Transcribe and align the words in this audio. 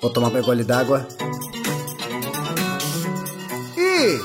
Vou 0.00 0.10
tomar 0.10 0.32
um 0.32 0.42
gole 0.42 0.62
d'água. 0.62 1.06
E 3.76 4.20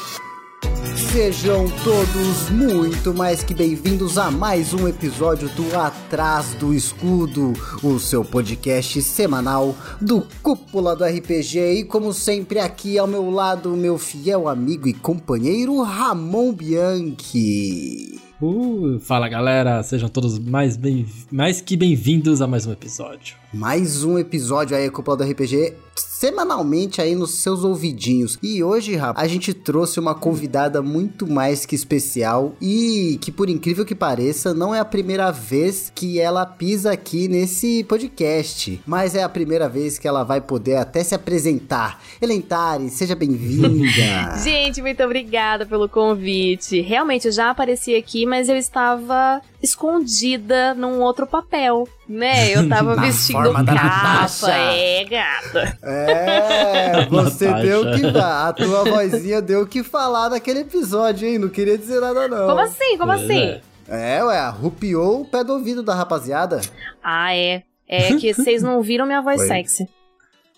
sejam 1.12 1.66
todos 1.84 2.50
muito 2.52 3.12
mais 3.12 3.44
que 3.44 3.56
bem-vindos 3.56 4.20
a 4.20 4.30
mais 4.30 4.72
um 4.72 4.88
episódio 4.88 5.50
do 5.50 5.76
Atrás 5.76 6.54
do 6.56 6.76
Escudo, 6.76 7.54
o 7.82 8.00
seu 8.00 8.24
podcast 8.24 9.02
semanal 9.02 9.76
do 10.00 10.22
Cúpula 10.44 10.96
do 10.96 11.04
RPG. 11.04 11.80
E 11.80 11.84
como 11.84 12.14
sempre, 12.14 12.60
aqui 12.60 13.00
ao 13.00 13.08
meu 13.08 13.32
lado, 13.32 13.72
meu 13.72 13.98
fiel 13.98 14.48
amigo 14.48 14.88
e 14.88 14.94
companheiro 14.94 15.82
Ramon 15.82 16.54
Bianchi. 16.54 18.23
Uh, 18.42 19.00
fala 19.00 19.30
galera, 19.30 19.82
sejam 19.84 20.10
todos 20.10 20.38
mais, 20.40 20.76
bem, 20.76 21.06
mais 21.32 21.62
que 21.62 21.78
bem-vindos 21.78 22.42
a 22.42 22.48
mais 22.48 22.66
um 22.66 22.72
episódio. 22.72 23.36
Mais 23.54 24.04
um 24.04 24.18
episódio 24.18 24.76
aí, 24.76 24.90
Cúpula 24.90 25.16
do 25.18 25.24
RPG, 25.24 25.74
semanalmente 25.96 27.02
aí 27.02 27.16
nos 27.16 27.32
seus 27.36 27.64
ouvidinhos. 27.64 28.38
E 28.42 28.64
hoje, 28.64 28.96
rapaz, 28.96 29.26
a 29.26 29.30
gente 29.30 29.54
trouxe 29.54 30.00
uma 30.00 30.16
convidada 30.16 30.82
muito 30.82 31.28
mais 31.28 31.66
que 31.66 31.76
especial 31.76 32.56
e 32.62 33.18
que, 33.22 33.32
por 33.32 33.50
incrível 33.50 33.86
que 33.86 33.96
pareça, 33.96 34.54
não 34.54 34.74
é 34.74 34.80
a 34.80 34.86
primeira 34.86 35.32
vez 35.32 35.92
que 35.94 36.20
ela 36.20 36.46
pisa 36.46 36.92
aqui 36.92 37.28
nesse 37.28 37.84
podcast, 37.84 38.82
mas 38.86 39.16
é 39.16 39.24
a 39.24 39.30
primeira 39.30 39.68
vez 39.68 40.00
que 40.00 40.08
ela 40.08 40.24
vai 40.24 40.40
poder 40.42 40.78
até 40.78 41.04
se 41.04 41.14
apresentar. 41.14 42.02
Elentari, 42.22 42.90
seja 42.90 43.16
bem-vinda. 43.16 44.38
gente, 44.42 44.82
muito 44.82 45.04
obrigada 45.04 45.66
pelo 45.66 45.90
convite. 45.90 46.82
Realmente, 46.82 47.28
eu 47.28 47.32
já 47.32 47.50
apareci 47.50 47.96
aqui, 47.96 48.26
mas 48.26 48.50
eu 48.50 48.56
estava 48.56 49.42
escondida 49.64 50.74
num 50.74 51.00
outro 51.00 51.26
papel, 51.26 51.88
né? 52.08 52.54
Eu 52.54 52.68
tava 52.70 52.96
vestindo 52.98 53.54
capa, 53.54 54.52
é, 54.52 55.06
gata. 55.06 55.80
É, 55.82 57.06
você 57.10 57.46
Natasha. 57.46 57.66
deu 57.66 57.82
que 57.96 58.18
a 58.18 58.54
tua 58.54 58.84
vozinha 58.84 59.42
deu 59.42 59.62
o 59.62 59.68
que 59.68 59.82
falar 59.82 60.30
naquele 60.30 60.60
episódio, 60.60 61.28
hein? 61.28 61.40
Não 61.40 61.48
queria 61.48 61.78
dizer 61.78 62.02
nada 62.02 62.28
não. 62.28 62.48
Como 62.48 62.60
assim? 62.60 62.98
Como 62.98 63.12
assim? 63.14 63.62
É, 63.88 64.18
é 64.18 64.24
ué, 64.26 64.38
arrupiou 64.38 65.22
o 65.22 65.26
pé 65.26 65.44
do 65.44 65.54
ouvido 65.54 65.82
da 65.82 65.96
rapaziada. 65.96 66.60
Ah, 67.02 67.34
é. 67.34 67.64
É 67.88 68.14
que 68.16 68.34
vocês 68.36 68.62
não 68.62 68.82
viram 68.82 69.06
minha 69.06 69.22
voz 69.22 69.38
Foi. 69.38 69.48
sexy. 69.48 69.88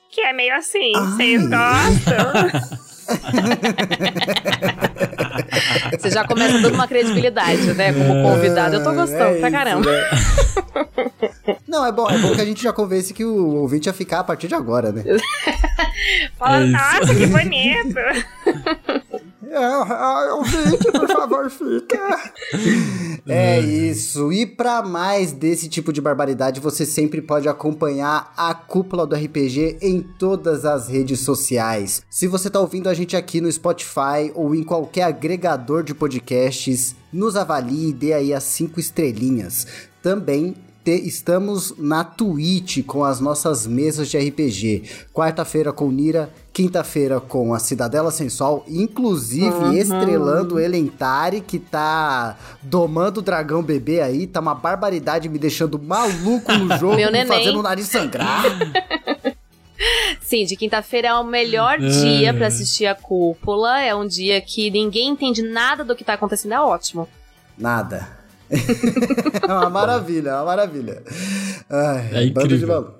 Que 0.09 0.21
é 0.21 0.33
meio 0.33 0.55
assim, 0.55 0.93
vocês 0.93 1.41
gostam? 1.41 2.94
Você 5.99 6.09
já 6.09 6.25
começa 6.25 6.59
dando 6.59 6.73
uma 6.73 6.87
credibilidade, 6.87 7.73
né? 7.73 7.93
Como 7.93 8.23
convidado. 8.23 8.75
Eu 8.75 8.83
tô 8.83 8.93
gostando 8.93 9.35
é 9.35 9.39
pra 9.39 9.51
caramba. 9.51 9.91
né? 9.91 10.09
Não, 11.67 11.85
é 11.85 11.91
bom, 11.91 12.09
é 12.09 12.17
bom 12.17 12.33
que 12.33 12.41
a 12.41 12.45
gente 12.45 12.63
já 12.63 12.73
convence 12.73 13.13
que 13.13 13.23
o 13.25 13.55
ouvinte 13.57 13.87
ia 13.87 13.93
ficar 13.93 14.19
a 14.19 14.23
partir 14.23 14.47
de 14.47 14.55
agora, 14.55 14.91
né? 14.91 15.03
Fala, 16.37 16.63
é 16.63 16.65
nossa, 16.65 17.15
que 17.15 17.25
bonito! 17.27 17.95
É, 19.55 20.33
ouvinte, 20.33 20.91
por 20.91 21.07
favor, 21.07 21.49
fica. 21.49 22.31
É 23.27 23.59
isso. 23.59 24.31
E 24.31 24.45
para 24.45 24.83
mais 24.83 25.31
desse 25.31 25.67
tipo 25.67 25.91
de 25.91 25.99
barbaridade, 25.99 26.59
você 26.59 26.85
sempre 26.85 27.23
pode 27.23 27.49
acompanhar 27.49 28.31
a 28.37 28.53
Cúpula 28.53 29.07
do 29.07 29.15
RPG 29.15 29.79
em 29.81 30.01
todas 30.01 30.63
as 30.63 30.87
redes 30.87 31.21
sociais. 31.21 32.03
Se 32.07 32.27
você 32.27 32.51
tá 32.51 32.59
ouvindo 32.59 32.87
a 32.87 32.93
gente 32.93 33.17
aqui 33.17 33.41
no 33.41 33.51
Spotify 33.51 34.31
ou 34.35 34.53
em 34.53 34.63
qualquer 34.63 35.03
agregador 35.03 35.81
de 35.81 35.95
podcasts, 35.95 36.95
nos 37.11 37.35
avalie 37.35 37.89
e 37.89 37.93
dê 37.93 38.13
aí 38.13 38.31
as 38.31 38.43
cinco 38.43 38.79
estrelinhas. 38.79 39.65
Também 40.03 40.53
estamos 40.85 41.73
na 41.79 42.03
Twitch 42.03 42.83
com 42.85 43.03
as 43.03 43.19
nossas 43.19 43.65
mesas 43.65 44.07
de 44.07 44.17
RPG. 44.19 44.83
Quarta-feira 45.11 45.73
com 45.73 45.89
Nira, 45.89 46.31
quinta-feira 46.55 47.19
com 47.19 47.53
a 47.53 47.59
Cidadela 47.59 48.09
Sensual, 48.09 48.63
inclusive 48.65 49.49
uhum. 49.49 49.73
estrelando 49.73 50.57
Elentari, 50.57 51.41
que 51.41 51.59
tá 51.59 52.37
domando 52.61 53.19
o 53.19 53.21
dragão 53.21 53.61
bebê 53.61 53.99
aí, 53.99 54.25
tá 54.25 54.39
uma 54.39 54.55
barbaridade 54.55 55.27
me 55.27 55.37
deixando 55.37 55.77
maluco 55.77 56.53
no 56.53 56.69
jogo, 56.79 56.95
me 56.95 57.25
fazendo 57.25 57.59
o 57.59 57.61
nariz 57.61 57.89
sangrar. 57.89 58.45
Sim, 60.23 60.45
de 60.45 60.55
quinta-feira 60.55 61.09
é 61.09 61.13
o 61.13 61.25
melhor 61.25 61.77
dia 61.77 62.33
para 62.33 62.47
assistir 62.47 62.85
a 62.85 62.95
cúpula. 62.95 63.81
É 63.81 63.93
um 63.93 64.07
dia 64.07 64.39
que 64.39 64.71
ninguém 64.71 65.09
entende 65.09 65.41
nada 65.41 65.83
do 65.83 65.93
que 65.93 66.05
tá 66.05 66.13
acontecendo, 66.13 66.53
é 66.53 66.61
ótimo. 66.61 67.05
Nada 67.57 68.07
é 68.49 69.45
uma 69.45 69.69
maravilha, 69.69 70.29
é 70.29 70.35
uma 70.35 70.45
maravilha. 70.45 71.03
Ai, 71.69 72.09
é 72.13 72.23
incrível. 72.23 72.95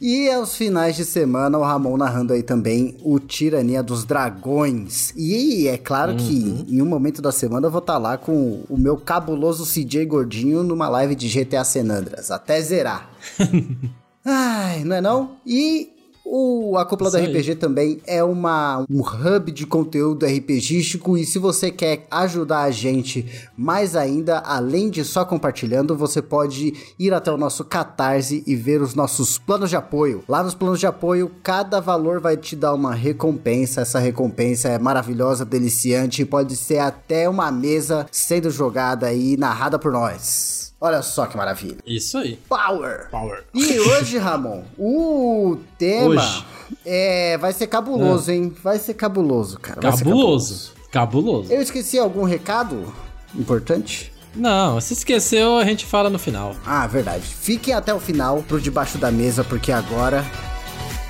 E 0.00 0.30
aos 0.30 0.56
finais 0.56 0.96
de 0.96 1.04
semana, 1.04 1.58
o 1.58 1.62
Ramon 1.62 1.96
narrando 1.96 2.32
aí 2.32 2.42
também 2.42 2.96
o 3.02 3.18
Tirania 3.18 3.82
dos 3.82 4.04
Dragões. 4.04 5.12
E 5.16 5.68
é 5.68 5.76
claro 5.76 6.12
uhum. 6.12 6.18
que 6.18 6.66
em 6.68 6.82
um 6.82 6.86
momento 6.86 7.20
da 7.20 7.32
semana 7.32 7.66
eu 7.66 7.70
vou 7.70 7.80
estar 7.80 7.94
tá 7.94 7.98
lá 7.98 8.18
com 8.18 8.64
o 8.68 8.76
meu 8.78 8.96
cabuloso 8.96 9.64
CJ 9.64 10.04
Gordinho 10.06 10.62
numa 10.62 10.88
live 10.88 11.14
de 11.14 11.28
GTA 11.28 11.64
Senandras, 11.64 12.30
até 12.30 12.60
zerar. 12.60 13.10
Ai, 14.24 14.82
não 14.84 14.96
é 14.96 15.00
não? 15.00 15.36
E 15.46 15.95
o 16.28 16.76
Acopla 16.76 17.08
do 17.08 17.16
RPG 17.16 17.54
também 17.54 18.00
é 18.04 18.22
uma, 18.22 18.84
um 18.90 19.00
hub 19.00 19.52
de 19.52 19.64
conteúdo 19.64 20.26
RPGístico 20.26 21.16
e 21.16 21.24
se 21.24 21.38
você 21.38 21.70
quer 21.70 22.04
ajudar 22.10 22.62
a 22.62 22.70
gente 22.70 23.24
mais 23.56 23.94
ainda, 23.94 24.40
além 24.40 24.90
de 24.90 25.04
só 25.04 25.24
compartilhando, 25.24 25.96
você 25.96 26.20
pode 26.20 26.74
ir 26.98 27.14
até 27.14 27.30
o 27.30 27.36
nosso 27.36 27.64
Catarse 27.64 28.42
e 28.44 28.56
ver 28.56 28.82
os 28.82 28.94
nossos 28.94 29.38
planos 29.38 29.70
de 29.70 29.76
apoio. 29.76 30.24
Lá 30.28 30.42
nos 30.42 30.54
planos 30.54 30.80
de 30.80 30.86
apoio, 30.86 31.30
cada 31.42 31.80
valor 31.80 32.20
vai 32.20 32.36
te 32.36 32.56
dar 32.56 32.74
uma 32.74 32.94
recompensa. 32.94 33.82
Essa 33.82 34.00
recompensa 34.00 34.68
é 34.68 34.78
maravilhosa, 34.78 35.44
deliciante 35.44 36.22
e 36.22 36.26
pode 36.26 36.56
ser 36.56 36.78
até 36.78 37.28
uma 37.28 37.52
mesa 37.52 38.06
sendo 38.10 38.50
jogada 38.50 39.12
e 39.12 39.36
narrada 39.36 39.78
por 39.78 39.92
nós. 39.92 40.65
Olha 40.80 41.02
só 41.02 41.26
que 41.26 41.36
maravilha. 41.36 41.78
Isso 41.86 42.18
aí. 42.18 42.36
Power. 42.48 43.08
Power. 43.10 43.44
E 43.54 43.78
hoje, 43.80 44.18
Ramon, 44.18 44.62
o 44.78 45.58
tema 45.78 46.22
hoje. 46.22 46.44
é 46.84 47.38
vai 47.38 47.52
ser 47.52 47.66
cabuloso, 47.66 48.30
é. 48.30 48.34
hein? 48.34 48.54
Vai 48.62 48.78
ser 48.78 48.94
cabuloso, 48.94 49.58
cara. 49.58 49.80
Cabuloso. 49.80 50.04
cabuloso. 50.04 50.72
Cabuloso. 50.90 51.52
Eu 51.52 51.62
esqueci 51.62 51.98
algum 51.98 52.24
recado 52.24 52.92
importante? 53.34 54.12
Não, 54.34 54.78
se 54.80 54.92
esqueceu, 54.92 55.56
a 55.56 55.64
gente 55.64 55.86
fala 55.86 56.10
no 56.10 56.18
final. 56.18 56.54
Ah, 56.64 56.86
verdade. 56.86 57.22
Fiquem 57.24 57.72
até 57.72 57.94
o 57.94 57.98
final 57.98 58.42
pro 58.42 58.60
debaixo 58.60 58.98
da 58.98 59.10
mesa, 59.10 59.42
porque 59.42 59.72
agora. 59.72 60.24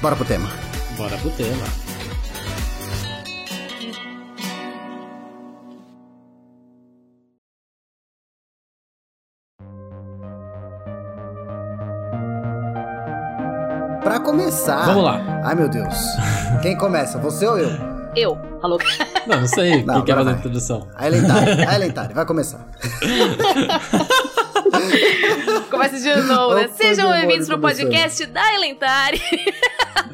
Bora 0.01 0.15
pro 0.15 0.25
tema. 0.25 0.49
Bora 0.97 1.17
pro 1.19 1.31
tema. 1.31 1.86
Pra 14.17 14.25
começar. 14.25 14.87
Vamos 14.87 15.05
lá. 15.05 15.43
Ai, 15.45 15.55
meu 15.55 15.69
Deus. 15.69 15.95
Quem 16.63 16.75
começa? 16.75 17.19
Você 17.19 17.47
ou 17.47 17.59
eu? 17.59 17.69
Eu. 18.17 18.39
Falou. 18.63 18.79
Não, 19.27 19.41
não 19.41 19.47
sei. 19.47 19.85
Não, 19.85 19.97
quem 19.97 20.05
quer 20.05 20.15
fazer 20.15 20.31
a 20.31 20.33
introdução? 20.33 20.89
A 20.97 21.07
Elentari. 21.07 21.51
A 21.67 21.75
Elentari. 21.75 22.15
Vai 22.15 22.25
começar. 22.25 22.67
Começa 25.71 26.01
de 26.01 26.23
novo, 26.23 26.55
né? 26.55 26.71
Sejam 26.75 27.11
bem-vindos 27.11 27.47
pro 27.47 27.59
podcast 27.59 28.25
da 28.25 28.55
Elentari. 28.55 29.21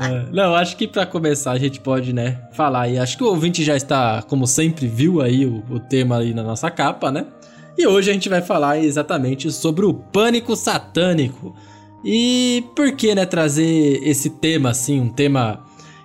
É, 0.00 0.26
não, 0.32 0.56
acho 0.56 0.76
que 0.76 0.88
para 0.88 1.06
começar 1.06 1.52
a 1.52 1.58
gente 1.58 1.78
pode, 1.78 2.12
né, 2.12 2.40
falar 2.50 2.88
e 2.88 2.98
acho 2.98 3.16
que 3.16 3.22
o 3.22 3.28
ouvinte 3.28 3.62
já 3.62 3.76
está, 3.76 4.20
como 4.22 4.48
sempre, 4.48 4.88
viu 4.88 5.20
aí 5.20 5.46
o, 5.46 5.62
o 5.70 5.78
tema 5.78 6.18
aí 6.18 6.34
na 6.34 6.42
nossa 6.42 6.68
capa, 6.72 7.12
né? 7.12 7.26
E 7.78 7.86
hoje 7.86 8.10
a 8.10 8.12
gente 8.12 8.28
vai 8.28 8.42
falar 8.42 8.78
exatamente 8.78 9.52
sobre 9.52 9.86
o 9.86 9.94
pânico 9.94 10.56
satânico. 10.56 11.54
E 12.04 12.64
por 12.74 12.92
que, 12.92 13.14
né, 13.14 13.24
trazer 13.24 14.00
esse 14.02 14.30
tema 14.30 14.70
assim, 14.70 15.00
um 15.00 15.08
tema 15.08 15.64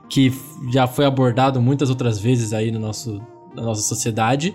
que 0.10 0.32
já 0.72 0.88
foi 0.88 1.06
abordado 1.06 1.62
muitas 1.62 1.90
outras 1.90 2.20
vezes 2.20 2.54
aí 2.54 2.72
no 2.72 2.80
nosso, 2.80 3.22
na 3.56 3.64
nossa 3.64 3.82
sociedade? 3.82 4.54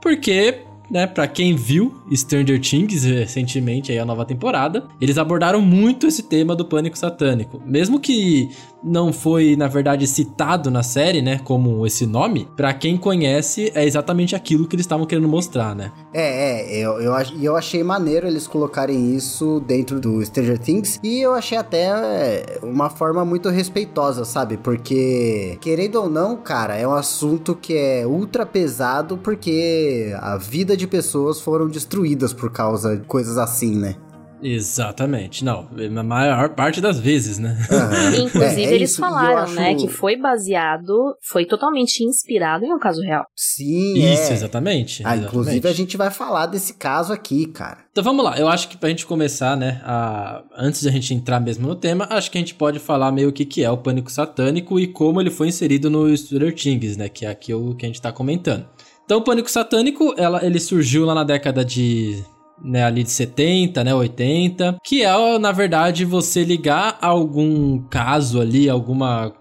Porque 0.00 0.64
né, 0.90 1.06
para 1.06 1.28
quem 1.28 1.54
viu 1.54 2.02
Stranger 2.12 2.60
Things 2.60 3.04
recentemente 3.04 3.92
aí 3.92 3.98
a 3.98 4.04
nova 4.04 4.24
temporada, 4.24 4.88
eles 5.00 5.16
abordaram 5.16 5.60
muito 5.60 6.06
esse 6.06 6.24
tema 6.24 6.56
do 6.56 6.64
pânico 6.64 6.98
satânico. 6.98 7.62
Mesmo 7.64 8.00
que 8.00 8.50
não 8.82 9.12
foi, 9.12 9.56
na 9.56 9.68
verdade, 9.68 10.06
citado 10.06 10.70
na 10.70 10.82
série, 10.82 11.22
né, 11.22 11.38
como 11.38 11.86
esse 11.86 12.06
nome, 12.06 12.48
para 12.56 12.72
quem 12.72 12.96
conhece, 12.96 13.70
é 13.74 13.84
exatamente 13.84 14.34
aquilo 14.34 14.66
que 14.66 14.76
eles 14.76 14.84
estavam 14.84 15.06
querendo 15.06 15.28
mostrar, 15.28 15.74
né? 15.74 15.92
É, 16.12 16.78
é, 16.78 16.84
eu, 16.84 17.00
eu, 17.00 17.12
eu 17.40 17.56
achei 17.56 17.82
maneiro 17.82 18.26
eles 18.26 18.46
colocarem 18.46 19.14
isso 19.14 19.60
dentro 19.66 20.00
do 20.00 20.24
Stranger 20.24 20.58
Things 20.58 20.98
e 21.02 21.20
eu 21.20 21.34
achei 21.34 21.58
até 21.58 21.86
é, 21.86 22.58
uma 22.62 22.90
forma 22.90 23.24
muito 23.24 23.48
respeitosa, 23.48 24.24
sabe? 24.24 24.56
Porque, 24.56 25.58
querendo 25.60 25.96
ou 25.96 26.08
não, 26.10 26.36
cara, 26.36 26.76
é 26.76 26.86
um 26.86 26.94
assunto 26.94 27.54
que 27.54 27.76
é 27.76 28.06
ultra 28.06 28.46
pesado 28.46 29.16
porque 29.18 30.14
a 30.20 30.36
vida 30.36 30.76
de 30.76 30.86
pessoas 30.86 31.40
foram 31.40 31.68
destruídas 31.68 32.32
por 32.32 32.50
causa 32.50 32.96
de 32.96 33.06
coisas 33.06 33.38
assim, 33.38 33.76
né? 33.76 33.96
Exatamente. 34.42 35.44
Não, 35.44 35.68
na 35.90 36.02
maior 36.02 36.50
parte 36.50 36.80
das 36.80 36.98
vezes, 36.98 37.38
né? 37.38 37.56
Uhum. 37.70 38.24
Inclusive, 38.26 38.64
é, 38.64 38.70
é 38.70 38.74
eles 38.74 38.96
falaram, 38.96 39.42
acho... 39.42 39.54
né, 39.54 39.74
que 39.74 39.88
foi 39.88 40.16
baseado, 40.16 41.16
foi 41.22 41.44
totalmente 41.44 42.02
inspirado 42.04 42.64
em 42.64 42.72
um 42.72 42.78
caso 42.78 43.00
real. 43.02 43.24
Sim, 43.36 43.94
Isso, 43.94 44.30
é. 44.30 44.34
exatamente. 44.34 45.02
Ah, 45.04 45.16
exatamente. 45.16 45.26
inclusive 45.26 45.68
a 45.68 45.72
gente 45.72 45.96
vai 45.96 46.10
falar 46.10 46.46
desse 46.46 46.74
caso 46.74 47.12
aqui, 47.12 47.46
cara. 47.46 47.78
Então 47.90 48.04
vamos 48.04 48.24
lá, 48.24 48.38
eu 48.38 48.48
acho 48.48 48.68
que 48.68 48.76
pra 48.76 48.88
gente 48.88 49.06
começar, 49.06 49.56
né, 49.56 49.80
a... 49.84 50.42
antes 50.56 50.80
de 50.80 50.88
a 50.88 50.92
gente 50.92 51.12
entrar 51.12 51.40
mesmo 51.40 51.66
no 51.66 51.74
tema, 51.74 52.06
acho 52.10 52.30
que 52.30 52.38
a 52.38 52.40
gente 52.40 52.54
pode 52.54 52.78
falar 52.78 53.10
meio 53.12 53.28
o 53.28 53.32
que, 53.32 53.44
que 53.44 53.64
é 53.64 53.70
o 53.70 53.78
pânico 53.78 54.10
satânico 54.10 54.78
e 54.78 54.86
como 54.86 55.20
ele 55.20 55.30
foi 55.30 55.48
inserido 55.48 55.90
no 55.90 56.16
Stranger 56.16 56.54
Things, 56.54 56.96
né, 56.96 57.08
que 57.08 57.26
é 57.26 57.30
aqui 57.30 57.52
o 57.52 57.74
que 57.74 57.84
a 57.84 57.88
gente 57.88 58.00
tá 58.00 58.12
comentando. 58.12 58.66
Então 59.04 59.18
o 59.18 59.22
pânico 59.22 59.50
satânico, 59.50 60.14
ela, 60.16 60.44
ele 60.44 60.60
surgiu 60.60 61.04
lá 61.04 61.14
na 61.14 61.24
década 61.24 61.64
de 61.64 62.22
né, 62.62 62.84
ali 62.84 63.02
de 63.02 63.10
70, 63.10 63.82
né, 63.84 63.94
80, 63.94 64.78
que 64.84 65.02
é, 65.02 65.38
na 65.38 65.52
verdade, 65.52 66.04
você 66.04 66.44
ligar 66.44 66.98
algum 67.00 67.78
caso 67.78 68.40
ali, 68.40 68.68
alguma, 68.68 69.32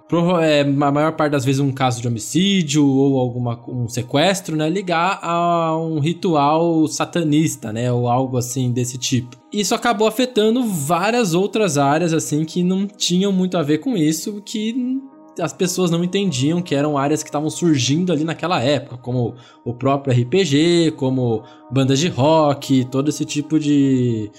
é, 0.41 0.61
a 0.61 0.91
maior 0.91 1.13
parte 1.13 1.31
das 1.33 1.45
vezes 1.45 1.59
um 1.59 1.71
caso 1.71 2.01
de 2.01 2.07
homicídio 2.07 2.85
ou 2.85 3.19
alguma, 3.19 3.59
um 3.67 3.87
sequestro, 3.87 4.55
né, 4.55 4.69
ligar 4.69 5.19
a 5.21 5.77
um 5.77 5.99
ritual 5.99 6.87
satanista, 6.87 7.71
né, 7.73 7.91
ou 7.91 8.07
algo 8.07 8.37
assim 8.37 8.71
desse 8.71 8.97
tipo. 8.97 9.37
Isso 9.51 9.73
acabou 9.73 10.07
afetando 10.07 10.63
várias 10.63 11.33
outras 11.33 11.77
áreas, 11.77 12.13
assim, 12.13 12.45
que 12.45 12.63
não 12.63 12.85
tinham 12.85 13.31
muito 13.31 13.57
a 13.57 13.63
ver 13.63 13.79
com 13.79 13.97
isso, 13.97 14.41
que 14.45 15.01
as 15.41 15.53
pessoas 15.53 15.91
não 15.91 16.03
entendiam 16.03 16.61
que 16.61 16.75
eram 16.75 16.97
áreas 16.97 17.23
que 17.23 17.29
estavam 17.29 17.49
surgindo 17.49 18.11
ali 18.11 18.23
naquela 18.23 18.61
época, 18.61 18.97
como 18.97 19.35
o 19.65 19.73
próprio 19.73 20.13
RPG, 20.13 20.93
como 20.95 21.43
bandas 21.71 21.99
de 21.99 22.07
rock, 22.07 22.85
todo 22.85 23.09
esse 23.09 23.25
tipo 23.25 23.59
de, 23.59 24.31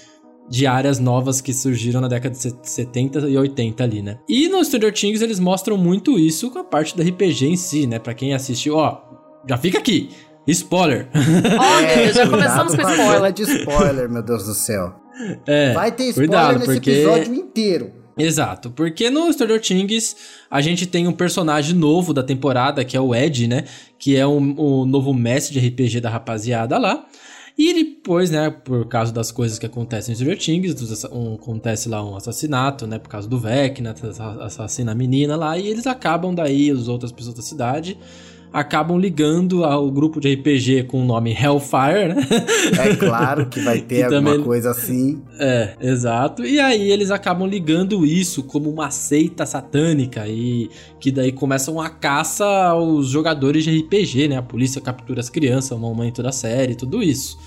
de 0.49 0.67
áreas 0.67 0.99
novas 0.99 1.41
que 1.41 1.53
surgiram 1.53 2.01
na 2.01 2.07
década 2.07 2.35
de 2.35 2.53
70 2.61 3.29
e 3.29 3.37
80 3.37 3.83
ali, 3.83 4.01
né? 4.01 4.19
E 4.27 4.47
no 4.49 4.63
Stranger 4.63 4.93
Things 4.93 5.21
eles 5.21 5.39
mostram 5.39 5.77
muito 5.77 6.19
isso 6.19 6.51
com 6.51 6.59
a 6.59 6.63
parte 6.63 6.95
do 6.95 7.01
RPG 7.01 7.47
em 7.47 7.55
si, 7.55 7.87
né? 7.87 7.99
Para 7.99 8.13
quem 8.13 8.33
assistiu, 8.33 8.75
ó, 8.75 9.01
já 9.47 9.57
fica 9.57 9.77
aqui. 9.77 10.09
Spoiler. 10.47 11.07
Ó, 11.13 11.79
é, 11.81 12.11
já 12.11 12.27
começamos 12.27 12.75
com 12.75 12.81
spoiler. 12.81 13.31
de 13.31 13.43
spoiler, 13.43 14.09
meu 14.09 14.23
Deus 14.23 14.43
do 14.43 14.55
céu. 14.55 14.95
É, 15.45 15.71
Vai 15.71 15.91
ter 15.91 16.05
spoiler 16.05 16.29
cuidado, 16.29 16.59
nesse 16.59 16.73
porque... 16.73 16.91
episódio 16.91 17.35
inteiro. 17.35 18.00
Exato, 18.21 18.69
porque 18.71 19.09
no 19.09 19.31
Stranger 19.31 19.59
Things 19.59 20.15
a 20.49 20.61
gente 20.61 20.85
tem 20.85 21.07
um 21.07 21.13
personagem 21.13 21.75
novo 21.75 22.13
da 22.13 22.23
temporada, 22.23 22.85
que 22.85 22.95
é 22.95 23.01
o 23.01 23.15
Ed, 23.15 23.47
né? 23.47 23.65
Que 23.97 24.15
é 24.15 24.25
o 24.25 24.31
um, 24.31 24.81
um 24.81 24.85
novo 24.85 25.13
mestre 25.13 25.59
de 25.59 25.67
RPG 25.67 26.01
da 26.01 26.09
rapaziada 26.09 26.77
lá. 26.77 27.05
E 27.57 27.73
depois, 27.73 28.31
né, 28.31 28.49
por 28.49 28.87
causa 28.87 29.11
das 29.11 29.31
coisas 29.31 29.59
que 29.59 29.65
acontecem 29.65 30.13
em 30.13 30.15
Stranger 30.15 30.37
Things, 30.37 31.03
um, 31.11 31.35
acontece 31.35 31.89
lá 31.89 32.03
um 32.03 32.15
assassinato, 32.15 32.87
né, 32.87 32.97
por 32.97 33.09
causa 33.09 33.27
do 33.27 33.37
Vecna, 33.37 33.93
assassina 34.39 34.93
a 34.93 34.95
menina 34.95 35.35
lá, 35.35 35.57
e 35.57 35.67
eles 35.67 35.85
acabam 35.85 36.33
daí, 36.33 36.71
as 36.71 36.87
outras 36.87 37.11
pessoas 37.11 37.35
da 37.35 37.41
cidade, 37.41 37.97
acabam 38.53 38.97
ligando 38.99 39.63
ao 39.63 39.89
grupo 39.89 40.19
de 40.19 40.33
RPG 40.33 40.83
com 40.83 41.01
o 41.01 41.05
nome 41.05 41.31
Hellfire, 41.31 42.13
né? 42.13 42.27
É 42.79 42.95
claro 42.95 43.47
que 43.47 43.59
vai 43.61 43.79
ter 43.81 44.03
alguma 44.03 44.31
também... 44.31 44.43
coisa 44.43 44.71
assim. 44.71 45.21
É, 45.39 45.75
exato. 45.79 46.45
E 46.45 46.59
aí 46.59 46.91
eles 46.91 47.11
acabam 47.11 47.47
ligando 47.47 48.05
isso 48.05 48.43
como 48.43 48.69
uma 48.69 48.91
seita 48.91 49.45
satânica 49.45 50.27
e 50.27 50.69
que 50.99 51.11
daí 51.11 51.31
começa 51.31 51.71
uma 51.71 51.89
caça 51.89 52.45
aos 52.45 53.07
jogadores 53.07 53.63
de 53.63 53.79
RPG, 53.79 54.27
né? 54.27 54.37
A 54.37 54.43
polícia 54.43 54.81
captura 54.81 55.21
as 55.21 55.29
crianças, 55.29 55.71
o 55.71 55.79
momento 55.79 56.21
da 56.21 56.31
série, 56.31 56.75
tudo 56.75 57.01
isso. 57.01 57.37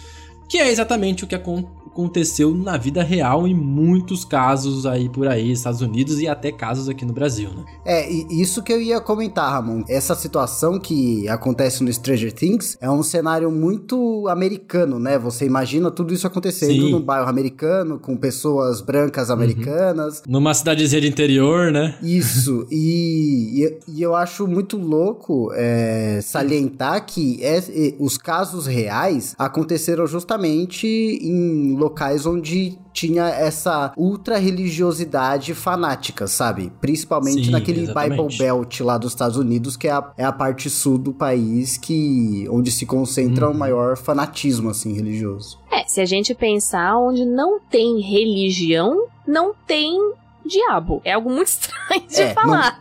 Que 0.48 0.58
é 0.58 0.70
exatamente 0.70 1.24
o 1.24 1.26
que 1.26 1.34
acontece 1.34 1.84
aconteceu 1.94 2.52
na 2.52 2.76
vida 2.76 3.04
real 3.04 3.46
em 3.46 3.54
muitos 3.54 4.24
casos 4.24 4.84
aí 4.84 5.08
por 5.08 5.28
aí, 5.28 5.52
Estados 5.52 5.80
Unidos 5.80 6.20
e 6.20 6.26
até 6.26 6.50
casos 6.50 6.88
aqui 6.88 7.04
no 7.04 7.12
Brasil, 7.12 7.50
né? 7.50 7.64
É, 7.86 8.10
isso 8.10 8.62
que 8.62 8.72
eu 8.72 8.82
ia 8.82 9.00
comentar, 9.00 9.48
Ramon. 9.52 9.84
Essa 9.88 10.16
situação 10.16 10.80
que 10.80 11.28
acontece 11.28 11.84
no 11.84 11.92
Stranger 11.92 12.32
Things 12.32 12.76
é 12.80 12.90
um 12.90 13.02
cenário 13.02 13.50
muito 13.50 14.26
americano, 14.28 14.98
né? 14.98 15.16
Você 15.18 15.46
imagina 15.46 15.90
tudo 15.90 16.12
isso 16.12 16.26
acontecendo 16.26 16.72
Sim. 16.72 16.90
num 16.90 17.00
bairro 17.00 17.28
americano, 17.28 18.00
com 18.00 18.16
pessoas 18.16 18.80
brancas 18.80 19.30
americanas. 19.30 20.18
Uhum. 20.18 20.32
Numa 20.32 20.52
cidadezinha 20.52 21.00
de 21.00 21.08
interior, 21.08 21.70
né? 21.70 21.96
Isso, 22.02 22.66
e, 22.72 23.62
e, 23.62 23.98
e, 23.98 24.02
eu 24.02 24.16
acho 24.16 24.48
muito 24.48 24.76
louco 24.76 25.52
é, 25.54 26.18
salientar 26.22 27.06
que 27.06 27.38
é, 27.40 27.62
os 28.00 28.18
casos 28.18 28.66
reais 28.66 29.34
aconteceram 29.38 30.06
justamente 30.08 30.33
em 30.86 31.76
locais 31.76 32.26
onde 32.26 32.78
tinha 32.92 33.28
essa 33.28 33.92
ultra 33.96 34.38
religiosidade 34.38 35.52
fanática, 35.52 36.26
sabe? 36.26 36.72
Principalmente 36.80 37.46
Sim, 37.46 37.50
naquele 37.50 37.82
exatamente. 37.82 38.22
Bible 38.22 38.38
Belt 38.38 38.80
lá 38.80 38.96
dos 38.96 39.12
Estados 39.12 39.36
Unidos, 39.36 39.76
que 39.76 39.88
é 39.88 39.92
a, 39.92 40.12
é 40.16 40.24
a 40.24 40.32
parte 40.32 40.70
sul 40.70 40.96
do 40.96 41.12
país 41.12 41.76
que 41.76 42.46
onde 42.48 42.70
se 42.70 42.86
concentra 42.86 43.46
hum. 43.46 43.48
o 43.48 43.52
uhum. 43.52 43.58
maior 43.58 43.96
fanatismo 43.96 44.70
assim 44.70 44.92
religioso. 44.92 45.58
É, 45.72 45.84
se 45.86 46.00
a 46.00 46.06
gente 46.06 46.34
pensar 46.34 46.96
onde 46.96 47.24
não 47.24 47.58
tem 47.58 48.00
religião, 48.00 49.08
não 49.26 49.52
tem 49.66 49.98
diabo. 50.46 51.00
É 51.04 51.12
algo 51.12 51.30
muito 51.30 51.48
estranho 51.48 52.06
de 52.08 52.22
é, 52.22 52.32
falar. 52.32 52.80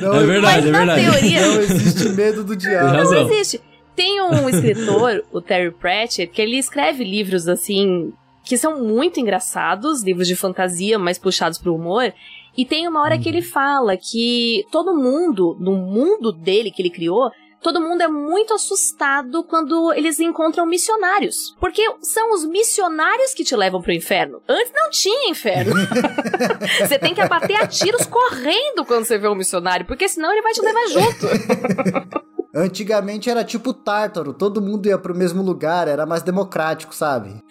Não... 0.00 0.12
não, 0.12 0.20
é 0.20 0.26
verdade, 0.26 0.66
Mas, 0.66 0.66
é 0.66 0.72
verdade. 0.72 1.02
Teoria... 1.02 1.40
Não 1.40 1.60
existe 1.60 2.08
medo 2.10 2.44
do 2.44 2.56
diabo. 2.56 2.92
Não 2.92 3.30
existe. 3.32 3.60
Tem 3.96 4.20
um 4.20 4.46
escritor, 4.50 5.24
o 5.32 5.40
Terry 5.40 5.72
Pratchett, 5.72 6.30
que 6.30 6.40
ele 6.40 6.58
escreve 6.58 7.02
livros 7.02 7.48
assim 7.48 8.12
que 8.44 8.56
são 8.56 8.80
muito 8.80 9.18
engraçados, 9.18 10.04
livros 10.04 10.28
de 10.28 10.36
fantasia, 10.36 10.98
mais 10.98 11.18
puxados 11.18 11.58
pro 11.58 11.74
humor. 11.74 12.14
E 12.56 12.64
tem 12.64 12.86
uma 12.86 13.02
hora 13.02 13.18
que 13.18 13.28
ele 13.28 13.42
fala 13.42 13.96
que 13.96 14.64
todo 14.70 14.94
mundo, 14.94 15.56
no 15.58 15.72
mundo 15.72 16.30
dele 16.30 16.70
que 16.70 16.80
ele 16.80 16.88
criou, 16.88 17.30
todo 17.60 17.80
mundo 17.80 18.02
é 18.02 18.08
muito 18.08 18.54
assustado 18.54 19.42
quando 19.42 19.92
eles 19.92 20.20
encontram 20.20 20.64
missionários. 20.64 21.56
Porque 21.58 21.84
são 22.00 22.32
os 22.32 22.44
missionários 22.44 23.34
que 23.34 23.42
te 23.42 23.56
levam 23.56 23.82
pro 23.82 23.92
inferno. 23.92 24.40
Antes 24.48 24.72
não 24.72 24.90
tinha 24.90 25.28
inferno. 25.28 25.74
você 26.78 26.98
tem 27.00 27.12
que 27.14 27.20
abater 27.20 27.56
a 27.56 27.66
tiros 27.66 28.06
correndo 28.06 28.84
quando 28.86 29.04
você 29.04 29.18
vê 29.18 29.28
um 29.28 29.34
missionário, 29.34 29.84
porque 29.84 30.08
senão 30.08 30.30
ele 30.32 30.42
vai 30.42 30.52
te 30.52 30.62
levar 30.62 30.86
junto. 30.86 32.26
Antigamente 32.56 33.28
era 33.28 33.44
tipo 33.44 33.74
Tártaro, 33.74 34.32
todo 34.32 34.62
mundo 34.62 34.86
ia 34.86 34.96
pro 34.96 35.14
mesmo 35.14 35.42
lugar, 35.42 35.88
era 35.88 36.06
mais 36.06 36.22
democrático, 36.22 36.94
sabe? 36.94 37.42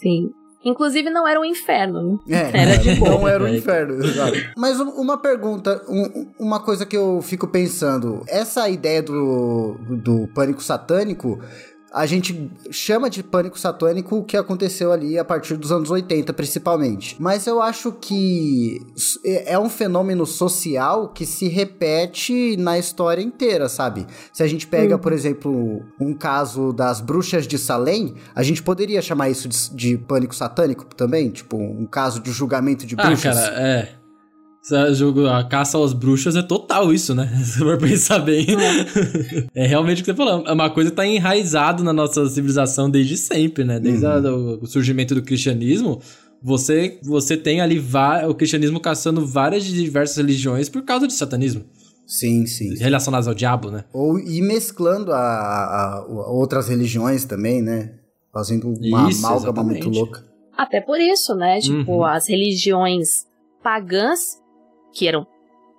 Sim. 0.00 0.32
Inclusive 0.64 1.08
não 1.08 1.26
era 1.26 1.40
um 1.40 1.44
inferno, 1.44 2.20
né? 2.26 2.52
É, 2.52 2.58
era 2.62 2.76
de 2.76 2.94
boa. 2.96 3.10
Não 3.12 3.28
era 3.28 3.44
um 3.44 3.48
inferno, 3.48 4.04
exato. 4.04 4.36
Mas 4.56 4.78
uma 4.80 5.16
pergunta, 5.16 5.82
um, 5.88 6.26
uma 6.38 6.60
coisa 6.60 6.84
que 6.84 6.96
eu 6.96 7.22
fico 7.22 7.46
pensando, 7.46 8.22
essa 8.28 8.68
ideia 8.68 9.02
do, 9.02 9.78
do 9.88 10.28
pânico 10.34 10.62
satânico 10.62 11.38
a 11.92 12.06
gente 12.06 12.50
chama 12.70 13.10
de 13.10 13.22
pânico 13.22 13.58
satânico 13.58 14.16
o 14.16 14.24
que 14.24 14.36
aconteceu 14.36 14.92
ali 14.92 15.18
a 15.18 15.24
partir 15.24 15.56
dos 15.56 15.72
anos 15.72 15.90
80, 15.90 16.32
principalmente. 16.32 17.16
Mas 17.18 17.46
eu 17.46 17.60
acho 17.60 17.92
que 17.92 18.80
é 19.24 19.58
um 19.58 19.68
fenômeno 19.68 20.24
social 20.24 21.08
que 21.08 21.26
se 21.26 21.48
repete 21.48 22.56
na 22.56 22.78
história 22.78 23.22
inteira, 23.22 23.68
sabe? 23.68 24.06
Se 24.32 24.42
a 24.42 24.46
gente 24.46 24.66
pega, 24.66 24.96
por 24.98 25.12
exemplo, 25.12 25.82
um 26.00 26.14
caso 26.14 26.72
das 26.72 27.00
bruxas 27.00 27.46
de 27.46 27.58
Salem, 27.58 28.14
a 28.34 28.42
gente 28.42 28.62
poderia 28.62 29.02
chamar 29.02 29.28
isso 29.28 29.48
de, 29.48 29.70
de 29.74 29.98
pânico 29.98 30.34
satânico 30.34 30.84
também? 30.94 31.30
Tipo, 31.30 31.56
um 31.56 31.86
caso 31.86 32.20
de 32.20 32.30
julgamento 32.30 32.86
de 32.86 32.94
bruxas? 32.94 33.36
Ah, 33.36 33.42
cara, 33.42 33.62
é. 33.62 33.99
A 35.30 35.44
caça 35.44 35.82
às 35.82 35.92
bruxas 35.92 36.36
é 36.36 36.42
total 36.42 36.92
isso, 36.92 37.14
né? 37.14 37.26
Se 37.42 37.58
for 37.58 37.78
pensar 37.78 38.18
bem. 38.18 38.46
É. 39.54 39.64
é 39.64 39.66
realmente 39.66 40.02
o 40.02 40.04
que 40.04 40.10
você 40.10 40.16
falou. 40.16 40.44
É 40.46 40.52
uma 40.52 40.70
coisa 40.70 40.90
que 40.90 40.96
tá 40.96 41.06
enraizado 41.06 41.82
na 41.82 41.92
nossa 41.92 42.28
civilização 42.28 42.90
desde 42.90 43.16
sempre, 43.16 43.64
né? 43.64 43.80
Desde 43.80 44.04
uhum. 44.04 44.12
a, 44.12 44.58
o 44.62 44.66
surgimento 44.66 45.14
do 45.14 45.22
cristianismo. 45.22 46.00
Você, 46.42 46.98
você 47.02 47.36
tem 47.36 47.60
ali 47.60 47.82
o 48.26 48.34
cristianismo 48.34 48.80
caçando 48.80 49.26
várias 49.26 49.64
diversas 49.64 50.16
religiões 50.16 50.68
por 50.68 50.82
causa 50.82 51.06
de 51.06 51.12
satanismo. 51.12 51.64
Sim, 52.06 52.46
sim. 52.46 52.74
Relacionadas 52.76 53.28
ao 53.28 53.34
diabo, 53.34 53.70
né? 53.70 53.84
Ou 53.92 54.18
e 54.18 54.40
mesclando 54.42 55.12
a, 55.12 55.16
a, 55.16 55.98
a 55.98 56.30
outras 56.30 56.68
religiões 56.68 57.24
também, 57.24 57.62
né? 57.62 57.94
Fazendo 58.32 58.68
uma 58.68 59.08
isso, 59.08 59.24
amálgama 59.24 59.52
exatamente. 59.52 59.84
muito 59.84 59.98
louca. 59.98 60.24
Até 60.56 60.80
por 60.80 61.00
isso, 61.00 61.34
né? 61.34 61.60
Tipo, 61.60 61.92
uhum. 61.92 62.04
as 62.04 62.28
religiões 62.28 63.06
pagãs 63.62 64.39
que 64.92 65.06
eram 65.08 65.26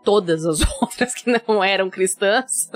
todas 0.04 0.46
as 0.46 0.62
outras 0.82 1.14
que 1.14 1.30
não 1.30 1.64
eram 1.64 1.90
cristãs, 1.90 2.70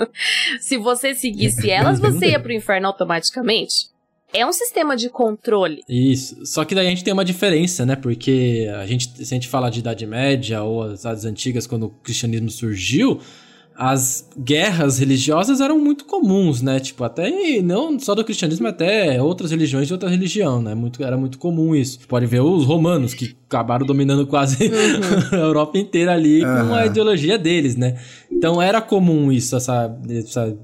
se 0.60 0.76
você 0.76 1.14
seguisse 1.14 1.70
elas, 1.70 1.98
você 1.98 2.30
ia 2.30 2.40
pro 2.40 2.52
inferno 2.52 2.86
automaticamente. 2.86 3.90
É 4.32 4.44
um 4.44 4.52
sistema 4.52 4.96
de 4.96 5.08
controle. 5.08 5.82
Isso. 5.88 6.44
Só 6.44 6.64
que 6.64 6.74
daí 6.74 6.86
a 6.86 6.90
gente 6.90 7.04
tem 7.04 7.12
uma 7.12 7.24
diferença, 7.24 7.86
né? 7.86 7.94
Porque 7.94 8.68
a 8.76 8.84
gente, 8.84 9.24
se 9.24 9.32
a 9.32 9.36
gente 9.36 9.48
falar 9.48 9.70
de 9.70 9.78
Idade 9.78 10.04
Média 10.04 10.62
ou 10.62 10.82
as 10.82 11.00
Idades 11.00 11.24
Antigas, 11.24 11.66
quando 11.66 11.86
o 11.86 11.90
cristianismo 11.90 12.50
surgiu, 12.50 13.20
as 13.78 14.28
guerras 14.38 14.98
religiosas 14.98 15.60
eram 15.60 15.78
muito 15.78 16.06
comuns, 16.06 16.62
né? 16.62 16.80
Tipo, 16.80 17.04
até 17.04 17.60
não 17.62 17.98
só 17.98 18.14
do 18.14 18.24
cristianismo, 18.24 18.66
até 18.66 19.20
outras 19.22 19.50
religiões 19.50 19.86
de 19.86 19.92
outra 19.92 20.08
religião, 20.08 20.62
né? 20.62 20.74
Muito, 20.74 21.02
era 21.04 21.16
muito 21.16 21.38
comum 21.38 21.74
isso. 21.74 22.00
Pode 22.08 22.26
ver 22.26 22.40
os 22.40 22.64
romanos, 22.64 23.12
que 23.12 23.36
acabaram 23.46 23.86
dominando 23.86 24.26
quase 24.26 24.64
uhum. 24.64 25.28
a 25.38 25.42
Europa 25.42 25.78
inteira 25.78 26.12
ali 26.12 26.44
uhum. 26.44 26.68
com 26.68 26.74
a 26.74 26.86
ideologia 26.86 27.38
deles, 27.38 27.76
né? 27.76 27.96
Então 28.30 28.60
era 28.60 28.80
comum 28.80 29.30
isso, 29.30 29.54
essa, 29.54 29.94
essa 30.08 30.56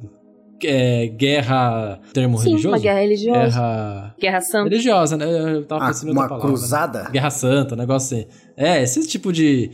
é, 0.64 1.06
guerra. 1.08 2.00
Termo 2.12 2.38
Sim, 2.38 2.50
religioso? 2.50 2.74
Uma 2.74 2.82
guerra 2.82 3.00
religiosa. 3.00 3.40
Guerra. 3.40 4.14
Guerra 4.18 4.40
santa. 4.40 4.68
Religiosa, 4.70 5.16
né? 5.16 5.54
Eu 5.54 5.64
tava 5.64 5.84
ah, 5.84 5.88
pensando 5.88 6.08
ah, 6.08 6.12
Uma 6.12 6.28
palavra, 6.28 6.48
cruzada? 6.48 7.02
Né? 7.04 7.10
Guerra 7.12 7.30
santa, 7.30 7.74
um 7.74 7.78
negócio 7.78 8.16
assim. 8.16 8.26
É, 8.56 8.82
esse 8.82 9.06
tipo 9.06 9.32
de, 9.32 9.70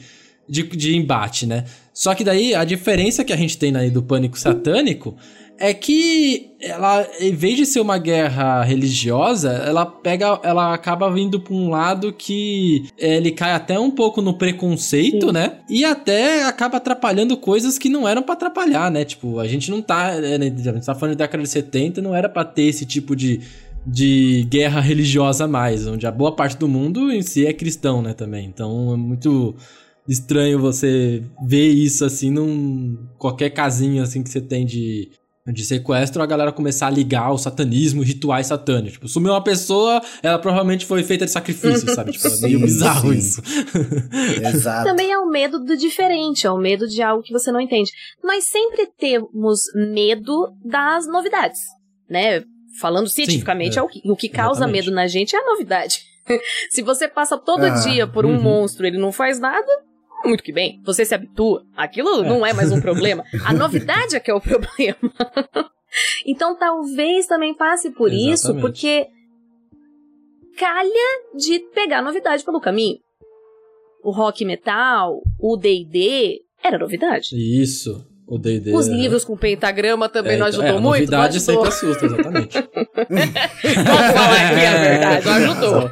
de, 0.48 0.62
de 0.62 0.96
embate, 0.96 1.46
né? 1.46 1.64
Só 1.92 2.14
que 2.14 2.24
daí 2.24 2.54
a 2.54 2.64
diferença 2.64 3.24
que 3.24 3.32
a 3.32 3.36
gente 3.36 3.58
tem 3.58 3.76
aí 3.76 3.90
do 3.90 4.02
pânico 4.02 4.38
satânico 4.38 5.16
é 5.58 5.74
que 5.74 6.52
ela, 6.60 7.04
em 7.20 7.34
vez 7.34 7.56
de 7.56 7.66
ser 7.66 7.80
uma 7.80 7.98
guerra 7.98 8.62
religiosa, 8.62 9.50
ela 9.50 9.84
pega, 9.84 10.38
ela 10.44 10.72
acaba 10.72 11.10
vindo 11.10 11.40
para 11.40 11.52
um 11.52 11.68
lado 11.68 12.12
que 12.12 12.88
é, 12.96 13.16
ele 13.16 13.32
cai 13.32 13.52
até 13.52 13.76
um 13.78 13.90
pouco 13.90 14.22
no 14.22 14.34
preconceito, 14.34 15.26
Sim. 15.26 15.32
né? 15.32 15.58
E 15.68 15.84
até 15.84 16.44
acaba 16.44 16.76
atrapalhando 16.76 17.36
coisas 17.36 17.76
que 17.76 17.88
não 17.88 18.06
eram 18.06 18.22
para 18.22 18.34
atrapalhar, 18.34 18.88
né? 18.90 19.04
Tipo, 19.04 19.40
a 19.40 19.48
gente 19.48 19.68
não 19.68 19.82
tá, 19.82 20.12
é, 20.12 20.38
né, 20.38 20.46
a 20.46 20.72
gente 20.74 20.86
tá 20.86 20.94
falando 20.94 21.16
da 21.16 21.24
década 21.24 21.42
de 21.42 21.48
70, 21.48 22.00
não 22.00 22.14
era 22.14 22.28
para 22.28 22.44
ter 22.44 22.62
esse 22.62 22.86
tipo 22.86 23.16
de 23.16 23.40
de 23.90 24.46
guerra 24.50 24.80
religiosa 24.80 25.48
mais, 25.48 25.86
onde 25.86 26.06
a 26.06 26.10
boa 26.10 26.34
parte 26.34 26.58
do 26.58 26.68
mundo 26.68 27.10
em 27.10 27.22
si 27.22 27.46
é 27.46 27.54
cristão, 27.54 28.02
né, 28.02 28.12
também. 28.12 28.44
Então 28.44 28.92
é 28.92 28.96
muito 28.96 29.54
estranho 30.08 30.58
você 30.58 31.22
ver 31.46 31.68
isso 31.68 32.04
assim 32.04 32.30
num 32.30 32.96
qualquer 33.18 33.50
casinho 33.50 34.02
assim 34.02 34.22
que 34.22 34.30
você 34.30 34.40
tem 34.40 34.64
de 34.64 35.10
de 35.52 35.64
sequestro, 35.64 36.22
a 36.22 36.26
galera 36.26 36.52
começar 36.52 36.88
a 36.88 36.90
ligar 36.90 37.32
o 37.32 37.38
satanismo, 37.38 38.02
rituais 38.02 38.46
satânicos. 38.48 38.92
Tipo, 38.92 39.08
sumiu 39.08 39.32
uma 39.32 39.42
pessoa, 39.42 40.00
ela 40.22 40.38
provavelmente 40.38 40.84
foi 40.84 41.02
feita 41.02 41.24
de 41.24 41.30
sacrifício, 41.30 41.92
sabe? 41.94 42.12
Tipo, 42.12 42.28
é 42.28 42.40
meio 42.42 42.60
bizarro 42.60 43.12
sim. 43.12 43.18
isso. 43.18 43.42
Exato. 44.54 44.88
Também 44.88 45.10
é 45.10 45.18
o 45.18 45.28
medo 45.28 45.58
do 45.58 45.76
diferente, 45.76 46.46
é 46.46 46.50
o 46.50 46.58
medo 46.58 46.86
de 46.86 47.02
algo 47.02 47.22
que 47.22 47.32
você 47.32 47.50
não 47.50 47.60
entende. 47.60 47.90
Nós 48.22 48.44
sempre 48.44 48.88
temos 48.98 49.62
medo 49.74 50.52
das 50.64 51.06
novidades, 51.06 51.60
né? 52.08 52.42
Falando 52.80 53.08
cientificamente, 53.08 53.74
sim, 53.74 53.80
é. 53.80 53.82
o, 53.82 53.88
que, 53.88 54.00
o 54.04 54.16
que 54.16 54.28
causa 54.28 54.60
Exatamente. 54.60 54.84
medo 54.84 54.94
na 54.94 55.06
gente 55.06 55.34
é 55.34 55.38
a 55.38 55.44
novidade. 55.44 56.00
Se 56.70 56.82
você 56.82 57.08
passa 57.08 57.38
todo 57.38 57.64
ah, 57.64 57.70
dia 57.70 58.06
por 58.06 58.26
um 58.26 58.36
uhum. 58.36 58.42
monstro 58.42 58.86
ele 58.86 58.98
não 58.98 59.10
faz 59.10 59.40
nada, 59.40 59.66
muito 60.24 60.42
que 60.42 60.52
bem, 60.52 60.80
você 60.84 61.04
se 61.04 61.14
habitua. 61.14 61.64
Aquilo 61.76 62.24
é. 62.24 62.28
não 62.28 62.44
é 62.44 62.52
mais 62.52 62.72
um 62.72 62.80
problema. 62.80 63.24
A 63.44 63.52
novidade 63.54 64.16
é 64.16 64.20
que 64.20 64.30
é 64.30 64.34
o 64.34 64.40
problema. 64.40 64.96
então 66.26 66.56
talvez 66.56 67.26
também 67.26 67.54
passe 67.54 67.90
por 67.90 68.08
Exatamente. 68.08 68.32
isso, 68.32 68.54
porque 68.60 69.08
calha 70.56 71.22
de 71.34 71.60
pegar 71.74 72.02
novidade 72.02 72.44
pelo 72.44 72.60
caminho. 72.60 72.98
O 74.02 74.10
rock 74.10 74.44
metal, 74.44 75.20
o 75.38 75.56
D&D, 75.56 76.40
era 76.62 76.78
novidade. 76.78 77.28
Isso. 77.32 78.06
O 78.28 78.36
D&D. 78.36 78.74
Os 78.74 78.86
é... 78.86 78.92
livros 78.92 79.24
com 79.24 79.34
pentagrama 79.36 80.06
também 80.06 80.34
é, 80.34 80.36
não 80.36 80.46
ajudou 80.46 80.66
é, 80.66 80.72
muito. 80.72 80.86
A 80.86 80.90
novidade 80.90 81.40
sempre 81.40 81.68
assusta, 81.68 82.04
exatamente. 82.04 82.58
Vamos 83.08 84.12
falar 84.12 84.50
aqui 84.50 84.66
a 84.66 84.76
verdade, 84.84 85.26
não 85.26 85.32
ajudou. 85.32 85.90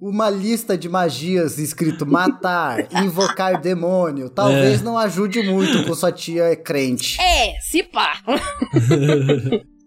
Uma 0.00 0.30
lista 0.30 0.78
de 0.78 0.88
magias 0.88 1.58
escrito 1.58 2.06
matar, 2.06 2.86
invocar 3.02 3.60
demônio, 3.60 4.30
talvez 4.30 4.80
é. 4.80 4.84
não 4.84 4.96
ajude 4.96 5.42
muito 5.42 5.84
com 5.84 5.94
sua 5.94 6.12
tia 6.12 6.54
crente. 6.54 7.20
É, 7.20 7.58
se 7.60 7.82
pá. 7.82 8.22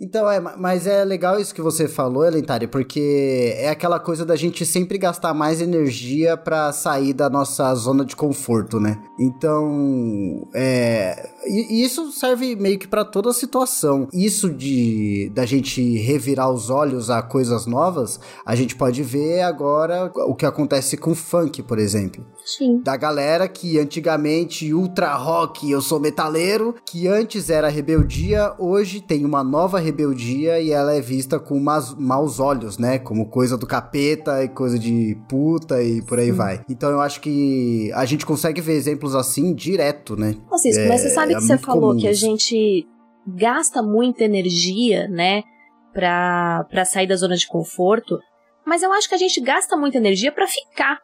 Então, 0.02 0.30
é, 0.30 0.40
mas 0.40 0.88
é 0.88 1.06
legal 1.06 1.40
isso 1.40 1.54
que 1.54 1.62
você 1.62 1.88
falou, 1.88 2.26
Elentari, 2.26 2.66
porque 2.66 3.54
é 3.56 3.70
aquela 3.70 4.00
coisa 4.00 4.26
da 4.26 4.36
gente 4.36 4.66
sempre 4.66 4.98
gastar 4.98 5.32
mais 5.32 5.62
energia 5.62 6.36
para 6.36 6.72
sair 6.72 7.14
da 7.14 7.30
nossa 7.30 7.74
zona 7.76 8.04
de 8.04 8.16
conforto, 8.16 8.80
né? 8.80 9.00
Então, 9.20 10.48
é, 10.56 11.30
e 11.46 11.84
isso 11.84 12.12
serve 12.12 12.56
meio 12.56 12.80
que 12.80 12.88
para 12.88 13.06
toda 13.06 13.30
a 13.30 13.34
situação. 13.34 14.08
Isso 14.12 14.50
de 14.50 15.32
da 15.36 15.46
gente 15.46 16.00
revirar 16.00 16.52
os 16.52 16.72
olhos 16.72 17.12
a 17.12 17.22
coisas 17.22 17.68
novas, 17.68 18.20
a 18.44 18.56
gente 18.56 18.76
pode 18.76 19.04
ver 19.04 19.42
agora 19.42 20.12
o 20.26 20.34
que 20.34 20.48
acontece 20.48 20.98
com 20.98 21.14
funk, 21.14 21.62
por 21.62 21.78
exemplo. 21.78 22.26
Sim. 22.44 22.82
Da 22.84 22.98
galera 22.98 23.48
que 23.48 23.78
antigamente 23.78 24.74
ultra 24.74 25.14
rock, 25.14 25.70
eu 25.70 25.80
sou 25.80 26.00
metaleiro, 26.00 26.74
que 26.84 27.08
antes 27.08 27.52
era 27.52 27.70
rebeldia, 27.70 28.56
hoje 28.58 29.00
tem 29.00 29.24
uma 29.24 29.44
nova 29.44 29.78
rebeldia 29.78 29.91
rebeldia 29.92 30.60
e 30.60 30.72
ela 30.72 30.94
é 30.94 31.02
vista 31.02 31.40
com 31.40 31.60
mas, 31.60 31.94
maus 31.96 32.40
olhos, 32.40 32.78
né? 32.78 32.98
Como 32.98 33.30
coisa 33.30 33.58
do 33.58 33.68
capeta 33.68 34.44
e 34.44 34.50
coisa 34.50 34.80
de 34.80 35.18
puta 35.28 35.84
e 35.84 36.02
por 36.02 36.18
aí 36.18 36.28
Sim. 36.28 36.32
vai. 36.32 36.66
Então 36.70 36.90
eu 36.90 37.02
acho 37.02 37.22
que 37.22 37.92
a 37.94 38.06
gente 38.06 38.26
consegue 38.26 38.62
ver 38.62 38.74
exemplos 38.74 39.14
assim 39.14 39.54
direto, 39.54 40.16
né? 40.16 40.36
Francisco, 40.48 40.82
é, 40.82 40.88
mas 40.88 41.02
você 41.02 41.10
sabe 41.10 41.34
é 41.34 41.36
que 41.36 41.44
você 41.44 41.58
falou 41.58 41.96
que 41.96 42.08
a 42.08 42.14
gente 42.14 42.88
gasta 43.28 43.82
muita 43.84 44.24
energia, 44.24 45.08
né? 45.08 45.44
Pra, 45.94 46.66
pra 46.70 46.86
sair 46.86 47.06
da 47.06 47.16
zona 47.16 47.36
de 47.36 47.46
conforto. 47.48 48.18
Mas 48.66 48.82
eu 48.82 48.94
acho 48.94 49.10
que 49.10 49.16
a 49.16 49.18
gente 49.18 49.42
gasta 49.42 49.76
muita 49.76 49.98
energia 49.98 50.32
para 50.32 50.48
ficar, 50.48 51.00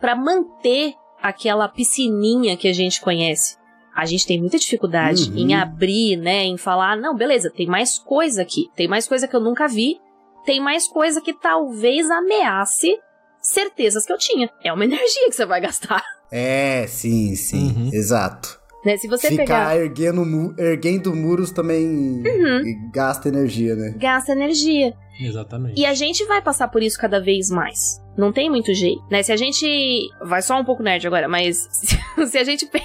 para 0.00 0.16
manter 0.16 0.94
aquela 1.22 1.68
piscininha 1.68 2.56
que 2.56 2.66
a 2.66 2.72
gente 2.72 3.00
conhece 3.00 3.61
a 3.94 4.04
gente 4.06 4.26
tem 4.26 4.40
muita 4.40 4.58
dificuldade 4.58 5.30
uhum. 5.30 5.36
em 5.36 5.54
abrir, 5.54 6.16
né, 6.16 6.44
em 6.44 6.56
falar, 6.56 6.96
não, 6.96 7.14
beleza, 7.14 7.50
tem 7.50 7.66
mais 7.66 7.98
coisa 7.98 8.42
aqui, 8.42 8.68
tem 8.74 8.88
mais 8.88 9.06
coisa 9.06 9.28
que 9.28 9.36
eu 9.36 9.40
nunca 9.40 9.68
vi, 9.68 9.98
tem 10.44 10.60
mais 10.60 10.88
coisa 10.88 11.20
que 11.20 11.32
talvez 11.32 12.10
ameace 12.10 12.98
certezas 13.40 14.06
que 14.06 14.12
eu 14.12 14.18
tinha. 14.18 14.50
É 14.64 14.72
uma 14.72 14.84
energia 14.86 15.28
que 15.28 15.36
você 15.36 15.44
vai 15.44 15.60
gastar. 15.60 16.02
É, 16.30 16.86
sim, 16.86 17.34
sim, 17.34 17.74
uhum. 17.76 17.90
exato. 17.92 18.61
Né? 18.84 18.96
Se 18.96 19.06
você 19.06 19.28
Ficar 19.28 19.44
pegar... 19.44 19.76
erguendo, 19.76 20.54
erguendo 20.58 21.14
muros 21.14 21.52
também 21.52 21.86
uhum. 21.86 22.90
gasta 22.92 23.28
energia, 23.28 23.76
né? 23.76 23.94
Gasta 23.96 24.32
energia. 24.32 24.94
Exatamente. 25.20 25.80
E 25.80 25.86
a 25.86 25.94
gente 25.94 26.24
vai 26.26 26.42
passar 26.42 26.68
por 26.68 26.82
isso 26.82 26.98
cada 26.98 27.20
vez 27.20 27.48
mais. 27.48 28.02
Não 28.16 28.32
tem 28.32 28.50
muito 28.50 28.74
jeito, 28.74 29.02
né? 29.10 29.22
Se 29.22 29.32
a 29.32 29.36
gente. 29.36 30.08
Vai 30.22 30.42
só 30.42 30.60
um 30.60 30.64
pouco 30.64 30.82
nerd 30.82 31.06
agora, 31.06 31.28
mas 31.28 31.68
se 32.28 32.38
a 32.38 32.44
gente 32.44 32.66
pensa. 32.66 32.84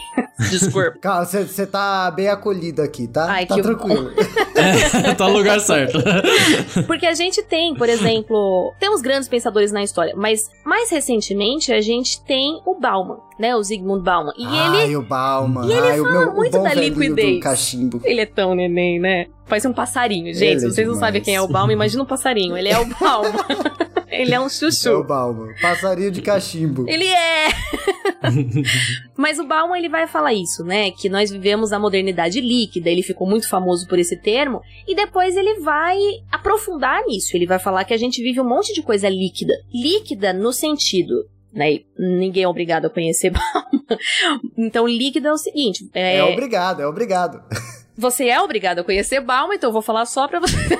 Desculpa. 0.50 0.98
Calma, 1.02 1.26
você 1.26 1.66
tá 1.66 2.10
bem 2.12 2.30
acolhida 2.30 2.84
aqui, 2.84 3.08
tá? 3.08 3.26
Ai, 3.30 3.46
tá 3.46 3.56
que 3.56 3.62
tranquilo. 3.62 4.12
é, 4.60 5.14
tá 5.16 5.28
no 5.28 5.38
lugar 5.38 5.60
certo. 5.60 6.00
Porque 6.88 7.06
a 7.06 7.14
gente 7.14 7.42
tem, 7.44 7.76
por 7.76 7.88
exemplo, 7.90 8.74
temos 8.80 9.02
grandes 9.02 9.28
pensadores 9.28 9.72
na 9.72 9.84
história, 9.84 10.14
mas 10.16 10.50
mais 10.66 10.90
recentemente 10.90 11.72
a 11.72 11.82
gente 11.82 12.22
tem 12.24 12.62
o 12.66 12.76
Bauman, 12.80 13.18
né? 13.40 13.56
O 13.56 13.64
Zygmunt 13.64 14.04
Bauman. 14.04 14.34
E 14.38 14.46
Ai, 14.46 14.84
ele. 14.84 14.96
o 14.98 15.02
Bauman. 15.02 15.66
E 15.68 15.72
ele 15.72 15.88
Ai, 15.88 15.98
fala 16.00 16.12
meu, 16.20 16.34
muito 16.34 16.62
da 16.64 16.74
liquidez. 16.74 17.44
cachimbo. 17.44 18.02
Ele 18.04 18.22
é 18.22 18.26
tão 18.26 18.56
neném, 18.56 19.00
né? 19.00 19.28
Parece 19.48 19.68
um 19.68 19.74
passarinho, 19.74 20.34
gente. 20.34 20.44
Ele 20.44 20.60
Se 20.60 20.66
é 20.66 20.70
vocês 20.70 20.88
é 20.88 20.92
não 20.92 20.98
sabem 21.00 21.22
quem 21.22 21.36
é 21.36 21.42
o 21.42 21.48
Bauman, 21.48 21.74
imagina 21.74 22.04
um 22.04 22.06
passarinho. 22.06 22.58
Ele 22.58 22.70
é 22.70 22.78
o 22.80 22.86
Bauman. 22.86 23.32
Ele 24.10 24.34
é 24.34 24.40
um 24.40 24.50
chuchu. 24.50 24.90
É 24.90 24.96
o 24.96 25.04
Bauman. 25.04 25.54
Passarinho 25.62 26.12
de 26.12 26.22
cachimbo. 26.22 26.86
Ele 26.88 27.08
é! 27.08 27.48
Mas 29.16 29.40
o 29.40 29.46
Bauman, 29.46 29.78
ele 29.78 29.90
vai 29.90 30.08
falar 30.08 30.34
isso, 30.34 30.64
né? 30.64 30.92
Que 30.92 31.10
nós 31.10 31.30
vivemos 31.30 31.74
a 31.74 31.80
modernidade 31.80 32.40
líquida, 32.40 32.90
ele 32.90 33.04
ficou 33.04 33.28
muito 33.28 33.50
famoso 33.50 33.88
por 33.88 34.00
esse 34.00 34.16
termo, 34.18 34.62
e 34.88 34.96
depois 34.96 35.36
ele 35.36 35.60
vai 35.60 35.98
aprofundar 36.32 37.04
nisso. 37.06 37.36
Ele 37.36 37.46
vai 37.46 37.60
falar 37.60 37.84
que 37.84 37.94
a 37.94 37.98
gente 37.98 38.22
vive 38.22 38.40
um 38.40 38.48
monte 38.48 38.74
de 38.74 38.82
coisa 38.82 39.10
líquida. 39.10 39.54
Líquida 39.74 40.34
no 40.34 40.54
sentido 40.54 41.26
né? 41.58 41.80
Ninguém 41.98 42.44
é 42.44 42.48
obrigado 42.48 42.86
a 42.86 42.90
conhecer 42.90 43.32
Bauman. 43.34 44.00
Então, 44.58 44.88
líquido 44.88 45.28
é 45.28 45.34
o 45.34 45.38
seguinte. 45.38 45.90
É, 45.94 46.18
é 46.18 46.24
obrigado, 46.24 46.82
é 46.82 46.88
obrigado. 46.88 47.42
Você 47.98 48.28
é 48.28 48.40
obrigado 48.40 48.80
a 48.80 48.84
conhecer 48.84 49.20
Bauman, 49.22 49.56
então 49.56 49.70
eu 49.70 49.74
vou 49.74 49.82
falar 49.82 50.06
só 50.06 50.28
pra 50.28 50.40
você. 50.40 50.78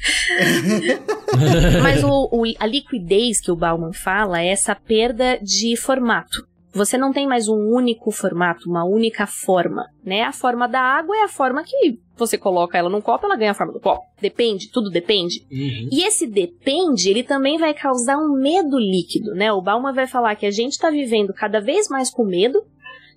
Mas 1.82 2.02
o, 2.02 2.28
o, 2.32 2.44
a 2.58 2.66
liquidez 2.66 3.40
que 3.40 3.50
o 3.50 3.56
Bauman 3.56 3.92
fala 3.92 4.40
é 4.40 4.48
essa 4.48 4.74
perda 4.74 5.38
de 5.42 5.76
formato. 5.76 6.48
Você 6.72 6.96
não 6.96 7.12
tem 7.12 7.26
mais 7.26 7.48
um 7.48 7.56
único 7.56 8.12
formato, 8.12 8.70
uma 8.70 8.84
única 8.84 9.26
forma, 9.26 9.86
né? 10.04 10.22
A 10.22 10.32
forma 10.32 10.68
da 10.68 10.80
água 10.80 11.16
é 11.16 11.24
a 11.24 11.28
forma 11.28 11.64
que 11.64 11.98
você 12.16 12.38
coloca 12.38 12.78
ela 12.78 12.88
num 12.88 13.00
copo, 13.00 13.26
ela 13.26 13.36
ganha 13.36 13.50
a 13.50 13.54
forma 13.54 13.72
do 13.72 13.80
copo. 13.80 14.04
Depende, 14.20 14.70
tudo 14.70 14.88
depende. 14.88 15.44
Uhum. 15.50 15.88
E 15.90 16.06
esse 16.06 16.28
depende, 16.28 17.10
ele 17.10 17.24
também 17.24 17.58
vai 17.58 17.74
causar 17.74 18.18
um 18.18 18.38
medo 18.40 18.78
líquido, 18.78 19.34
né? 19.34 19.52
O 19.52 19.60
Bauman 19.60 19.92
vai 19.92 20.06
falar 20.06 20.36
que 20.36 20.46
a 20.46 20.50
gente 20.50 20.72
está 20.72 20.90
vivendo 20.90 21.34
cada 21.34 21.60
vez 21.60 21.88
mais 21.88 22.08
com 22.08 22.24
medo, 22.24 22.62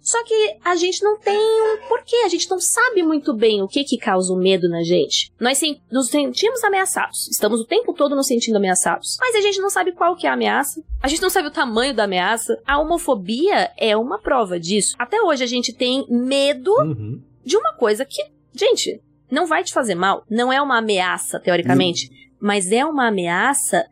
só 0.03 0.23
que 0.23 0.57
a 0.63 0.75
gente 0.75 1.01
não 1.03 1.17
tem 1.17 1.35
um 1.35 1.87
porquê, 1.87 2.17
a 2.17 2.29
gente 2.29 2.49
não 2.49 2.59
sabe 2.59 3.01
muito 3.01 3.33
bem 3.33 3.61
o 3.61 3.67
que 3.67 3.83
que 3.83 3.97
causa 3.97 4.31
o 4.31 4.37
medo 4.37 4.69
na 4.69 4.83
gente. 4.83 5.31
Nós 5.39 5.59
nos 5.91 6.09
sentimos 6.09 6.63
ameaçados, 6.63 7.27
estamos 7.29 7.61
o 7.61 7.65
tempo 7.65 7.93
todo 7.93 8.15
nos 8.15 8.27
sentindo 8.27 8.57
ameaçados, 8.57 9.17
mas 9.19 9.35
a 9.35 9.41
gente 9.41 9.59
não 9.59 9.69
sabe 9.69 9.93
qual 9.93 10.15
que 10.15 10.27
é 10.27 10.29
a 10.29 10.33
ameaça, 10.33 10.83
a 11.01 11.07
gente 11.07 11.21
não 11.21 11.29
sabe 11.29 11.47
o 11.47 11.51
tamanho 11.51 11.95
da 11.95 12.03
ameaça. 12.03 12.61
A 12.65 12.79
homofobia 12.79 13.71
é 13.77 13.97
uma 13.97 14.19
prova 14.19 14.59
disso. 14.59 14.95
Até 14.99 15.21
hoje 15.21 15.43
a 15.43 15.47
gente 15.47 15.73
tem 15.73 16.05
medo 16.09 16.71
uhum 16.73 17.21
de 17.45 17.57
uma 17.57 17.73
coisa 17.73 18.05
que, 18.05 18.23
gente, 18.53 19.01
não 19.29 19.45
vai 19.45 19.63
te 19.63 19.73
fazer 19.73 19.95
mal, 19.95 20.23
não 20.29 20.51
é 20.51 20.61
uma 20.61 20.77
ameaça, 20.77 21.39
teoricamente, 21.39 22.09
hum. 22.11 22.35
mas 22.39 22.71
é 22.71 22.85
uma 22.85 23.07
ameaça 23.07 23.85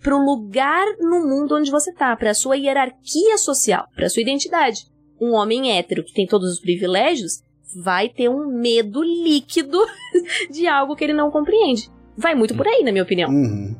pro 0.00 0.18
lugar 0.18 0.86
no 1.00 1.26
mundo 1.26 1.56
onde 1.56 1.70
você 1.70 1.92
tá, 1.92 2.14
pra 2.16 2.34
sua 2.34 2.56
hierarquia 2.56 3.36
social, 3.38 3.86
pra 3.94 4.08
sua 4.08 4.22
identidade. 4.22 4.86
Um 5.20 5.32
homem 5.32 5.76
hétero 5.76 6.04
que 6.04 6.12
tem 6.12 6.26
todos 6.26 6.50
os 6.52 6.60
privilégios 6.60 7.42
vai 7.76 8.08
ter 8.08 8.28
um 8.28 8.46
medo 8.46 9.02
líquido 9.02 9.78
de 10.50 10.66
algo 10.66 10.96
que 10.96 11.04
ele 11.04 11.12
não 11.12 11.30
compreende. 11.30 11.90
Vai 12.16 12.34
muito 12.34 12.54
por 12.54 12.66
aí, 12.66 12.82
na 12.82 12.90
minha 12.90 13.04
opinião. 13.04 13.30
Uhum. 13.30 13.76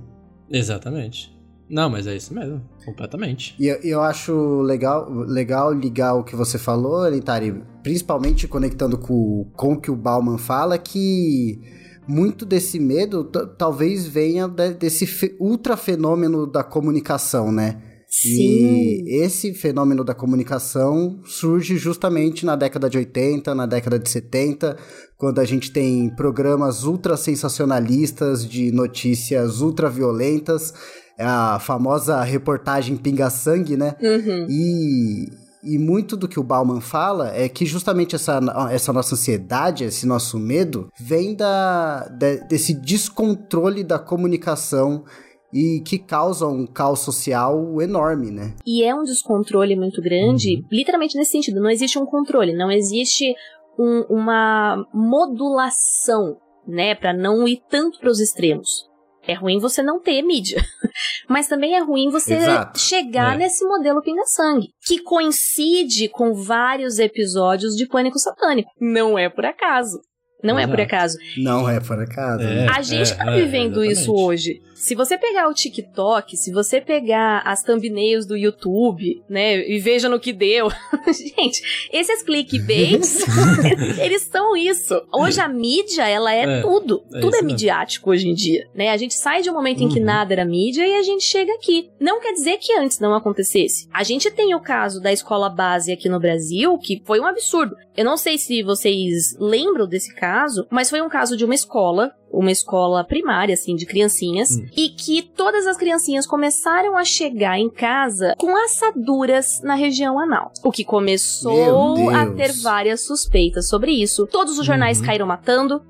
Exatamente. 0.51 1.37
Não, 1.69 1.91
mas 1.91 2.07
é 2.07 2.17
isso 2.17 2.33
mesmo, 2.33 2.63
completamente. 2.85 3.55
E 3.59 3.67
eu, 3.67 3.77
eu 3.83 4.01
acho 4.01 4.63
legal, 4.63 5.11
legal 5.11 5.73
ligar 5.73 6.15
o 6.15 6.25
que 6.25 6.35
você 6.35 6.59
falou, 6.59 7.03
Lentari, 7.03 7.63
principalmente 7.83 8.49
conectando 8.49 8.97
com, 8.97 9.47
com 9.55 9.75
o 9.75 9.81
que 9.81 9.91
o 9.91 9.97
Bauman 9.97 10.39
fala, 10.39 10.79
que 10.79 11.61
muito 12.07 12.47
desse 12.47 12.81
medo 12.81 13.25
talvez 13.59 14.07
venha 14.07 14.49
de, 14.49 14.71
desse 14.73 15.37
ultra 15.39 15.77
fenômeno 15.77 16.47
da 16.47 16.65
comunicação, 16.65 17.53
né? 17.53 17.83
Sim. 18.09 19.05
E 19.05 19.23
esse 19.23 19.53
fenômeno 19.53 20.03
da 20.03 20.15
comunicação 20.15 21.21
surge 21.25 21.77
justamente 21.77 22.47
na 22.47 22.57
década 22.57 22.89
de 22.89 22.97
80, 22.97 23.55
na 23.55 23.67
década 23.67 23.99
de 23.99 24.09
70, 24.09 24.77
quando 25.19 25.41
a 25.41 25.45
gente 25.45 25.71
tem 25.71 26.09
programas 26.09 26.85
ultra 26.85 27.19
sensacionalistas 27.19 28.49
de 28.49 28.73
notícias 28.73 29.61
ultra 29.61 29.91
violentas, 29.91 30.73
a 31.19 31.59
famosa 31.61 32.23
reportagem 32.23 32.97
pinga-sangue, 32.97 33.77
né? 33.77 33.95
Uhum. 34.01 34.47
E, 34.49 35.29
e 35.63 35.79
muito 35.79 36.17
do 36.17 36.29
que 36.29 36.41
o 36.41 36.45
Bauman 36.45 36.81
fala 36.81 37.35
é 37.35 37.47
que 37.47 37.67
justamente 37.67 38.15
essa, 38.15 38.41
essa 38.71 38.93
nossa 38.93 39.17
ansiedade, 39.17 39.85
esse 39.85 40.07
nosso 40.07 40.39
medo, 40.39 40.91
vem 40.99 41.35
da, 41.35 42.09
de, 42.09 42.39
desse 42.49 42.73
descontrole 42.73 43.85
da 43.85 43.99
comunicação 43.99 45.05
e 45.53 45.81
que 45.81 45.99
causa 45.99 46.47
um 46.47 46.67
caos 46.67 47.01
social 47.01 47.81
enorme, 47.81 48.31
né? 48.31 48.55
E 48.67 48.85
é 48.85 48.95
um 48.95 49.03
descontrole 49.03 49.77
muito 49.77 50.03
grande, 50.03 50.57
uhum. 50.57 50.65
literalmente 50.71 51.17
nesse 51.17 51.33
sentido. 51.33 51.61
Não 51.61 51.71
existe 51.71 51.99
um 51.99 52.07
controle, 52.07 52.55
não 52.55 52.71
existe 52.71 53.35
um, 53.79 54.05
uma 54.11 54.87
modulação, 54.93 56.37
né, 56.67 56.95
para 56.95 57.13
não 57.13 57.47
ir 57.49 57.63
tanto 57.71 57.99
para 57.99 58.11
os 58.11 58.21
extremos. 58.21 58.89
É 59.27 59.35
ruim 59.35 59.59
você 59.59 59.83
não 59.83 60.01
ter 60.01 60.23
mídia. 60.23 60.65
Mas 61.29 61.47
também 61.47 61.75
é 61.77 61.81
ruim 61.81 62.09
você 62.11 62.35
Exato. 62.35 62.79
chegar 62.79 63.35
é. 63.35 63.39
nesse 63.39 63.63
modelo 63.67 64.03
pinga-sangue, 64.03 64.69
que 64.87 65.01
coincide 65.01 66.09
com 66.09 66.33
vários 66.33 66.99
episódios 66.99 67.77
de 67.77 67.87
Pânico 67.87 68.19
Satânico. 68.19 68.71
Não 68.81 69.19
é 69.19 69.29
por 69.29 69.45
acaso. 69.45 70.01
Não 70.43 70.59
Exato. 70.59 70.73
é 70.73 70.77
por 70.77 70.81
acaso. 70.81 71.19
Não 71.37 71.69
é 71.69 71.81
por 71.81 72.01
acaso. 72.01 72.43
É, 72.43 72.69
a 72.69 72.81
gente 72.81 73.13
é, 73.13 73.17
tá 73.17 73.31
vivendo 73.33 73.85
é, 73.85 73.89
isso 73.89 74.15
hoje. 74.15 74.63
Se 74.79 74.95
você 74.95 75.19
pegar 75.19 75.49
o 75.49 75.55
TikTok, 75.55 76.37
se 76.37 76.53
você 76.53 76.81
pegar 76.81 77.43
as 77.45 77.63
thumbnails 77.63 78.25
do 78.25 78.37
YouTube, 78.37 79.23
né, 79.29 79.69
e 79.69 79.79
veja 79.81 80.09
no 80.09 80.21
que 80.21 80.33
deu. 80.33 80.69
gente, 81.11 81.89
esses 81.93 82.23
clickbaits, 82.23 83.19
eles 84.01 84.23
são 84.23 84.57
isso. 84.57 85.03
Hoje 85.13 85.41
a 85.41 85.49
mídia, 85.49 86.09
ela 86.09 86.33
é, 86.33 86.59
é 86.59 86.61
tudo. 86.61 87.03
É 87.13 87.21
tudo 87.21 87.37
é 87.37 87.43
midiático 87.43 88.11
hoje 88.11 88.29
em 88.29 88.35
dia, 88.35 88.69
né? 88.73 88.91
A 88.91 88.97
gente 88.97 89.15
sai 89.15 89.43
de 89.43 89.51
um 89.51 89.55
momento 89.55 89.81
uhum. 89.81 89.89
em 89.89 89.93
que 89.93 89.99
uhum. 89.99 90.07
nada 90.07 90.33
era 90.33 90.45
mídia 90.45 90.87
e 90.87 90.95
a 90.95 91.03
gente 91.03 91.25
chega 91.25 91.53
aqui. 91.55 91.91
Não 91.99 92.21
quer 92.21 92.33
dizer 92.33 92.59
que 92.59 92.73
antes 92.75 93.01
não 93.01 93.15
acontecesse. 93.15 93.89
A 93.93 94.05
gente 94.05 94.31
tem 94.31 94.55
o 94.55 94.61
caso 94.61 95.01
da 95.01 95.13
escola 95.13 95.51
base 95.51 95.91
aqui 95.91 96.09
no 96.09 96.21
Brasil, 96.21 96.79
que 96.79 97.03
foi 97.05 97.19
um 97.19 97.27
absurdo. 97.27 97.77
Eu 97.97 98.05
não 98.05 98.17
sei 98.17 98.39
se 98.39 98.63
vocês 98.63 99.37
lembram 99.41 99.89
desse 99.89 100.15
caso, 100.15 100.67
mas 100.71 100.89
foi 100.89 101.03
um 101.03 101.09
caso 101.09 101.37
de 101.37 101.45
uma 101.45 101.55
escola 101.55 102.15
uma 102.31 102.51
escola 102.51 103.05
primária, 103.05 103.55
assim, 103.55 103.75
de 103.75 103.87
criancinhas, 103.87 104.51
hum. 104.51 104.67
e 104.77 104.91
que 104.91 105.23
todas 105.23 105.67
as 105.67 105.77
criancinhas 105.77 106.27
começaram 106.27 106.97
a 106.97 107.05
chegar 107.05 107.59
em 107.59 107.71
casa 107.71 108.35
com 108.39 108.57
assaduras 108.57 109.61
na 109.63 109.75
região 109.75 110.19
anal. 110.19 110.53
O 110.63 110.71
que 110.71 110.85
começou 110.85 112.11
a 112.11 112.27
ter 112.27 112.53
várias 112.63 113.01
suspeitas 113.01 113.69
sobre 113.69 113.93
isso. 113.93 114.27
Todos 114.27 114.59
os 114.59 114.67
jornais 114.67 115.01
uhum. 115.01 115.07
caíram 115.07 115.27
matando, 115.27 115.83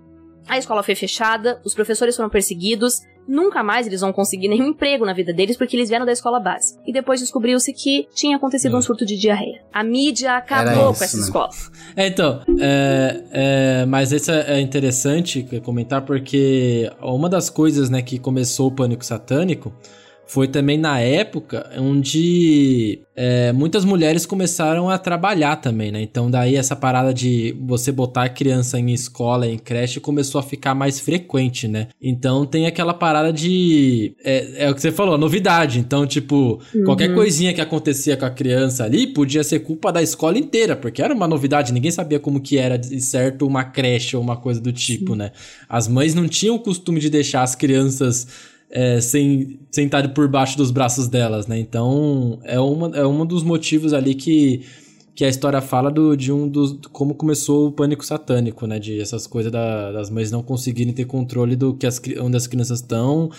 a 0.48 0.57
escola 0.57 0.83
foi 0.83 0.94
fechada, 0.94 1.61
os 1.64 1.74
professores 1.74 2.16
foram 2.16 2.31
perseguidos, 2.31 3.01
nunca 3.29 3.62
mais 3.62 3.87
eles 3.87 4.01
vão 4.01 4.12
conseguir 4.12 4.49
nenhum 4.49 4.69
emprego 4.69 5.05
na 5.05 5.12
vida 5.12 5.33
deles 5.33 5.57
porque 5.57 5.77
eles 5.77 5.88
vieram 5.88 6.07
da 6.07 6.12
escola 6.12 6.41
base. 6.41 6.79
E 6.87 6.93
depois 6.93 7.21
descobriu-se 7.21 7.73
que 7.73 8.09
tinha 8.14 8.37
acontecido 8.37 8.75
um 8.75 8.79
é. 8.79 8.83
surto 8.83 9.05
de 9.05 9.17
diarreia. 9.17 9.61
A 9.73 9.85
mídia 9.85 10.37
acabou 10.37 10.91
isso, 10.91 10.99
com 10.99 11.05
essa 11.05 11.17
né? 11.17 11.23
escola. 11.23 11.51
É, 11.95 12.07
então, 12.07 12.41
é, 12.59 13.25
é, 13.31 13.87
mas 13.87 14.12
isso 14.12 14.31
é 14.31 14.61
interessante 14.61 15.47
comentar 15.62 16.03
porque 16.03 16.91
uma 17.03 17.29
das 17.29 17.51
coisas 17.51 17.91
né, 17.91 18.01
que 18.01 18.19
começou 18.19 18.69
o 18.69 18.73
pânico 18.73 19.05
satânico 19.05 19.73
foi 20.29 20.47
também 20.47 20.77
na 20.77 21.01
época 21.01 21.71
onde 21.79 23.01
é, 23.17 23.51
muitas 23.51 23.83
mulheres 23.83 24.27
começaram 24.27 24.91
a 24.91 24.99
trabalhar 24.99 25.57
também, 25.57 25.91
né? 25.91 26.03
Então 26.03 26.31
daí 26.31 26.55
essa 26.55 26.77
parada 26.77 27.14
de 27.14 27.57
você 27.67 27.91
botar 27.91 28.25
a 28.25 28.29
criança 28.29 28.79
em 28.79 28.93
escola, 28.93 29.47
em 29.47 29.59
creche, 29.59 29.99
começou 29.99 30.38
a 30.38 30.43
ficar 30.43 30.75
mais 30.75 31.01
frequente, 31.01 31.67
né? 31.67 31.88
Então 32.01 32.45
tem 32.45 32.67
aquela 32.67 32.93
parada 32.93 33.33
de... 33.33 34.14
É, 34.23 34.67
é 34.67 34.71
o 34.71 34.75
que 34.75 34.83
você 34.83 34.93
falou, 34.93 35.17
novidade. 35.17 35.79
Então, 35.79 36.07
tipo, 36.07 36.61
uhum. 36.75 36.85
qualquer 36.85 37.14
coisinha 37.14 37.55
que 37.55 37.62
acontecia 37.62 38.14
com 38.14 38.27
a 38.27 38.31
criança 38.31 38.85
ali 38.85 39.07
podia 39.07 39.43
ser 39.43 39.61
culpa 39.61 39.91
da 39.91 40.03
escola 40.03 40.38
inteira, 40.38 40.77
porque 40.77 41.01
era 41.01 41.14
uma 41.14 41.27
novidade, 41.27 41.73
ninguém 41.73 41.91
sabia 41.91 42.21
como 42.21 42.38
que 42.38 42.59
era 42.59 42.77
de 42.77 43.01
certo 43.01 43.47
uma 43.47 43.64
creche 43.64 44.14
ou 44.14 44.23
uma 44.23 44.37
coisa 44.37 44.61
do 44.61 44.73
tipo, 44.73 45.12
Sim. 45.12 45.19
né? 45.21 45.33
As 45.67 45.88
mães 45.88 46.14
não 46.14 46.29
tinham 46.29 46.55
o 46.55 46.61
costume 46.61 47.01
de 47.01 47.09
deixar 47.09 47.43
as 47.43 47.55
crianças 47.55 48.58
é, 48.70 49.00
sem, 49.00 49.61
sem 49.70 49.87
estar 49.87 50.07
por 50.12 50.28
baixo 50.28 50.57
dos 50.57 50.70
braços 50.70 51.09
delas, 51.09 51.46
né? 51.46 51.59
Então, 51.59 52.38
é, 52.44 52.61
uma, 52.61 52.96
é 52.96 53.07
um 53.07 53.24
dos 53.24 53.42
motivos 53.42 53.92
ali 53.92 54.14
que, 54.14 54.62
que 55.14 55.24
a 55.24 55.28
história 55.28 55.61
fala 55.61 55.90
do, 55.90 56.16
de 56.16 56.33
um 56.33 56.48
dos. 56.48 56.78
como 56.92 57.14
começou 57.14 57.68
o 57.68 57.72
pânico 57.72 58.04
satânico, 58.04 58.66
né? 58.66 58.78
De 58.78 59.00
essas 59.00 59.26
coisas 59.26 59.50
da, 59.50 59.92
das 59.92 60.11
mães 60.11 60.31
não 60.31 60.42
conseguirem 60.42 60.92
ter 60.92 61.07
controle 61.07 61.57
do 61.57 61.74
que 61.74 61.87
as, 61.87 62.00
onde 62.20 62.37
as 62.37 62.46
crianças 62.46 62.81
estão 62.81 63.31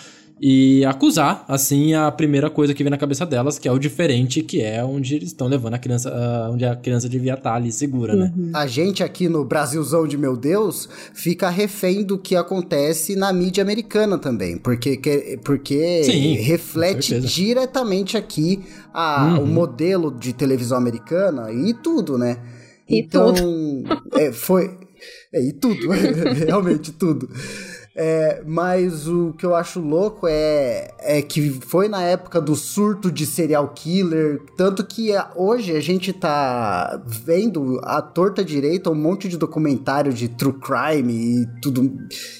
e 0.42 0.82
acusar, 0.86 1.44
assim, 1.46 1.92
a 1.92 2.10
primeira 2.10 2.48
coisa 2.48 2.72
que 2.72 2.82
vem 2.82 2.90
na 2.90 2.96
cabeça 2.96 3.26
delas, 3.26 3.58
que 3.58 3.68
é 3.68 3.72
o 3.72 3.78
diferente, 3.78 4.42
que 4.42 4.62
é 4.62 4.82
onde 4.82 5.14
eles 5.14 5.28
estão 5.28 5.46
levando 5.46 5.74
a 5.74 5.78
criança, 5.78 6.10
uh, 6.10 6.50
onde 6.50 6.64
a 6.64 6.74
criança 6.74 7.10
devia 7.10 7.34
estar 7.34 7.54
ali 7.54 7.70
segura, 7.70 8.16
né? 8.16 8.32
uhum. 8.34 8.46
né? 8.46 8.52
A 8.54 8.66
gente 8.66 9.02
aqui 9.02 9.28
no 9.28 9.44
Brasilzão 9.44 10.08
de 10.08 10.16
meu 10.16 10.38
Deus 10.38 10.88
fica 11.12 11.50
refém 11.50 12.02
do 12.02 12.16
que 12.16 12.34
acontece 12.36 13.14
na 13.14 13.30
mídia 13.34 13.62
americana 13.62 14.16
também, 14.16 14.56
porque, 14.56 15.38
porque 15.44 16.04
Sim, 16.04 16.36
reflete 16.36 17.20
diretamente 17.20 18.16
aqui 18.16 18.62
a, 18.94 19.34
uhum. 19.34 19.42
o 19.42 19.46
modelo 19.46 20.10
de 20.10 20.32
televisão 20.32 20.78
americana 20.78 21.52
e 21.52 21.74
tudo, 21.74 22.16
né? 22.16 22.38
E 22.88 23.00
então, 23.00 23.34
tudo. 23.34 23.84
É, 24.14 24.32
foi. 24.32 24.70
É, 25.32 25.42
e 25.42 25.52
tudo, 25.52 25.88
realmente 26.46 26.92
tudo. 26.92 27.28
É, 27.94 28.42
mas 28.46 29.08
o 29.08 29.32
que 29.32 29.44
eu 29.44 29.54
acho 29.54 29.80
louco 29.80 30.26
é, 30.28 30.90
é 31.00 31.20
que 31.20 31.50
foi 31.50 31.88
na 31.88 32.02
época 32.02 32.40
do 32.40 32.54
surto 32.54 33.10
de 33.10 33.26
serial 33.26 33.68
killer, 33.74 34.40
tanto 34.56 34.86
que 34.86 35.10
hoje 35.34 35.76
a 35.76 35.80
gente 35.80 36.12
tá 36.12 37.02
vendo 37.04 37.80
a 37.82 38.00
torta 38.00 38.44
direita 38.44 38.90
um 38.90 38.94
monte 38.94 39.28
de 39.28 39.36
documentário 39.36 40.12
de 40.12 40.28
true 40.28 40.54
crime 40.54 41.42
e 41.42 41.46
tudo. 41.60 41.82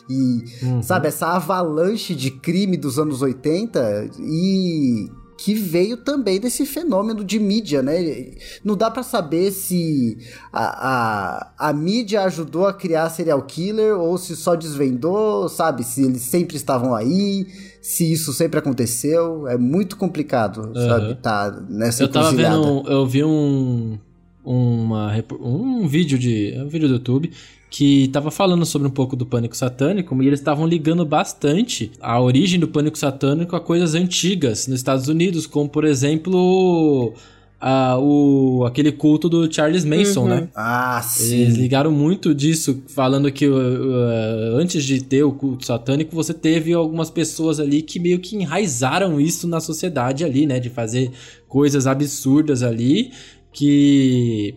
E, 0.09 0.45
uhum. 0.63 0.83
sabe, 0.83 1.09
essa 1.09 1.27
avalanche 1.29 2.15
de 2.15 2.31
crime 2.31 2.77
dos 2.77 2.99
anos 2.99 3.21
80 3.21 4.11
e 4.21 5.11
que 5.43 5.55
veio 5.55 5.97
também 5.97 6.39
desse 6.39 6.67
fenômeno 6.67 7.25
de 7.25 7.41
mídia, 7.41 7.83
né? 7.83 8.27
Não 8.63 8.77
dá 8.77 8.91
para 8.91 9.03
saber 9.03 9.51
se 9.53 10.19
a, 10.53 11.47
a, 11.57 11.71
a, 11.71 11.73
mídia 11.73 12.25
ajudou 12.25 12.67
a 12.67 12.75
criar 12.75 13.09
serial 13.09 13.41
killer 13.41 13.99
ou 13.99 14.19
se 14.19 14.37
só 14.37 14.55
desvendou, 14.55 15.49
sabe? 15.49 15.83
Se 15.83 16.05
eles 16.05 16.21
sempre 16.21 16.57
estavam 16.57 16.95
aí, 16.95 17.47
se 17.81 18.13
isso 18.13 18.35
sempre 18.35 18.59
aconteceu. 18.59 19.49
É 19.49 19.57
muito 19.57 19.97
complicado, 19.97 20.59
uhum. 20.59 20.75
sabe? 20.75 21.15
Tá 21.15 21.65
nessa 21.71 22.03
Eu 22.03 22.09
tava 22.09 22.33
vendo, 22.33 22.85
eu 22.87 23.07
vi 23.07 23.25
um, 23.25 23.99
uma, 24.45 25.11
um 25.41 25.89
vídeo 25.89 26.19
de 26.19 26.55
um 26.59 26.69
vídeo 26.69 26.87
do 26.87 26.95
YouTube 26.97 27.33
que 27.71 28.05
estava 28.05 28.33
falando 28.33 28.67
sobre 28.67 28.89
um 28.89 28.91
pouco 28.91 29.15
do 29.15 29.25
pânico 29.25 29.57
satânico 29.57 30.21
e 30.21 30.27
eles 30.27 30.41
estavam 30.41 30.67
ligando 30.67 31.07
bastante 31.07 31.93
a 32.01 32.21
origem 32.21 32.59
do 32.59 32.67
pânico 32.67 32.99
satânico 32.99 33.55
a 33.55 33.61
coisas 33.61 33.95
antigas 33.95 34.67
nos 34.67 34.81
Estados 34.81 35.07
Unidos, 35.07 35.47
como 35.47 35.69
por 35.69 35.85
exemplo 35.85 37.15
a, 37.61 37.97
o, 37.99 38.65
aquele 38.67 38.91
culto 38.91 39.29
do 39.29 39.53
Charles 39.53 39.85
Manson, 39.85 40.23
uhum. 40.23 40.29
né? 40.29 40.49
Ah, 40.55 41.01
sim. 41.03 41.43
Eles 41.43 41.57
ligaram 41.57 41.93
muito 41.93 42.35
disso, 42.35 42.83
falando 42.89 43.31
que 43.31 43.47
uh, 43.47 43.55
uh, 43.55 44.57
antes 44.57 44.83
de 44.83 45.05
ter 45.05 45.23
o 45.23 45.31
culto 45.31 45.67
satânico, 45.67 46.15
você 46.17 46.33
teve 46.33 46.73
algumas 46.73 47.11
pessoas 47.11 47.61
ali 47.61 47.83
que 47.83 48.01
meio 48.01 48.19
que 48.19 48.35
enraizaram 48.35 49.21
isso 49.21 49.47
na 49.47 49.61
sociedade 49.61 50.25
ali, 50.25 50.47
né? 50.47 50.59
De 50.59 50.71
fazer 50.71 51.13
coisas 51.47 51.87
absurdas 51.87 52.63
ali 52.63 53.13
que 53.53 54.55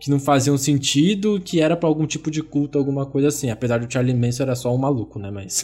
que 0.00 0.10
não 0.10 0.18
faziam 0.18 0.56
sentido, 0.56 1.38
que 1.44 1.60
era 1.60 1.76
para 1.76 1.86
algum 1.86 2.06
tipo 2.06 2.30
de 2.30 2.42
culto, 2.42 2.78
alguma 2.78 3.04
coisa 3.04 3.28
assim. 3.28 3.50
Apesar 3.50 3.78
do 3.78 3.92
Charlie 3.92 4.16
Manson 4.16 4.44
era 4.44 4.56
só 4.56 4.74
um 4.74 4.78
maluco, 4.78 5.18
né? 5.18 5.30
Mas, 5.30 5.62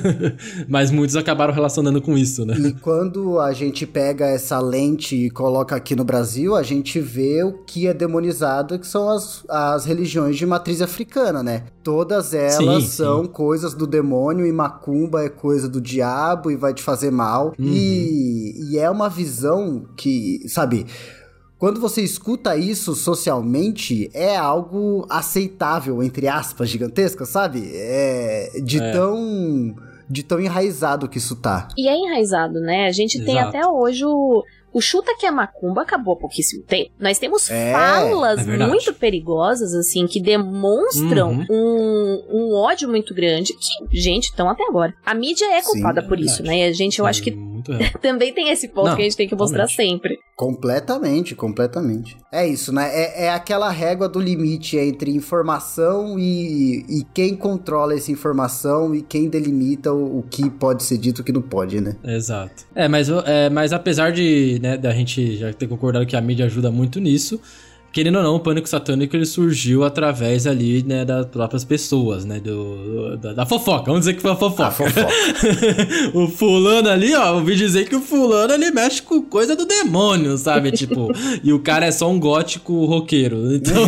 mas 0.68 0.90
muitos 0.90 1.16
acabaram 1.16 1.54
relacionando 1.54 2.00
com 2.02 2.16
isso, 2.16 2.44
né? 2.44 2.54
E 2.58 2.74
quando 2.74 3.40
a 3.40 3.50
gente 3.54 3.86
pega 3.86 4.26
essa 4.26 4.60
lente 4.60 5.16
e 5.16 5.30
coloca 5.30 5.74
aqui 5.74 5.96
no 5.96 6.04
Brasil, 6.04 6.54
a 6.54 6.62
gente 6.62 7.00
vê 7.00 7.42
o 7.42 7.64
que 7.64 7.86
é 7.86 7.94
demonizado, 7.94 8.78
que 8.78 8.86
são 8.86 9.08
as, 9.08 9.42
as 9.48 9.86
religiões 9.86 10.36
de 10.36 10.44
matriz 10.44 10.82
africana, 10.82 11.42
né? 11.42 11.64
Todas 11.82 12.34
elas 12.34 12.84
sim, 12.84 12.90
são 12.90 13.24
sim. 13.24 13.30
coisas 13.30 13.72
do 13.72 13.86
demônio 13.86 14.46
e 14.46 14.52
macumba 14.52 15.24
é 15.24 15.30
coisa 15.30 15.66
do 15.66 15.80
diabo 15.80 16.50
e 16.50 16.56
vai 16.56 16.74
te 16.74 16.82
fazer 16.82 17.10
mal. 17.10 17.54
Uhum. 17.58 17.66
E, 17.66 18.72
e 18.72 18.78
é 18.78 18.90
uma 18.90 19.08
visão 19.08 19.86
que, 19.96 20.42
sabe 20.46 20.84
quando 21.62 21.80
você 21.80 22.02
escuta 22.02 22.56
isso 22.56 22.92
socialmente, 22.92 24.10
é 24.12 24.36
algo 24.36 25.06
aceitável, 25.08 26.02
entre 26.02 26.26
aspas, 26.26 26.68
gigantesca, 26.68 27.24
sabe? 27.24 27.70
É 27.72 28.50
de 28.64 28.80
é. 28.80 28.90
tão 28.90 29.76
de 30.10 30.24
tão 30.24 30.40
enraizado 30.40 31.08
que 31.08 31.18
isso 31.18 31.36
tá. 31.36 31.68
E 31.78 31.86
é 31.86 31.96
enraizado, 31.96 32.58
né? 32.60 32.88
A 32.88 32.90
gente 32.90 33.16
Exato. 33.16 33.30
tem 33.30 33.38
até 33.38 33.64
hoje 33.64 34.04
o, 34.04 34.42
o 34.72 34.80
chuta 34.80 35.14
que 35.16 35.24
é 35.24 35.30
macumba 35.30 35.82
acabou 35.82 36.14
há 36.14 36.16
pouquíssimo 36.16 36.64
tempo. 36.64 36.90
Nós 36.98 37.20
temos 37.20 37.48
é, 37.48 37.70
falas 37.70 38.48
é 38.48 38.66
muito 38.66 38.92
perigosas, 38.92 39.72
assim, 39.72 40.08
que 40.08 40.20
demonstram 40.20 41.30
uhum. 41.30 41.46
um, 41.48 42.24
um 42.28 42.54
ódio 42.56 42.88
muito 42.88 43.14
grande, 43.14 43.52
que, 43.54 43.96
gente, 43.96 44.24
estão 44.24 44.50
até 44.50 44.64
agora. 44.64 44.92
A 45.06 45.14
mídia 45.14 45.44
é 45.44 45.62
culpada 45.62 46.02
Sim, 46.02 46.08
por 46.08 46.18
isso, 46.18 46.42
né? 46.42 46.58
E 46.58 46.62
a 46.64 46.72
gente, 46.72 46.98
eu 46.98 47.06
acho 47.06 47.22
que 47.22 47.51
também 48.00 48.32
tem 48.32 48.50
esse 48.50 48.68
ponto 48.68 48.88
Não, 48.88 48.96
que 48.96 49.02
a 49.02 49.04
gente 49.04 49.16
tem 49.16 49.28
que 49.28 49.34
mostrar 49.34 49.68
sempre. 49.68 50.18
Completamente, 50.36 51.34
completamente. 51.34 52.16
É 52.32 52.46
isso, 52.46 52.72
né? 52.72 52.88
É, 52.92 53.24
é 53.26 53.30
aquela 53.30 53.70
régua 53.70 54.08
do 54.08 54.18
limite 54.18 54.76
entre 54.76 55.10
informação 55.10 56.18
e, 56.18 56.84
e 56.88 57.06
quem 57.14 57.36
controla 57.36 57.94
essa 57.94 58.10
informação 58.10 58.94
e 58.94 59.02
quem 59.02 59.28
delimita 59.28 59.92
o, 59.92 60.18
o 60.18 60.22
que 60.22 60.48
pode 60.50 60.82
ser 60.82 60.98
dito 60.98 61.20
e 61.20 61.22
o 61.22 61.24
que 61.24 61.32
não 61.32 61.42
pode, 61.42 61.80
né? 61.80 61.96
Exato. 62.04 62.64
É, 62.74 62.88
mas, 62.88 63.08
é, 63.08 63.50
mas 63.50 63.72
apesar 63.72 64.12
de 64.12 64.58
né, 64.60 64.76
da 64.76 64.92
gente 64.92 65.36
já 65.36 65.52
ter 65.52 65.68
concordado 65.68 66.06
que 66.06 66.16
a 66.16 66.20
mídia 66.20 66.46
ajuda 66.46 66.70
muito 66.70 67.00
nisso. 67.00 67.40
Querendo 67.92 68.16
ou 68.16 68.22
não, 68.22 68.36
o 68.36 68.40
pânico 68.40 68.66
satânico 68.68 69.14
ele 69.14 69.26
surgiu 69.26 69.84
através 69.84 70.46
ali, 70.46 70.82
né, 70.82 71.04
das 71.04 71.26
próprias 71.26 71.62
pessoas, 71.62 72.24
né, 72.24 72.40
do, 72.40 73.18
da, 73.18 73.34
da 73.34 73.46
fofoca. 73.46 73.86
Vamos 73.86 74.00
dizer 74.00 74.14
que 74.14 74.22
foi 74.22 74.30
a 74.30 74.36
fofoca. 74.36 74.68
A 74.68 74.70
fofoca. 74.70 75.08
o 76.14 76.26
fulano 76.26 76.88
ali, 76.88 77.14
ó, 77.14 77.34
ouvi 77.34 77.54
dizer 77.54 77.86
que 77.86 77.94
o 77.94 78.00
fulano 78.00 78.54
ele 78.54 78.70
mexe 78.70 79.02
com 79.02 79.20
coisa 79.20 79.54
do 79.54 79.66
demônio, 79.66 80.36
sabe? 80.38 80.72
Tipo, 80.82 81.12
e 81.44 81.52
o 81.52 81.60
cara 81.60 81.86
é 81.86 81.90
só 81.90 82.10
um 82.10 82.18
gótico 82.18 82.86
roqueiro. 82.86 83.54
Então, 83.54 83.82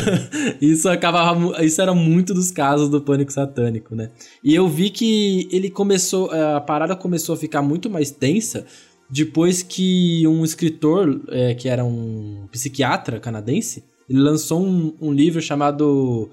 isso 0.60 0.88
acabava, 0.88 1.64
isso 1.64 1.80
era 1.80 1.94
muito 1.94 2.34
dos 2.34 2.50
casos 2.50 2.90
do 2.90 3.00
pânico 3.00 3.32
satânico, 3.32 3.94
né? 3.94 4.10
E 4.44 4.54
eu 4.54 4.68
vi 4.68 4.90
que 4.90 5.48
ele 5.50 5.70
começou, 5.70 6.30
a 6.30 6.60
parada 6.60 6.94
começou 6.94 7.34
a 7.34 7.38
ficar 7.38 7.62
muito 7.62 7.88
mais 7.88 8.10
tensa 8.10 8.66
depois 9.10 9.62
que 9.62 10.26
um 10.26 10.44
escritor, 10.44 11.20
é, 11.28 11.54
que 11.54 11.68
era 11.68 11.84
um 11.84 12.46
psiquiatra 12.50 13.18
canadense, 13.18 13.84
ele 14.08 14.20
lançou 14.20 14.64
um, 14.64 14.94
um 15.00 15.12
livro 15.12 15.40
chamado 15.40 16.30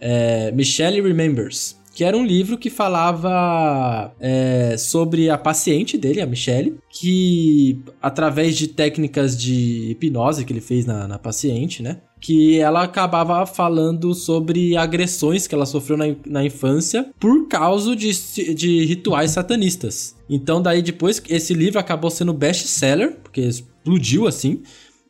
é, 0.00 0.50
Michelle 0.52 1.00
Remembers, 1.00 1.78
que 1.94 2.04
era 2.04 2.16
um 2.16 2.24
livro 2.24 2.56
que 2.56 2.70
falava 2.70 4.14
é, 4.20 4.76
sobre 4.76 5.28
a 5.30 5.36
paciente 5.36 5.98
dele, 5.98 6.20
a 6.20 6.26
Michelle, 6.26 6.78
que 6.90 7.82
através 8.00 8.56
de 8.56 8.68
técnicas 8.68 9.36
de 9.36 9.90
hipnose 9.90 10.44
que 10.44 10.52
ele 10.52 10.60
fez 10.60 10.86
na, 10.86 11.08
na 11.08 11.18
paciente, 11.18 11.82
né? 11.82 12.00
Que 12.20 12.58
ela 12.58 12.82
acabava 12.82 13.46
falando 13.46 14.14
sobre 14.14 14.76
agressões 14.76 15.46
que 15.46 15.54
ela 15.54 15.66
sofreu 15.66 15.96
na, 15.96 16.04
na 16.26 16.44
infância 16.44 17.10
por 17.18 17.48
causa 17.48 17.94
de, 17.94 18.12
de 18.54 18.84
rituais 18.84 19.30
satanistas. 19.30 20.16
Então, 20.28 20.60
daí 20.60 20.82
depois, 20.82 21.22
esse 21.28 21.54
livro 21.54 21.78
acabou 21.78 22.10
sendo 22.10 22.32
best-seller, 22.32 23.16
porque 23.22 23.40
explodiu 23.40 24.26
assim. 24.26 24.62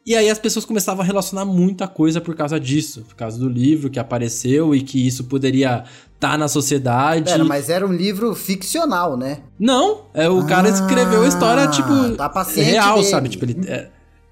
E 0.09 0.17
aí 0.17 0.31
as 0.31 0.39
pessoas 0.39 0.65
começavam 0.65 1.03
a 1.03 1.05
relacionar 1.05 1.45
muita 1.45 1.87
coisa 1.87 2.19
por 2.19 2.35
causa 2.35 2.59
disso, 2.59 3.05
por 3.07 3.15
causa 3.15 3.39
do 3.39 3.47
livro 3.47 3.91
que 3.91 3.99
apareceu 3.99 4.75
e 4.75 4.81
que 4.81 5.07
isso 5.07 5.25
poderia 5.25 5.85
estar 6.15 6.31
tá 6.31 6.39
na 6.39 6.49
sociedade. 6.49 7.31
Pera, 7.31 7.45
mas 7.45 7.69
era 7.69 7.87
um 7.87 7.93
livro 7.93 8.35
ficcional, 8.35 9.19
né? 9.19 9.41
Não, 9.59 10.07
é, 10.15 10.27
o 10.29 10.39
ah, 10.39 10.47
cara 10.47 10.69
escreveu 10.71 11.25
a 11.25 11.29
história, 11.29 11.69
tipo, 11.69 12.17
da 12.17 12.29
paciente 12.29 12.71
real, 12.71 12.97
dele. 12.97 13.07
sabe? 13.07 13.29
Tipo, 13.29 13.45
ele, 13.45 13.69
é, 13.69 13.91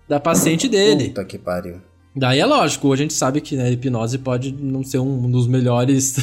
da 0.08 0.18
paciente 0.18 0.66
dele. 0.66 1.08
Puta 1.08 1.24
que 1.26 1.36
pariu. 1.36 1.82
Daí 2.16 2.40
é 2.40 2.46
lógico, 2.46 2.90
a 2.92 2.96
gente 2.96 3.12
sabe 3.12 3.42
que 3.42 3.57
né, 3.57 3.64
a 3.64 3.70
hipnose 3.70 4.16
pode 4.16 4.50
não 4.50 4.83
ser 4.83 4.98
um 4.98 5.31
dos 5.31 5.46
melhores 5.46 6.16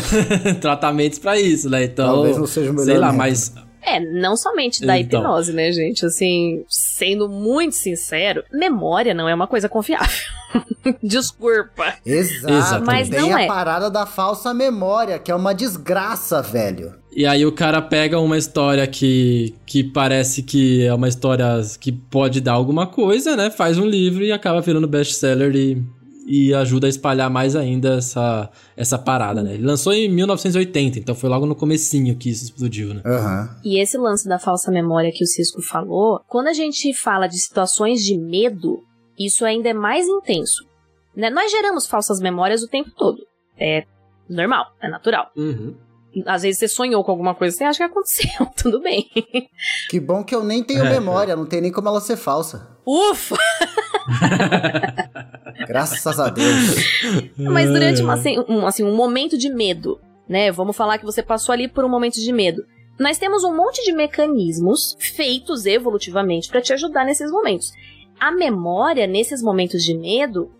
tratamentos 0.60 1.18
para 1.18 1.38
isso, 1.38 1.68
né? 1.68 1.84
Então, 1.84 2.14
Talvez 2.14 2.38
não 2.38 2.46
seja 2.46 2.70
o 2.70 2.74
melhor. 2.74 2.86
Sei 2.86 2.98
lá, 2.98 3.12
mas 3.12 3.52
é, 3.86 4.00
não 4.00 4.36
somente 4.36 4.84
da 4.84 4.98
então. 4.98 5.20
hipnose, 5.20 5.52
né, 5.52 5.70
gente? 5.70 6.06
Assim, 6.06 6.64
sendo 6.68 7.28
muito 7.28 7.76
sincero, 7.76 8.42
memória 8.50 9.12
não 9.12 9.28
é 9.28 9.34
uma 9.34 9.46
coisa 9.46 9.68
confiável. 9.68 10.24
Desculpa. 11.02 11.94
Exato. 12.04 12.84
Mas 12.86 13.08
Tem 13.08 13.20
não 13.20 13.36
a 13.36 13.42
é. 13.42 13.46
parada 13.46 13.90
da 13.90 14.06
falsa 14.06 14.54
memória, 14.54 15.18
que 15.18 15.30
é 15.30 15.34
uma 15.34 15.54
desgraça, 15.54 16.40
velho. 16.40 16.94
E 17.16 17.24
aí 17.24 17.46
o 17.46 17.52
cara 17.52 17.80
pega 17.80 18.18
uma 18.18 18.36
história 18.36 18.84
que, 18.88 19.54
que 19.64 19.84
parece 19.84 20.42
que 20.42 20.84
é 20.84 20.92
uma 20.92 21.06
história 21.06 21.46
que 21.78 21.92
pode 21.92 22.40
dar 22.40 22.54
alguma 22.54 22.88
coisa, 22.88 23.36
né? 23.36 23.50
Faz 23.50 23.78
um 23.78 23.86
livro 23.86 24.24
e 24.24 24.32
acaba 24.32 24.60
virando 24.60 24.88
best-seller 24.88 25.54
e, 25.54 25.80
e 26.26 26.52
ajuda 26.52 26.88
a 26.88 26.90
espalhar 26.90 27.30
mais 27.30 27.54
ainda 27.54 27.98
essa, 27.98 28.50
essa 28.76 28.98
parada, 28.98 29.44
né? 29.44 29.54
Ele 29.54 29.64
lançou 29.64 29.92
em 29.92 30.08
1980, 30.08 30.98
então 30.98 31.14
foi 31.14 31.30
logo 31.30 31.46
no 31.46 31.54
comecinho 31.54 32.16
que 32.16 32.30
isso 32.30 32.44
explodiu, 32.44 32.92
né? 32.92 33.02
Uhum. 33.06 33.48
E 33.64 33.80
esse 33.80 33.96
lance 33.96 34.28
da 34.28 34.40
falsa 34.40 34.72
memória 34.72 35.12
que 35.14 35.22
o 35.22 35.26
Cisco 35.26 35.62
falou, 35.62 36.20
quando 36.26 36.48
a 36.48 36.52
gente 36.52 36.92
fala 36.92 37.28
de 37.28 37.38
situações 37.38 38.02
de 38.02 38.18
medo, 38.18 38.82
isso 39.16 39.44
ainda 39.44 39.68
é 39.68 39.74
mais 39.74 40.08
intenso. 40.08 40.66
Né? 41.16 41.30
Nós 41.30 41.48
geramos 41.52 41.86
falsas 41.86 42.18
memórias 42.18 42.64
o 42.64 42.68
tempo 42.68 42.90
todo. 42.98 43.18
É 43.56 43.84
normal, 44.28 44.66
é 44.82 44.90
natural. 44.90 45.30
Uhum 45.36 45.76
às 46.26 46.42
vezes 46.42 46.58
você 46.58 46.68
sonhou 46.68 47.02
com 47.02 47.10
alguma 47.10 47.34
coisa, 47.34 47.56
você 47.56 47.64
acha 47.64 47.78
que 47.78 47.84
aconteceu, 47.84 48.46
tudo 48.56 48.80
bem. 48.80 49.08
Que 49.88 49.98
bom 49.98 50.22
que 50.22 50.34
eu 50.34 50.44
nem 50.44 50.62
tenho 50.62 50.84
é, 50.84 50.90
memória, 50.90 51.32
é. 51.32 51.36
não 51.36 51.46
tem 51.46 51.60
nem 51.60 51.72
como 51.72 51.88
ela 51.88 52.00
ser 52.00 52.16
falsa. 52.16 52.76
Ufa! 52.86 53.36
Graças 55.66 56.20
a 56.20 56.28
Deus. 56.28 56.74
Mas 57.38 57.70
durante 57.70 58.02
uma, 58.02 58.14
assim, 58.14 58.38
um, 58.48 58.66
assim, 58.66 58.84
um 58.84 58.94
momento 58.94 59.38
de 59.38 59.48
medo, 59.48 59.98
né? 60.28 60.52
Vamos 60.52 60.76
falar 60.76 60.98
que 60.98 61.04
você 61.04 61.22
passou 61.22 61.52
ali 61.52 61.66
por 61.68 61.84
um 61.84 61.88
momento 61.88 62.20
de 62.20 62.32
medo. 62.32 62.64
Nós 62.98 63.18
temos 63.18 63.42
um 63.42 63.56
monte 63.56 63.82
de 63.84 63.92
mecanismos 63.92 64.96
feitos 65.00 65.66
evolutivamente 65.66 66.48
para 66.48 66.60
te 66.60 66.72
ajudar 66.72 67.04
nesses 67.04 67.30
momentos. 67.30 67.72
A 68.20 68.30
memória, 68.30 69.06
nesses 69.06 69.42
momentos 69.42 69.82
de 69.82 69.94
medo, 69.94 70.50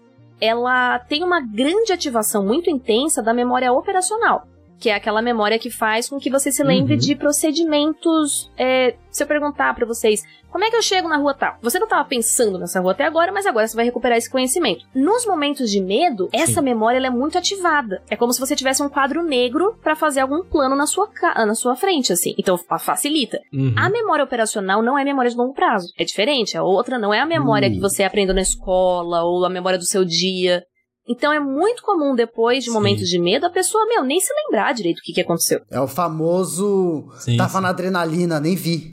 ela 0.41 0.99
tem 0.99 1.23
uma 1.23 1.41
grande 1.41 1.93
ativação 1.93 2.45
muito 2.45 2.69
intensa 2.69 3.23
da 3.23 3.33
memória 3.33 3.73
operacional 3.73 4.49
que 4.85 4.91
é 4.91 4.95
aquela 4.95 5.23
memória 5.23 5.59
que 5.59 5.71
faz 5.71 6.11
com 6.11 6.19
que 6.19 6.29
você 6.29 6.53
se 6.53 6.63
lembre 6.63 6.93
uhum. 6.93 6.99
de 6.99 7.17
procedimentos. 7.17 8.53
É, 8.55 8.95
se 9.11 9.23
eu 9.23 9.27
perguntar 9.27 9.75
para 9.75 9.87
vocês, 9.87 10.23
como 10.51 10.63
é 10.63 10.69
que 10.69 10.77
eu 10.77 10.83
chego 10.83 11.09
na 11.09 11.17
rua 11.17 11.33
tal? 11.33 11.57
Você 11.63 11.79
não 11.79 11.87
estava 11.87 12.07
pensando 12.07 12.59
nessa 12.59 12.81
rua 12.81 12.93
até 12.93 13.07
agora, 13.07 13.33
mas 13.33 13.47
agora 13.47 13.67
você 13.67 13.75
vai 13.75 13.87
recuperar 13.87 14.19
esse 14.19 14.29
conhecimento. 14.29 14.85
Nos 14.95 15.25
momentos 15.25 15.71
de 15.71 15.81
medo, 15.81 16.29
essa 16.35 16.61
Sim. 16.61 16.61
memória 16.61 16.99
é 16.99 17.09
muito 17.09 17.39
ativada. 17.39 18.03
É 18.11 18.15
como 18.15 18.31
se 18.35 18.39
você 18.39 18.55
tivesse 18.55 18.83
um 18.83 18.91
quadro 18.91 19.25
negro 19.25 19.75
para 19.83 19.97
fazer 19.97 20.21
algum 20.21 20.45
plano 20.45 20.77
na 20.77 20.87
sua, 20.87 21.09
na 21.35 21.55
sua 21.55 21.75
frente, 21.75 22.13
assim. 22.13 22.35
Então 22.37 22.59
facilita. 22.79 23.41
Uhum. 23.55 23.73
A 23.79 23.89
memória 23.89 24.23
operacional 24.23 24.83
não 24.83 24.99
é 24.99 25.03
memória 25.03 25.31
de 25.31 25.37
longo 25.37 25.55
prazo. 25.55 25.95
É 25.99 26.05
diferente. 26.05 26.59
A 26.59 26.63
outra 26.63 26.99
não 26.99 27.15
é 27.15 27.21
a 27.21 27.27
memória 27.27 27.69
uhum. 27.69 27.75
que 27.77 27.81
você 27.81 28.03
aprendeu 28.03 28.35
na 28.35 28.43
escola 28.43 29.23
ou 29.23 29.47
a 29.47 29.49
memória 29.49 29.79
do 29.79 29.87
seu 29.87 30.05
dia. 30.05 30.63
Então 31.09 31.33
é 31.33 31.39
muito 31.39 31.83
comum, 31.83 32.15
depois 32.15 32.65
de 32.65 32.71
sim. 32.71 32.75
momentos 32.75 33.09
de 33.09 33.19
medo, 33.19 33.47
a 33.47 33.51
pessoa, 33.51 33.87
meu, 33.87 34.03
nem 34.03 34.21
se 34.21 34.33
lembrar 34.45 34.73
direito 34.73 34.99
o 34.99 35.03
que, 35.03 35.13
que 35.13 35.21
aconteceu. 35.21 35.61
É 35.71 35.81
o 35.81 35.87
famoso 35.87 37.07
sim, 37.19 37.37
tava 37.37 37.59
sim. 37.59 37.63
na 37.63 37.69
adrenalina, 37.69 38.41
nem 38.41 38.57
vi. 38.57 38.91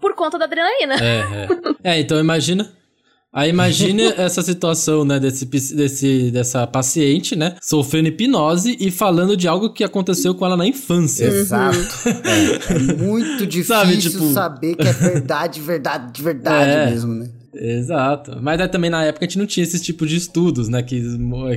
Por 0.00 0.14
conta 0.14 0.38
da 0.38 0.46
adrenalina. 0.46 0.94
É, 0.94 1.48
é. 1.84 1.94
é 1.96 2.00
então 2.00 2.18
imagina. 2.18 2.72
Aí 3.32 3.48
imagine 3.48 4.02
essa 4.18 4.42
situação, 4.42 5.04
né, 5.04 5.20
desse, 5.20 5.44
desse, 5.46 6.30
dessa 6.32 6.66
paciente, 6.66 7.36
né, 7.36 7.54
sofrendo 7.60 8.08
hipnose 8.08 8.76
e 8.80 8.90
falando 8.90 9.36
de 9.36 9.46
algo 9.46 9.72
que 9.72 9.84
aconteceu 9.84 10.34
com 10.34 10.44
ela 10.44 10.56
na 10.56 10.66
infância. 10.66 11.26
Exato. 11.26 11.76
é, 12.08 12.74
é, 12.74 12.78
muito 12.96 13.46
difícil 13.46 13.76
Sabe, 13.76 13.98
tipo... 13.98 14.32
saber 14.32 14.74
que 14.74 14.86
é 14.86 14.92
verdade, 14.92 15.60
verdade, 15.60 16.12
de 16.12 16.22
verdade 16.22 16.70
é. 16.70 16.90
mesmo, 16.90 17.14
né? 17.14 17.30
Exato. 17.54 18.38
Mas 18.40 18.68
também 18.70 18.90
na 18.90 19.04
época 19.04 19.24
a 19.24 19.28
gente 19.28 19.38
não 19.38 19.46
tinha 19.46 19.64
esse 19.64 19.80
tipo 19.80 20.06
de 20.06 20.16
estudos, 20.16 20.68
né? 20.68 20.82
Que, 20.82 21.02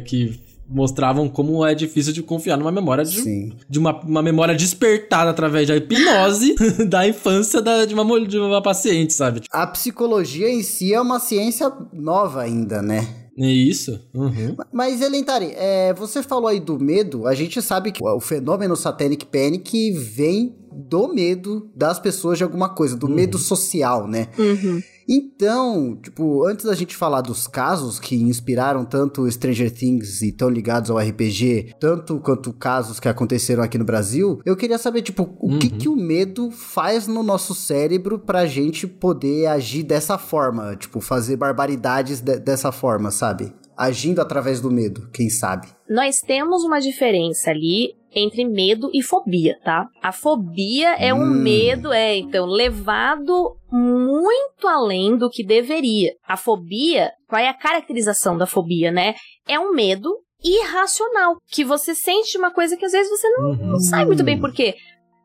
que 0.06 0.40
mostravam 0.68 1.30
como 1.30 1.66
é 1.66 1.76
difícil 1.76 2.14
de 2.14 2.24
confiar 2.24 2.58
numa 2.58 2.72
memória 2.72 3.04
de, 3.04 3.54
de 3.70 3.80
uma, 3.80 4.00
uma 4.02 4.22
memória 4.22 4.56
despertada 4.56 5.30
através 5.30 5.68
da 5.68 5.76
hipnose 5.76 6.56
da 6.88 7.08
infância 7.08 7.62
da, 7.62 7.86
de, 7.86 7.94
uma, 7.94 8.28
de 8.28 8.38
uma 8.38 8.62
paciente, 8.62 9.14
sabe? 9.14 9.42
A 9.52 9.68
psicologia 9.68 10.50
em 10.50 10.64
si 10.64 10.94
é 10.94 11.00
uma 11.00 11.20
ciência 11.20 11.72
nova 11.92 12.42
ainda, 12.42 12.82
né? 12.82 13.08
Isso. 13.36 14.00
Uhum. 14.14 14.56
Mas, 14.72 15.02
Elentari, 15.02 15.54
é, 15.56 15.92
você 15.94 16.22
falou 16.22 16.48
aí 16.48 16.60
do 16.60 16.80
medo. 16.80 17.26
A 17.26 17.34
gente 17.34 17.62
sabe 17.64 17.92
que 17.92 18.04
o 18.04 18.20
fenômeno 18.20 18.76
Satanic 18.76 19.26
Panic 19.26 19.92
vem 19.92 20.56
do 20.72 21.08
medo 21.08 21.72
das 21.76 22.00
pessoas 22.00 22.38
de 22.38 22.44
alguma 22.44 22.70
coisa, 22.70 22.96
do 22.96 23.08
uhum. 23.08 23.16
medo 23.16 23.40
social, 23.40 24.08
né? 24.08 24.28
Uhum. 24.38 24.82
Então, 25.08 25.98
tipo, 26.02 26.46
antes 26.46 26.66
da 26.66 26.76
gente 26.76 26.96
falar 26.96 27.22
dos 27.22 27.48
casos 27.48 28.00
que 28.00 28.16
inspiraram 28.16 28.86
tanto 28.86 29.30
Stranger 29.30 29.72
Things 29.72 30.22
e 30.22 30.32
tão 30.32 30.50
ligados 30.50 30.90
ao 30.90 30.98
RPG, 30.98 31.76
tanto 31.80 32.20
quanto 32.20 32.54
casos 32.54 33.00
que 33.00 33.10
aconteceram 33.10 33.64
aqui 33.64 33.78
no 33.78 33.86
Brasil, 33.86 34.42
eu 34.46 34.56
queria 34.56 34.78
saber, 34.78 35.02
tipo, 35.02 35.36
o 35.40 35.52
uhum. 35.52 35.60
que 35.60 35.70
que 35.70 35.90
o 35.90 35.96
medo 35.96 36.52
faz 36.52 37.08
no 37.08 37.24
nosso 37.24 37.54
cérebro 37.54 38.20
pra 38.20 38.46
gente 38.46 38.88
poder 38.88 39.48
agir 39.48 39.84
dessa 39.84 40.18
forma, 40.18 40.76
tipo, 40.76 41.02
fazer 41.02 41.36
barbaridades 41.36 42.22
de 42.22 42.40
dessa 42.40 42.72
forma, 42.72 43.12
sabe? 43.12 43.54
Agindo 43.76 44.22
através 44.22 44.62
do 44.62 44.70
medo, 44.70 45.10
quem 45.12 45.30
sabe? 45.30 45.68
Nós 45.90 46.22
temos 46.22 46.64
uma 46.64 46.80
diferença 46.80 47.50
ali 47.50 47.96
entre 48.16 48.46
medo 48.46 48.90
e 48.94 49.02
fobia, 49.02 49.58
tá? 49.64 49.88
A 50.02 50.12
fobia 50.12 50.96
é 50.96 51.14
um 51.14 51.24
hum. 51.24 51.42
medo, 51.42 51.92
é, 51.92 52.18
então, 52.18 52.46
levado 52.46 53.56
muito 53.72 54.68
além 54.68 55.18
do 55.18 55.30
que 55.30 55.46
deveria. 55.46 56.12
A 56.28 56.38
fobia, 56.38 57.12
qual 57.28 57.42
é 57.42 57.50
a 57.50 57.54
caracterização 57.54 58.38
da 58.38 58.46
fobia, 58.46 58.92
né? 58.92 59.16
É 59.48 59.60
um 59.60 59.74
medo 59.74 60.10
irracional, 60.44 61.38
que 61.50 61.64
você 61.64 61.96
sente 61.96 62.38
uma 62.38 62.52
coisa 62.52 62.76
que 62.76 62.86
às 62.86 62.92
vezes 62.92 63.10
você 63.10 63.30
não, 63.30 63.54
não 63.54 63.80
sabe 63.80 64.08
muito 64.08 64.24
bem 64.24 64.40
por 64.40 64.54
quê. 64.54 64.76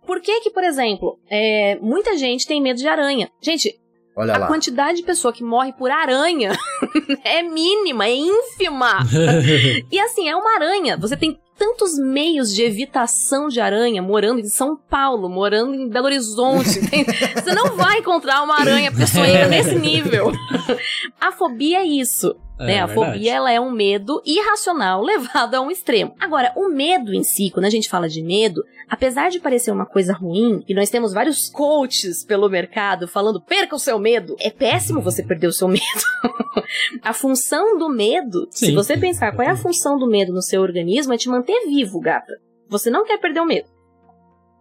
Por 0.06 0.20
que 0.20 0.40
que, 0.40 0.50
por 0.50 0.64
exemplo, 0.64 1.18
é, 1.28 1.76
muita 1.82 2.16
gente 2.16 2.46
tem 2.46 2.62
medo 2.62 2.78
de 2.78 2.88
aranha? 2.88 3.28
Gente, 3.42 3.78
Olha 4.16 4.34
a 4.34 4.38
lá. 4.38 4.46
quantidade 4.46 4.98
de 4.98 5.04
pessoa 5.04 5.32
que 5.32 5.44
morre 5.44 5.72
por 5.72 5.90
aranha 5.90 6.50
é 7.22 7.42
mínima, 7.42 8.06
é 8.06 8.14
ínfima. 8.14 9.00
e 9.92 10.00
assim, 10.00 10.28
é 10.28 10.34
uma 10.34 10.54
aranha. 10.54 10.96
Você 10.96 11.16
tem 11.16 11.38
tantos 11.58 11.98
meios 11.98 12.54
de 12.54 12.62
evitação 12.62 13.48
de 13.48 13.60
aranha 13.60 14.00
morando 14.00 14.40
em 14.40 14.48
São 14.48 14.76
Paulo, 14.76 15.28
morando 15.28 15.74
em 15.74 15.88
Belo 15.88 16.06
Horizonte. 16.06 16.80
Você 17.34 17.54
não 17.54 17.76
vai 17.76 17.98
encontrar 17.98 18.42
uma 18.42 18.58
aranha 18.58 18.92
peçonheira 18.92 19.48
nesse 19.48 19.74
nível. 19.74 20.32
A 21.20 21.32
fobia 21.32 21.80
é 21.80 21.84
isso. 21.84 22.34
É, 22.58 22.66
né? 22.66 22.80
A 22.80 22.86
verdade. 22.86 23.12
fobia 23.12 23.34
ela 23.34 23.52
é 23.52 23.60
um 23.60 23.70
medo 23.70 24.20
irracional 24.24 25.02
levado 25.04 25.54
a 25.54 25.60
um 25.60 25.70
extremo. 25.70 26.14
Agora, 26.18 26.52
o 26.56 26.68
medo 26.68 27.14
em 27.14 27.22
si, 27.22 27.50
quando 27.50 27.66
a 27.66 27.70
gente 27.70 27.88
fala 27.88 28.08
de 28.08 28.22
medo, 28.22 28.64
apesar 28.88 29.30
de 29.30 29.40
parecer 29.40 29.70
uma 29.70 29.86
coisa 29.86 30.12
ruim, 30.12 30.62
e 30.68 30.74
nós 30.74 30.90
temos 30.90 31.12
vários 31.12 31.48
coaches 31.48 32.24
pelo 32.24 32.48
mercado 32.48 33.06
falando 33.06 33.40
perca 33.40 33.76
o 33.76 33.78
seu 33.78 33.98
medo, 33.98 34.36
é 34.40 34.50
péssimo 34.50 35.00
você 35.00 35.22
perder 35.22 35.46
o 35.46 35.52
seu 35.52 35.68
medo. 35.68 35.82
a 37.02 37.12
função 37.12 37.78
do 37.78 37.88
medo, 37.88 38.48
Sim. 38.50 38.66
se 38.66 38.72
você 38.72 38.96
pensar 38.96 39.32
qual 39.32 39.46
é 39.46 39.50
a 39.50 39.56
função 39.56 39.98
do 39.98 40.06
medo 40.06 40.32
no 40.32 40.42
seu 40.42 40.62
organismo, 40.62 41.12
é 41.12 41.16
te 41.16 41.28
manter 41.28 41.66
vivo, 41.66 42.00
gata. 42.00 42.32
Você 42.68 42.90
não 42.90 43.04
quer 43.04 43.18
perder 43.18 43.40
o 43.40 43.46
medo. 43.46 43.68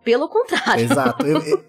Pelo 0.03 0.29
contrário. 0.29 0.85
Exato. 0.85 1.25
Eu, 1.25 1.41
eu, 1.41 1.63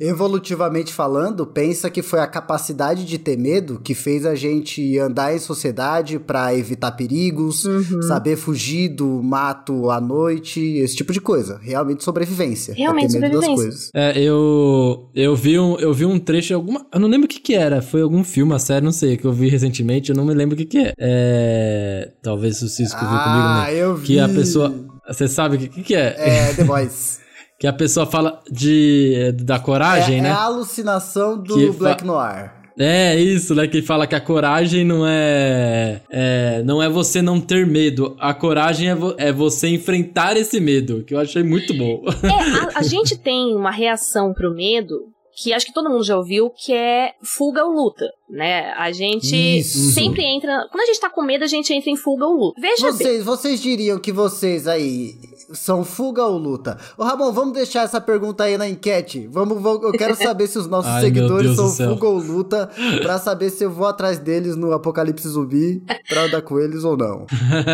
evolutivamente 0.00 0.92
falando, 0.92 1.46
pensa 1.46 1.90
que 1.90 2.02
foi 2.02 2.20
a 2.20 2.26
capacidade 2.26 3.04
de 3.04 3.18
ter 3.18 3.36
medo 3.36 3.80
que 3.82 3.94
fez 3.94 4.24
a 4.24 4.34
gente 4.34 4.98
andar 4.98 5.34
em 5.34 5.38
sociedade 5.38 6.18
para 6.18 6.56
evitar 6.56 6.92
perigos, 6.92 7.64
uhum. 7.64 8.02
saber 8.02 8.36
fugir 8.36 8.88
do 8.88 9.22
mato 9.22 9.90
à 9.90 10.00
noite, 10.00 10.60
esse 10.60 10.96
tipo 10.96 11.12
de 11.12 11.20
coisa. 11.20 11.58
Realmente 11.62 12.04
sobrevivência. 12.04 12.72
É 12.72 12.76
Realmente 12.76 13.06
é 13.06 13.10
sobrevivência. 13.10 13.48
Das 13.48 13.56
coisas. 13.56 13.90
É, 13.94 14.20
eu, 14.20 15.08
eu, 15.14 15.34
vi 15.34 15.58
um, 15.58 15.76
eu 15.78 15.92
vi 15.92 16.04
um 16.04 16.18
trecho, 16.18 16.54
alguma, 16.54 16.86
eu 16.92 17.00
não 17.00 17.08
lembro 17.08 17.26
o 17.26 17.28
que 17.28 17.40
que 17.40 17.54
era, 17.54 17.82
foi 17.82 18.02
algum 18.02 18.22
filme, 18.22 18.52
uma 18.52 18.58
série, 18.58 18.84
não 18.84 18.92
sei, 18.92 19.16
que 19.16 19.24
eu 19.24 19.32
vi 19.32 19.48
recentemente, 19.48 20.10
eu 20.10 20.16
não 20.16 20.24
me 20.24 20.34
lembro 20.34 20.54
o 20.54 20.58
que 20.58 20.64
que 20.64 20.78
é. 20.78 20.94
é 20.98 22.12
talvez 22.22 22.62
o 22.62 22.68
Cisco 22.68 22.98
ah, 23.00 23.08
viu 23.08 23.18
comigo, 23.18 23.48
né? 23.48 23.64
Ah, 23.64 23.72
eu 23.72 23.96
vi. 23.96 24.06
Que 24.06 24.18
a 24.20 24.28
pessoa... 24.28 24.74
Você 25.06 25.28
sabe 25.28 25.56
o 25.56 25.58
que, 25.58 25.82
que 25.82 25.94
é? 25.94 26.14
É, 26.16 26.54
The 26.54 26.64
Boys. 26.64 27.23
Que 27.64 27.68
a 27.68 27.72
pessoa 27.72 28.04
fala 28.04 28.42
de 28.50 29.32
da 29.42 29.58
coragem, 29.58 30.18
é, 30.18 30.20
né? 30.20 30.28
É 30.28 30.32
a 30.32 30.42
alucinação 30.42 31.38
do 31.38 31.54
que 31.54 31.70
Black 31.70 32.04
Noir. 32.04 32.52
É, 32.78 33.18
isso, 33.18 33.54
né? 33.54 33.66
Que 33.66 33.80
fala 33.80 34.06
que 34.06 34.14
a 34.14 34.20
coragem 34.20 34.84
não 34.84 35.06
é, 35.06 36.02
é. 36.10 36.62
não 36.62 36.82
é 36.82 36.90
você 36.90 37.22
não 37.22 37.40
ter 37.40 37.66
medo. 37.66 38.14
A 38.20 38.34
coragem 38.34 38.90
é, 38.90 38.94
vo, 38.94 39.14
é 39.16 39.32
você 39.32 39.68
enfrentar 39.68 40.36
esse 40.36 40.60
medo, 40.60 41.04
que 41.04 41.14
eu 41.14 41.18
achei 41.18 41.42
muito 41.42 41.72
bom. 41.72 42.04
É, 42.22 42.76
a, 42.76 42.80
a 42.80 42.82
gente 42.82 43.16
tem 43.16 43.56
uma 43.56 43.70
reação 43.70 44.34
pro 44.34 44.54
medo 44.54 45.14
que 45.34 45.52
acho 45.52 45.66
que 45.66 45.72
todo 45.72 45.90
mundo 45.90 46.04
já 46.04 46.16
ouviu, 46.16 46.50
que 46.50 46.72
é 46.72 47.12
fuga 47.22 47.64
ou 47.64 47.72
luta, 47.72 48.08
né? 48.28 48.72
A 48.76 48.92
gente 48.92 49.34
Isso. 49.34 49.92
sempre 49.92 50.22
entra. 50.22 50.68
Quando 50.70 50.82
a 50.82 50.86
gente 50.86 51.00
tá 51.00 51.10
com 51.10 51.22
medo, 51.22 51.44
a 51.44 51.48
gente 51.48 51.72
entra 51.72 51.90
em 51.90 51.96
fuga 51.96 52.26
ou 52.26 52.36
luta. 52.36 52.60
Veja 52.60 52.92
vocês, 52.92 53.16
bem. 53.16 53.22
Vocês 53.22 53.60
diriam 53.60 53.98
que 53.98 54.12
vocês 54.12 54.68
aí 54.68 55.14
são 55.54 55.84
fuga 55.84 56.24
ou 56.24 56.36
luta? 56.36 56.76
Ô, 56.98 57.04
Ramon, 57.04 57.32
vamos 57.32 57.54
deixar 57.54 57.82
essa 57.82 58.00
pergunta 58.00 58.44
aí 58.44 58.58
na 58.58 58.68
enquete. 58.68 59.28
Vamos, 59.30 59.60
vamos 59.62 59.82
eu 59.84 59.92
quero 59.92 60.14
saber 60.20 60.46
se 60.46 60.58
os 60.58 60.66
nossos 60.66 60.90
Ai, 60.90 61.02
seguidores 61.02 61.56
são 61.56 61.70
fuga 61.70 62.06
ou 62.06 62.18
luta, 62.18 62.70
pra 63.02 63.18
saber 63.18 63.50
se 63.50 63.64
eu 63.64 63.70
vou 63.70 63.86
atrás 63.86 64.18
deles 64.18 64.56
no 64.56 64.72
Apocalipse 64.72 65.28
Zumbi 65.28 65.82
pra 66.08 66.24
andar 66.24 66.42
com 66.42 66.58
eles 66.58 66.84
ou 66.84 66.96
não. 66.96 67.26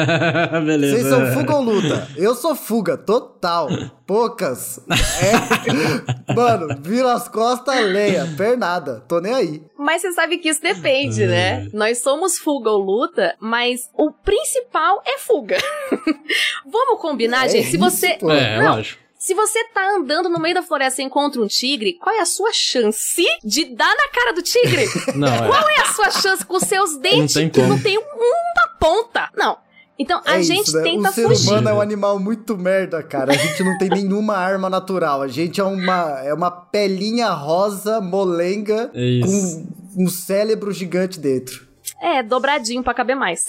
Beleza. 0.64 0.96
Vocês 0.96 1.08
são 1.08 1.26
fuga 1.32 1.56
ou 1.56 1.62
luta? 1.62 2.08
Eu 2.16 2.34
sou 2.34 2.54
fuga, 2.54 2.96
total. 2.96 3.68
Poucas. 4.10 4.80
É. 4.88 6.34
Mano, 6.34 6.76
vira 6.80 7.12
as 7.12 7.28
costas, 7.28 7.80
leia. 7.84 8.26
Pernada. 8.36 9.04
Tô 9.06 9.20
nem 9.20 9.32
aí. 9.32 9.62
Mas 9.78 10.02
você 10.02 10.10
sabe 10.10 10.38
que 10.38 10.48
isso 10.48 10.60
depende, 10.60 11.24
né? 11.28 11.66
É. 11.66 11.68
Nós 11.72 11.98
somos 11.98 12.36
fuga 12.36 12.70
ou 12.70 12.80
luta, 12.80 13.36
mas 13.38 13.88
o 13.94 14.10
principal 14.10 15.00
é 15.06 15.16
fuga. 15.16 15.58
Vamos 16.66 17.00
combinar, 17.00 17.46
é 17.46 17.50
gente? 17.50 17.70
Se 17.70 17.76
você. 17.76 18.16
Isso, 18.16 18.28
é, 18.28 18.60
não, 18.60 18.74
lógico. 18.74 19.00
Se 19.16 19.32
você 19.32 19.62
tá 19.66 19.88
andando 19.94 20.28
no 20.28 20.40
meio 20.40 20.56
da 20.56 20.62
floresta 20.62 21.00
e 21.00 21.04
encontra 21.04 21.40
um 21.40 21.46
tigre, 21.46 21.92
qual 21.92 22.16
é 22.16 22.18
a 22.18 22.26
sua 22.26 22.52
chance 22.52 23.24
de 23.44 23.66
dar 23.66 23.94
na 23.94 24.08
cara 24.08 24.32
do 24.32 24.42
tigre? 24.42 24.86
Não, 25.14 25.32
é. 25.32 25.46
Qual 25.46 25.68
é 25.68 25.80
a 25.82 25.86
sua 25.92 26.10
chance 26.10 26.44
com 26.44 26.58
seus 26.58 26.96
dentes 26.96 27.36
não 27.36 27.48
que 27.48 27.60
não 27.60 27.80
tem 27.80 27.96
uma 27.96 28.68
ponta? 28.80 29.28
Não. 29.36 29.56
Então 30.00 30.18
a 30.24 30.38
é 30.38 30.42
gente 30.42 30.68
isso, 30.68 30.78
né? 30.78 30.82
tenta 30.82 31.12
fugir. 31.12 31.26
O 31.26 31.36
ser 31.36 31.50
humano 31.50 31.68
é 31.68 31.74
um 31.74 31.80
animal 31.82 32.18
muito 32.18 32.56
merda, 32.56 33.02
cara. 33.02 33.32
A 33.32 33.36
gente 33.36 33.62
não 33.62 33.76
tem 33.76 33.90
nenhuma 33.92 34.34
arma 34.34 34.70
natural. 34.70 35.20
A 35.20 35.28
gente 35.28 35.60
é 35.60 35.64
uma, 35.64 36.20
é 36.24 36.32
uma 36.32 36.50
pelinha 36.50 37.28
rosa, 37.28 38.00
molenga, 38.00 38.90
é 38.94 39.20
com 39.20 40.02
um 40.04 40.08
cérebro 40.08 40.72
gigante 40.72 41.20
dentro. 41.20 41.68
É, 42.00 42.22
dobradinho 42.22 42.82
pra 42.82 42.94
caber 42.94 43.14
mais. 43.14 43.44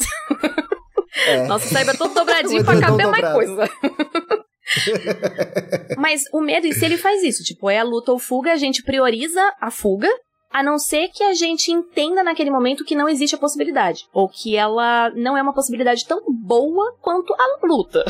É. 1.26 1.48
Nosso 1.48 1.70
cérebro 1.70 1.96
é 1.96 1.98
todo 1.98 2.14
dobradinho 2.14 2.66
pra 2.66 2.78
caber 2.82 3.08
mais 3.08 3.34
coisa. 3.34 3.70
Mas 5.98 6.24
o 6.34 6.42
medo 6.42 6.68
em 6.68 6.74
si 6.74 6.84
ele 6.84 6.98
faz 6.98 7.24
isso. 7.24 7.46
Tipo, 7.46 7.70
é 7.70 7.80
a 7.80 7.84
luta 7.84 8.12
ou 8.12 8.20
fuga, 8.20 8.52
a 8.52 8.58
gente 8.58 8.84
prioriza 8.84 9.42
a 9.62 9.72
fuga 9.72 10.10
a 10.52 10.64
não 10.64 10.78
ser 10.78 11.10
que 11.10 11.24
a 11.24 11.34
gente 11.34 11.72
entenda 11.72 12.24
naquele 12.24 12.52
momento 12.52 12.86
que 12.86 12.96
não 12.96 13.08
existe 13.08 13.36
a 13.36 13.40
possibilidade. 13.40 14.08
Ou 14.14 14.28
que 14.28 14.56
ela 14.56 15.10
não 15.12 15.38
é 15.38 15.42
uma 15.42 15.54
possibilidade 15.54 16.06
tão 16.06 16.22
boa 16.28 16.96
quanto 17.02 17.34
a 17.34 17.66
luta. 17.66 18.04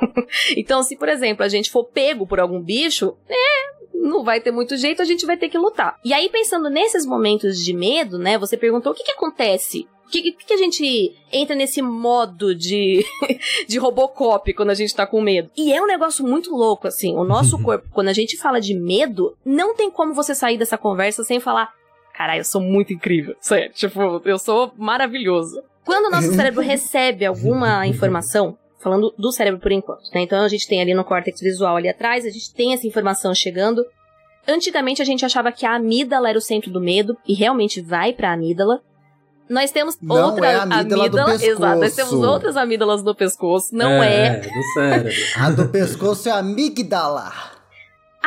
então, 0.56 0.82
se, 0.82 0.96
por 0.96 1.08
exemplo, 1.08 1.44
a 1.44 1.48
gente 1.48 1.70
for 1.70 1.84
pego 1.84 2.26
por 2.26 2.38
algum 2.38 2.60
bicho, 2.60 3.16
é, 3.28 3.94
não 3.94 4.22
vai 4.22 4.40
ter 4.40 4.50
muito 4.50 4.76
jeito, 4.76 5.02
a 5.02 5.06
gente 5.06 5.26
vai 5.26 5.36
ter 5.36 5.48
que 5.48 5.58
lutar. 5.58 5.98
E 6.04 6.12
aí, 6.12 6.28
pensando 6.28 6.68
nesses 6.68 7.06
momentos 7.06 7.62
de 7.64 7.72
medo, 7.72 8.18
né? 8.18 8.38
Você 8.38 8.56
perguntou 8.56 8.92
o 8.92 8.94
que, 8.94 9.04
que 9.04 9.12
acontece 9.12 9.88
o 10.06 10.08
que, 10.08 10.32
que, 10.32 10.54
a 10.54 10.56
gente 10.56 11.16
entra 11.32 11.56
nesse 11.56 11.82
modo 11.82 12.54
de, 12.54 13.04
de 13.66 13.76
Robocop 13.76 14.54
quando 14.54 14.70
a 14.70 14.74
gente 14.74 14.94
tá 14.94 15.04
com 15.04 15.20
medo? 15.20 15.50
E 15.56 15.72
é 15.72 15.82
um 15.82 15.86
negócio 15.86 16.24
muito 16.24 16.54
louco, 16.54 16.86
assim. 16.86 17.16
O 17.16 17.24
nosso 17.24 17.60
corpo, 17.60 17.88
quando 17.92 18.08
a 18.08 18.12
gente 18.12 18.36
fala 18.36 18.60
de 18.60 18.72
medo, 18.72 19.36
não 19.44 19.74
tem 19.74 19.90
como 19.90 20.14
você 20.14 20.32
sair 20.32 20.56
dessa 20.56 20.78
conversa 20.78 21.24
sem 21.24 21.40
falar: 21.40 21.72
caralho, 22.16 22.40
eu 22.40 22.44
sou 22.44 22.60
muito 22.60 22.92
incrível. 22.92 23.36
Sério, 23.40 23.70
tipo, 23.72 24.22
eu 24.24 24.38
sou 24.38 24.72
maravilhoso. 24.76 25.62
Quando 25.84 26.06
o 26.06 26.10
nosso 26.10 26.32
cérebro 26.34 26.62
recebe 26.62 27.26
alguma 27.26 27.86
informação, 27.86 28.56
falando 28.80 29.14
do 29.18 29.30
cérebro 29.30 29.60
por 29.60 29.70
enquanto, 29.70 30.02
né? 30.14 30.22
Então 30.22 30.42
a 30.42 30.48
gente 30.48 30.66
tem 30.66 30.80
ali 30.80 30.94
no 30.94 31.04
córtex 31.04 31.40
visual 31.40 31.76
ali 31.76 31.88
atrás, 31.88 32.24
a 32.24 32.30
gente 32.30 32.52
tem 32.54 32.72
essa 32.72 32.86
informação 32.86 33.34
chegando. 33.34 33.84
Antigamente 34.48 35.02
a 35.02 35.04
gente 35.04 35.24
achava 35.24 35.52
que 35.52 35.66
a 35.66 35.74
amígdala 35.74 36.30
era 36.30 36.38
o 36.38 36.42
centro 36.42 36.70
do 36.70 36.80
medo, 36.80 37.16
e 37.26 37.34
realmente 37.34 37.80
vai 37.80 38.12
pra 38.12 38.32
amígdala. 38.32 38.80
Nós 39.48 39.70
temos 39.70 39.96
não 40.00 40.30
outra 40.30 40.46
é 40.46 40.54
amígdala, 40.56 41.02
amígdala 41.02 41.34
exato, 41.34 41.80
nós 41.80 41.94
temos 41.94 42.14
outras 42.14 42.56
amígdalas 42.56 43.02
no 43.04 43.14
pescoço, 43.14 43.68
não 43.72 44.02
é. 44.02 44.26
É, 44.26 44.40
do 44.40 44.62
cérebro. 44.74 45.12
a 45.36 45.50
do 45.50 45.68
pescoço 45.68 46.28
é 46.28 46.32
amígdala 46.32 47.55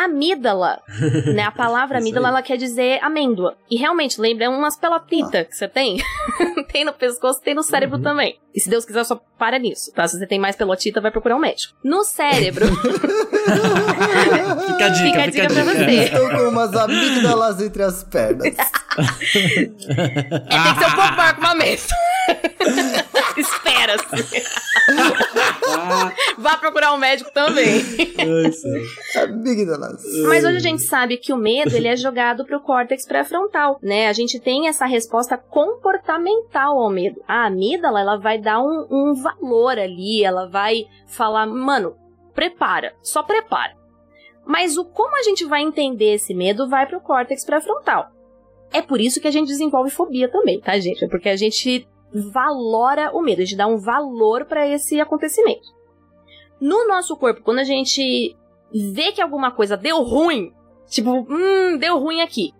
amígdala, 0.05 0.81
né? 1.33 1.43
A 1.43 1.51
palavra 1.51 1.97
amígdala, 1.97 2.29
ela 2.29 2.41
quer 2.41 2.57
dizer 2.57 3.03
amêndoa. 3.03 3.55
E 3.69 3.77
realmente, 3.77 4.19
lembra, 4.19 4.45
é 4.45 4.49
umas 4.49 4.77
pelotitas 4.77 5.41
ah. 5.41 5.45
que 5.45 5.55
você 5.55 5.67
tem. 5.67 5.97
tem 6.71 6.85
no 6.85 6.93
pescoço, 6.93 7.41
tem 7.41 7.53
no 7.53 7.63
cérebro 7.63 7.97
uhum. 7.97 8.03
também. 8.03 8.39
E 8.53 8.59
se 8.59 8.69
Deus 8.69 8.85
quiser, 8.85 9.03
só 9.03 9.21
para 9.37 9.59
nisso, 9.59 9.91
tá? 9.93 10.07
Se 10.07 10.17
você 10.17 10.25
tem 10.25 10.39
mais 10.39 10.55
pelotita, 10.55 10.99
vai 10.99 11.11
procurar 11.11 11.35
um 11.35 11.39
médico. 11.39 11.75
No 11.83 12.03
cérebro... 12.03 12.65
fica 14.67 14.85
a 14.85 14.89
dica, 14.89 15.05
fica 15.05 15.23
a 15.23 15.27
dica, 15.27 15.49
fica 15.49 15.53
pra 15.53 15.63
você. 15.63 16.03
Estou 16.03 16.29
com 16.29 16.49
umas 16.49 16.75
amígdalas 16.75 17.61
entre 17.61 17.83
as 17.83 18.03
pernas. 18.03 18.47
é, 18.47 18.53
tem 18.53 19.69
que 19.75 20.79
ser 20.79 20.87
um 20.87 20.95
pouco 20.95 21.15
maior 21.15 21.33
que 21.35 21.39
uma 21.39 21.55
mesa. 21.55 21.95
Cara 23.89 23.95
assim. 23.95 24.45
Vá 26.37 26.57
procurar 26.57 26.93
um 26.93 26.97
médico 26.97 27.31
também. 27.33 27.81
Mas 30.27 30.43
hoje 30.43 30.57
a 30.57 30.61
gente 30.61 30.83
sabe 30.83 31.17
que 31.17 31.33
o 31.33 31.37
medo 31.37 31.75
ele 31.75 31.87
é 31.87 31.95
jogado 31.95 32.45
pro 32.45 32.61
córtex 32.61 33.05
pré-frontal, 33.07 33.79
né? 33.81 34.07
A 34.07 34.13
gente 34.13 34.39
tem 34.39 34.67
essa 34.67 34.85
resposta 34.85 35.37
comportamental 35.37 36.77
ao 36.79 36.89
medo. 36.89 37.21
A 37.27 37.45
amígdala, 37.45 37.99
ela 37.99 38.17
vai 38.17 38.39
dar 38.39 38.61
um, 38.61 38.87
um 38.89 39.13
valor 39.13 39.77
ali, 39.77 40.23
ela 40.23 40.47
vai 40.47 40.85
falar, 41.07 41.45
mano, 41.45 41.95
prepara, 42.33 42.93
só 43.01 43.23
prepara. 43.23 43.77
Mas 44.45 44.77
o 44.77 44.85
como 44.85 45.15
a 45.17 45.23
gente 45.23 45.45
vai 45.45 45.61
entender 45.61 46.15
esse 46.15 46.33
medo 46.33 46.67
vai 46.67 46.87
pro 46.87 47.01
córtex 47.01 47.45
pré-frontal. 47.45 48.07
É 48.71 48.81
por 48.81 49.01
isso 49.01 49.19
que 49.19 49.27
a 49.27 49.31
gente 49.31 49.47
desenvolve 49.47 49.89
fobia 49.89 50.29
também, 50.29 50.59
tá, 50.59 50.77
gente? 50.79 51.03
É 51.03 51.07
porque 51.07 51.29
a 51.29 51.35
gente 51.35 51.87
valora 52.13 53.11
o 53.13 53.21
medo, 53.21 53.41
a 53.41 53.45
gente 53.45 53.57
dá 53.57 53.67
um 53.67 53.77
valor 53.77 54.45
para 54.45 54.67
esse 54.67 54.99
acontecimento. 54.99 55.67
No 56.59 56.87
nosso 56.87 57.15
corpo, 57.15 57.41
quando 57.41 57.59
a 57.59 57.63
gente 57.63 58.35
vê 58.93 59.11
que 59.11 59.21
alguma 59.21 59.51
coisa 59.51 59.77
deu 59.77 60.03
ruim, 60.03 60.53
tipo, 60.87 61.25
hum, 61.29 61.77
deu 61.77 61.97
ruim 61.99 62.21
aqui, 62.21 62.53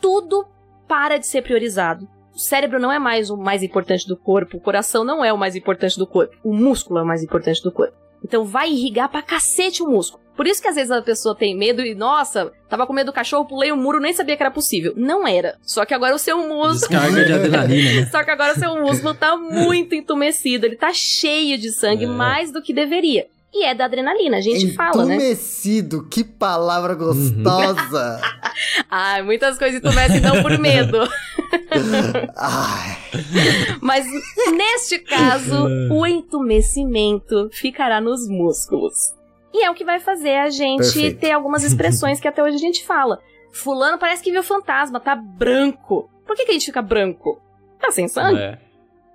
tudo 0.00 0.46
para 0.86 1.18
de 1.18 1.26
ser 1.26 1.42
priorizado. 1.42 2.08
O 2.34 2.38
cérebro 2.38 2.78
não 2.78 2.92
é 2.92 2.98
mais 2.98 3.30
o 3.30 3.36
mais 3.36 3.62
importante 3.62 4.06
do 4.06 4.16
corpo, 4.16 4.58
o 4.58 4.60
coração 4.60 5.04
não 5.04 5.24
é 5.24 5.32
o 5.32 5.38
mais 5.38 5.56
importante 5.56 5.98
do 5.98 6.06
corpo, 6.06 6.36
o 6.44 6.52
músculo 6.52 6.98
é 6.98 7.02
o 7.02 7.06
mais 7.06 7.22
importante 7.22 7.62
do 7.62 7.72
corpo. 7.72 7.96
Então 8.24 8.44
vai 8.44 8.70
irrigar 8.70 9.08
pra 9.08 9.22
cacete 9.22 9.82
o 9.82 9.88
músculo. 9.88 10.24
Por 10.36 10.46
isso 10.46 10.60
que 10.60 10.68
às 10.68 10.74
vezes 10.74 10.90
a 10.90 11.00
pessoa 11.00 11.34
tem 11.34 11.56
medo 11.56 11.80
e, 11.80 11.94
nossa, 11.94 12.52
tava 12.68 12.86
com 12.86 12.92
medo 12.92 13.06
do 13.06 13.12
cachorro, 13.14 13.46
pulei 13.46 13.72
o 13.72 13.76
muro, 13.76 13.98
nem 13.98 14.12
sabia 14.12 14.36
que 14.36 14.42
era 14.42 14.50
possível. 14.50 14.92
Não 14.94 15.26
era. 15.26 15.56
Só 15.62 15.86
que 15.86 15.94
agora 15.94 16.14
o 16.14 16.18
seu 16.18 16.36
músculo. 16.46 16.74
Descarga 16.74 17.24
de 17.24 17.32
adrenalina, 17.32 18.00
né? 18.00 18.06
Só 18.12 18.22
que 18.22 18.30
agora 18.30 18.52
o 18.52 18.58
seu 18.58 18.76
músculo 18.76 19.14
tá 19.14 19.34
muito 19.36 19.94
entumecido, 19.94 20.66
ele 20.66 20.76
tá 20.76 20.92
cheio 20.92 21.56
de 21.56 21.72
sangue, 21.72 22.04
é. 22.04 22.08
mais 22.08 22.52
do 22.52 22.60
que 22.60 22.74
deveria. 22.74 23.26
E 23.52 23.64
é 23.64 23.74
da 23.74 23.86
adrenalina, 23.86 24.36
a 24.36 24.40
gente 24.40 24.74
fala, 24.74 25.06
né? 25.06 25.14
Entumecido, 25.14 26.06
que 26.08 26.22
palavra 26.22 26.94
gostosa! 26.94 28.20
Ai, 28.90 29.22
muitas 29.22 29.58
coisas 29.58 29.78
entumecem 29.78 30.20
não 30.20 30.42
por 30.42 30.58
medo. 30.58 30.98
Ai. 32.36 32.98
Mas 33.80 34.04
neste 34.52 34.98
caso, 34.98 35.66
o 35.90 36.06
entumecimento 36.06 37.48
ficará 37.52 38.00
nos 38.00 38.28
músculos. 38.28 39.14
E 39.54 39.64
é 39.64 39.70
o 39.70 39.74
que 39.74 39.84
vai 39.84 40.00
fazer 40.00 40.36
a 40.36 40.50
gente 40.50 40.82
Perfeito. 40.82 41.20
ter 41.20 41.32
algumas 41.32 41.64
expressões 41.64 42.20
que 42.20 42.28
até 42.28 42.42
hoje 42.42 42.56
a 42.56 42.60
gente 42.60 42.84
fala. 42.84 43.18
Fulano 43.52 43.96
parece 43.96 44.22
que 44.22 44.30
viu 44.30 44.42
fantasma, 44.42 45.00
tá 45.00 45.16
branco. 45.16 46.10
Por 46.26 46.36
que, 46.36 46.44
que 46.44 46.50
a 46.50 46.54
gente 46.54 46.66
fica 46.66 46.82
branco? 46.82 47.40
Tá 47.80 47.90
sem 47.90 48.06
sangue? 48.06 48.38
É. 48.38 48.65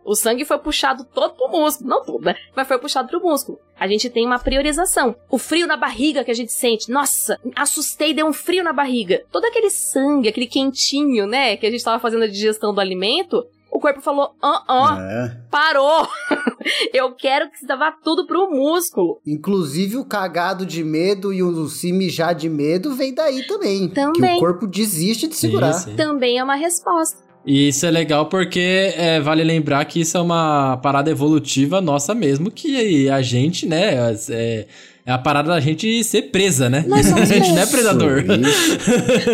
O 0.04 0.16
sangue 0.16 0.46
foi 0.46 0.58
puxado 0.58 1.06
todo 1.06 1.36
pro 1.36 1.50
músculo. 1.50 1.90
Não 1.90 2.04
tudo, 2.04 2.26
né? 2.26 2.36
Mas 2.56 2.68
foi 2.68 2.78
puxado 2.78 3.08
pro 3.08 3.22
músculo. 3.22 3.60
A 3.80 3.88
gente 3.88 4.10
tem 4.10 4.26
uma 4.26 4.40
priorização. 4.40 5.16
O 5.30 5.38
frio 5.38 5.68
na 5.68 5.78
barriga 5.78 6.24
que 6.24 6.32
a 6.32 6.36
gente 6.36 6.52
sente. 6.52 6.92
Nossa, 6.92 7.40
assustei, 7.56 8.14
deu 8.14 8.26
um 8.26 8.34
frio 8.34 8.64
na 8.64 8.74
barriga. 8.74 9.24
Todo 9.32 9.46
aquele 9.46 9.70
sangue, 9.70 10.30
aquele 10.30 10.48
quentinho, 10.48 11.26
né? 11.28 11.56
Que 11.58 11.66
a 11.66 11.72
gente 11.72 11.84
tava 11.84 12.00
fazendo 12.00 12.24
a 12.24 12.28
digestão 12.28 12.74
do 12.74 12.82
alimento 12.82 13.46
o 13.72 13.80
corpo 13.80 14.02
falou: 14.02 14.36
ah, 14.42 14.64
ah, 14.68 14.98
é. 15.00 15.38
parou. 15.50 16.08
eu 16.94 17.14
quero 17.16 17.50
que 17.50 17.58
você 17.58 17.66
vá 17.68 17.92
tudo 17.92 18.28
pro 18.28 18.52
músculo. 18.52 19.22
Inclusive 19.26 19.96
o 19.96 20.04
cagado 20.04 20.66
de 20.66 20.84
medo 20.84 21.32
e 21.34 21.42
o 21.42 21.70
se 21.70 21.94
mijar 21.94 22.36
de 22.36 22.50
medo 22.50 22.94
vem 22.94 23.14
daí 23.14 23.48
também. 23.48 23.88
Também. 23.88 24.32
Que 24.32 24.36
o 24.36 24.40
corpo 24.40 24.68
desiste 24.68 25.28
de 25.28 25.36
segurar. 25.36 25.72
Sim, 25.74 25.92
sim. 25.92 25.96
Também 25.96 26.38
é 26.38 26.44
uma 26.44 26.56
resposta. 26.56 27.31
E 27.46 27.70
isso 27.70 27.86
é 27.86 27.92
legal 27.92 28.28
porque 28.28 28.94
é, 28.96 29.20
vale 29.20 29.44
lembrar 29.44 29.84
que 29.86 30.02
isso 30.02 30.18
é 30.18 30.22
uma 30.22 30.78
parada 30.78 31.10
evolutiva 31.10 31.82
nossa 31.82 32.14
mesmo, 32.14 32.52
que 32.52 33.10
a 33.10 33.22
gente, 33.22 33.66
né, 33.66 33.96
é, 34.30 34.68
é 35.06 35.12
a 35.12 35.18
parada 35.18 35.50
da 35.50 35.60
gente 35.60 36.04
ser 36.04 36.24
presa, 36.24 36.70
né? 36.70 36.86
Nós 36.88 37.08
somos 37.08 37.24
a 37.32 37.34
gente 37.34 37.52
não 37.52 37.62
é 37.62 37.66
predador. 37.66 38.24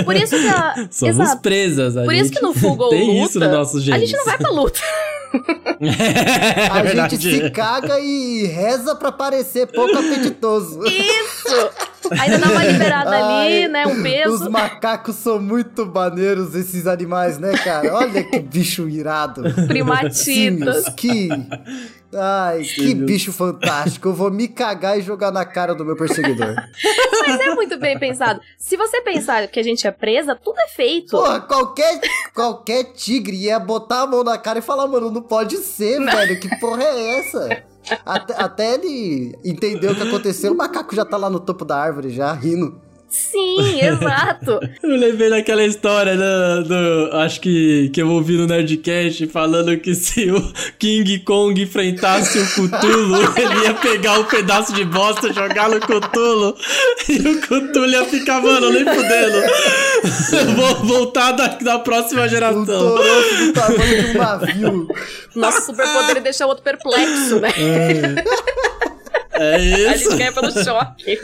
Por 0.05 0.15
isso 0.15 0.37
que 0.37 0.47
a... 0.47 0.87
Somos 0.89 1.19
Exato. 1.19 1.41
presas. 1.41 1.97
A 1.97 2.03
Por 2.03 2.13
isso 2.13 2.31
que 2.31 2.41
no 2.41 2.53
ou 2.79 2.89
Tem 2.89 3.07
luta, 3.07 3.29
isso 3.29 3.39
no 3.39 3.51
nosso 3.51 3.81
jeito. 3.81 3.95
A 3.95 3.99
gente 3.99 4.15
não 4.15 4.25
vai 4.25 4.37
pra 4.37 4.49
luta. 4.51 4.79
É, 5.79 6.67
a 6.71 6.85
gente 6.85 7.21
se 7.21 7.51
caga 7.51 7.99
e 7.99 8.47
reza 8.47 8.95
pra 8.95 9.11
parecer 9.11 9.67
pouco 9.67 9.95
apetitoso. 9.95 10.79
Isso! 10.87 11.69
Ainda 12.19 12.39
dá 12.39 12.51
uma 12.51 12.63
liberada 12.63 13.11
Ai, 13.11 13.63
ali, 13.63 13.67
né? 13.67 13.85
Um 13.85 14.01
peso. 14.01 14.33
Os 14.33 14.47
macacos 14.47 15.15
são 15.15 15.39
muito 15.39 15.85
maneiros, 15.85 16.55
esses 16.55 16.87
animais, 16.87 17.37
né, 17.37 17.51
cara? 17.57 17.93
Olha 17.93 18.23
que 18.23 18.39
bicho 18.39 18.87
irado. 18.87 19.43
Primatitas. 19.67 20.85
que. 20.95 21.29
Ai, 22.19 22.63
que 22.63 22.95
bicho 22.95 23.31
fantástico. 23.31 24.09
Eu 24.09 24.13
vou 24.13 24.31
me 24.31 24.47
cagar 24.47 24.97
e 24.97 25.01
jogar 25.01 25.31
na 25.31 25.45
cara 25.45 25.75
do 25.75 25.85
meu 25.85 25.95
perseguidor. 25.95 26.55
Mas 27.27 27.39
é 27.39 27.55
muito 27.55 27.77
bem 27.77 27.99
pensado. 27.99 28.41
Se 28.57 28.75
você 28.75 29.01
pensar 29.01 29.47
que 29.47 29.59
a 29.59 29.63
gente 29.63 29.85
é 29.85 29.91
presa, 29.91 30.35
tudo 30.35 30.59
é 30.59 30.67
feito. 30.67 31.11
Porra, 31.11 31.41
qualquer, 31.41 31.99
qualquer 32.33 32.85
tigre 32.93 33.35
ia 33.35 33.59
botar 33.59 34.01
a 34.01 34.07
mão 34.07 34.23
na 34.23 34.37
cara 34.37 34.59
e 34.59 34.61
falar, 34.61 34.87
mano, 34.87 35.11
não 35.11 35.21
pode 35.21 35.57
ser, 35.57 35.99
velho. 36.03 36.39
Que 36.39 36.59
porra 36.59 36.83
é 36.83 37.19
essa? 37.19 37.63
Até, 38.05 38.33
até 38.41 38.73
ele 38.73 39.37
entender 39.45 39.89
o 39.89 39.95
que 39.95 40.03
aconteceu, 40.03 40.51
o 40.51 40.57
macaco 40.57 40.95
já 40.95 41.05
tá 41.05 41.15
lá 41.15 41.29
no 41.29 41.39
topo 41.39 41.63
da 41.63 41.77
árvore, 41.77 42.09
já 42.09 42.33
rindo. 42.33 42.81
Sim, 43.09 43.79
exato. 43.79 44.59
eu 44.83 44.89
lembrei 44.89 45.29
daquela 45.29 45.63
história 45.63 46.15
do, 46.15 46.63
do, 46.67 47.15
Acho 47.17 47.39
que, 47.39 47.89
que 47.89 48.01
eu 48.01 48.09
ouvi 48.09 48.33
no 48.33 48.45
Nerdcast 48.45 49.27
falando 49.27 49.77
que 49.77 49.95
se 49.95 50.29
o 50.29 50.53
King 50.77 51.19
Kong 51.19 51.61
enfrentasse 51.61 52.37
o 52.39 52.45
Cthulhu, 52.45 53.17
ele 53.39 53.63
ia 53.63 53.73
pegar 53.75 54.19
um 54.19 54.25
pedaço 54.25 54.73
de 54.73 54.83
bosta, 54.83 55.31
jogar 55.31 55.69
no 55.69 55.79
Cthulhu 55.79 56.55
e 57.07 57.17
o 57.19 57.41
Cthulhu 57.41 57.89
ia 57.89 58.05
ficar, 58.05 58.41
mano, 58.41 58.71
nem 58.71 58.83
fudendo. 58.83 59.41
Vou 60.55 60.75
voltar 60.85 61.31
da, 61.31 61.47
da 61.47 61.79
próxima 61.79 62.27
geração. 62.27 62.61
Um 62.61 62.65
do 62.65 63.53
tamanho 63.53 64.03
de 64.03 64.09
um 64.09 64.17
navio. 64.17 64.87
Nosso 65.35 65.61
superpoder 65.61 66.21
deixa 66.21 66.45
o 66.45 66.49
outro 66.49 66.63
perplexo, 66.63 67.39
né? 67.39 67.49
É. 67.57 68.76
É 69.39 69.59
isso. 69.59 69.89
A 69.89 69.97
gente 69.97 70.17
ganha 70.17 70.31
pelo 70.31 70.51
choque. 70.51 71.19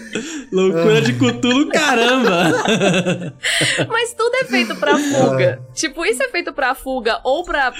Loucura 0.52 1.02
de 1.02 1.14
Cutulo, 1.14 1.70
caramba! 1.70 2.54
Mas 3.90 4.14
tudo 4.14 4.36
é 4.36 4.46
feito 4.46 4.76
pra 4.76 4.98
fuga. 4.98 5.62
Tipo, 5.74 6.06
isso 6.06 6.22
é 6.24 6.30
feito 6.30 6.54
pra 6.54 6.76
fuga 6.76 7.20
ou 7.24 7.44
pra 7.44 7.74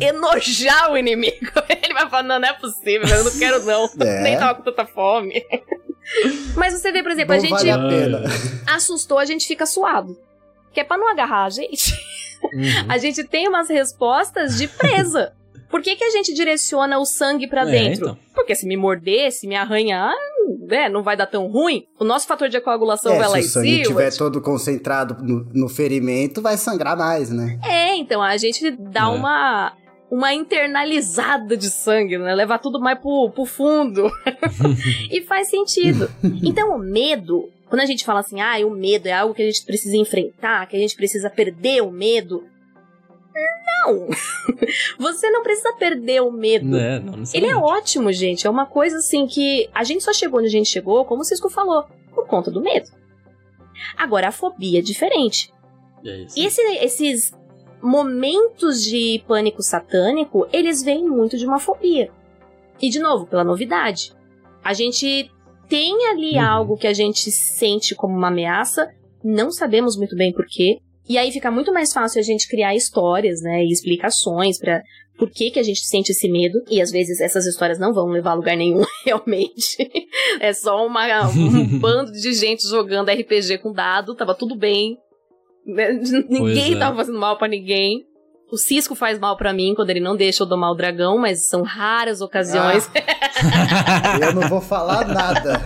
enojar 0.00 0.92
o 0.92 0.98
inimigo. 0.98 1.50
Ele 1.82 1.94
vai 1.94 2.08
falar, 2.08 2.22
não, 2.22 2.38
não 2.38 2.48
é 2.48 2.52
possível, 2.52 3.08
eu 3.08 3.24
não 3.24 3.38
quero 3.38 3.64
não. 3.64 3.90
É. 4.00 4.22
Nem 4.22 4.38
tava 4.38 4.56
com 4.56 4.62
tanta 4.62 4.86
fome. 4.86 5.44
Mas 6.56 6.74
você 6.74 6.90
vê, 6.90 7.02
por 7.02 7.12
exemplo, 7.12 7.34
não 7.34 7.40
a 7.40 7.44
gente 7.44 7.66
vale 7.66 7.70
a 8.66 8.74
assustou, 8.74 9.18
a 9.18 9.24
gente 9.24 9.46
fica 9.46 9.66
suado. 9.66 10.18
Que 10.72 10.80
é 10.80 10.84
pra 10.84 10.98
não 10.98 11.08
agarrar 11.08 11.44
a 11.44 11.50
gente. 11.50 11.92
Uhum. 12.42 12.62
A 12.88 12.98
gente 12.98 13.24
tem 13.24 13.48
umas 13.48 13.68
respostas 13.68 14.56
de 14.56 14.68
presa. 14.68 15.32
Por 15.70 15.82
que, 15.82 15.96
que 15.96 16.04
a 16.04 16.10
gente 16.10 16.32
direciona 16.32 16.98
o 16.98 17.04
sangue 17.04 17.46
para 17.46 17.62
é, 17.62 17.70
dentro? 17.70 18.06
Então. 18.06 18.18
Porque 18.34 18.54
se 18.54 18.66
me 18.66 18.76
morder, 18.76 19.30
se 19.30 19.46
me 19.46 19.54
arranhar, 19.54 20.14
né, 20.66 20.88
não 20.88 21.02
vai 21.02 21.16
dar 21.16 21.26
tão 21.26 21.46
ruim. 21.46 21.84
O 21.98 22.04
nosso 22.04 22.26
fator 22.26 22.48
de 22.48 22.60
coagulação 22.60 23.12
é, 23.14 23.18
vai 23.18 23.28
lá 23.28 23.38
em 23.38 23.42
cima. 23.42 23.52
Se 23.52 23.58
o 23.58 23.62
sangue 23.62 23.80
estiver 23.82 24.16
todo 24.16 24.40
concentrado 24.40 25.16
no, 25.22 25.46
no, 25.52 25.68
ferimento, 25.68 26.40
vai 26.40 26.56
sangrar 26.56 26.96
mais, 26.96 27.30
né? 27.30 27.58
É, 27.64 27.96
então 27.96 28.22
a 28.22 28.36
gente 28.36 28.70
dá 28.70 29.02
é. 29.02 29.06
uma 29.06 29.72
uma 30.10 30.32
internalizada 30.32 31.54
de 31.54 31.68
sangue, 31.68 32.16
né? 32.16 32.34
Levar 32.34 32.58
tudo 32.58 32.80
mais 32.80 32.98
pro, 32.98 33.30
pro 33.30 33.44
fundo. 33.44 34.10
e 35.12 35.20
faz 35.22 35.50
sentido. 35.50 36.10
Então, 36.42 36.74
o 36.74 36.78
medo, 36.78 37.50
quando 37.68 37.82
a 37.82 37.86
gente 37.86 38.06
fala 38.06 38.20
assim, 38.20 38.40
ah, 38.40 38.56
o 38.66 38.70
medo 38.70 39.06
é 39.06 39.12
algo 39.12 39.34
que 39.34 39.42
a 39.42 39.44
gente 39.44 39.62
precisa 39.66 39.96
enfrentar, 39.98 40.66
que 40.66 40.76
a 40.76 40.78
gente 40.78 40.96
precisa 40.96 41.28
perder 41.28 41.82
o 41.82 41.90
medo, 41.90 42.42
não! 43.84 44.08
Você 44.98 45.30
não 45.30 45.42
precisa 45.42 45.72
perder 45.74 46.22
o 46.22 46.30
medo. 46.30 46.76
É, 46.76 46.98
não, 46.98 47.22
Ele 47.32 47.46
é 47.46 47.56
ótimo, 47.56 48.12
gente. 48.12 48.46
É 48.46 48.50
uma 48.50 48.66
coisa 48.66 48.98
assim 48.98 49.26
que 49.26 49.68
a 49.74 49.84
gente 49.84 50.02
só 50.02 50.12
chegou 50.12 50.38
onde 50.40 50.48
a 50.48 50.52
gente 50.52 50.68
chegou, 50.68 51.04
como 51.04 51.22
o 51.22 51.24
Cisco 51.24 51.48
falou, 51.48 51.84
por 52.14 52.26
conta 52.26 52.50
do 52.50 52.60
medo. 52.60 52.90
Agora, 53.96 54.28
a 54.28 54.32
fobia 54.32 54.80
é 54.80 54.82
diferente. 54.82 55.52
É 56.04 56.26
Esse, 56.36 56.60
esses 56.60 57.32
momentos 57.82 58.82
de 58.82 59.22
pânico 59.26 59.62
satânico, 59.62 60.48
eles 60.52 60.82
vêm 60.82 61.06
muito 61.06 61.36
de 61.36 61.46
uma 61.46 61.58
fobia. 61.58 62.10
E, 62.80 62.90
de 62.90 62.98
novo, 62.98 63.26
pela 63.26 63.44
novidade. 63.44 64.12
A 64.62 64.72
gente 64.72 65.30
tem 65.68 66.06
ali 66.08 66.34
uhum. 66.34 66.44
algo 66.44 66.76
que 66.76 66.86
a 66.86 66.92
gente 66.92 67.30
sente 67.30 67.94
como 67.94 68.16
uma 68.16 68.28
ameaça, 68.28 68.90
não 69.22 69.50
sabemos 69.50 69.96
muito 69.96 70.16
bem 70.16 70.32
porquê, 70.32 70.80
e 71.08 71.16
aí 71.16 71.32
fica 71.32 71.50
muito 71.50 71.72
mais 71.72 71.92
fácil 71.92 72.20
a 72.20 72.22
gente 72.22 72.48
criar 72.48 72.74
histórias, 72.74 73.40
né, 73.40 73.64
e 73.64 73.72
explicações 73.72 74.58
para 74.58 74.82
por 75.18 75.30
que, 75.30 75.50
que 75.50 75.58
a 75.58 75.62
gente 75.62 75.80
sente 75.84 76.12
esse 76.12 76.28
medo. 76.28 76.62
E 76.70 76.80
às 76.80 76.90
vezes 76.90 77.20
essas 77.20 77.44
histórias 77.46 77.78
não 77.78 77.92
vão 77.92 78.06
levar 78.06 78.32
a 78.32 78.34
lugar 78.34 78.56
nenhum, 78.56 78.84
realmente. 79.04 79.90
É 80.40 80.52
só 80.52 80.86
uma, 80.86 81.28
um 81.30 81.78
bando 81.80 82.12
de 82.12 82.32
gente 82.32 82.66
jogando 82.68 83.10
RPG 83.10 83.58
com 83.58 83.72
dado, 83.72 84.14
tava 84.14 84.34
tudo 84.34 84.56
bem. 84.56 84.96
Né, 85.66 85.92
ninguém 86.28 86.74
é. 86.74 86.78
tava 86.78 86.96
fazendo 86.96 87.18
mal 87.18 87.36
para 87.36 87.48
ninguém. 87.48 88.06
O 88.50 88.56
Cisco 88.56 88.94
faz 88.94 89.18
mal 89.18 89.36
para 89.36 89.52
mim 89.52 89.74
quando 89.74 89.90
ele 89.90 90.00
não 90.00 90.16
deixa 90.16 90.42
eu 90.42 90.46
domar 90.46 90.70
o 90.70 90.74
dragão, 90.74 91.18
mas 91.18 91.46
são 91.46 91.62
raras 91.62 92.22
ocasiões. 92.22 92.90
Ah, 92.94 94.18
eu 94.24 94.34
não 94.34 94.48
vou 94.48 94.60
falar 94.60 95.06
nada. 95.06 95.60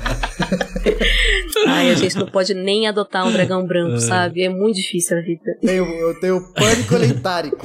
Ai, 1.68 1.90
a 1.90 1.94
gente 1.94 2.16
não 2.16 2.26
pode 2.26 2.54
nem 2.54 2.88
adotar 2.88 3.26
um 3.26 3.32
dragão 3.32 3.64
branco, 3.64 3.94
é. 3.94 4.00
sabe? 4.00 4.42
É 4.42 4.48
muito 4.48 4.76
difícil 4.76 5.16
a 5.16 5.20
vida. 5.20 5.56
Tenho, 5.60 5.84
eu 5.84 6.18
tenho 6.18 6.52
pânico 6.52 6.94
elentárico. 6.94 7.64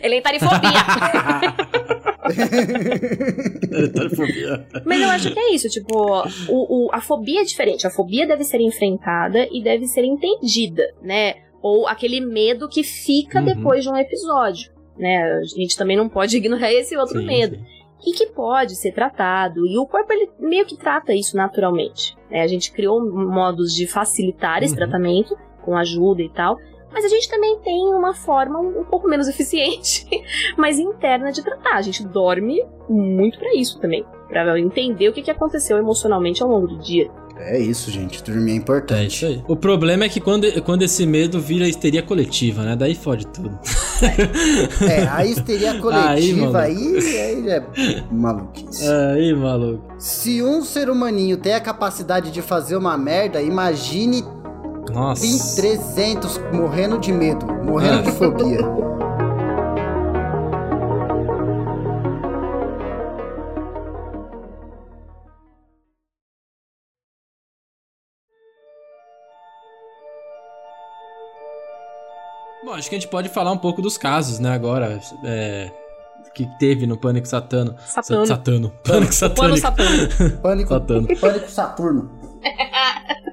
Elentarifobia. 0.00 0.70
Mas 4.84 5.00
eu 5.00 5.08
acho 5.08 5.32
que 5.32 5.38
é 5.38 5.54
isso, 5.54 5.68
tipo, 5.68 6.24
o, 6.48 6.86
o, 6.86 6.90
a 6.92 7.00
fobia 7.00 7.40
é 7.40 7.44
diferente. 7.44 7.86
A 7.86 7.90
fobia 7.90 8.26
deve 8.26 8.44
ser 8.44 8.60
enfrentada 8.60 9.48
e 9.50 9.62
deve 9.62 9.86
ser 9.86 10.04
entendida, 10.04 10.82
né? 11.02 11.34
Ou 11.64 11.88
aquele 11.88 12.20
medo 12.20 12.68
que 12.68 12.82
fica 12.82 13.38
uhum. 13.38 13.46
depois 13.46 13.82
de 13.82 13.88
um 13.88 13.96
episódio, 13.96 14.70
né? 14.98 15.32
A 15.32 15.42
gente 15.44 15.78
também 15.78 15.96
não 15.96 16.10
pode 16.10 16.36
ignorar 16.36 16.70
esse 16.70 16.94
outro 16.94 17.18
sim, 17.20 17.26
medo. 17.26 17.56
Sim. 17.56 17.64
E 18.06 18.12
que 18.12 18.26
pode 18.26 18.76
ser 18.76 18.92
tratado, 18.92 19.66
e 19.66 19.78
o 19.78 19.86
corpo 19.86 20.12
ele 20.12 20.30
meio 20.38 20.66
que 20.66 20.76
trata 20.76 21.14
isso 21.14 21.34
naturalmente. 21.34 22.14
Né? 22.30 22.42
A 22.42 22.46
gente 22.46 22.70
criou 22.70 23.02
modos 23.10 23.72
de 23.72 23.86
facilitar 23.86 24.62
esse 24.62 24.74
uhum. 24.74 24.78
tratamento, 24.80 25.34
com 25.64 25.74
ajuda 25.74 26.20
e 26.20 26.28
tal, 26.28 26.58
mas 26.92 27.02
a 27.02 27.08
gente 27.08 27.30
também 27.30 27.58
tem 27.60 27.94
uma 27.94 28.12
forma 28.12 28.60
um 28.60 28.84
pouco 28.84 29.08
menos 29.08 29.26
eficiente, 29.32 30.06
mas 30.58 30.78
interna 30.78 31.32
de 31.32 31.42
tratar. 31.42 31.76
A 31.76 31.82
gente 31.82 32.06
dorme 32.06 32.62
muito 32.90 33.38
para 33.38 33.54
isso 33.54 33.80
também, 33.80 34.04
para 34.28 34.60
entender 34.60 35.08
o 35.08 35.14
que 35.14 35.30
aconteceu 35.30 35.78
emocionalmente 35.78 36.42
ao 36.42 36.50
longo 36.50 36.66
do 36.66 36.78
dia. 36.78 37.10
É 37.36 37.58
isso, 37.58 37.90
gente. 37.90 38.22
Dormir 38.22 38.52
é 38.52 38.54
importante. 38.54 39.00
É 39.00 39.06
isso 39.06 39.26
aí. 39.26 39.44
O 39.48 39.56
problema 39.56 40.04
é 40.04 40.08
que 40.08 40.20
quando, 40.20 40.46
quando 40.62 40.82
esse 40.82 41.04
medo 41.04 41.40
vira 41.40 41.68
histeria 41.68 42.02
coletiva, 42.02 42.62
né? 42.62 42.76
Daí 42.76 42.94
fode 42.94 43.26
tudo. 43.26 43.58
É, 44.82 45.06
a 45.06 45.24
histeria 45.24 45.80
coletiva 45.80 46.62
aí, 46.62 46.98
aí, 46.98 47.20
aí 47.20 47.48
é 47.48 47.64
maluquice. 48.10 48.84
Aí, 48.86 49.32
maluco. 49.32 49.94
Se 49.98 50.42
um 50.42 50.62
ser 50.62 50.90
humaninho 50.90 51.36
tem 51.36 51.54
a 51.54 51.60
capacidade 51.60 52.30
de 52.30 52.42
fazer 52.42 52.76
uma 52.76 52.98
merda, 52.98 53.40
imagine 53.40 54.22
nossa. 54.92 55.22
Tem 55.22 55.38
300 55.56 56.40
morrendo 56.52 56.98
de 56.98 57.12
medo, 57.12 57.46
morrendo 57.46 58.00
é. 58.00 58.02
de 58.02 58.12
fobia. 58.12 58.58
acho 72.74 72.88
que 72.88 72.96
a 72.96 72.98
gente 72.98 73.08
pode 73.08 73.28
falar 73.28 73.52
um 73.52 73.58
pouco 73.58 73.80
dos 73.80 73.96
casos, 73.96 74.38
né, 74.38 74.50
agora. 74.50 75.00
É, 75.24 75.70
que 76.34 76.48
teve 76.58 76.86
no 76.86 76.96
Pânico 76.96 77.28
Satano. 77.28 77.76
Satano. 77.86 78.26
Satano. 78.26 78.72
Pânico 78.82 79.12
Satânico. 79.12 79.62
Pânico 80.42 80.68
Satano. 80.68 81.08
Pânico 81.20 81.50
Saturno. 81.50 82.10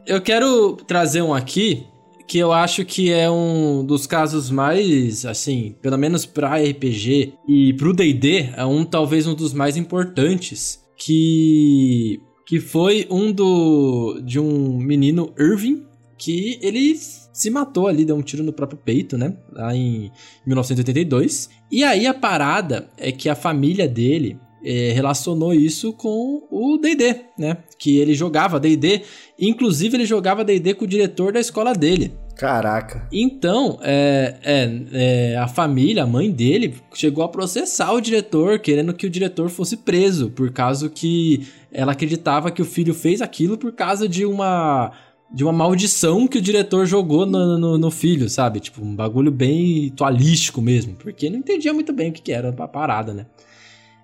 Eu 0.06 0.22
quero 0.22 0.76
trazer 0.88 1.22
um 1.22 1.34
aqui 1.34 1.88
que 2.28 2.38
eu 2.38 2.54
acho 2.54 2.86
que 2.86 3.12
é 3.12 3.30
um 3.30 3.84
dos 3.84 4.08
casos 4.08 4.50
mais, 4.50 5.26
assim, 5.26 5.76
pelo 5.82 5.98
menos 5.98 6.26
para 6.26 6.56
RPG 6.56 7.34
e 7.46 7.74
pro 7.74 7.94
D&D, 7.94 8.52
é 8.56 8.66
um 8.66 8.86
talvez 8.86 9.28
um 9.28 9.34
dos 9.34 9.54
mais 9.54 9.76
importantes, 9.76 10.80
que 10.96 12.22
que 12.48 12.60
foi 12.60 13.08
um 13.10 13.32
do 13.32 14.22
de 14.24 14.40
um 14.40 14.78
menino 14.78 15.34
Irving 15.38 15.86
que 16.22 16.60
ele 16.62 16.96
se 16.96 17.50
matou 17.50 17.88
ali, 17.88 18.06
deu 18.06 18.16
um 18.16 18.22
tiro 18.22 18.44
no 18.44 18.54
próprio 18.54 18.78
peito, 18.78 19.18
né? 19.18 19.34
Lá 19.52 19.76
em 19.76 20.12
1982. 20.46 21.50
E 21.72 21.84
aí 21.84 22.06
a 22.06 22.14
parada 22.14 22.88
é 22.96 23.12
que 23.12 23.28
a 23.28 23.34
família 23.34 23.88
dele 23.88 24.38
é, 24.64 24.92
relacionou 24.92 25.52
isso 25.52 25.92
com 25.94 26.44
o 26.52 26.78
D&D, 26.78 27.22
né? 27.40 27.58
Que 27.80 27.98
ele 27.98 28.14
jogava 28.14 28.60
D&D, 28.60 29.02
inclusive 29.40 29.98
ele 29.98 30.06
jogava 30.06 30.46
D&D 30.46 30.76
com 30.76 30.86
o 30.86 30.88
diretor 30.88 31.34
da 31.34 31.40
escola 31.40 31.74
dele. 31.74 32.14
Caraca. 32.38 33.08
Então, 33.12 33.80
é, 33.82 34.36
é, 34.44 34.82
é, 34.94 35.38
a 35.38 35.48
família, 35.48 36.04
a 36.04 36.08
mãe 36.08 36.30
dele, 36.30 36.76
chegou 36.94 37.24
a 37.24 37.30
processar 37.30 37.92
o 37.94 38.02
diretor, 38.02 38.60
querendo 38.60 38.94
que 38.94 39.08
o 39.08 39.10
diretor 39.10 39.50
fosse 39.50 39.78
preso, 39.78 40.30
por 40.30 40.52
causa 40.52 40.88
que 40.88 41.48
ela 41.72 41.94
acreditava 41.94 42.52
que 42.52 42.62
o 42.62 42.66
filho 42.66 42.94
fez 42.94 43.22
aquilo 43.22 43.58
por 43.58 43.72
causa 43.72 44.08
de 44.08 44.26
uma 44.26 44.92
de 45.34 45.44
uma 45.44 45.54
maldição 45.54 46.28
que 46.28 46.38
o 46.38 46.42
diretor 46.42 46.86
jogou 46.86 47.26
no, 47.26 47.58
no, 47.58 47.78
no, 47.78 47.92
filho, 47.92 48.30
sabe? 48.30 48.60
Tipo, 48.60 48.84
um 48.84 48.96
bagulho 48.96 49.32
bem 49.32 49.90
tualístico 49.92 50.62
mesmo, 50.62 50.96
porque 50.96 51.30
não 51.30 51.40
entendia 51.40 51.74
muito 51.74 51.94
bem 51.94 52.10
o 52.10 52.14
que, 52.14 52.22
que 52.22 52.32
era 52.32 52.50
a 52.50 52.68
parada, 52.68 53.14
né? 53.14 53.26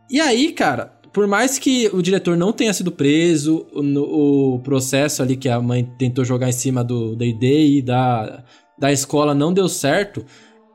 E 0.09 0.21
aí, 0.21 0.53
cara, 0.53 0.93
por 1.11 1.27
mais 1.27 1.59
que 1.59 1.89
o 1.93 2.01
diretor 2.01 2.37
não 2.37 2.53
tenha 2.53 2.73
sido 2.73 2.91
preso, 2.91 3.67
o, 3.73 4.55
o 4.55 4.59
processo 4.59 5.21
ali 5.21 5.35
que 5.35 5.49
a 5.49 5.59
mãe 5.59 5.83
tentou 5.97 6.23
jogar 6.23 6.47
em 6.47 6.53
cima 6.53 6.83
do 6.83 7.15
D&D 7.15 7.77
e 7.77 7.81
da, 7.81 8.43
da 8.77 8.91
escola 8.91 9.35
não 9.35 9.51
deu 9.51 9.67
certo, 9.67 10.25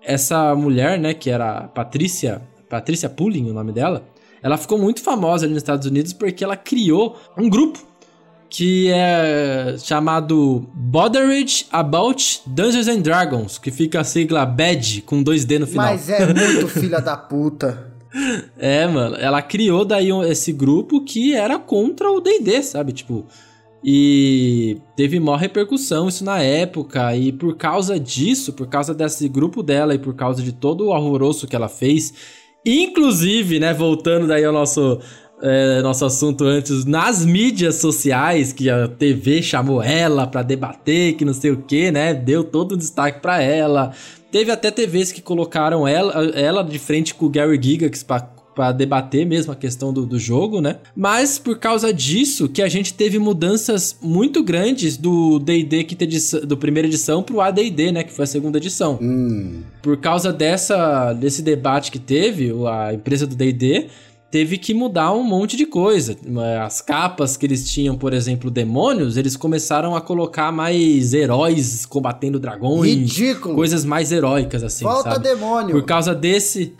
essa 0.03 0.55
mulher, 0.55 0.99
né, 0.99 1.15
que 1.15 1.31
era 1.31 1.69
Patrícia, 1.69 2.43
Patrícia 2.69 3.09
Pulling, 3.09 3.49
o 3.51 3.55
nome 3.55 3.73
dela, 3.73 4.05
ela 4.43 4.59
ficou 4.59 4.77
muito 4.77 5.01
famosa 5.01 5.47
ali 5.47 5.55
nos 5.55 5.63
Estados 5.63 5.87
Unidos 5.87 6.13
porque 6.13 6.43
ela 6.43 6.57
criou 6.57 7.17
um 7.39 7.49
grupo 7.49 7.92
que 8.53 8.91
é 8.93 9.77
chamado 9.79 10.69
Bothered 10.75 11.67
About 11.73 12.43
Dungeons 12.47 12.87
and 12.87 13.01
Dragons, 13.01 13.57
que 13.57 13.71
fica 13.71 14.01
a 14.01 14.05
sigla 14.05 14.45
BAD 14.45 15.03
com 15.07 15.23
dois 15.23 15.47
D 15.47 15.59
no 15.59 15.67
final. 15.67 15.87
Mas 15.87 16.11
é 16.11 16.27
muito 16.27 16.69
filha 16.69 17.01
da 17.01 17.17
puta. 17.17 17.91
É, 18.59 18.87
mano, 18.87 19.17
ela 19.17 19.41
criou 19.41 19.87
daí 19.87 20.11
esse 20.29 20.53
grupo 20.53 21.03
que 21.03 21.35
era 21.35 21.59
contra 21.59 22.11
o 22.11 22.21
D&D, 22.21 22.63
sabe? 22.63 22.93
Tipo, 22.93 23.25
e 23.83 24.77
teve 24.95 25.19
maior 25.19 25.39
repercussão 25.39 26.09
isso 26.09 26.23
na 26.23 26.43
época, 26.43 27.17
e 27.17 27.33
por 27.33 27.57
causa 27.57 27.99
disso, 27.99 28.53
por 28.53 28.67
causa 28.67 28.93
desse 28.93 29.27
grupo 29.31 29.63
dela 29.63 29.95
e 29.95 29.99
por 29.99 30.15
causa 30.15 30.43
de 30.43 30.53
todo 30.53 30.89
o 30.89 30.93
alvoroço 30.93 31.47
que 31.47 31.57
ela 31.57 31.71
fez, 31.71 32.13
inclusive, 32.67 33.59
né, 33.59 33.73
voltando 33.73 34.27
daí 34.27 34.45
ao 34.45 34.53
nosso 34.53 35.01
é, 35.43 35.83
nosso 35.83 36.05
assunto 36.05 36.45
antes, 36.45 36.85
nas 36.85 37.27
mídias 37.27 37.75
sociais, 37.77 38.53
que 38.53 38.71
a 38.71 38.87
TV 38.87 39.43
chamou 39.43 39.83
ela 39.83 40.27
para 40.27 40.43
debater, 40.43 41.15
que 41.15 41.25
não 41.25 41.35
sei 41.35 41.51
o 41.51 41.57
que, 41.57 41.91
né? 41.91 42.15
Deu 42.15 42.45
todo 42.45 42.73
o 42.73 42.77
destaque 42.77 43.21
para 43.21 43.43
ela. 43.43 43.93
Teve 44.31 44.53
até 44.53 44.71
TVs 44.71 45.11
que 45.11 45.21
colocaram 45.21 45.87
ela, 45.87 46.25
ela 46.35 46.63
de 46.63 46.79
frente 46.79 47.13
com 47.15 47.27
o 47.27 47.29
Gary 47.29 47.61
Gigax 47.61 48.03
pra 48.03 48.21
para 48.55 48.73
debater 48.73 49.25
mesmo 49.25 49.53
a 49.53 49.57
questão 49.57 49.93
do, 49.93 50.05
do 50.05 50.19
jogo, 50.19 50.61
né? 50.61 50.77
Mas 50.95 51.39
por 51.39 51.59
causa 51.59 51.93
disso 51.93 52.49
que 52.49 52.61
a 52.61 52.69
gente 52.69 52.93
teve 52.93 53.19
mudanças 53.19 53.97
muito 54.03 54.43
grandes 54.43 54.97
do 54.97 55.39
D&D 55.39 55.85
que 55.85 55.97
do 56.45 56.57
primeira 56.57 56.87
edição 56.87 57.23
pro 57.23 57.41
AD&D, 57.41 57.93
né? 57.93 58.05
Que 58.05 58.13
foi 58.13 58.25
a 58.25 58.27
segunda 58.27 58.59
edição. 58.59 58.99
Hum. 59.01 59.63
Por 59.81 59.97
causa 59.97 60.33
dessa 60.33 61.13
desse 61.13 61.43
debate 61.43 61.91
que 61.91 61.99
teve, 61.99 62.53
a 62.69 62.93
empresa 62.93 63.27
do 63.27 63.35
D&D 63.35 63.87
teve 64.33 64.57
que 64.57 64.73
mudar 64.73 65.13
um 65.13 65.23
monte 65.23 65.59
de 65.59 65.67
coisa. 65.67 66.17
As 66.65 66.81
capas 66.81 67.37
que 67.37 67.45
eles 67.45 67.71
tinham, 67.71 67.99
por 67.99 68.15
exemplo, 68.15 68.51
demônios, 68.51 69.19
eles 69.19 69.37
começaram 69.37 69.95
a 69.95 70.01
colocar 70.01 70.51
mais 70.51 71.13
heróis 71.13 71.85
combatendo 71.85 72.41
dragões. 72.41 72.91
Ridículo. 72.91 73.55
Coisas 73.55 73.85
mais 73.85 74.11
heróicas, 74.11 74.65
assim, 74.65 74.85
Volta 74.85 75.13
sabe? 75.13 75.29
demônio. 75.29 75.73
Por 75.73 75.85
causa 75.85 76.15
desse... 76.15 76.75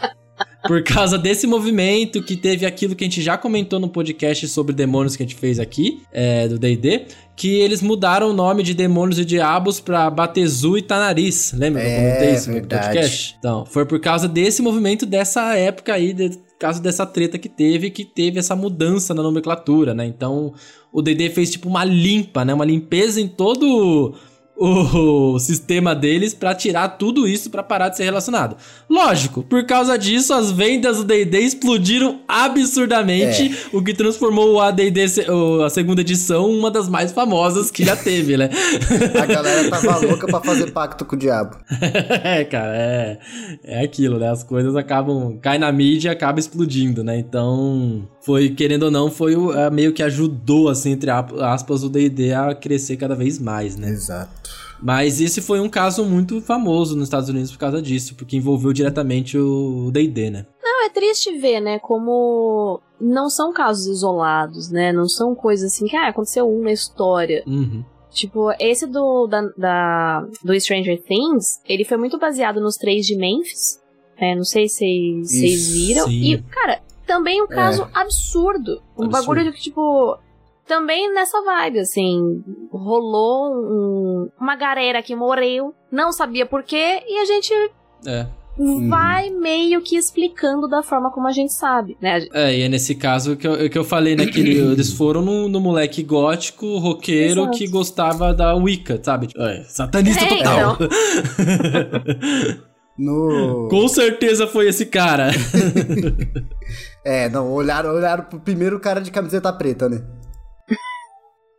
Por 0.67 0.83
causa 0.85 1.19
desse 1.19 1.45
movimento 1.45 2.23
que 2.23 2.37
teve 2.37 2.65
aquilo 2.65 2.95
que 2.95 3.03
a 3.03 3.07
gente 3.07 3.21
já 3.21 3.37
comentou 3.37 3.81
no 3.81 3.89
podcast 3.89 4.47
sobre 4.47 4.73
demônios 4.73 5.17
que 5.17 5.23
a 5.23 5.27
gente 5.27 5.35
fez 5.35 5.59
aqui, 5.59 6.03
é, 6.13 6.47
do 6.47 6.57
D&D, 6.57 7.07
que 7.37 7.57
eles 7.61 7.83
mudaram 7.83 8.31
o 8.31 8.33
nome 8.33 8.63
de 8.63 8.73
demônios 8.73 9.19
e 9.19 9.25
diabos 9.25 9.81
pra 9.81 10.09
Batezu 10.09 10.79
e 10.79 10.83
Tanariz. 10.83 11.53
Lembra 11.53 11.83
que 11.83 11.89
eu 11.89 11.97
comentei 11.97 12.35
isso 12.35 12.51
no 12.51 12.61
podcast? 12.61 13.37
Então, 13.39 13.67
foi 13.67 13.85
por 13.85 14.01
causa 14.01 14.29
desse 14.29 14.63
movimento 14.63 15.05
dessa 15.05 15.57
época 15.57 15.95
aí, 15.95 16.13
de, 16.13 16.31
causa 16.63 16.81
dessa 16.81 17.05
treta 17.05 17.39
que 17.39 17.49
teve, 17.49 17.91
que 17.91 18.05
teve 18.05 18.39
essa 18.39 18.55
mudança 18.55 19.13
na 19.13 19.23
nomenclatura, 19.23 19.93
né? 19.93 20.07
Então, 20.07 20.55
o 20.93 21.03
DD 21.03 21.31
fez 21.31 21.51
tipo 21.51 21.69
uma 21.69 21.85
limpa, 21.85 22.45
né? 22.45 22.55
Uma 22.55 22.65
limpeza 22.65 23.21
em 23.21 23.27
todo 23.27 24.15
o 24.55 25.39
sistema 25.39 25.95
deles 25.95 26.35
para 26.35 26.55
tirar 26.55 26.89
tudo 26.91 27.27
isso 27.27 27.51
para 27.51 27.63
parar 27.63 27.89
de 27.89 27.97
ser 27.97 28.05
relacionado. 28.05 28.57
Lógico, 28.89 29.43
por 29.43 29.65
causa 29.65 29.99
disso 29.99 30.35
as 30.35 30.53
vendas 30.53 30.99
do 30.99 31.05
D&D 31.05 31.41
explodiram 31.41 32.21
absurdamente, 32.29 33.51
é. 33.53 33.77
o 33.77 33.83
que 33.83 33.95
transformou 33.95 34.53
o 34.53 34.61
AD&D 34.61 35.07
a 35.65 35.71
segunda 35.71 36.01
edição 36.01 36.51
uma 36.51 36.71
das 36.71 36.89
mais 36.89 37.13
famosas 37.13 37.71
que 37.71 37.85
já 37.85 37.97
teve, 37.97 38.37
né? 38.37 38.51
a 39.21 39.27
galera 39.27 39.71
tava 39.71 39.99
louca 40.07 40.27
para 40.27 40.41
fazer 40.41 40.71
pacto 40.71 41.05
com 41.05 41.17
o 41.17 41.19
diabo. 41.19 41.57
é, 42.23 42.45
cara, 42.45 42.73
é 42.77 43.19
é 43.65 43.83
aquilo, 43.83 44.19
né? 44.19 44.31
As 44.31 44.43
coisas 44.43 44.75
acabam 44.77 45.39
cai 45.41 45.59
na 45.59 45.71
mídia 45.73 46.09
e 46.09 46.13
acaba 46.13 46.39
explodindo, 46.39 47.03
né? 47.03 47.19
Então, 47.19 48.09
foi 48.25 48.51
querendo 48.51 48.85
ou 48.85 48.91
não, 48.91 49.11
foi 49.11 49.37
o, 49.37 49.53
meio 49.71 49.93
que 49.93 50.03
ajudou 50.03 50.69
assim 50.69 50.93
entre 50.93 51.11
aspas 51.11 51.83
o 51.83 51.89
D&D 51.89 52.33
a 52.33 52.55
crescer 52.55 52.97
cada 52.97 53.15
vez 53.15 53.39
mais, 53.39 53.77
né? 53.77 53.89
Exato. 53.89 54.13
Exato. 54.13 54.43
Mas 54.83 55.21
esse 55.21 55.41
foi 55.41 55.61
um 55.61 55.69
caso 55.69 56.05
muito 56.05 56.41
famoso 56.41 56.97
nos 56.97 57.05
Estados 57.05 57.29
Unidos 57.29 57.53
por 57.53 57.59
causa 57.59 57.81
disso, 57.81 58.17
porque 58.17 58.37
envolveu 58.37 58.73
diretamente 58.73 59.39
o 59.39 59.91
D&D, 59.93 60.31
né? 60.31 60.47
Não, 60.63 60.85
é 60.85 60.91
triste 60.91 61.39
ver, 61.39 61.61
né, 61.61 61.79
como 61.79 62.81
não 63.01 63.31
são 63.31 63.53
casos 63.53 63.87
isolados, 63.87 64.71
né? 64.71 64.93
Não 64.93 65.09
são 65.09 65.35
coisas 65.35 65.73
assim 65.73 65.87
que, 65.87 65.97
ah, 65.97 66.09
aconteceu 66.09 66.49
uma 66.49 66.73
história. 66.73 67.45
Uhum. 67.47 67.85
Tipo, 68.11 68.51
esse 68.59 68.87
do, 68.87 69.27
da, 69.27 69.43
da, 69.57 70.27
do 70.45 70.61
Stranger 70.61 71.01
Things, 71.03 71.61
ele 71.67 71.85
foi 71.85 71.97
muito 71.97 72.19
baseado 72.19 72.61
nos 72.61 72.77
três 72.77 73.07
de 73.07 73.17
Memphis. 73.17 73.81
É, 74.19 74.35
não 74.35 74.45
sei 74.45 74.69
se 74.69 75.23
vocês 75.23 75.73
viram. 75.73 76.07
Sim. 76.07 76.23
E, 76.23 76.43
cara, 76.43 76.83
também 77.13 77.43
um 77.43 77.47
caso 77.47 77.83
é. 77.83 78.01
absurdo. 78.01 78.83
Um 78.97 79.05
absurdo. 79.05 79.11
bagulho 79.11 79.45
de 79.45 79.53
que, 79.53 79.61
tipo, 79.61 80.19
também 80.67 81.13
nessa 81.13 81.43
vibe, 81.43 81.81
assim, 81.81 82.43
rolou 82.71 83.53
um, 83.53 84.31
uma 84.41 84.57
galera 84.57 85.03
que 85.03 85.15
morreu, 85.15 85.75
não 85.91 86.11
sabia 86.11 86.47
porquê, 86.47 87.03
e 87.07 87.19
a 87.19 87.25
gente 87.27 87.53
é. 88.07 88.27
vai 88.89 89.29
uhum. 89.29 89.41
meio 89.41 89.83
que 89.83 89.95
explicando 89.95 90.67
da 90.67 90.83
forma 90.83 91.11
como 91.11 91.29
a 91.29 91.33
gente 91.33 91.53
sabe, 91.53 91.99
né? 92.01 92.27
É, 92.33 92.57
e 92.57 92.63
é 92.63 92.69
nesse 92.69 92.95
caso 92.95 93.37
que 93.37 93.47
eu, 93.47 93.69
que 93.69 93.77
eu 93.77 93.85
falei, 93.85 94.17
né, 94.17 94.25
que 94.25 94.41
eles 94.41 94.95
foram 94.95 95.21
no, 95.21 95.51
no 95.51 95.61
moleque 95.61 96.03
gótico, 96.03 96.79
roqueiro, 96.79 97.43
Exato. 97.43 97.59
que 97.59 97.69
gostava 97.69 98.33
da 98.33 98.55
Wicca, 98.55 98.99
sabe? 99.03 99.29
É, 99.37 99.65
satanista 99.65 100.25
é, 100.25 100.29
total. 100.29 100.79
Então. 100.81 100.89
No... 102.99 103.69
Com 103.69 103.89
certeza 103.89 104.47
foi 104.47 104.69
esse 104.69 104.87
cara. 104.87 105.31
é, 107.05 107.29
não, 107.29 107.51
olharam, 107.51 107.91
olharam 107.91 108.25
pro 108.25 108.41
primeiro 108.41 108.79
cara 108.79 109.01
de 109.01 109.11
camiseta 109.11 109.53
preta, 109.53 109.89
né? 109.89 110.03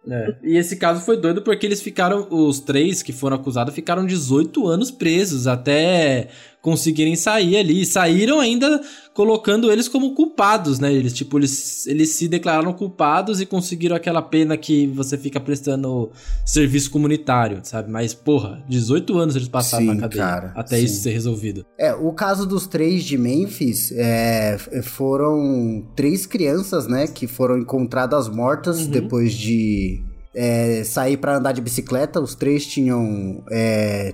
É. 0.10 0.36
E 0.44 0.58
esse 0.58 0.76
caso 0.76 1.06
foi 1.06 1.16
doido 1.18 1.42
porque 1.42 1.66
eles 1.66 1.82
ficaram, 1.82 2.28
os 2.30 2.60
três 2.60 3.02
que 3.02 3.14
foram 3.14 3.38
acusados, 3.38 3.74
ficaram 3.74 4.06
18 4.06 4.68
anos 4.68 4.92
presos 4.92 5.48
até 5.48 6.30
conseguirem 6.64 7.16
sair 7.18 7.58
ali. 7.58 7.86
Saíram 7.86 8.40
ainda 8.40 8.82
colocando 9.14 9.70
eles 9.70 9.90
como 9.90 10.16
culpados, 10.16 10.80
né? 10.80 10.92
Eles, 10.92 11.14
tipo, 11.14 11.38
eles, 11.38 11.86
eles 11.86 12.12
se 12.12 12.28
declararam 12.28 12.72
culpados 12.72 13.42
e 13.42 13.46
conseguiram 13.46 13.96
aquela 13.96 14.22
pena 14.22 14.56
que 14.56 14.88
você 14.88 15.18
fica 15.18 15.42
prestando 15.42 16.10
serviço 16.46 16.90
comunitário, 16.90 17.60
sabe? 17.64 17.92
Mas, 17.92 18.14
porra, 18.14 18.64
18 18.70 19.18
anos 19.18 19.36
eles 19.36 19.50
passaram 19.50 19.84
sim, 19.86 19.94
na 19.94 20.00
cadeia 20.00 20.24
cara, 20.24 20.54
até 20.56 20.78
sim. 20.78 20.86
isso 20.86 21.02
ser 21.02 21.12
resolvido. 21.12 21.66
É, 21.78 21.94
o 21.94 22.14
caso 22.14 22.46
dos 22.46 22.66
três 22.66 23.04
de 23.04 23.18
Memphis 23.18 23.92
é, 23.92 24.58
foram 24.84 25.86
três 25.98 26.26
crianças, 26.26 26.88
né? 26.88 27.08
Que 27.08 27.28
foram 27.28 27.58
encontradas 27.58 28.30
mortas 28.30 28.80
uhum. 28.80 28.88
depois 28.88 29.34
de 29.34 30.02
é, 30.34 30.82
sair 30.86 31.18
para 31.18 31.36
andar 31.36 31.52
de 31.52 31.60
bicicleta. 31.60 32.22
Os 32.22 32.36
três 32.36 32.66
tinham. 32.66 33.44
É, 33.52 34.14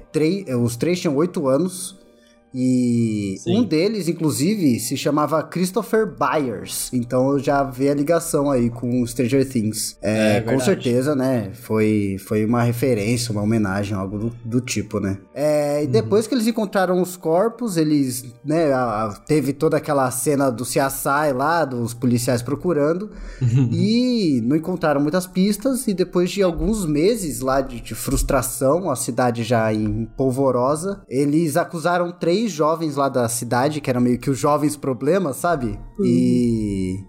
os 0.59 0.75
três 0.75 0.99
tinham 0.99 1.15
oito 1.15 1.47
anos. 1.47 1.98
E 2.53 3.35
Sim. 3.39 3.59
um 3.59 3.63
deles, 3.63 4.07
inclusive, 4.07 4.79
se 4.79 4.97
chamava 4.97 5.41
Christopher 5.43 6.07
Byers. 6.07 6.89
Então 6.93 7.31
eu 7.31 7.39
já 7.39 7.63
vi 7.63 7.89
a 7.89 7.93
ligação 7.93 8.49
aí 8.49 8.69
com 8.69 9.05
Stranger 9.05 9.47
Things. 9.47 9.97
É, 10.01 10.37
é 10.37 10.41
com 10.41 10.59
certeza, 10.59 11.15
né? 11.15 11.51
Foi, 11.53 12.17
foi 12.19 12.45
uma 12.45 12.63
referência, 12.63 13.31
uma 13.31 13.41
homenagem, 13.41 13.95
algo 13.95 14.17
do, 14.17 14.29
do 14.43 14.61
tipo, 14.61 14.99
né? 14.99 15.17
É, 15.33 15.83
e 15.83 15.85
uhum. 15.85 15.91
depois 15.91 16.27
que 16.27 16.33
eles 16.33 16.47
encontraram 16.47 17.01
os 17.01 17.15
corpos, 17.15 17.77
eles, 17.77 18.25
né? 18.43 18.73
A, 18.73 19.15
teve 19.27 19.53
toda 19.53 19.77
aquela 19.77 20.09
cena 20.11 20.49
do 20.49 20.63
CSI 20.63 21.33
lá, 21.35 21.65
dos 21.65 21.93
policiais 21.93 22.41
procurando. 22.41 23.11
Uhum. 23.41 23.69
E 23.71 24.41
não 24.43 24.55
encontraram 24.55 25.01
muitas 25.01 25.27
pistas. 25.27 25.87
E 25.87 25.93
depois 25.93 26.31
de 26.31 26.41
alguns 26.41 26.85
meses 26.85 27.41
lá 27.41 27.61
de, 27.61 27.79
de 27.79 27.93
frustração, 27.93 28.89
a 28.89 28.95
cidade 28.95 29.43
já 29.43 29.73
em 29.73 30.05
polvorosa, 30.17 31.01
eles 31.07 31.55
acusaram 31.55 32.11
três 32.11 32.38
três 32.39 32.51
jovens 32.51 32.95
lá 32.95 33.09
da 33.09 33.27
cidade, 33.27 33.81
que 33.81 33.89
eram 33.89 34.01
meio 34.01 34.17
que 34.17 34.29
os 34.29 34.37
jovens 34.37 34.77
problemas, 34.77 35.37
sabe? 35.37 35.77
Uhum. 35.97 36.05
E 36.05 37.03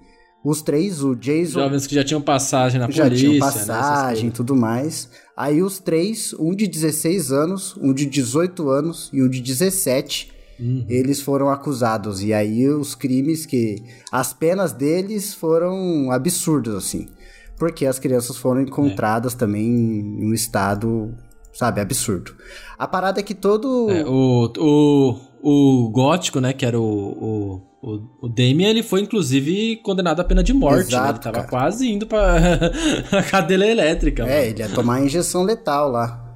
os 0.45 0.61
três, 0.63 1.05
o 1.05 1.15
Jason. 1.15 1.61
Jovens 1.61 1.87
que 1.87 1.95
já 1.95 2.03
tinham 2.03 2.21
passagem 2.21 2.81
na 2.81 2.91
já 2.91 3.05
polícia. 3.05 3.27
Já 3.29 3.33
tinham 3.33 3.35
né, 3.35 3.53
passagem 3.53 4.25
e 4.25 4.27
né, 4.29 4.33
tudo 4.35 4.57
mais. 4.57 5.09
Aí 5.37 5.63
os 5.63 5.79
três, 5.79 6.35
um 6.35 6.55
de 6.55 6.67
16 6.67 7.31
anos, 7.31 7.77
um 7.77 7.93
de 7.93 8.07
18 8.07 8.69
anos 8.69 9.11
e 9.13 9.23
um 9.23 9.29
de 9.29 9.41
17. 9.41 10.33
Uhum. 10.59 10.85
Eles 10.89 11.21
foram 11.21 11.49
acusados. 11.49 12.23
E 12.23 12.33
aí 12.33 12.69
os 12.69 12.95
crimes 12.95 13.47
que. 13.47 13.83
As 14.11 14.33
penas 14.33 14.73
deles 14.73 15.33
foram 15.33 16.11
absurdas, 16.11 16.75
assim. 16.75 17.09
Porque 17.57 17.87
as 17.87 17.99
crianças 17.99 18.37
foram 18.37 18.63
encontradas 18.63 19.35
é. 19.35 19.37
também 19.37 19.67
em 19.67 20.27
um 20.27 20.35
estado 20.35 21.15
sabe? 21.61 21.81
Absurdo. 21.81 22.35
A 22.79 22.89
parada 22.89 23.21
é 23.21 23.23
que 23.23 23.35
todo. 23.35 23.91
É, 23.91 24.03
o, 24.07 24.51
o, 24.59 25.17
o 25.43 25.91
gótico, 25.91 26.41
né? 26.41 26.55
Que 26.55 26.65
era 26.65 26.81
o, 26.81 27.63
o, 27.83 28.01
o, 28.23 28.29
Damien, 28.29 28.71
ele 28.71 28.83
foi 28.83 29.03
inclusive 29.03 29.77
condenado 29.85 30.21
à 30.21 30.25
pena 30.25 30.43
de 30.43 30.55
morte. 30.55 30.89
Exato, 30.89 31.05
né? 31.05 31.11
Ele 31.11 31.19
tava 31.19 31.37
cara. 31.37 31.49
quase 31.49 31.91
indo 31.91 32.07
pra 32.07 32.37
a 33.13 33.23
cadeira 33.23 33.67
elétrica. 33.67 34.23
É, 34.23 34.27
mano. 34.27 34.51
ele 34.51 34.59
ia 34.61 34.69
tomar 34.71 34.95
a 34.95 35.01
injeção 35.03 35.43
letal 35.43 35.91
lá. 35.91 36.27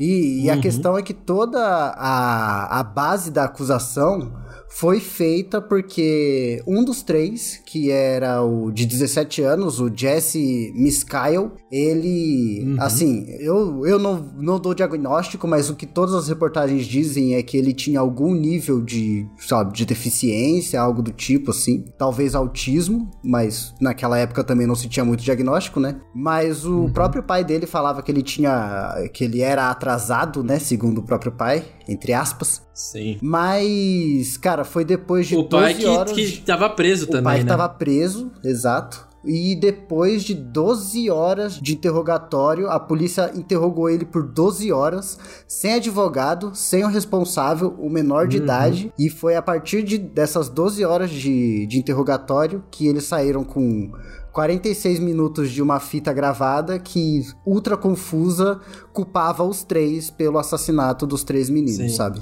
E, 0.00 0.44
e 0.44 0.48
uhum. 0.48 0.54
a 0.54 0.56
questão 0.56 0.98
é 0.98 1.02
que 1.02 1.12
toda 1.12 1.60
a, 1.60 2.80
a 2.80 2.82
base 2.82 3.30
da 3.30 3.44
acusação 3.44 4.32
foi 4.74 4.98
feita 4.98 5.62
porque 5.62 6.60
um 6.66 6.84
dos 6.84 7.00
três, 7.00 7.60
que 7.64 7.92
era 7.92 8.42
o 8.42 8.72
de 8.72 8.84
17 8.84 9.40
anos, 9.40 9.80
o 9.80 9.88
Jesse 9.94 10.72
Miskyle, 10.74 11.52
ele, 11.70 12.64
uhum. 12.66 12.76
assim, 12.80 13.24
eu, 13.38 13.86
eu 13.86 14.00
não, 14.00 14.32
não 14.36 14.58
dou 14.58 14.74
diagnóstico, 14.74 15.46
mas 15.46 15.70
o 15.70 15.76
que 15.76 15.86
todas 15.86 16.12
as 16.12 16.26
reportagens 16.26 16.86
dizem 16.86 17.36
é 17.36 17.42
que 17.42 17.56
ele 17.56 17.72
tinha 17.72 18.00
algum 18.00 18.34
nível 18.34 18.82
de, 18.82 19.24
sabe, 19.38 19.72
de 19.72 19.86
deficiência, 19.86 20.80
algo 20.80 21.02
do 21.02 21.12
tipo, 21.12 21.52
assim, 21.52 21.84
talvez 21.96 22.34
autismo, 22.34 23.08
mas 23.22 23.72
naquela 23.80 24.18
época 24.18 24.42
também 24.42 24.66
não 24.66 24.74
se 24.74 24.88
tinha 24.88 25.04
muito 25.04 25.22
diagnóstico, 25.22 25.78
né? 25.78 26.00
Mas 26.12 26.64
o 26.64 26.80
uhum. 26.80 26.92
próprio 26.92 27.22
pai 27.22 27.44
dele 27.44 27.66
falava 27.66 28.02
que 28.02 28.10
ele 28.10 28.22
tinha, 28.22 29.08
que 29.12 29.22
ele 29.22 29.40
era 29.40 29.70
atrasado, 29.70 30.42
né, 30.42 30.58
segundo 30.58 30.98
o 30.98 31.02
próprio 31.02 31.30
pai, 31.30 31.64
entre 31.88 32.12
aspas. 32.12 32.62
Sim. 32.72 33.18
Mas, 33.20 34.36
cara, 34.36 34.64
foi 34.64 34.84
depois 34.84 35.26
de 35.26 35.36
o 35.36 35.42
12 35.42 35.50
pai 35.50 35.74
que, 35.74 35.86
horas... 35.86 36.12
que 36.12 36.42
tava 36.42 36.70
preso 36.70 37.04
o 37.04 37.08
também, 37.08 37.24
pai 37.24 37.38
né? 37.40 37.44
tava 37.44 37.68
preso, 37.68 38.30
exato. 38.42 39.06
E 39.26 39.54
depois 39.54 40.22
de 40.22 40.34
12 40.34 41.10
horas 41.10 41.60
de 41.60 41.74
interrogatório, 41.74 42.68
a 42.68 42.78
polícia 42.78 43.32
interrogou 43.34 43.88
ele 43.88 44.04
por 44.04 44.22
12 44.22 44.70
horas, 44.70 45.18
sem 45.48 45.74
advogado, 45.74 46.52
sem 46.54 46.84
o 46.84 46.88
responsável, 46.88 47.74
o 47.78 47.88
menor 47.88 48.28
de 48.28 48.38
uhum. 48.38 48.44
idade. 48.44 48.92
E 48.98 49.08
foi 49.08 49.34
a 49.36 49.42
partir 49.42 49.82
de, 49.82 49.96
dessas 49.98 50.48
12 50.48 50.84
horas 50.84 51.10
de, 51.10 51.66
de 51.66 51.78
interrogatório 51.78 52.62
que 52.70 52.86
eles 52.86 53.04
saíram 53.04 53.44
com 53.44 53.90
46 54.32 54.98
minutos 54.98 55.50
de 55.50 55.62
uma 55.62 55.78
fita 55.78 56.12
gravada 56.12 56.78
que, 56.78 57.22
ultra 57.46 57.76
confusa, 57.76 58.60
culpava 58.92 59.44
os 59.44 59.62
três 59.62 60.10
pelo 60.10 60.38
assassinato 60.38 61.06
dos 61.06 61.22
três 61.22 61.48
meninos, 61.48 61.92
Sim. 61.92 61.96
sabe? 61.96 62.20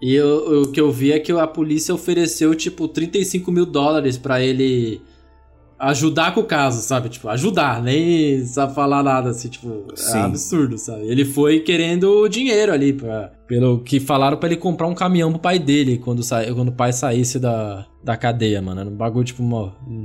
E 0.00 0.20
o 0.20 0.70
que 0.70 0.80
eu 0.80 0.92
vi 0.92 1.12
é 1.12 1.18
que 1.18 1.32
a 1.32 1.46
polícia 1.46 1.94
ofereceu, 1.94 2.54
tipo, 2.54 2.86
35 2.86 3.50
mil 3.50 3.64
dólares 3.64 4.18
para 4.18 4.40
ele 4.42 5.00
ajudar 5.78 6.34
com 6.34 6.40
o 6.40 6.44
caso, 6.44 6.80
sabe? 6.82 7.08
Tipo, 7.08 7.28
ajudar, 7.28 7.82
nem 7.82 8.44
sabe 8.46 8.74
falar 8.74 9.02
nada, 9.02 9.30
assim, 9.30 9.48
tipo, 9.48 9.84
é 9.92 9.96
Sim. 9.96 10.18
é 10.18 10.22
absurdo, 10.22 10.78
sabe? 10.78 11.06
Ele 11.06 11.24
foi 11.24 11.60
querendo 11.60 12.28
dinheiro 12.28 12.72
ali, 12.72 12.92
pra, 12.92 13.32
pelo 13.46 13.80
que 13.80 14.00
falaram 14.00 14.36
para 14.36 14.48
ele 14.48 14.56
comprar 14.56 14.86
um 14.86 14.94
caminhão 14.94 15.30
pro 15.30 15.40
pai 15.40 15.58
dele 15.58 15.98
quando, 15.98 16.22
sa... 16.22 16.44
quando 16.52 16.68
o 16.68 16.72
pai 16.72 16.92
saísse 16.92 17.38
da, 17.38 17.86
da 18.02 18.16
cadeia, 18.16 18.60
mano. 18.60 18.80
Era 18.80 18.90
um 18.90 18.96
bagulho, 18.96 19.24
tipo, 19.24 19.42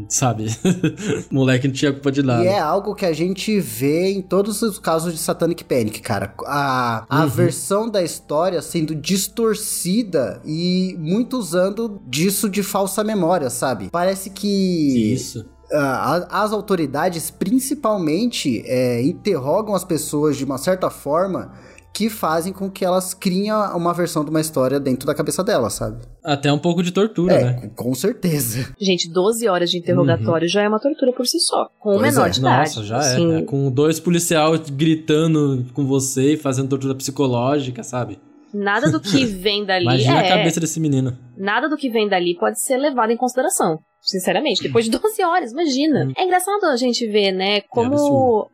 sabe? 0.08 0.46
Moleque 1.32 1.68
não 1.68 1.74
tinha 1.74 1.92
culpa 1.92 2.12
de 2.12 2.22
nada. 2.22 2.44
E 2.44 2.48
é 2.48 2.60
algo 2.60 2.94
que 2.94 3.06
a 3.06 3.14
gente 3.14 3.60
vê 3.60 4.12
em 4.12 4.22
todos 4.22 4.62
os 4.62 4.78
casos 4.78 5.14
de 5.14 5.20
Satanic 5.20 5.64
Panic, 5.64 6.02
cara. 6.02 6.34
A, 6.46 7.06
a 7.10 7.24
uhum. 7.24 7.30
versão 7.30 7.89
da 7.89 8.04
história 8.04 8.62
sendo 8.62 8.94
distorcida 8.94 10.42
e 10.46 10.96
muito 11.00 11.38
usando 11.38 12.00
disso 12.08 12.50
de 12.50 12.62
falsa 12.62 13.04
memória, 13.04 13.50
sabe? 13.50 13.89
Parece 13.92 14.30
que. 14.30 15.14
Isso 15.14 15.46
as 15.74 16.52
autoridades 16.52 17.32
principalmente 17.32 18.62
é, 18.66 19.02
interrogam 19.02 19.74
as 19.74 19.86
pessoas 19.86 20.36
de 20.36 20.44
uma 20.44 20.58
certa 20.58 20.89
forma 20.89 21.54
que 21.94 22.10
fazem 22.10 22.54
com 22.54 22.70
que 22.70 22.86
elas 22.86 23.14
criem 23.14 23.52
uma 23.52 23.94
versão 23.94 24.24
de 24.24 24.30
uma 24.30 24.39
história 24.39 24.80
dentro 24.80 25.06
da 25.06 25.14
cabeça 25.14 25.44
delas, 25.44 25.74
sabe? 25.74 25.98
Até 26.24 26.52
um 26.52 26.58
pouco 26.58 26.82
de 26.82 26.92
tortura, 26.92 27.34
é, 27.34 27.44
né? 27.44 27.72
Com 27.76 27.94
certeza. 27.94 28.74
Gente, 28.80 29.12
12 29.12 29.48
horas 29.48 29.70
de 29.70 29.78
interrogatório 29.78 30.46
uhum. 30.46 30.52
já 30.52 30.62
é 30.64 30.68
uma 30.68 30.80
tortura 30.80 31.12
por 31.12 31.28
si 31.28 31.39
só. 31.39 31.70
Com 31.80 31.98
o 31.98 32.00
menor 32.00 32.28
é. 32.28 32.30
de 32.30 32.39
idade. 32.39 32.76
Nossa, 32.76 32.84
já 32.84 32.96
é, 32.96 33.00
assim... 33.00 33.36
é. 33.36 33.42
Com 33.42 33.70
dois 33.70 34.00
policiais 34.00 34.70
gritando 34.70 35.66
com 35.74 35.86
você 35.86 36.34
e 36.34 36.38
fazendo 36.38 36.70
tortura 36.70 36.96
psicológica, 36.96 37.84
sabe? 37.84 38.20
Nada 38.54 38.89
do 38.89 39.00
que 39.00 39.26
vem 39.26 39.66
dali. 39.66 39.84
Imagina 39.84 40.22
é, 40.22 40.26
a 40.26 40.38
cabeça 40.38 40.60
desse 40.60 40.80
menino. 40.80 41.18
Nada 41.38 41.68
do 41.68 41.78
que 41.78 41.89
vem 41.89 42.08
dali 42.08 42.38
pode 42.38 42.62
ser 42.62 42.78
levado 42.78 43.12
em 43.12 43.18
consideração. 43.18 43.80
Sinceramente, 44.02 44.64
depois 44.64 44.86
de 44.86 44.92
12 44.92 45.24
horas, 45.24 45.52
imagina. 45.52 46.06
Hum. 46.06 46.14
É 46.18 46.24
engraçado 46.24 46.66
a 46.66 46.76
gente 46.76 47.06
ver, 47.08 47.32
né, 47.32 47.62
como 47.62 48.50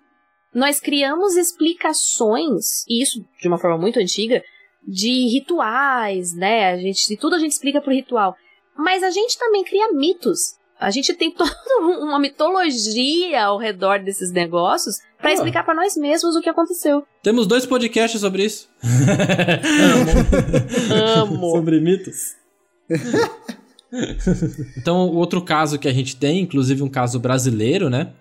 nós 0.57 0.79
criamos 0.79 1.37
explicações, 1.37 2.83
e 2.89 3.03
isso 3.03 3.23
de 3.39 3.47
uma 3.47 3.59
forma 3.59 3.77
muito 3.77 3.99
antiga, 3.99 4.43
de 4.87 5.27
rituais, 5.27 6.33
né? 6.33 6.71
A 6.71 6.77
gente, 6.77 7.15
tudo 7.15 7.35
a 7.35 7.39
gente 7.39 7.51
explica 7.51 7.79
por 7.79 7.93
ritual. 7.93 8.35
Mas 8.75 9.03
a 9.03 9.11
gente 9.11 9.37
também 9.37 9.63
cria 9.63 9.93
mitos. 9.93 10.55
A 10.79 10.89
gente 10.89 11.13
tem 11.13 11.29
toda 11.37 11.53
uma 11.79 12.17
mitologia 12.17 13.45
ao 13.45 13.59
redor 13.59 13.99
desses 13.99 14.31
negócios 14.31 14.95
para 15.19 15.29
ah. 15.29 15.33
explicar 15.33 15.63
para 15.63 15.75
nós 15.75 15.95
mesmos 15.95 16.35
o 16.35 16.41
que 16.41 16.49
aconteceu. 16.49 17.05
Temos 17.21 17.45
dois 17.45 17.67
podcasts 17.67 18.19
sobre 18.19 18.45
isso. 18.45 18.67
Amo. 21.21 21.35
Amo. 21.35 21.51
sobre 21.53 21.79
mitos. 21.79 22.35
então, 24.75 25.07
outro 25.09 25.39
caso 25.39 25.77
que 25.77 25.87
a 25.87 25.93
gente 25.93 26.15
tem, 26.15 26.39
inclusive 26.39 26.81
um 26.81 26.89
caso 26.89 27.19
brasileiro, 27.19 27.91
né? 27.91 28.11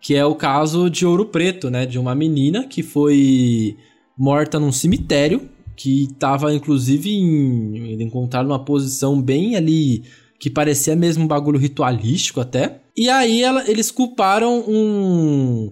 Que 0.00 0.14
é 0.14 0.24
o 0.24 0.34
caso 0.34 0.88
de 0.88 1.04
Ouro 1.04 1.26
Preto, 1.26 1.70
né? 1.70 1.86
De 1.86 1.98
uma 1.98 2.14
menina 2.14 2.64
que 2.64 2.82
foi 2.82 3.76
morta 4.16 4.58
num 4.58 4.72
cemitério, 4.72 5.48
que 5.76 6.04
estava 6.04 6.52
inclusive 6.54 7.10
em, 7.10 8.02
encontrar 8.02 8.42
numa 8.42 8.64
posição 8.64 9.20
bem 9.20 9.56
ali 9.56 10.02
que 10.38 10.48
parecia 10.48 10.96
mesmo 10.96 11.24
um 11.24 11.28
bagulho 11.28 11.58
ritualístico 11.58 12.40
até. 12.40 12.80
E 12.96 13.10
aí 13.10 13.42
ela, 13.42 13.68
eles 13.68 13.90
culparam 13.90 14.64
um 14.66 15.70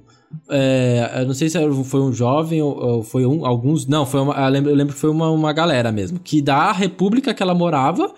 é, 0.50 1.20
eu 1.20 1.26
não 1.26 1.34
sei 1.34 1.48
se 1.48 1.58
foi 1.84 2.00
um 2.00 2.12
jovem 2.12 2.60
ou, 2.60 3.02
foi 3.02 3.26
um, 3.26 3.46
alguns. 3.46 3.86
Não, 3.86 4.04
foi 4.04 4.20
uma, 4.20 4.34
eu, 4.34 4.48
lembro, 4.50 4.70
eu 4.70 4.76
lembro 4.76 4.94
que 4.94 5.00
foi 5.00 5.10
uma, 5.10 5.30
uma 5.30 5.52
galera 5.52 5.90
mesmo. 5.90 6.18
Que 6.18 6.42
da 6.42 6.72
república 6.72 7.32
que 7.32 7.42
ela 7.42 7.54
morava, 7.54 8.12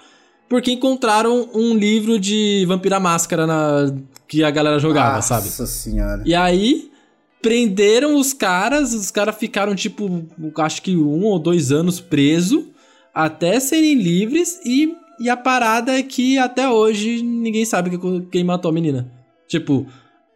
porque 0.49 0.73
encontraram 0.73 1.49
um 1.55 1.75
livro 1.75 2.19
de 2.19 2.65
Vampira 2.67 2.99
Máscara 2.99 3.47
na, 3.47 3.95
que 4.31 4.45
a 4.45 4.51
galera 4.51 4.79
jogava, 4.79 5.17
Nossa 5.17 5.29
sabe? 5.35 5.47
Nossa 5.47 5.67
senhora. 5.67 6.23
E 6.25 6.33
aí 6.37 6.89
prenderam 7.43 8.17
os 8.17 8.33
caras, 8.33 8.95
os 8.95 9.11
caras 9.11 9.37
ficaram 9.37 9.75
tipo, 9.75 10.25
acho 10.59 10.81
que 10.83 10.97
um 10.97 11.25
ou 11.25 11.37
dois 11.37 11.73
anos 11.73 11.99
preso 11.99 12.69
até 13.13 13.59
serem 13.59 13.95
livres 13.95 14.61
e, 14.65 14.95
e 15.19 15.29
a 15.29 15.37
parada 15.37 15.99
é 15.99 16.03
que 16.05 16.39
até 16.39 16.69
hoje 16.69 17.23
ninguém 17.23 17.65
sabe 17.65 17.99
quem 18.31 18.45
matou 18.45 18.71
a 18.71 18.73
menina. 18.73 19.11
Tipo, 19.49 19.85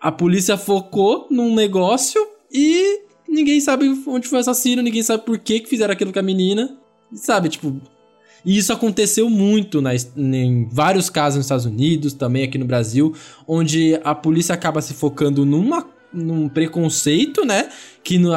a 0.00 0.10
polícia 0.10 0.56
focou 0.56 1.28
num 1.30 1.54
negócio 1.54 2.20
e 2.52 3.00
ninguém 3.28 3.60
sabe 3.60 3.88
onde 4.08 4.26
foi 4.26 4.38
o 4.38 4.40
assassino, 4.40 4.82
ninguém 4.82 5.04
sabe 5.04 5.22
por 5.22 5.38
que, 5.38 5.60
que 5.60 5.68
fizeram 5.68 5.92
aquilo 5.92 6.12
com 6.12 6.18
a 6.18 6.22
menina. 6.22 6.76
Sabe, 7.12 7.48
tipo, 7.48 7.80
e 8.44 8.58
isso 8.58 8.72
aconteceu 8.72 9.30
muito 9.30 9.80
na, 9.80 9.92
em 9.94 10.68
vários 10.70 11.08
casos 11.08 11.36
nos 11.38 11.46
Estados 11.46 11.64
Unidos, 11.64 12.12
também 12.12 12.44
aqui 12.44 12.58
no 12.58 12.66
Brasil, 12.66 13.14
onde 13.46 13.98
a 14.04 14.14
polícia 14.14 14.54
acaba 14.54 14.82
se 14.82 14.92
focando 14.94 15.46
numa, 15.46 15.86
num 16.12 16.48
preconceito, 16.48 17.44
né? 17.44 17.68
Que, 18.02 18.18
no, 18.18 18.32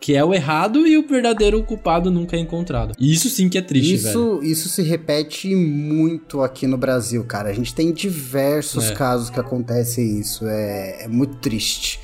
que 0.00 0.14
é 0.14 0.24
o 0.24 0.34
errado 0.34 0.86
e 0.86 0.98
o 0.98 1.06
verdadeiro 1.06 1.62
culpado 1.62 2.10
nunca 2.10 2.36
é 2.36 2.40
encontrado. 2.40 2.94
E 2.98 3.12
isso 3.12 3.28
sim 3.28 3.48
que 3.48 3.56
é 3.56 3.62
triste, 3.62 3.94
isso, 3.94 4.36
velho. 4.36 4.42
Isso 4.42 4.68
se 4.68 4.82
repete 4.82 5.54
muito 5.54 6.42
aqui 6.42 6.66
no 6.66 6.76
Brasil, 6.76 7.24
cara. 7.24 7.48
A 7.48 7.52
gente 7.52 7.72
tem 7.72 7.92
diversos 7.92 8.90
é. 8.90 8.94
casos 8.94 9.30
que 9.30 9.38
acontecem 9.38 10.18
isso. 10.18 10.46
É, 10.46 11.04
é 11.04 11.08
muito 11.08 11.36
triste. 11.36 12.00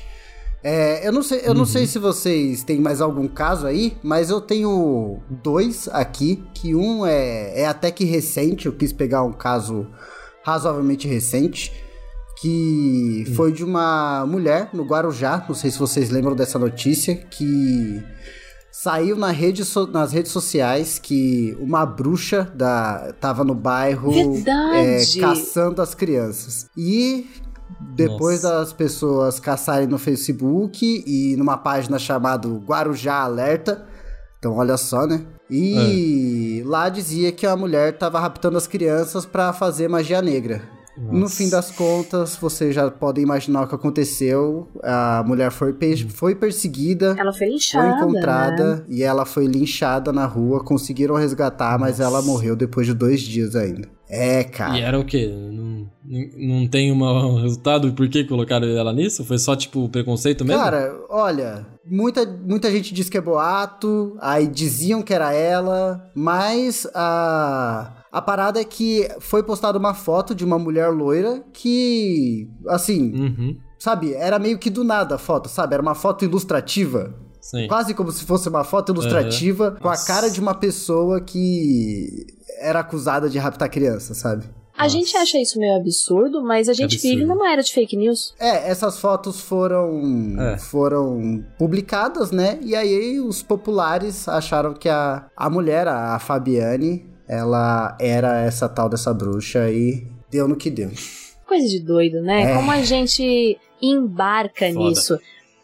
É, 0.63 1.07
eu 1.07 1.11
não 1.11 1.23
sei, 1.23 1.39
eu 1.39 1.51
uhum. 1.51 1.59
não 1.59 1.65
sei 1.65 1.87
se 1.87 1.97
vocês 1.97 2.63
têm 2.63 2.79
mais 2.79 2.99
algum 2.99 3.27
caso 3.27 3.65
aí, 3.65 3.97
mas 4.03 4.29
eu 4.29 4.41
tenho 4.41 5.19
dois 5.29 5.87
aqui, 5.91 6.43
que 6.53 6.75
um 6.75 7.05
é, 7.05 7.61
é 7.61 7.65
até 7.65 7.91
que 7.91 8.03
recente, 8.03 8.65
eu 8.65 8.73
quis 8.73 8.91
pegar 8.91 9.23
um 9.23 9.31
caso 9.31 9.87
razoavelmente 10.43 11.07
recente, 11.07 11.71
que 12.41 13.25
uhum. 13.27 13.35
foi 13.35 13.51
de 13.51 13.63
uma 13.63 14.25
mulher 14.25 14.69
no 14.73 14.83
Guarujá, 14.83 15.45
não 15.47 15.55
sei 15.55 15.71
se 15.71 15.79
vocês 15.79 16.09
lembram 16.09 16.35
dessa 16.35 16.59
notícia, 16.59 17.15
que 17.15 18.03
saiu 18.71 19.15
na 19.17 19.31
rede 19.31 19.65
so, 19.65 19.87
nas 19.87 20.13
redes 20.13 20.31
sociais 20.31 20.99
que 20.99 21.57
uma 21.59 21.85
bruxa 21.85 22.49
da, 22.55 23.13
tava 23.19 23.43
no 23.43 23.53
bairro 23.53 24.13
é, 24.73 25.01
caçando 25.19 25.81
as 25.81 25.93
crianças. 25.93 26.67
E 26.77 27.27
depois 27.79 28.43
Nossa. 28.43 28.55
das 28.59 28.73
pessoas 28.73 29.39
caçarem 29.39 29.87
no 29.87 29.97
Facebook 29.97 31.03
e 31.05 31.35
numa 31.37 31.57
página 31.57 31.99
chamada 31.99 32.47
Guarujá 32.47 33.21
Alerta. 33.21 33.85
Então, 34.37 34.55
olha 34.55 34.77
só, 34.77 35.05
né? 35.05 35.25
E 35.49 36.61
é. 36.63 36.67
lá 36.67 36.87
dizia 36.87 37.31
que 37.31 37.45
a 37.45 37.55
mulher 37.55 37.93
estava 37.93 38.19
raptando 38.19 38.57
as 38.57 38.67
crianças 38.67 39.25
para 39.25 39.51
fazer 39.51 39.87
magia 39.89 40.21
negra. 40.21 40.61
Nossa. 40.97 41.17
No 41.17 41.29
fim 41.29 41.49
das 41.49 41.71
contas, 41.71 42.35
vocês 42.35 42.75
já 42.75 42.91
podem 42.91 43.23
imaginar 43.23 43.63
o 43.63 43.67
que 43.67 43.75
aconteceu. 43.75 44.67
A 44.83 45.23
mulher 45.25 45.49
foi, 45.49 45.75
foi 46.09 46.35
perseguida. 46.35 47.15
Ela 47.17 47.31
foi 47.31 47.47
linchada. 47.47 47.97
Foi 47.97 48.09
encontrada 48.09 48.75
né? 48.75 48.83
e 48.89 49.03
ela 49.03 49.25
foi 49.25 49.45
linchada 49.47 50.11
na 50.11 50.25
rua. 50.25 50.63
Conseguiram 50.63 51.15
resgatar, 51.15 51.71
Nossa. 51.71 51.79
mas 51.79 51.99
ela 51.99 52.21
morreu 52.21 52.55
depois 52.55 52.85
de 52.85 52.93
dois 52.93 53.21
dias 53.21 53.55
ainda. 53.55 53.87
É, 54.09 54.43
cara. 54.43 54.77
E 54.77 54.81
era 54.81 54.99
o 54.99 55.05
quê? 55.05 55.27
Não, 55.27 55.87
não 56.35 56.67
tem 56.67 56.91
um 56.91 57.41
resultado 57.41 57.93
por 57.93 58.09
que 58.09 58.23
colocaram 58.23 58.67
ela 58.67 58.91
nisso? 58.91 59.23
Foi 59.23 59.37
só, 59.37 59.55
tipo, 59.55 59.87
preconceito 59.89 60.43
mesmo? 60.43 60.61
Cara, 60.61 60.99
olha, 61.09 61.67
muita, 61.85 62.25
muita 62.25 62.71
gente 62.71 62.93
diz 62.93 63.07
que 63.07 63.17
é 63.17 63.21
boato, 63.21 64.17
aí 64.19 64.47
diziam 64.47 65.03
que 65.03 65.13
era 65.13 65.33
ela, 65.33 66.09
mas 66.15 66.87
a. 66.93 67.95
A 68.11 68.23
parada 68.23 68.59
é 68.59 68.63
que 68.63 69.07
foi 69.19 69.43
postada 69.43 69.77
uma 69.77 69.93
foto 69.93 70.33
de 70.33 70.43
uma 70.43 70.57
mulher 70.57 70.89
loira 70.89 71.43
que, 71.53 72.49
assim, 72.67 73.13
uhum. 73.13 73.57
sabe, 73.77 74.15
era 74.15 74.39
meio 74.39 74.57
que 74.57 74.71
do 74.71 74.83
nada 74.83 75.13
a 75.13 75.17
foto, 75.19 75.47
sabe? 75.47 75.75
Era 75.75 75.83
uma 75.83 75.93
foto 75.93 76.25
ilustrativa. 76.25 77.13
Sim. 77.39 77.67
Quase 77.67 77.93
como 77.93 78.11
se 78.11 78.25
fosse 78.25 78.49
uma 78.49 78.63
foto 78.63 78.91
ilustrativa 78.91 79.69
uhum. 79.69 79.75
com 79.75 79.89
a 79.89 79.95
cara 79.95 80.27
de 80.27 80.39
uma 80.39 80.55
pessoa 80.55 81.21
que 81.21 82.25
era 82.59 82.79
acusada 82.79 83.29
de 83.29 83.37
raptar 83.37 83.69
criança, 83.69 84.13
sabe? 84.13 84.45
A 84.79 84.83
Nossa. 84.83 84.95
gente 84.97 85.17
acha 85.17 85.37
isso 85.37 85.59
meio 85.59 85.75
absurdo, 85.75 86.41
mas 86.41 86.69
a 86.69 86.73
gente 86.73 86.95
absurdo. 86.95 87.15
vive 87.15 87.25
numa 87.25 87.51
era 87.51 87.61
de 87.61 87.73
fake 87.73 87.97
news. 87.97 88.33
É, 88.39 88.69
essas 88.69 88.97
fotos 88.97 89.41
foram 89.41 90.35
é. 90.39 90.57
foram 90.57 91.43
publicadas, 91.57 92.31
né? 92.31 92.57
E 92.61 92.73
aí 92.75 93.19
os 93.19 93.43
populares 93.43 94.29
acharam 94.29 94.73
que 94.73 94.87
a, 94.87 95.27
a 95.35 95.49
mulher, 95.49 95.85
a 95.85 96.17
Fabiane, 96.17 97.05
ela 97.27 97.97
era 97.99 98.39
essa 98.39 98.69
tal 98.69 98.87
dessa 98.87 99.13
bruxa 99.13 99.69
e 99.69 100.07
deu 100.31 100.47
no 100.47 100.55
que 100.55 100.69
deu. 100.69 100.91
Coisa 101.45 101.67
de 101.67 101.79
doido, 101.79 102.21
né? 102.21 102.53
É. 102.53 102.55
Como 102.55 102.71
a 102.71 102.81
gente 102.81 103.59
embarca 103.81 104.71
Foda. 104.71 104.79
nisso. 104.79 105.19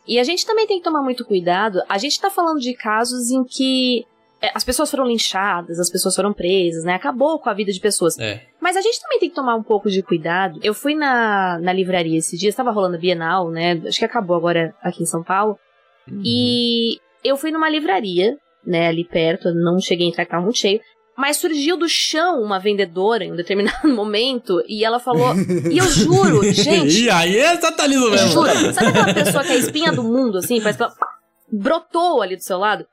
E 0.08 0.20
a 0.20 0.24
gente 0.24 0.46
também 0.46 0.68
tem 0.68 0.78
que 0.78 0.84
tomar 0.84 1.02
muito 1.02 1.24
cuidado. 1.24 1.80
A 1.88 1.98
gente 1.98 2.20
tá 2.20 2.30
falando 2.30 2.60
de 2.60 2.74
casos 2.74 3.32
em 3.32 3.44
que 3.44 4.06
as 4.54 4.64
pessoas 4.64 4.92
foram 4.92 5.06
linchadas, 5.06 5.80
as 5.80 5.90
pessoas 5.90 6.16
foram 6.16 6.34
presas, 6.34 6.84
né? 6.84 6.94
Acabou 6.94 7.40
com 7.40 7.50
a 7.50 7.54
vida 7.54 7.72
de 7.72 7.80
pessoas. 7.80 8.18
É. 8.20 8.42
Mas 8.62 8.76
a 8.76 8.82
gente 8.82 9.02
também 9.02 9.20
tem 9.20 9.30
que 9.30 9.36
tomar 9.36 9.56
um 9.56 9.64
pouco 9.64 9.90
de 9.90 10.02
cuidado. 10.02 10.60
Eu 10.64 10.74
fui 10.74 10.96
na, 10.96 11.60
na 11.60 11.72
livraria 11.72 12.18
esse 12.18 12.38
dia, 12.38 12.50
estava 12.50 12.72
rolando 12.72 12.96
a 12.96 13.00
Bienal, 13.00 13.50
né? 13.50 13.82
Acho 13.86 14.00
que 14.00 14.06
acabou 14.06 14.36
agora 14.36 14.74
aqui 14.82 15.04
em 15.04 15.08
São 15.08 15.24
Paulo. 15.24 15.58
Uhum. 16.10 16.22
E 16.24 17.00
eu 17.24 17.38
fui 17.38 17.52
numa 17.52 17.70
livraria, 17.70 18.38
né, 18.66 18.88
ali 18.88 19.04
perto, 19.04 19.54
não 19.54 19.80
cheguei 19.80 20.08
a 20.08 20.10
entrar, 20.10 20.26
tava 20.26 20.44
muito 20.44 20.58
cheio. 20.60 20.80
Mas 21.18 21.38
surgiu 21.38 21.78
do 21.78 21.88
chão 21.88 22.42
uma 22.42 22.60
vendedora 22.60 23.24
em 23.24 23.32
um 23.32 23.36
determinado 23.36 23.88
momento 23.94 24.62
e 24.68 24.84
ela 24.84 25.00
falou. 25.00 25.34
e 25.72 25.78
eu 25.78 25.86
juro, 25.88 26.44
gente. 26.52 27.04
e 27.04 27.10
aí 27.10 27.38
é 27.38 27.56
satanismo 27.60 28.10
mesmo. 28.10 28.30
Juro. 28.30 28.74
Sabe 28.74 28.88
aquela 28.90 29.14
pessoa 29.14 29.44
que 29.44 29.52
é 29.52 29.56
a 29.56 29.60
espinha 29.60 29.92
do 29.94 30.04
mundo, 30.04 30.40
assim? 30.40 30.60
Parece 30.60 30.78
que 30.78 30.84
ela 30.84 30.94
brotou 31.52 32.22
ali 32.22 32.36
do 32.36 32.44
seu 32.44 32.58
lado? 32.58 32.86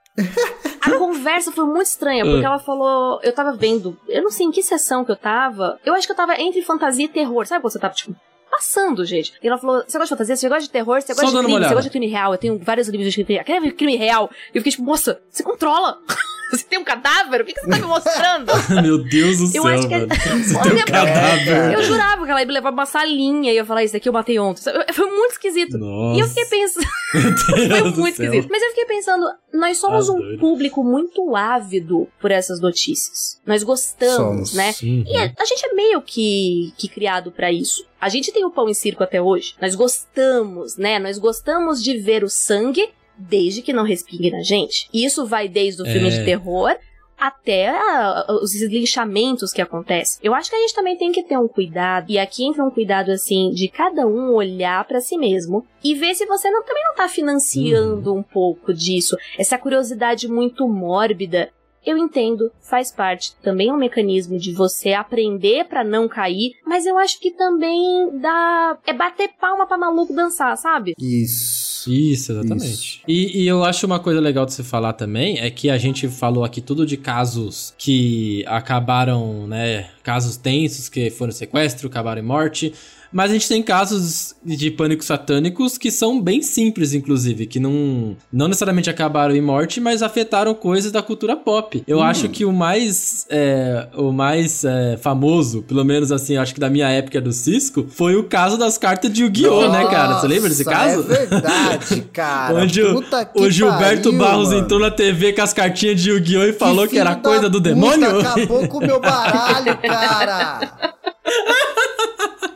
A 0.82 0.90
conversa 0.98 1.52
foi 1.52 1.64
muito 1.64 1.86
estranha, 1.86 2.24
porque 2.24 2.44
ela 2.44 2.58
falou. 2.58 3.20
Eu 3.22 3.32
tava 3.32 3.52
vendo. 3.52 3.96
Eu 4.08 4.22
não 4.22 4.30
sei 4.30 4.46
em 4.46 4.50
que 4.50 4.62
sessão 4.62 5.04
que 5.04 5.12
eu 5.12 5.16
tava. 5.16 5.78
Eu 5.84 5.94
acho 5.94 6.06
que 6.06 6.12
eu 6.12 6.16
tava 6.16 6.40
entre 6.40 6.60
fantasia 6.62 7.04
e 7.04 7.08
terror. 7.08 7.46
Sabe 7.46 7.62
quando 7.62 7.72
você 7.72 7.78
tava, 7.78 7.94
tipo, 7.94 8.14
passando, 8.50 9.04
gente. 9.04 9.32
E 9.42 9.46
ela 9.48 9.56
falou: 9.58 9.76
Você 9.86 9.96
gosta 9.98 10.04
de 10.04 10.08
fantasia? 10.08 10.36
Você 10.36 10.48
gosta 10.48 10.64
de 10.64 10.70
terror? 10.70 11.00
Você 11.00 11.14
gosta 11.14 11.30
Só 11.30 11.40
de 11.40 11.46
crime? 11.46 11.64
Você 11.64 11.74
gosta 11.74 11.82
de 11.82 11.90
crime 11.90 12.06
real? 12.08 12.32
Eu 12.32 12.38
tenho 12.38 12.58
vários 12.58 12.88
livros 12.88 13.12
de 13.12 13.24
crime 13.24 13.34
real. 13.34 13.44
Quer 13.44 13.60
ver 13.60 13.72
crime 13.72 13.96
real? 13.96 14.30
E 14.52 14.58
eu 14.58 14.60
fiquei 14.60 14.72
tipo, 14.72 14.82
moça, 14.82 15.22
você 15.30 15.42
controla. 15.42 15.98
Você 16.52 16.64
tem 16.64 16.78
um 16.78 16.84
cadáver? 16.84 17.40
O 17.40 17.44
que, 17.46 17.54
você 17.58 17.66
tá 17.66 17.76
me 17.78 17.86
mostrando? 17.86 18.52
Meu 18.82 18.98
Deus 18.98 19.38
do 19.38 19.44
eu 19.44 19.62
céu, 19.62 19.66
acho 19.66 19.88
que... 19.88 19.94
É- 19.94 20.06
Você 20.42 20.60
tem 20.60 20.82
um 20.82 20.84
cadáver. 20.84 21.72
Eu 21.72 21.82
jurava 21.82 22.24
que 22.24 22.30
ela 22.30 22.40
ia 22.40 22.46
me 22.46 22.52
levar 22.52 22.70
uma 22.70 22.84
salinha 22.84 23.50
e 23.50 23.54
ia 23.54 23.64
falar, 23.64 23.84
isso 23.84 23.94
daqui 23.94 24.08
eu 24.08 24.12
matei 24.12 24.38
ontem. 24.38 24.62
Foi 24.92 25.06
muito 25.06 25.32
esquisito. 25.32 25.78
Nossa. 25.78 26.18
E 26.18 26.20
eu 26.20 26.28
fiquei 26.28 26.44
pensando... 26.44 26.86
Foi 27.46 27.90
muito 27.92 28.08
esquisito. 28.08 28.48
Mas 28.50 28.62
eu 28.62 28.68
fiquei 28.70 28.84
pensando, 28.84 29.26
nós 29.52 29.78
somos 29.78 30.08
ah, 30.08 30.12
um 30.12 30.18
doido. 30.18 30.38
público 30.38 30.84
muito 30.84 31.34
ávido 31.34 32.08
por 32.20 32.30
essas 32.30 32.60
notícias. 32.60 33.40
Nós 33.46 33.62
gostamos, 33.62 34.50
somos. 34.50 34.54
né? 34.54 34.72
Sim, 34.72 35.04
e 35.06 35.16
a, 35.16 35.32
a, 35.38 35.44
gente 35.44 35.66
é 35.66 35.74
meio 35.74 36.02
que, 36.02 36.72
que 36.76 36.88
criado 36.88 37.32
para 37.32 37.50
isso. 37.50 37.86
A 38.00 38.08
gente 38.08 38.32
tem 38.32 38.44
o 38.44 38.50
pão 38.50 38.68
em 38.68 38.74
circo 38.74 39.02
até 39.02 39.20
hoje. 39.20 39.54
Nós 39.60 39.74
gostamos, 39.74 40.76
né? 40.76 40.98
Nós 40.98 41.18
gostamos 41.18 41.82
de 41.82 41.98
ver 41.98 42.24
o 42.24 42.28
sangue 42.28 42.90
desde 43.16 43.62
que 43.62 43.72
não 43.72 43.84
respingue 43.84 44.30
na 44.30 44.42
gente. 44.42 44.88
Isso 44.92 45.26
vai 45.26 45.48
desde 45.48 45.82
o 45.82 45.84
filme 45.84 46.08
é. 46.08 46.10
de 46.10 46.24
terror 46.24 46.76
até 47.22 47.68
a, 47.68 48.26
os 48.42 48.60
linchamentos 48.62 49.52
que 49.52 49.62
acontecem. 49.62 50.18
Eu 50.24 50.34
acho 50.34 50.50
que 50.50 50.56
a 50.56 50.58
gente 50.58 50.74
também 50.74 50.98
tem 50.98 51.12
que 51.12 51.22
ter 51.22 51.38
um 51.38 51.46
cuidado, 51.46 52.10
e 52.10 52.18
aqui 52.18 52.44
entra 52.44 52.64
um 52.64 52.70
cuidado 52.70 53.12
assim 53.12 53.50
de 53.50 53.68
cada 53.68 54.04
um 54.04 54.34
olhar 54.34 54.84
para 54.84 55.00
si 55.00 55.16
mesmo 55.16 55.64
e 55.84 55.94
ver 55.94 56.16
se 56.16 56.26
você 56.26 56.50
não, 56.50 56.64
também 56.64 56.82
não 56.82 56.96
tá 56.96 57.08
financiando 57.08 58.12
uhum. 58.12 58.18
um 58.18 58.22
pouco 58.24 58.74
disso, 58.74 59.16
essa 59.38 59.56
curiosidade 59.56 60.26
muito 60.26 60.66
mórbida 60.66 61.50
eu 61.84 61.98
entendo, 61.98 62.50
faz 62.60 62.90
parte. 62.90 63.34
Também 63.42 63.68
é 63.68 63.72
um 63.72 63.76
mecanismo 63.76 64.38
de 64.38 64.52
você 64.52 64.92
aprender 64.92 65.64
para 65.64 65.82
não 65.82 66.08
cair, 66.08 66.54
mas 66.66 66.86
eu 66.86 66.96
acho 66.98 67.20
que 67.20 67.30
também 67.30 68.10
dá. 68.20 68.78
É 68.86 68.92
bater 68.92 69.30
palma 69.40 69.66
pra 69.66 69.76
maluco 69.76 70.14
dançar, 70.14 70.56
sabe? 70.56 70.94
Isso. 70.98 71.72
Isso, 71.90 72.32
exatamente. 72.32 72.64
Isso. 72.64 73.00
E, 73.08 73.42
e, 73.42 73.48
eu 73.48 73.64
acho 73.64 73.86
uma 73.86 73.98
coisa 73.98 74.20
legal 74.20 74.46
de 74.46 74.52
você 74.52 74.62
falar 74.62 74.92
também 74.92 75.40
é 75.40 75.50
que 75.50 75.68
a 75.68 75.76
gente 75.76 76.06
falou 76.06 76.44
aqui 76.44 76.60
tudo 76.60 76.86
de 76.86 76.96
casos 76.96 77.74
que 77.76 78.44
acabaram, 78.46 79.46
né? 79.48 79.90
Casos 80.02 80.36
tensos 80.36 80.88
que 80.88 81.10
foram 81.10 81.32
sequestro, 81.32 81.88
acabaram 81.88 82.22
em 82.22 82.24
morte. 82.24 82.72
Mas 83.12 83.30
a 83.30 83.34
gente 83.34 83.48
tem 83.48 83.62
casos 83.62 84.34
de 84.44 84.70
pânicos 84.70 85.06
satânicos 85.06 85.76
que 85.76 85.90
são 85.90 86.20
bem 86.20 86.42
simples, 86.42 86.94
inclusive, 86.94 87.46
que 87.46 87.60
não, 87.60 88.16
não 88.32 88.48
necessariamente 88.48 88.88
acabaram 88.88 89.34
em 89.34 89.40
morte, 89.40 89.80
mas 89.80 90.02
afetaram 90.02 90.54
coisas 90.54 90.90
da 90.90 91.02
cultura 91.02 91.36
pop. 91.36 91.82
Eu 91.86 91.98
hum. 91.98 92.02
acho 92.02 92.28
que 92.28 92.44
o 92.44 92.52
mais, 92.52 93.26
é, 93.28 93.88
o 93.94 94.12
mais 94.12 94.64
é, 94.64 94.96
famoso, 94.96 95.62
pelo 95.62 95.84
menos 95.84 96.10
assim, 96.10 96.36
acho 96.36 96.54
que 96.54 96.60
da 96.60 96.70
minha 96.70 96.88
época 96.88 97.20
do 97.20 97.32
Cisco, 97.32 97.86
foi 97.88 98.16
o 98.16 98.24
caso 98.24 98.56
das 98.56 98.78
cartas 98.78 99.12
de 99.12 99.22
Yu-Gi-Oh, 99.22 99.68
né, 99.70 99.86
cara? 99.88 100.18
Você 100.18 100.28
lembra 100.28 100.48
desse 100.48 100.64
caso? 100.64 101.00
É 101.00 101.26
verdade, 101.26 102.00
cara. 102.12 102.54
Onde 102.54 102.82
o, 102.82 103.02
o 103.34 103.50
Gilberto 103.50 104.10
pariu, 104.10 104.18
Barros 104.18 104.48
mano. 104.48 104.60
entrou 104.60 104.80
na 104.80 104.90
TV 104.90 105.32
com 105.32 105.42
as 105.42 105.52
cartinhas 105.52 106.00
de 106.00 106.10
Yu-Gi-Oh 106.10 106.44
e 106.44 106.52
falou 106.52 106.86
que, 106.86 106.94
que 106.94 106.98
era 106.98 107.14
coisa 107.16 107.48
do 107.48 107.60
demônio. 107.60 108.20
Acabou 108.20 108.66
com 108.68 108.78
o 108.78 108.86
meu 108.86 109.00
baralho, 109.00 109.76
cara. 109.78 110.92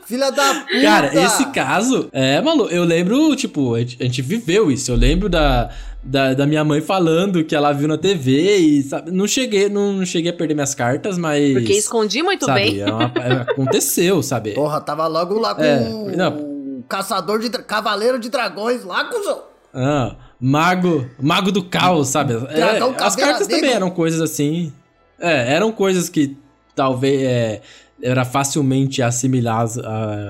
Filha 0.07 0.31
da 0.31 0.53
puta! 0.53 0.81
Cara, 0.81 1.13
esse 1.13 1.45
caso, 1.47 2.07
é, 2.13 2.39
maluco, 2.39 2.71
eu 2.71 2.85
lembro, 2.85 3.35
tipo, 3.35 3.75
a 3.75 3.79
gente, 3.79 3.97
a 3.99 4.05
gente 4.05 4.21
viveu 4.21 4.71
isso. 4.71 4.89
Eu 4.89 4.95
lembro 4.95 5.27
da, 5.27 5.69
da, 6.01 6.33
da, 6.33 6.47
minha 6.47 6.63
mãe 6.63 6.79
falando 6.79 7.43
que 7.43 7.53
ela 7.53 7.73
viu 7.73 7.89
na 7.89 7.97
TV 7.97 8.57
e, 8.57 8.83
sabe, 8.83 9.11
não 9.11 9.27
cheguei, 9.27 9.67
não 9.67 10.05
cheguei 10.05 10.31
a 10.31 10.33
perder 10.33 10.53
minhas 10.53 10.73
cartas, 10.73 11.17
mas... 11.17 11.51
Porque 11.51 11.73
escondi 11.73 12.23
muito 12.23 12.45
sabe, 12.45 12.61
bem. 12.61 12.79
É 12.79 12.85
uma, 12.85 13.11
é, 13.17 13.51
aconteceu, 13.51 14.23
sabe? 14.23 14.51
Porra, 14.51 14.79
tava 14.79 15.05
logo 15.07 15.37
lá 15.39 15.53
com 15.53 15.61
é, 15.61 15.89
o 16.29 16.83
caçador 16.87 17.39
de... 17.39 17.49
Cavaleiro 17.49 18.17
de 18.17 18.29
dragões 18.29 18.85
lá, 18.85 19.03
cuzão! 19.03 19.43
Ah, 19.73 20.15
mago, 20.39 21.05
mago 21.19 21.51
do 21.51 21.65
caos, 21.65 22.07
sabe? 22.07 22.33
É, 22.33 23.03
as 23.03 23.13
cartas 23.17 23.45
também 23.45 23.73
eram 23.73 23.89
coisas 23.89 24.21
assim... 24.21 24.71
É, 25.19 25.53
eram 25.53 25.69
coisas 25.69 26.07
que 26.07 26.37
talvez... 26.73 27.21
É, 27.23 27.61
era 28.07 28.23
facilmente 28.23 29.01
assimiláveis, 29.01 29.77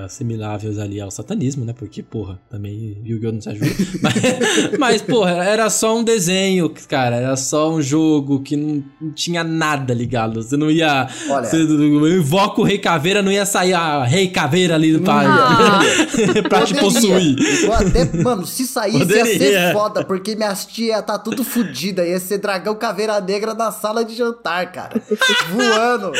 assimiláveis 0.04 0.78
ali 0.78 1.00
ao 1.00 1.12
satanismo, 1.12 1.64
né? 1.64 1.72
Porque, 1.72 2.02
porra, 2.02 2.40
também 2.50 3.00
Yu-Gi-Oh! 3.04 3.32
não 3.32 3.40
se 3.40 3.48
ajuda. 3.50 3.66
mas, 4.02 4.78
mas, 4.78 5.02
porra, 5.02 5.30
era 5.44 5.70
só 5.70 5.96
um 5.96 6.02
desenho, 6.02 6.72
cara. 6.88 7.16
Era 7.16 7.36
só 7.36 7.70
um 7.70 7.80
jogo 7.80 8.40
que 8.40 8.56
não, 8.56 8.82
não 9.00 9.12
tinha 9.12 9.44
nada 9.44 9.94
ligado. 9.94 10.42
Você 10.42 10.56
não 10.56 10.68
ia. 10.68 11.08
Olha. 11.30 11.44
Você, 11.44 11.56
eu 11.56 12.18
invoco 12.18 12.62
o 12.62 12.64
Rei 12.64 12.78
Caveira, 12.78 13.22
não 13.22 13.30
ia 13.30 13.46
sair 13.46 13.74
a 13.74 14.02
Rei 14.02 14.28
Caveira 14.28 14.74
ali 14.74 14.92
do 14.92 15.00
pai. 15.02 15.26
Ah. 15.28 15.80
pra 16.48 16.64
te 16.64 16.74
possuir. 16.74 17.36
Até, 17.72 18.04
mano, 18.22 18.44
se 18.44 18.66
saísse 18.66 18.98
Poderia. 18.98 19.24
ia 19.24 19.38
ser 19.38 19.72
foda, 19.72 20.04
porque 20.04 20.34
minhas 20.34 20.66
tia 20.66 21.00
tá 21.00 21.16
tudo 21.16 21.44
fodida. 21.44 22.04
Ia 22.04 22.18
ser 22.18 22.38
dragão 22.38 22.74
caveira 22.74 23.20
negra 23.20 23.54
na 23.54 23.70
sala 23.70 24.04
de 24.04 24.16
jantar, 24.16 24.72
cara. 24.72 25.00
Voando. 25.50 26.12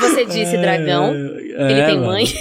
Você 0.00 0.24
disse 0.26 0.56
dragão 0.58 0.91
dragão. 0.98 1.14
É, 1.56 1.72
ele 1.72 1.86
tem 1.86 1.96
mano. 1.96 2.06
mãe. 2.06 2.26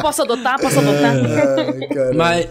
Posso 0.00 0.22
adotar? 0.22 0.60
Posso 0.60 0.78
adotar? 0.78 1.16
mas, 2.14 2.46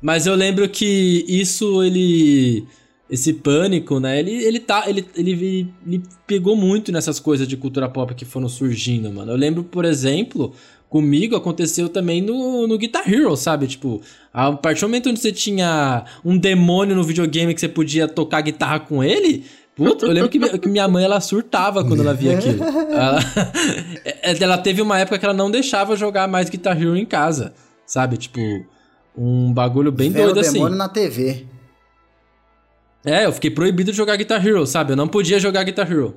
mas 0.00 0.26
eu 0.26 0.34
lembro 0.34 0.66
que 0.68 1.24
isso 1.28 1.82
ele 1.82 2.66
esse 3.12 3.34
pânico, 3.34 4.00
né? 4.00 4.18
Ele, 4.18 4.32
ele 4.32 4.58
tá. 4.58 4.88
Ele, 4.88 5.06
ele, 5.14 5.68
ele 5.86 6.02
pegou 6.26 6.56
muito 6.56 6.90
nessas 6.90 7.20
coisas 7.20 7.46
de 7.46 7.58
cultura 7.58 7.86
pop 7.86 8.14
que 8.14 8.24
foram 8.24 8.48
surgindo, 8.48 9.12
mano. 9.12 9.32
Eu 9.32 9.36
lembro, 9.36 9.62
por 9.62 9.84
exemplo, 9.84 10.54
comigo 10.88 11.36
aconteceu 11.36 11.90
também 11.90 12.22
no, 12.22 12.66
no 12.66 12.78
Guitar 12.78 13.06
Hero, 13.06 13.36
sabe? 13.36 13.66
Tipo, 13.66 14.00
a 14.32 14.52
partir 14.52 14.80
do 14.80 14.88
momento 14.88 15.10
onde 15.10 15.20
você 15.20 15.30
tinha 15.30 16.06
um 16.24 16.38
demônio 16.38 16.96
no 16.96 17.04
videogame 17.04 17.52
que 17.52 17.60
você 17.60 17.68
podia 17.68 18.08
tocar 18.08 18.40
guitarra 18.40 18.80
com 18.80 19.04
ele, 19.04 19.44
Puta, 19.74 20.04
eu 20.04 20.12
lembro 20.12 20.28
que, 20.28 20.58
que, 20.58 20.68
minha 20.68 20.86
mãe 20.86 21.04
ela 21.04 21.20
surtava 21.20 21.82
quando 21.82 22.00
ela 22.00 22.12
via 22.12 22.36
aquilo. 22.36 22.62
Ela, 22.62 23.18
é, 24.04 24.42
ela, 24.42 24.58
teve 24.58 24.82
uma 24.82 24.98
época 24.98 25.18
que 25.18 25.24
ela 25.24 25.34
não 25.34 25.50
deixava 25.50 25.96
jogar 25.96 26.28
mais 26.28 26.50
Guitar 26.50 26.80
Hero 26.80 26.94
em 26.96 27.06
casa, 27.06 27.54
sabe? 27.86 28.18
Tipo, 28.18 28.40
um 29.16 29.52
bagulho 29.52 29.90
bem 29.90 30.10
Vê 30.10 30.22
doido 30.22 30.36
o 30.36 30.40
assim. 30.40 30.54
demônio 30.54 30.76
na 30.76 30.88
TV. 30.88 31.46
É, 33.04 33.24
eu 33.24 33.32
fiquei 33.32 33.50
proibido 33.50 33.90
de 33.90 33.96
jogar 33.96 34.16
Guitar 34.16 34.46
Hero, 34.46 34.66
sabe? 34.66 34.92
Eu 34.92 34.96
não 34.96 35.08
podia 35.08 35.40
jogar 35.40 35.64
Guitar 35.64 35.90
Hero. 35.90 36.16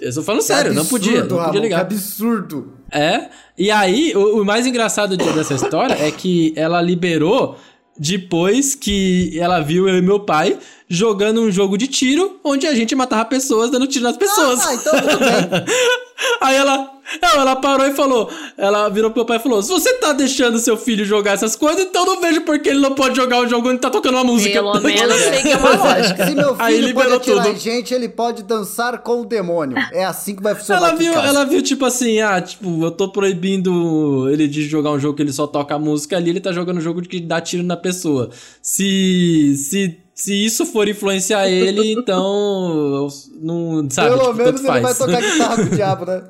Eu 0.00 0.12
tô 0.12 0.22
falando 0.22 0.42
sério, 0.42 0.72
absurdo, 0.72 0.82
não 0.82 0.90
podia, 0.90 1.24
não 1.24 1.44
podia 1.44 1.60
ligar. 1.60 1.76
Que 1.86 1.94
absurdo. 1.94 2.72
É, 2.90 3.28
e 3.56 3.70
aí, 3.70 4.12
o, 4.16 4.42
o 4.42 4.44
mais 4.44 4.66
engraçado 4.66 5.16
dessa 5.16 5.54
história 5.54 5.94
é 5.94 6.10
que 6.10 6.52
ela 6.56 6.82
liberou 6.82 7.56
depois 7.96 8.74
que 8.74 9.38
ela 9.38 9.60
viu 9.60 9.88
eu 9.88 9.98
e 9.98 10.02
meu 10.02 10.20
pai 10.20 10.58
jogando 10.92 11.40
um 11.40 11.52
jogo 11.52 11.78
de 11.78 11.86
tiro 11.86 12.40
onde 12.42 12.66
a 12.66 12.74
gente 12.74 12.96
matava 12.96 13.24
pessoas 13.24 13.70
dando 13.70 13.86
tiro 13.86 14.02
nas 14.02 14.16
pessoas. 14.16 14.58
Ah, 14.66 14.74
então 14.74 14.92
tudo 15.00 15.18
bem. 15.20 15.30
Aí 16.40 16.56
ela, 16.56 16.90
ela 17.34 17.56
parou 17.56 17.86
e 17.86 17.94
falou, 17.94 18.28
ela 18.58 18.88
virou 18.90 19.10
pro 19.10 19.20
meu 19.20 19.26
pai 19.26 19.36
e 19.36 19.40
falou: 19.40 19.62
"Se 19.62 19.70
você 19.70 19.94
tá 19.94 20.12
deixando 20.12 20.58
seu 20.58 20.76
filho 20.76 21.04
jogar 21.04 21.32
essas 21.32 21.54
coisas, 21.56 21.86
então 21.86 22.04
não 22.04 22.20
vejo 22.20 22.42
por 22.42 22.58
que 22.58 22.68
ele 22.68 22.80
não 22.80 22.94
pode 22.94 23.16
jogar 23.16 23.40
o 23.40 23.48
jogo 23.48 23.70
onde 23.70 23.80
tá 23.80 23.88
tocando 23.88 24.16
uma 24.16 24.24
música". 24.24 24.52
Pelo 24.52 24.80
menos 24.82 25.16
sei 25.16 25.42
que 25.42 25.48
é 25.52 25.56
uma 25.56 25.76
lógica. 25.76 26.26
Se 26.26 26.34
meu 26.34 26.56
filho 26.58 26.94
pode 26.94 27.12
atirar 27.14 27.46
tudo. 27.46 27.58
gente, 27.58 27.94
ele 27.94 28.08
pode 28.08 28.42
dançar 28.42 28.98
com 28.98 29.22
o 29.22 29.24
demônio. 29.24 29.78
É 29.92 30.04
assim 30.04 30.34
que 30.34 30.42
vai 30.42 30.54
funcionar. 30.54 30.88
Ela 30.88 30.96
viu, 30.96 31.14
ela 31.14 31.44
viu 31.44 31.62
tipo 31.62 31.84
assim, 31.84 32.20
ah, 32.20 32.40
tipo, 32.40 32.84
eu 32.84 32.90
tô 32.90 33.08
proibindo 33.08 34.28
ele 34.28 34.48
de 34.48 34.68
jogar 34.68 34.90
um 34.90 34.98
jogo 34.98 35.16
que 35.16 35.22
ele 35.22 35.32
só 35.32 35.46
toca 35.46 35.74
a 35.74 35.78
música 35.78 36.16
ali, 36.16 36.30
ele 36.30 36.40
tá 36.40 36.52
jogando 36.52 36.78
um 36.78 36.82
jogo 36.82 37.00
que 37.00 37.20
dá 37.20 37.40
tiro 37.40 37.62
na 37.62 37.76
pessoa. 37.76 38.28
Se 38.60 39.54
se 39.56 40.09
se 40.20 40.34
isso 40.34 40.66
for 40.66 40.86
influenciar 40.86 41.48
ele, 41.48 41.92
então. 41.98 43.08
Não, 43.40 43.88
sabe? 43.90 44.10
Pelo 44.10 44.32
tipo, 44.32 44.34
menos 44.34 44.64
ele 44.64 44.80
vai 44.80 44.94
tocar 44.94 45.20
guitarra 45.22 45.56
com 45.56 45.62
o 45.62 45.76
diabo, 45.76 46.04
né? 46.04 46.22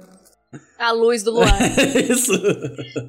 A 0.78 0.93
luz 0.93 1.24
do 1.24 1.32
luar. 1.32 1.59
isso. 2.09 2.32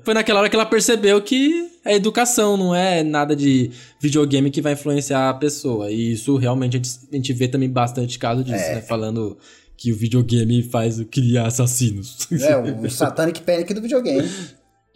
Foi 0.03 0.13
naquela 0.13 0.39
hora 0.39 0.49
que 0.49 0.55
ela 0.55 0.65
percebeu 0.65 1.21
que 1.21 1.69
é 1.86 1.95
educação, 1.95 2.57
não 2.57 2.75
é 2.75 3.03
nada 3.03 3.36
de 3.36 3.71
videogame 3.99 4.49
que 4.49 4.61
vai 4.61 4.73
influenciar 4.73 5.29
a 5.29 5.34
pessoa. 5.36 5.91
E 5.91 6.13
isso 6.13 6.36
realmente 6.36 6.77
a 6.77 6.79
gente, 6.79 6.89
a 7.11 7.15
gente 7.15 7.34
vê 7.34 7.47
também 7.47 7.69
bastante 7.69 8.17
caso 8.17 8.43
disso, 8.43 8.63
é. 8.63 8.75
né? 8.75 8.82
Falando 8.82 9.38
que 9.77 9.91
o 9.91 9.95
videogame 9.95 10.63
faz 10.63 10.99
criar 11.11 11.47
assassinos. 11.47 12.27
É, 12.32 12.57
o 12.57 12.89
Satanic 12.89 13.41
Panic 13.41 13.73
do 13.73 13.82
videogame. 13.82 14.29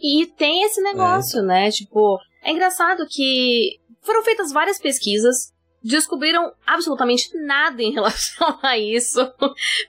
E 0.00 0.26
tem 0.36 0.64
esse 0.64 0.80
negócio, 0.82 1.40
é. 1.40 1.42
né? 1.42 1.70
Tipo, 1.70 2.18
é 2.44 2.52
engraçado 2.52 3.06
que 3.08 3.78
foram 4.02 4.22
feitas 4.22 4.52
várias 4.52 4.78
pesquisas 4.78 5.55
descobriram 5.86 6.52
absolutamente 6.66 7.30
nada 7.38 7.82
em 7.82 7.92
relação 7.92 8.58
a 8.62 8.76
isso. 8.76 9.20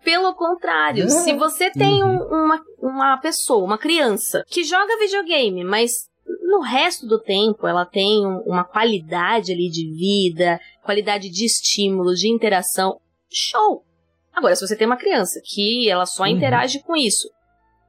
Pelo 0.03 0.33
contrário, 0.35 1.05
é. 1.05 1.09
se 1.09 1.33
você 1.33 1.71
tem 1.71 2.03
um, 2.03 2.17
uhum. 2.17 2.45
uma, 2.45 2.65
uma 2.79 3.17
pessoa, 3.17 3.65
uma 3.65 3.77
criança, 3.77 4.43
que 4.47 4.63
joga 4.63 4.99
videogame, 4.99 5.63
mas 5.63 6.07
no 6.43 6.59
resto 6.61 7.07
do 7.07 7.19
tempo 7.19 7.67
ela 7.67 7.85
tem 7.85 8.25
uma 8.45 8.63
qualidade 8.63 9.51
ali 9.51 9.69
de 9.69 9.89
vida, 9.91 10.59
qualidade 10.83 11.29
de 11.29 11.45
estímulo, 11.45 12.13
de 12.13 12.29
interação, 12.29 12.99
show! 13.29 13.83
Agora, 14.33 14.55
se 14.55 14.65
você 14.67 14.75
tem 14.75 14.85
uma 14.85 14.97
criança 14.97 15.41
que 15.43 15.89
ela 15.89 16.05
só 16.05 16.23
uhum. 16.23 16.29
interage 16.29 16.79
com 16.83 16.95
isso, 16.95 17.27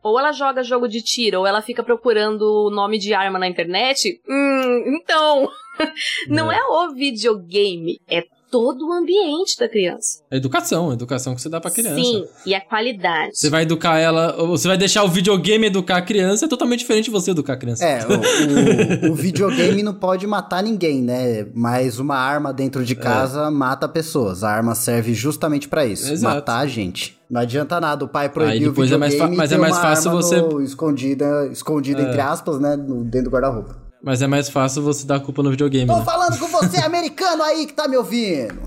ou 0.02 0.18
ela 0.18 0.32
joga 0.32 0.62
jogo 0.62 0.88
de 0.88 1.02
tiro, 1.02 1.40
ou 1.40 1.46
ela 1.46 1.60
fica 1.60 1.82
procurando 1.82 2.42
o 2.42 2.70
nome 2.70 2.98
de 2.98 3.12
arma 3.12 3.38
na 3.38 3.48
internet, 3.48 4.20
hum, 4.28 4.96
então. 4.96 5.48
não 6.28 6.50
é. 6.50 6.58
é 6.58 6.64
o 6.64 6.94
videogame, 6.94 8.00
é 8.08 8.22
todo 8.50 8.88
o 8.88 8.92
ambiente 8.92 9.58
da 9.58 9.68
criança. 9.68 10.22
A 10.30 10.36
educação, 10.36 10.90
a 10.90 10.94
educação 10.94 11.34
que 11.34 11.40
você 11.40 11.48
dá 11.48 11.60
pra 11.60 11.70
criança. 11.70 11.96
Sim, 11.96 12.24
e 12.46 12.54
a 12.54 12.60
qualidade. 12.60 13.36
Você 13.38 13.50
vai 13.50 13.62
educar 13.62 13.98
ela, 13.98 14.32
você 14.46 14.66
vai 14.68 14.76
deixar 14.76 15.04
o 15.04 15.08
videogame 15.08 15.66
educar 15.66 15.98
a 15.98 16.02
criança, 16.02 16.46
é 16.46 16.48
totalmente 16.48 16.80
diferente 16.80 17.06
de 17.06 17.10
você 17.10 17.30
educar 17.30 17.54
a 17.54 17.56
criança. 17.56 17.84
É, 17.84 18.00
o, 18.06 19.08
o, 19.08 19.12
o 19.12 19.14
videogame 19.16 19.82
não 19.82 19.94
pode 19.94 20.26
matar 20.26 20.62
ninguém, 20.62 21.02
né? 21.02 21.46
Mas 21.54 21.98
uma 21.98 22.16
arma 22.16 22.52
dentro 22.52 22.84
de 22.84 22.94
é. 22.94 22.96
casa 22.96 23.46
é. 23.46 23.50
mata 23.50 23.88
pessoas. 23.88 24.42
A 24.42 24.50
arma 24.50 24.74
serve 24.74 25.14
justamente 25.14 25.68
para 25.68 25.84
isso, 25.84 26.10
Exato. 26.12 26.34
matar 26.34 26.58
a 26.58 26.66
gente. 26.66 27.18
Não 27.30 27.42
adianta 27.42 27.78
nada, 27.78 28.04
o 28.06 28.08
pai 28.08 28.30
proibiu 28.30 28.70
o 28.70 28.72
videogame 28.72 29.14
é 29.14 29.18
mais 29.18 29.36
mas 29.36 29.52
é 29.52 29.58
mais 29.58 29.76
fácil 29.76 30.10
você 30.10 30.36
escondida, 30.62 31.46
escondida 31.52 32.00
é. 32.00 32.08
entre 32.08 32.20
aspas, 32.20 32.58
né, 32.58 32.74
dentro 32.76 33.24
do 33.24 33.30
guarda-roupa. 33.30 33.87
Mas 34.02 34.22
é 34.22 34.26
mais 34.26 34.48
fácil 34.48 34.82
você 34.82 35.06
dar 35.06 35.16
a 35.16 35.20
culpa 35.20 35.42
no 35.42 35.50
videogame. 35.50 35.86
Tô 35.86 35.98
né? 35.98 36.04
falando 36.04 36.38
com 36.38 36.46
você, 36.46 36.78
americano 36.84 37.42
aí 37.42 37.66
que 37.66 37.72
tá 37.72 37.88
me 37.88 37.96
ouvindo. 37.96 38.60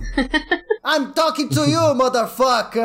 I'm 0.86 1.14
talking 1.14 1.48
to 1.48 1.66
you, 1.66 1.96
motherfucker! 1.96 2.84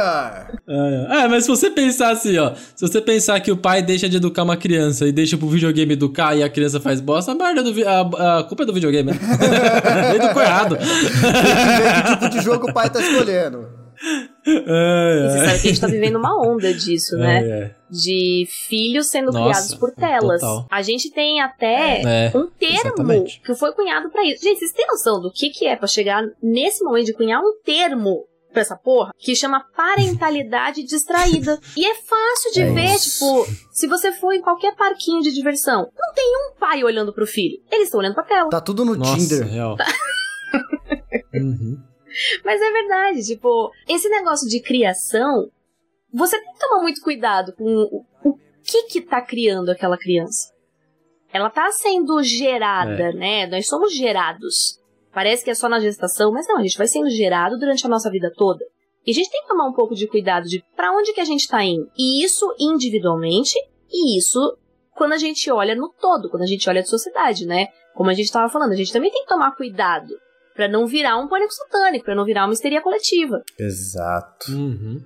É, 0.69 1.23
é, 1.23 1.29
mas 1.29 1.45
se 1.45 1.49
você 1.49 1.71
pensar 1.71 2.11
assim, 2.11 2.37
ó. 2.39 2.53
Se 2.55 2.87
você 2.87 3.01
pensar 3.01 3.41
que 3.41 3.51
o 3.51 3.57
pai 3.57 3.83
deixa 3.83 4.09
de 4.09 4.19
educar 4.19 4.43
uma 4.43 4.57
criança 4.57 5.07
e 5.07 5.13
deixa 5.13 5.37
pro 5.37 5.49
videogame 5.49 5.95
educar 5.95 6.37
e 6.37 6.43
a 6.43 6.49
criança 6.49 6.79
faz 6.79 7.01
bosta, 7.01 7.33
a 7.33 7.35
merda 7.35 7.63
do 7.63 7.73
a, 7.89 8.39
a 8.39 8.45
culpa 8.45 8.63
é 8.63 8.67
do 8.67 8.73
videogame, 8.73 9.13
né? 9.13 9.19
Educou 10.15 10.43
errado. 10.43 10.77
que 10.77 12.11
tipo 12.15 12.29
de 12.29 12.41
jogo 12.43 12.71
o 12.71 12.73
pai 12.73 12.91
tá 12.91 13.01
escolhendo. 13.01 13.76
Você 14.45 15.39
sabe 15.39 15.61
que 15.61 15.69
a 15.69 15.71
gente 15.71 15.81
tá 15.81 15.87
vivendo 15.87 16.17
uma 16.17 16.41
onda 16.41 16.73
disso, 16.73 17.17
né? 17.17 17.75
De 17.91 18.47
filhos 18.69 19.09
sendo 19.09 19.33
Nossa, 19.33 19.45
criados 19.45 19.75
por 19.75 19.91
telas. 19.93 20.41
Total. 20.41 20.67
A 20.71 20.83
gente 20.83 21.11
tem 21.11 21.41
até 21.41 22.03
é, 22.03 22.33
um 22.35 22.47
termo 22.47 22.81
exatamente. 22.87 23.41
que 23.41 23.55
foi 23.55 23.73
cunhado 23.73 24.11
para 24.11 24.25
isso. 24.25 24.43
Gente, 24.43 24.59
vocês 24.59 24.73
têm 24.73 24.87
noção 24.87 25.21
do 25.21 25.33
que, 25.33 25.51
que 25.51 25.67
é 25.67 25.77
para 25.77 25.87
chegar 25.87 26.23
nesse 26.43 26.83
momento 26.85 27.07
de 27.07 27.15
cunhar 27.15 27.41
um 27.41 27.61
termo 27.65 28.27
pra 28.57 28.63
essa 28.63 28.77
porra, 28.77 29.13
que 29.19 29.37
chama 29.37 29.67
parentalidade 29.77 30.83
distraída. 30.89 31.61
E 31.77 31.85
é 31.85 31.95
fácil 31.95 32.53
de 32.53 32.63
é 32.63 32.73
ver, 32.73 32.95
isso. 32.95 33.11
tipo, 33.11 33.47
se 33.71 33.87
você 33.87 34.13
for 34.13 34.33
em 34.33 34.41
qualquer 34.41 34.75
parquinho 34.75 35.21
de 35.21 35.33
diversão, 35.33 35.91
não 35.97 36.15
tem 36.15 36.25
um 36.25 36.59
pai 36.59 36.83
olhando 36.83 37.13
pro 37.13 37.27
filho. 37.27 37.59
Eles 37.71 37.89
estão 37.89 38.01
olhando 38.01 38.15
pra 38.15 38.25
tela. 38.25 38.49
Tá 38.49 38.61
tudo 38.61 38.85
no 38.85 38.97
Nossa, 38.97 39.17
Tinder. 39.17 39.47
Real. 39.47 39.77
Tá. 39.77 39.87
uhum. 41.35 41.79
Mas 42.45 42.61
é 42.61 42.71
verdade, 42.71 43.23
tipo, 43.25 43.73
esse 43.89 44.09
negócio 44.09 44.49
de 44.49 44.61
criação, 44.61 45.51
você 46.13 46.39
tem 46.41 46.53
que 46.53 46.59
tomar 46.59 46.83
muito 46.83 47.01
cuidado 47.01 47.53
com 47.55 47.65
o, 47.65 48.05
o 48.25 48.39
que 48.63 48.85
que 48.85 49.01
tá 49.01 49.21
criando 49.21 49.71
aquela 49.71 49.99
criança. 49.99 50.53
Ela 51.33 51.51
tá 51.51 51.71
sendo 51.71 52.23
gerada, 52.23 53.11
é. 53.11 53.13
né? 53.13 53.47
Nós 53.47 53.67
somos 53.67 53.95
gerados. 53.95 54.81
Parece 55.13 55.45
que 55.45 55.51
é 55.51 55.55
só 55.55 55.69
na 55.69 55.81
gestação, 55.81 56.33
mas 56.33 56.47
não, 56.49 56.59
a 56.59 56.63
gente 56.63 56.79
vai 56.79 56.87
sendo 56.87 57.11
gerado 57.11 57.59
durante 57.59 57.85
a 57.87 57.89
nossa 57.89 58.11
vida 58.11 58.33
toda. 58.35 58.65
E 59.07 59.11
a 59.11 59.15
gente 59.15 59.31
tem 59.31 59.43
que 59.43 59.49
tomar 59.49 59.67
um 59.67 59.73
pouco 59.73 59.95
de 59.95 60.07
cuidado 60.07 60.49
de 60.49 60.63
para 60.75 60.93
onde 60.93 61.13
que 61.13 61.21
a 61.21 61.25
gente 61.25 61.49
tá 61.49 61.63
indo. 61.63 61.89
E 61.97 62.25
isso 62.25 62.55
individualmente, 62.59 63.55
e 63.91 64.19
isso 64.19 64.59
quando 64.95 65.13
a 65.13 65.19
gente 65.19 65.51
olha 65.51 65.75
no 65.75 65.91
todo, 65.91 66.31
quando 66.31 66.43
a 66.43 66.47
gente 66.47 66.69
olha 66.69 66.81
a 66.81 66.85
sociedade, 66.85 67.47
né? 67.47 67.69
Como 67.95 68.11
a 68.11 68.15
gente 68.15 68.27
estava 68.27 68.49
falando, 68.51 68.73
a 68.73 68.77
gente 68.77 68.93
também 68.93 69.11
tem 69.11 69.23
que 69.23 69.29
tomar 69.29 69.55
cuidado 69.55 70.15
para 70.57 70.67
não 70.67 70.87
virar 70.87 71.19
um 71.19 71.29
pânico 71.29 71.53
satânico, 71.53 72.07
para 72.07 72.15
não 72.15 72.25
virar 72.25 72.47
uma 72.47 72.55
histeria 72.55 72.81
coletiva. 72.81 73.43
Exato. 73.59 74.51
Uhum. 74.51 75.01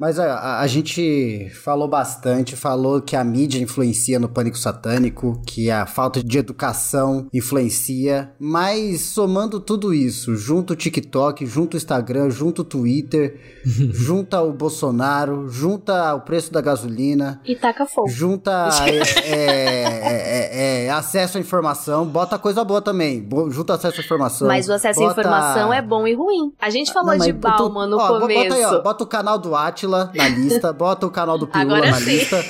Mas 0.00 0.18
a, 0.18 0.60
a, 0.60 0.66
gente 0.66 1.50
falou 1.50 1.86
bastante, 1.86 2.56
falou 2.56 3.02
que 3.02 3.14
a 3.14 3.22
mídia 3.22 3.60
influencia 3.60 4.18
no 4.18 4.30
pânico 4.30 4.56
satânico, 4.56 5.42
que 5.46 5.70
a 5.70 5.84
falta 5.84 6.24
de 6.24 6.38
educação 6.38 7.28
influencia, 7.34 8.32
mas 8.40 9.02
somando 9.02 9.60
tudo 9.60 9.92
isso, 9.92 10.34
junto 10.36 10.72
o 10.72 10.76
TikTok, 10.76 11.44
junto 11.44 11.74
o 11.74 11.76
Instagram, 11.76 12.30
junto 12.30 12.62
o 12.62 12.64
Twitter, 12.64 13.38
junta 13.92 14.40
o 14.40 14.54
Bolsonaro, 14.54 15.50
junta 15.50 16.14
o 16.14 16.22
preço 16.22 16.50
da 16.50 16.62
gasolina. 16.62 17.38
E 17.44 17.54
taca 17.54 17.84
fogo. 17.84 18.08
Junta 18.08 18.70
é, 18.86 19.28
é, 19.28 20.84
é, 20.84 20.84
é, 20.86 20.90
acesso 20.90 21.36
à 21.36 21.40
informação, 21.42 22.06
bota 22.06 22.38
coisa 22.38 22.64
boa 22.64 22.80
também, 22.80 23.28
junta 23.50 23.74
acesso 23.74 24.00
à 24.00 24.02
informação. 24.02 24.48
Mas 24.48 24.66
o 24.66 24.72
acesso 24.72 24.98
bota... 24.98 25.10
à 25.10 25.20
informação 25.20 25.74
é 25.74 25.82
bom 25.82 26.06
e 26.06 26.14
ruim. 26.14 26.54
A 26.58 26.70
gente 26.70 26.90
falou 26.90 27.14
Não, 27.14 27.26
de 27.26 27.34
Bauman 27.34 27.86
no 27.86 27.98
ó, 27.98 28.18
começo. 28.18 28.44
Bota 28.44 28.54
aí, 28.54 28.64
ó, 28.64 28.82
bota 28.82 29.04
o 29.04 29.06
canal 29.06 29.38
do 29.38 29.54
Atila 29.54 29.89
na 30.14 30.28
lista, 30.28 30.72
bota 30.72 31.06
o 31.06 31.10
canal 31.10 31.38
do 31.38 31.46
Pirula 31.46 31.76
Agora 31.76 31.90
na 31.90 32.00
sim. 32.00 32.10
lista. 32.12 32.44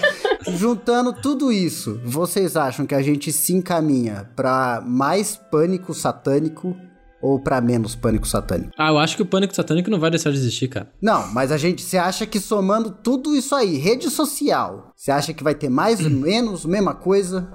Juntando 0.57 1.13
tudo 1.13 1.53
isso, 1.53 2.01
vocês 2.05 2.57
acham 2.57 2.87
que 2.87 2.95
a 2.95 3.03
gente 3.03 3.31
se 3.31 3.53
encaminha 3.53 4.29
para 4.35 4.83
mais 4.85 5.37
pânico 5.37 5.93
satânico 5.93 6.77
ou 7.21 7.39
para 7.39 7.61
menos 7.61 7.95
pânico 7.95 8.27
satânico? 8.27 8.73
Ah, 8.79 8.89
eu 8.89 8.99
acho 8.99 9.17
que 9.17 9.23
o 9.23 9.27
pânico 9.27 9.55
satânico 9.55 9.91
não 9.91 10.01
vai 10.01 10.11
deixar 10.11 10.31
de 10.31 10.39
existir, 10.39 10.69
cara. 10.69 10.91
Não, 11.01 11.31
mas 11.33 11.53
a 11.53 11.59
gente, 11.59 11.83
você 11.83 11.99
acha 11.99 12.27
que 12.27 12.41
somando 12.41 12.91
tudo 12.91 13.37
isso 13.37 13.55
aí, 13.55 13.77
rede 13.77 14.09
social, 14.09 14.93
você 14.97 15.11
acha 15.11 15.35
que 15.35 15.45
vai 15.45 15.55
ter 15.55 15.69
mais 15.69 16.01
ou 16.01 16.11
menos, 16.11 16.65
mesma 16.65 16.95
coisa? 16.95 17.49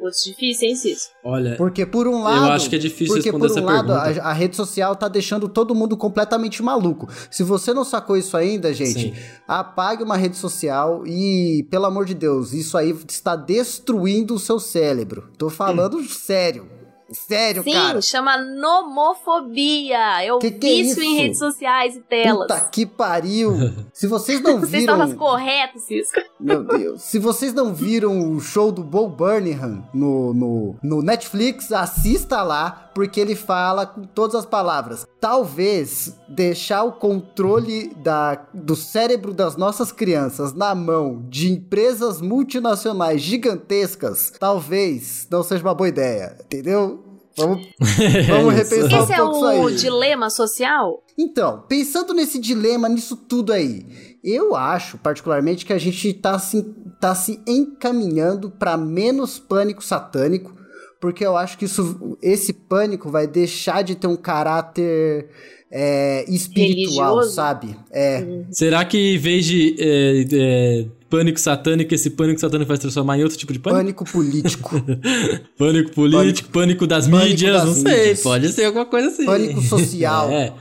Putz, 0.00 0.24
difícil, 0.24 0.68
hein, 0.68 0.74
Cis? 0.74 1.10
Olha. 1.22 1.56
Porque 1.56 1.84
por 1.84 2.08
um 2.08 2.22
lado. 2.22 2.46
Eu 2.46 2.52
acho 2.52 2.70
que 2.70 2.76
é 2.76 2.78
difícil 2.78 3.14
porque 3.14 3.30
responder 3.30 3.52
por 3.52 3.60
um 3.60 3.66
lado, 3.66 3.92
a, 3.92 4.30
a, 4.30 4.32
rede 4.32 4.56
social 4.56 4.96
tá 4.96 5.08
deixando 5.08 5.46
todo 5.46 5.74
mundo 5.74 5.94
completamente 5.94 6.62
maluco. 6.62 7.06
Se 7.30 7.42
você 7.42 7.74
não 7.74 7.84
sacou 7.84 8.16
isso 8.16 8.34
ainda, 8.34 8.72
gente, 8.72 9.14
Sim. 9.14 9.14
apague 9.46 10.02
uma 10.02 10.16
rede 10.16 10.38
social 10.38 11.06
e, 11.06 11.66
pelo 11.70 11.84
amor 11.84 12.06
de 12.06 12.14
Deus, 12.14 12.54
isso 12.54 12.78
aí 12.78 12.96
está 13.06 13.36
destruindo 13.36 14.34
o 14.34 14.38
seu 14.38 14.58
cérebro. 14.58 15.28
Tô 15.36 15.50
falando 15.50 15.98
hum. 15.98 16.08
sério. 16.08 16.79
Sério, 17.12 17.62
Sim, 17.62 17.72
cara? 17.72 18.00
Sim, 18.00 18.08
chama 18.08 18.36
nomofobia. 18.36 20.24
Eu 20.24 20.38
que 20.38 20.50
que 20.50 20.58
vi 20.58 20.66
é 20.68 20.82
isso 20.82 21.02
em 21.02 21.16
redes 21.16 21.38
sociais 21.38 21.96
e 21.96 22.00
telas. 22.00 22.46
Puta 22.46 22.60
que 22.60 22.86
pariu. 22.86 23.52
Se 23.92 24.06
vocês 24.06 24.40
não 24.40 24.60
viram... 24.60 24.96
Vocês 24.96 25.10
estão 25.10 25.18
corretos, 25.18 25.82
Cisco. 25.82 26.20
Meu 26.38 26.62
Deus. 26.64 27.02
Se 27.02 27.18
vocês 27.18 27.52
não 27.52 27.74
viram 27.74 28.32
o 28.32 28.40
show 28.40 28.70
do 28.70 28.82
Bo 28.82 29.08
Burnham 29.08 29.84
no, 29.92 30.32
no, 30.34 30.76
no 30.82 31.02
Netflix, 31.02 31.72
assista 31.72 32.42
lá, 32.42 32.90
porque 32.94 33.20
ele 33.20 33.34
fala 33.34 33.86
com 33.86 34.02
todas 34.02 34.34
as 34.36 34.46
palavras. 34.46 35.06
Talvez 35.20 36.14
deixar 36.28 36.84
o 36.84 36.92
controle 36.92 37.94
da, 37.96 38.46
do 38.52 38.74
cérebro 38.76 39.32
das 39.32 39.56
nossas 39.56 39.92
crianças 39.92 40.52
na 40.52 40.74
mão 40.74 41.24
de 41.28 41.50
empresas 41.52 42.20
multinacionais 42.20 43.20
gigantescas, 43.20 44.32
talvez 44.38 45.26
não 45.30 45.42
seja 45.42 45.62
uma 45.62 45.74
boa 45.74 45.88
ideia, 45.88 46.36
entendeu? 46.40 46.99
Vamos, 47.36 47.68
vamos 48.28 48.54
repensar 48.54 49.02
Esse 49.02 49.12
um 49.12 49.16
pouco 49.16 49.36
isso 49.36 49.46
aí. 49.46 49.56
Esse 49.56 49.62
é 49.62 49.64
o 49.64 49.70
dilema 49.70 50.30
social? 50.30 51.04
Então, 51.16 51.64
pensando 51.68 52.12
nesse 52.12 52.38
dilema, 52.38 52.88
nisso 52.88 53.16
tudo 53.16 53.52
aí, 53.52 53.86
eu 54.22 54.54
acho, 54.54 54.98
particularmente, 54.98 55.64
que 55.64 55.72
a 55.72 55.78
gente 55.78 56.12
tá 56.14 56.38
se, 56.38 56.62
tá 57.00 57.14
se 57.14 57.40
encaminhando 57.46 58.50
para 58.50 58.76
menos 58.76 59.38
pânico 59.38 59.82
satânico, 59.82 60.54
porque 61.00 61.24
eu 61.24 61.36
acho 61.36 61.56
que 61.56 61.64
isso, 61.64 62.18
esse 62.20 62.52
pânico 62.52 63.10
vai 63.10 63.26
deixar 63.26 63.82
de 63.82 63.94
ter 63.94 64.06
um 64.06 64.16
caráter 64.16 65.30
é, 65.70 66.24
espiritual, 66.28 67.14
Religioso? 67.14 67.34
sabe? 67.34 67.76
É. 67.90 68.18
Uhum. 68.20 68.46
Será 68.50 68.84
que 68.84 69.14
em 69.14 69.18
vez 69.18 69.44
de 69.44 69.76
é, 69.78 70.24
é, 70.32 70.86
pânico 71.08 71.38
satânico, 71.38 71.94
esse 71.94 72.10
pânico 72.10 72.40
satânico 72.40 72.68
vai 72.68 72.76
se 72.76 72.82
transformar 72.82 73.18
em 73.18 73.22
outro 73.22 73.38
tipo 73.38 73.52
de 73.52 73.60
pânico? 73.60 73.80
Pânico 73.80 74.04
político. 74.04 74.82
pânico 75.56 75.92
político, 75.92 76.48
pânico, 76.48 76.48
pânico 76.50 76.86
das 76.86 77.06
pânico 77.06 77.28
mídias, 77.28 77.52
das 77.52 77.64
não 77.66 77.74
sei, 77.74 78.16
pode 78.16 78.48
ser 78.48 78.64
alguma 78.64 78.86
coisa 78.86 79.08
assim. 79.08 79.24
Pânico 79.24 79.62
social. 79.62 80.30
é. 80.32 80.52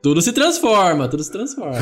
Tudo 0.00 0.22
se 0.22 0.32
transforma, 0.32 1.08
tudo 1.08 1.24
se 1.24 1.32
transforma. 1.32 1.78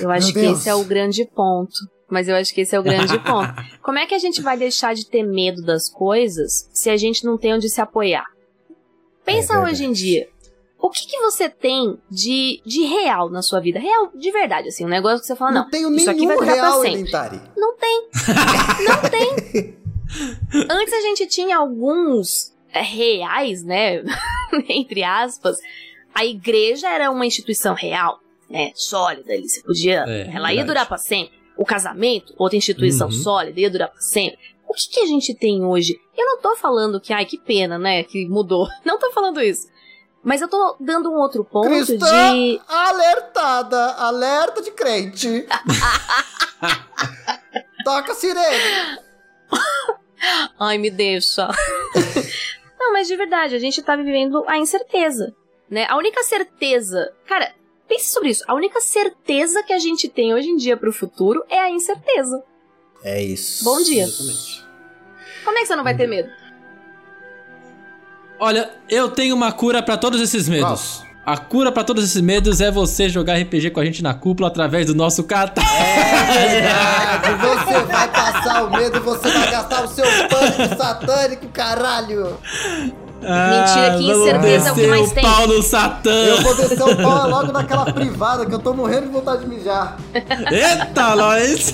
Eu 0.00 0.10
acho 0.10 0.26
Meu 0.26 0.34
que 0.34 0.40
Deus. 0.40 0.58
esse 0.58 0.68
é 0.68 0.74
o 0.74 0.84
grande 0.84 1.24
ponto. 1.34 1.72
Mas 2.10 2.28
eu 2.28 2.36
acho 2.36 2.52
que 2.52 2.60
esse 2.60 2.76
é 2.76 2.78
o 2.78 2.82
grande 2.82 3.18
ponto. 3.24 3.54
Como 3.82 3.98
é 3.98 4.04
que 4.04 4.14
a 4.14 4.18
gente 4.18 4.42
vai 4.42 4.58
deixar 4.58 4.94
de 4.94 5.06
ter 5.06 5.22
medo 5.22 5.62
das 5.62 5.88
coisas 5.88 6.68
se 6.70 6.90
a 6.90 6.96
gente 6.98 7.24
não 7.24 7.38
tem 7.38 7.54
onde 7.54 7.70
se 7.70 7.80
apoiar? 7.80 8.26
Pensa 9.24 9.54
é 9.54 9.58
hoje 9.60 9.86
em 9.86 9.92
dia. 9.92 10.28
O 10.82 10.90
que, 10.90 11.06
que 11.06 11.20
você 11.20 11.48
tem 11.48 11.96
de, 12.10 12.60
de 12.66 12.82
real 12.82 13.30
na 13.30 13.40
sua 13.40 13.60
vida? 13.60 13.78
Real, 13.78 14.10
de 14.12 14.32
verdade, 14.32 14.66
assim, 14.66 14.84
um 14.84 14.88
negócio 14.88 15.20
que 15.20 15.26
você 15.26 15.36
fala, 15.36 15.52
não, 15.52 15.62
não 15.62 15.70
tenho 15.70 15.94
isso 15.94 16.10
aqui 16.10 16.26
vai 16.26 16.36
durar 16.36 16.54
real, 16.54 16.82
sempre. 16.82 17.12
Não 17.56 17.76
tem. 17.76 18.08
não 18.84 19.10
tem. 19.10 19.78
Antes 20.68 20.92
a 20.92 21.00
gente 21.02 21.26
tinha 21.28 21.56
alguns 21.56 22.52
é, 22.72 22.82
reais, 22.82 23.62
né? 23.62 24.02
Entre 24.68 25.04
aspas. 25.04 25.56
A 26.12 26.26
igreja 26.26 26.88
era 26.90 27.12
uma 27.12 27.24
instituição 27.24 27.74
real, 27.74 28.18
né? 28.50 28.72
Sólida 28.74 29.32
ali. 29.32 29.48
Você 29.48 29.62
podia. 29.62 30.04
É, 30.06 30.22
ela 30.22 30.48
verdade. 30.48 30.54
ia 30.56 30.64
durar 30.64 30.88
pra 30.88 30.98
sempre 30.98 31.40
o 31.56 31.64
casamento, 31.64 32.34
outra 32.36 32.56
instituição 32.56 33.06
uhum. 33.06 33.12
sólida, 33.12 33.60
ia 33.60 33.70
durar 33.70 33.88
pra 33.88 34.00
sempre. 34.00 34.38
O 34.68 34.74
que, 34.74 34.88
que 34.88 35.00
a 35.00 35.06
gente 35.06 35.32
tem 35.34 35.64
hoje? 35.64 35.94
Eu 36.16 36.26
não 36.26 36.40
tô 36.40 36.56
falando 36.56 37.00
que, 37.00 37.12
ai, 37.12 37.24
que 37.24 37.38
pena, 37.38 37.78
né, 37.78 38.02
que 38.02 38.26
mudou. 38.26 38.66
Não 38.84 38.98
tô 38.98 39.12
falando 39.12 39.40
isso. 39.40 39.68
Mas 40.22 40.40
eu 40.40 40.48
tô 40.48 40.76
dando 40.78 41.10
um 41.10 41.16
outro 41.16 41.44
ponto 41.44 41.68
Cristã 41.68 42.32
de. 42.32 42.60
Alertada! 42.68 43.94
Alerta 43.94 44.62
de 44.62 44.70
crente! 44.70 45.46
Toca 47.84 48.14
sirene! 48.14 48.98
Ai, 50.58 50.78
me 50.78 50.90
deixa. 50.90 51.48
Não, 52.78 52.92
mas 52.92 53.08
de 53.08 53.16
verdade, 53.16 53.56
a 53.56 53.58
gente 53.58 53.82
tá 53.82 53.96
vivendo 53.96 54.44
a 54.46 54.56
incerteza, 54.56 55.34
né? 55.68 55.86
A 55.88 55.96
única 55.96 56.22
certeza. 56.22 57.12
Cara, 57.26 57.52
Pense 57.92 58.10
sobre 58.10 58.30
isso. 58.30 58.42
A 58.48 58.54
única 58.54 58.80
certeza 58.80 59.62
que 59.62 59.72
a 59.72 59.78
gente 59.78 60.08
tem 60.08 60.32
hoje 60.32 60.48
em 60.48 60.56
dia 60.56 60.78
pro 60.78 60.94
futuro 60.94 61.44
é 61.50 61.58
a 61.58 61.68
incerteza. 61.68 62.42
É 63.04 63.22
isso. 63.22 63.62
Bom 63.64 63.82
dia. 63.82 64.04
Exatamente. 64.04 64.64
Como 65.44 65.58
é 65.58 65.60
que 65.60 65.66
você 65.66 65.76
não 65.76 65.84
vai 65.84 65.94
ter 65.94 66.06
medo? 66.06 66.30
Olha, 68.44 68.68
eu 68.90 69.08
tenho 69.08 69.36
uma 69.36 69.52
cura 69.52 69.80
para 69.80 69.96
todos 69.96 70.20
esses 70.20 70.48
medos. 70.48 71.04
A 71.24 71.36
cura 71.36 71.70
para 71.70 71.84
todos 71.84 72.02
esses 72.02 72.20
medos 72.20 72.60
é 72.60 72.72
você 72.72 73.08
jogar 73.08 73.36
RPG 73.36 73.70
com 73.70 73.78
a 73.78 73.84
gente 73.84 74.02
na 74.02 74.14
cúpula 74.14 74.48
através 74.48 74.88
do 74.88 74.96
nosso 74.96 75.22
catarse. 75.22 75.70
É 75.70 76.48
verdade, 76.48 77.36
você 77.40 77.84
vai 77.84 78.08
passar 78.08 78.64
o 78.64 78.70
medo, 78.72 79.00
você 79.00 79.30
vai 79.30 79.48
gastar 79.48 79.84
o 79.84 79.86
seu 79.86 80.04
pânico 80.04 80.56
pânico 80.56 80.76
satânico, 80.76 81.46
caralho! 81.50 82.36
Mentira, 83.22 83.96
que 83.96 84.10
incerteza 84.10 84.68
é 84.68 84.72
o 84.72 84.74
que 84.74 84.86
mais 84.88 85.12
tem. 85.12 85.22
pau 85.22 85.46
no 85.46 85.62
Satã. 85.62 86.10
Eu 86.10 86.42
vou 86.42 86.56
descer 86.56 86.82
o 86.82 86.96
pau 86.96 87.30
logo 87.30 87.52
naquela 87.52 87.92
privada 87.92 88.44
que 88.44 88.52
eu 88.52 88.58
tô 88.58 88.74
morrendo 88.74 89.06
de 89.06 89.12
vontade 89.12 89.42
de 89.42 89.48
mijar. 89.48 89.98
Eita, 90.12 91.14
nós! 91.14 91.72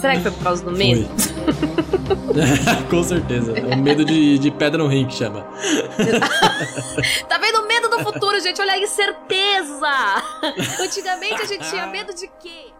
Será 0.00 0.16
que 0.16 0.22
foi 0.22 0.32
por 0.32 0.42
causa 0.42 0.64
do 0.64 0.72
medo? 0.72 1.08
Com 2.90 3.02
certeza. 3.02 3.52
É 3.58 3.74
o 3.74 3.78
medo 3.78 4.04
de, 4.04 4.38
de 4.38 4.50
pedra 4.50 4.82
no 4.82 4.88
rim 4.88 5.06
que 5.06 5.14
chama. 5.14 5.46
tá 7.28 7.38
vendo 7.38 7.60
o 7.60 7.66
medo 7.66 7.88
do 7.88 8.00
futuro, 8.00 8.40
gente? 8.40 8.60
Olha 8.60 8.72
a 8.72 8.78
incerteza! 8.78 10.22
Antigamente 10.80 11.42
a 11.42 11.46
gente 11.46 11.68
tinha 11.68 11.86
medo 11.86 12.14
de 12.14 12.28
quê? 12.40 12.72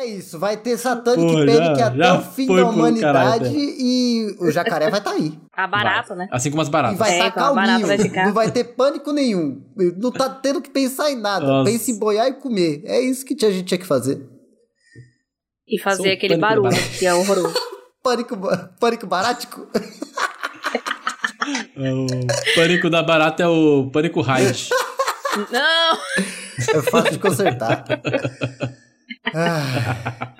É 0.00 0.06
isso, 0.06 0.38
vai 0.38 0.56
ter 0.56 0.78
Satanic 0.78 1.30
Pô, 1.30 1.44
Panic 1.44 1.82
até 1.82 2.12
o 2.14 2.22
fim 2.22 2.46
da 2.46 2.70
humanidade 2.70 3.44
caralho, 3.44 3.54
e 3.54 4.34
o 4.40 4.50
jacaré 4.50 4.88
vai 4.88 4.98
estar 4.98 5.10
tá 5.10 5.16
aí. 5.16 5.38
A 5.52 5.66
barata, 5.66 6.14
né? 6.14 6.26
Assim 6.32 6.48
como 6.48 6.62
as 6.62 6.70
baratas. 6.70 6.96
E 6.96 6.98
vai 6.98 7.12
estar 7.12 7.26
é, 7.26 7.30
tá 7.30 7.36
calminho, 7.38 7.86
vai 7.86 7.98
ficar... 7.98 8.24
não 8.24 8.32
vai 8.32 8.50
ter 8.50 8.64
pânico 8.64 9.12
nenhum. 9.12 9.62
Não 9.98 10.10
tá 10.10 10.30
tendo 10.30 10.62
que 10.62 10.70
pensar 10.70 11.10
em 11.10 11.16
nada. 11.16 11.46
Nossa. 11.46 11.70
Pensa 11.70 11.90
em 11.90 11.98
boiar 11.98 12.28
e 12.28 12.32
comer. 12.32 12.80
É 12.86 12.98
isso 12.98 13.26
que 13.26 13.44
a 13.44 13.50
gente 13.50 13.64
tinha 13.64 13.76
que 13.76 13.84
fazer. 13.84 14.26
E 15.68 15.78
fazer 15.78 16.12
aquele 16.12 16.38
barulho, 16.38 16.70
que 16.98 17.04
é 17.04 17.12
horroroso. 17.12 17.54
pânico, 18.02 18.38
pânico 18.80 19.06
barático? 19.06 19.68
É 21.76 21.92
o 21.92 22.06
pânico 22.54 22.90
da 22.90 23.02
barata 23.02 23.42
é 23.42 23.46
o 23.46 23.90
pânico 23.90 24.20
raid. 24.20 24.68
Não! 25.50 25.98
É 26.58 26.82
fácil 26.82 27.12
de 27.12 27.18
consertar. 27.18 27.82
Ah. 29.34 30.34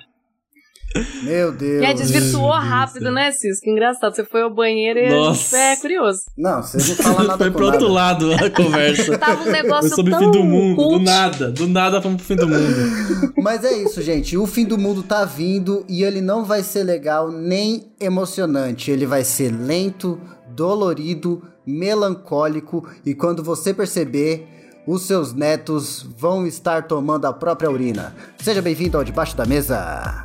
Meu 1.22 1.52
Deus. 1.52 1.82
É, 1.84 1.94
desvirtuou 1.94 2.50
rápido, 2.50 3.02
Deus 3.04 3.14
né, 3.14 3.30
Cisco? 3.30 3.70
Engraçado. 3.70 4.12
Você 4.14 4.24
foi 4.24 4.42
ao 4.42 4.52
banheiro 4.52 4.98
e 4.98 5.08
Nossa. 5.08 5.56
é 5.56 5.76
curioso. 5.76 6.18
Não, 6.36 6.62
você 6.62 6.78
não 6.78 6.96
fala 6.96 7.22
nada 7.28 7.44
Foi 7.44 7.50
pro 7.52 7.66
nada. 7.66 7.76
outro 7.76 7.92
lado 7.92 8.32
a 8.32 8.50
conversa. 8.50 9.16
Tava 9.16 9.42
um 9.42 9.52
negócio 9.52 9.88
foi 9.88 9.96
sobre 9.96 10.10
tão 10.10 10.18
o 10.18 10.24
fim 10.24 10.38
do 10.38 10.44
mundo. 10.44 10.76
Cult. 10.76 10.98
Do 10.98 11.04
nada. 11.04 11.50
Do 11.52 11.68
nada 11.68 12.02
fomos 12.02 12.16
pro 12.16 12.26
fim 12.26 12.36
do 12.36 12.48
mundo. 12.48 13.32
Mas 13.38 13.64
é 13.64 13.72
isso, 13.72 14.02
gente. 14.02 14.36
O 14.36 14.46
fim 14.46 14.64
do 14.64 14.76
mundo 14.76 15.02
tá 15.04 15.24
vindo 15.24 15.84
e 15.88 16.02
ele 16.02 16.20
não 16.20 16.44
vai 16.44 16.62
ser 16.64 16.82
legal 16.82 17.30
nem 17.30 17.92
emocionante. 18.00 18.90
Ele 18.90 19.06
vai 19.06 19.22
ser 19.22 19.52
lento, 19.52 20.20
dolorido, 20.48 21.40
melancólico 21.64 22.88
e 23.06 23.14
quando 23.14 23.44
você 23.44 23.72
perceber 23.72 24.59
os 24.86 25.02
seus 25.02 25.32
netos 25.32 26.06
vão 26.16 26.46
estar 26.46 26.86
tomando 26.86 27.26
a 27.26 27.32
própria 27.32 27.70
urina. 27.70 28.14
Seja 28.38 28.62
bem-vindo 28.62 28.96
ao 28.96 29.04
Debaixo 29.04 29.36
da 29.36 29.44
Mesa. 29.44 30.24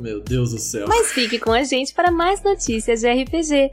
Meu 0.00 0.20
Deus 0.20 0.50
do 0.50 0.58
céu. 0.58 0.86
Mas 0.88 1.12
fique 1.12 1.38
com 1.38 1.52
a 1.52 1.62
gente 1.62 1.94
para 1.94 2.10
mais 2.10 2.42
notícias 2.42 3.00
de 3.00 3.22
RPG. 3.22 3.70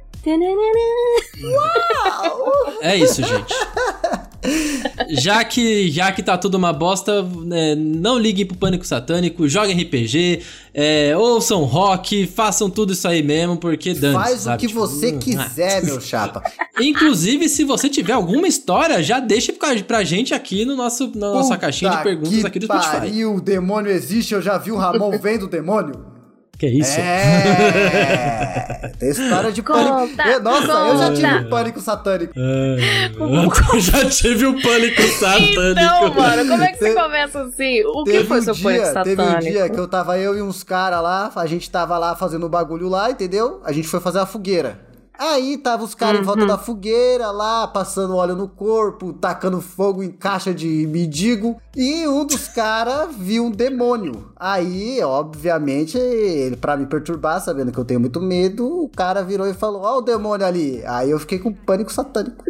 Uau! 1.44 2.52
É 2.82 2.96
isso, 2.96 3.24
gente. 3.24 3.54
já 5.10 5.44
que 5.44 5.90
já 5.90 6.12
que 6.12 6.24
tá 6.24 6.38
tudo 6.38 6.56
uma 6.56 6.72
bosta, 6.72 7.26
é, 7.52 7.76
não 7.76 8.18
liguem 8.18 8.46
pro 8.46 8.58
pânico 8.58 8.86
satânico, 8.86 9.48
joguem 9.48 9.82
RPG, 9.82 10.42
é, 10.74 11.16
ouçam 11.18 11.64
rock, 11.64 12.28
façam 12.28 12.70
tudo 12.70 12.94
isso 12.94 13.08
aí 13.08 13.22
mesmo, 13.22 13.58
porque 13.58 13.94
dane 13.94 14.14
Faz 14.14 14.42
sabe? 14.42 14.56
o 14.56 14.60
que 14.60 14.68
tipo, 14.68 14.80
você 14.80 15.14
hum, 15.14 15.20
quiser, 15.20 15.84
meu 15.84 16.00
chapa. 16.00 16.44
Inclusive, 16.80 17.50
se 17.50 17.64
você 17.64 17.90
tiver 17.90 18.14
alguma 18.14 18.48
história, 18.48 19.04
já 19.04 19.20
deixa 19.20 19.54
pra 19.86 20.04
gente 20.04 20.34
aqui 20.34 20.64
no 20.66 20.76
nosso, 20.76 21.12
na 21.16 21.34
nossa 21.34 21.58
caixinha 21.58 21.92
de 21.92 22.04
perguntas 22.04 22.46
aqui 22.46 22.60
do 22.60 22.66
Spotify. 22.66 22.92
Pariu, 22.92 23.36
o 23.36 23.42
demônio 23.42 23.92
existe, 23.92 24.34
eu 24.34 24.42
já 24.42 24.58
vi 24.58 24.72
o 24.72 24.78
Ramon 24.78 25.18
vendo 25.20 25.44
o 25.44 25.48
demônio. 25.48 26.19
Que 26.60 26.68
isso? 26.68 27.00
É! 27.00 28.92
Tem 29.00 29.12
história 29.12 29.50
de 29.50 29.64
conta, 29.64 29.92
pânico. 29.92 30.22
Eu, 30.28 30.44
nossa, 30.44 30.68
conta. 30.68 30.88
eu 30.90 30.98
já 30.98 31.14
tive 31.14 31.36
um 31.38 31.50
pânico 31.50 31.80
satânico. 31.80 32.34
É, 32.40 33.76
eu 33.76 33.80
já 33.80 34.10
tive 34.10 34.46
um 34.46 34.62
pânico 34.62 35.02
satânico. 35.02 35.62
Então, 35.72 36.14
mano, 36.14 36.50
como 36.50 36.64
é 36.64 36.72
que 36.74 36.80
você 36.80 36.94
começa 36.94 37.44
assim? 37.44 37.84
O 37.84 38.04
que 38.04 38.24
foi 38.26 38.40
um 38.40 38.44
seu 38.44 38.54
dia, 38.54 38.64
pânico 38.64 38.86
satânico? 38.88 39.24
Teve 39.24 39.36
um 39.36 39.40
dia 39.40 39.70
que 39.70 39.80
eu 39.80 39.88
tava 39.88 40.18
eu 40.18 40.38
e 40.38 40.42
uns 40.42 40.64
caras 40.64 41.02
lá, 41.02 41.32
a 41.34 41.46
gente 41.46 41.70
tava 41.72 41.98
lá 41.98 42.14
fazendo 42.16 42.46
o 42.46 42.50
bagulho 42.50 42.90
lá, 42.90 43.10
entendeu? 43.10 43.62
A 43.64 43.72
gente 43.72 43.88
foi 43.88 44.02
fazer 44.02 44.20
a 44.20 44.26
fogueira. 44.26 44.89
Aí 45.20 45.58
tava 45.58 45.84
os 45.84 45.94
caras 45.94 46.16
uhum. 46.16 46.22
em 46.22 46.26
volta 46.26 46.42
uhum. 46.44 46.48
da 46.48 46.58
fogueira 46.58 47.30
lá, 47.30 47.68
passando 47.68 48.16
óleo 48.16 48.38
no 48.38 48.48
corpo, 48.48 49.12
tacando 49.12 49.60
fogo 49.60 50.02
em 50.02 50.10
caixa 50.10 50.54
de 50.54 50.88
mendigo. 50.88 51.62
E 51.76 52.08
um 52.08 52.26
dos 52.26 52.48
caras 52.48 53.14
viu 53.18 53.48
um 53.48 53.52
demônio. 53.52 54.32
Aí, 54.38 55.04
obviamente, 55.04 55.98
ele 55.98 56.56
para 56.56 56.78
me 56.78 56.86
perturbar, 56.86 57.42
sabendo 57.42 57.70
que 57.70 57.78
eu 57.78 57.84
tenho 57.84 58.00
muito 58.00 58.22
medo, 58.22 58.66
o 58.66 58.88
cara 58.88 59.22
virou 59.22 59.46
e 59.46 59.54
falou: 59.54 59.82
Ó, 59.82 59.98
o 59.98 60.02
demônio 60.02 60.48
ali. 60.48 60.82
Aí 60.86 61.12
eu 61.12 61.20
fiquei 61.20 61.38
com 61.38 61.52
pânico 61.52 61.92
satânico. 61.92 62.46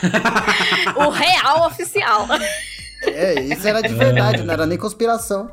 o 0.96 1.10
real 1.10 1.66
oficial. 1.66 2.26
É, 3.02 3.42
isso 3.42 3.68
era 3.68 3.82
de 3.82 3.92
verdade, 3.92 4.42
não 4.42 4.54
era 4.54 4.64
nem 4.64 4.78
conspiração. 4.78 5.50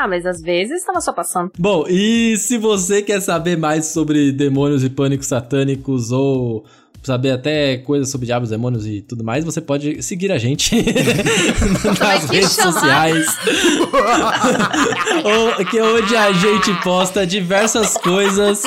Ah, 0.00 0.08
mas 0.08 0.24
às 0.24 0.40
vezes 0.40 0.78
estava 0.78 0.98
só 0.98 1.12
passando. 1.12 1.52
Bom, 1.58 1.84
e 1.86 2.34
se 2.38 2.56
você 2.56 3.02
quer 3.02 3.20
saber 3.20 3.58
mais 3.58 3.84
sobre 3.86 4.32
demônios 4.32 4.82
e 4.82 4.88
pânicos 4.88 5.26
satânicos 5.26 6.10
ou 6.10 6.64
saber 7.02 7.32
até 7.32 7.76
coisas 7.76 8.08
sobre 8.08 8.24
diabos, 8.24 8.48
demônios 8.48 8.86
e 8.86 9.02
tudo 9.02 9.22
mais, 9.22 9.44
você 9.44 9.60
pode 9.60 10.02
seguir 10.02 10.32
a 10.32 10.38
gente 10.38 10.74
nas 12.00 12.30
redes 12.30 12.54
chamar. 12.54 12.72
sociais. 12.72 13.26
que 15.70 15.78
é 15.78 15.84
onde 15.84 16.16
a 16.16 16.32
gente 16.32 16.72
posta 16.82 17.26
diversas 17.26 17.98
coisas 17.98 18.62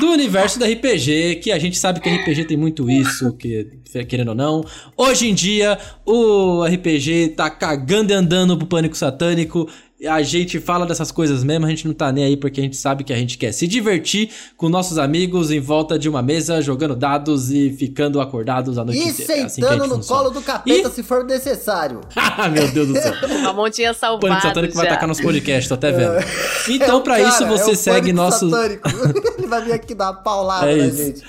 do 0.00 0.06
universo 0.06 0.58
do 0.58 0.64
RPG, 0.64 1.40
que 1.42 1.52
a 1.52 1.58
gente 1.58 1.78
sabe 1.78 2.00
que 2.00 2.08
RPG 2.08 2.46
tem 2.46 2.56
muito 2.56 2.90
isso, 2.90 3.34
que 3.34 3.68
querendo 4.08 4.28
ou 4.28 4.34
não. 4.34 4.64
Hoje 4.96 5.28
em 5.28 5.34
dia, 5.34 5.78
o 6.06 6.64
RPG 6.64 7.34
tá 7.36 7.50
cagando 7.50 8.10
e 8.10 8.14
andando 8.14 8.56
pro 8.56 8.66
pânico 8.66 8.96
satânico 8.96 9.68
a 10.06 10.22
gente 10.22 10.60
fala 10.60 10.86
dessas 10.86 11.10
coisas 11.10 11.42
mesmo, 11.42 11.66
a 11.66 11.68
gente 11.68 11.86
não 11.86 11.92
tá 11.92 12.12
nem 12.12 12.24
aí 12.24 12.36
porque 12.36 12.60
a 12.60 12.62
gente 12.62 12.76
sabe 12.76 13.02
que 13.02 13.12
a 13.12 13.16
gente 13.16 13.36
quer 13.36 13.50
se 13.50 13.66
divertir 13.66 14.30
com 14.56 14.68
nossos 14.68 14.96
amigos 14.96 15.50
em 15.50 15.58
volta 15.58 15.98
de 15.98 16.08
uma 16.08 16.22
mesa, 16.22 16.62
jogando 16.62 16.94
dados 16.94 17.50
e 17.50 17.70
ficando 17.70 18.20
acordados 18.20 18.78
a 18.78 18.84
noite 18.84 19.00
e 19.00 19.08
inteira. 19.08 19.36
E 19.36 19.44
é 19.44 19.48
sentando 19.48 19.82
assim 19.82 19.90
no 19.90 19.96
funciona. 19.96 20.22
colo 20.22 20.30
do 20.30 20.40
capeta 20.40 20.88
e... 20.88 20.92
se 20.92 21.02
for 21.02 21.24
necessário. 21.24 22.00
Ah, 22.40 22.48
meu 22.48 22.68
Deus 22.68 22.86
do 22.88 22.94
céu. 22.94 23.12
a 23.48 23.52
montinha 23.52 23.92
salvada. 23.92 24.28
Pânico 24.28 24.42
satânico 24.42 24.74
já. 24.74 24.80
vai 24.80 24.86
atacar 24.86 25.08
nos 25.08 25.20
podcasts, 25.20 25.66
tô 25.66 25.74
até 25.74 25.90
vendo. 25.90 26.12
É. 26.12 26.24
Então, 26.68 27.00
é 27.00 27.02
para 27.02 27.20
isso, 27.20 27.46
você 27.46 27.72
é 27.72 27.74
segue 27.74 28.12
nossos. 28.12 28.52
Ele 29.38 29.46
vai 29.48 29.64
vir 29.64 29.72
aqui 29.72 29.92
dar 29.92 30.12
uma 30.12 30.22
paulada 30.22 30.70
é 30.70 30.76
na 30.76 30.88
gente. 30.88 31.22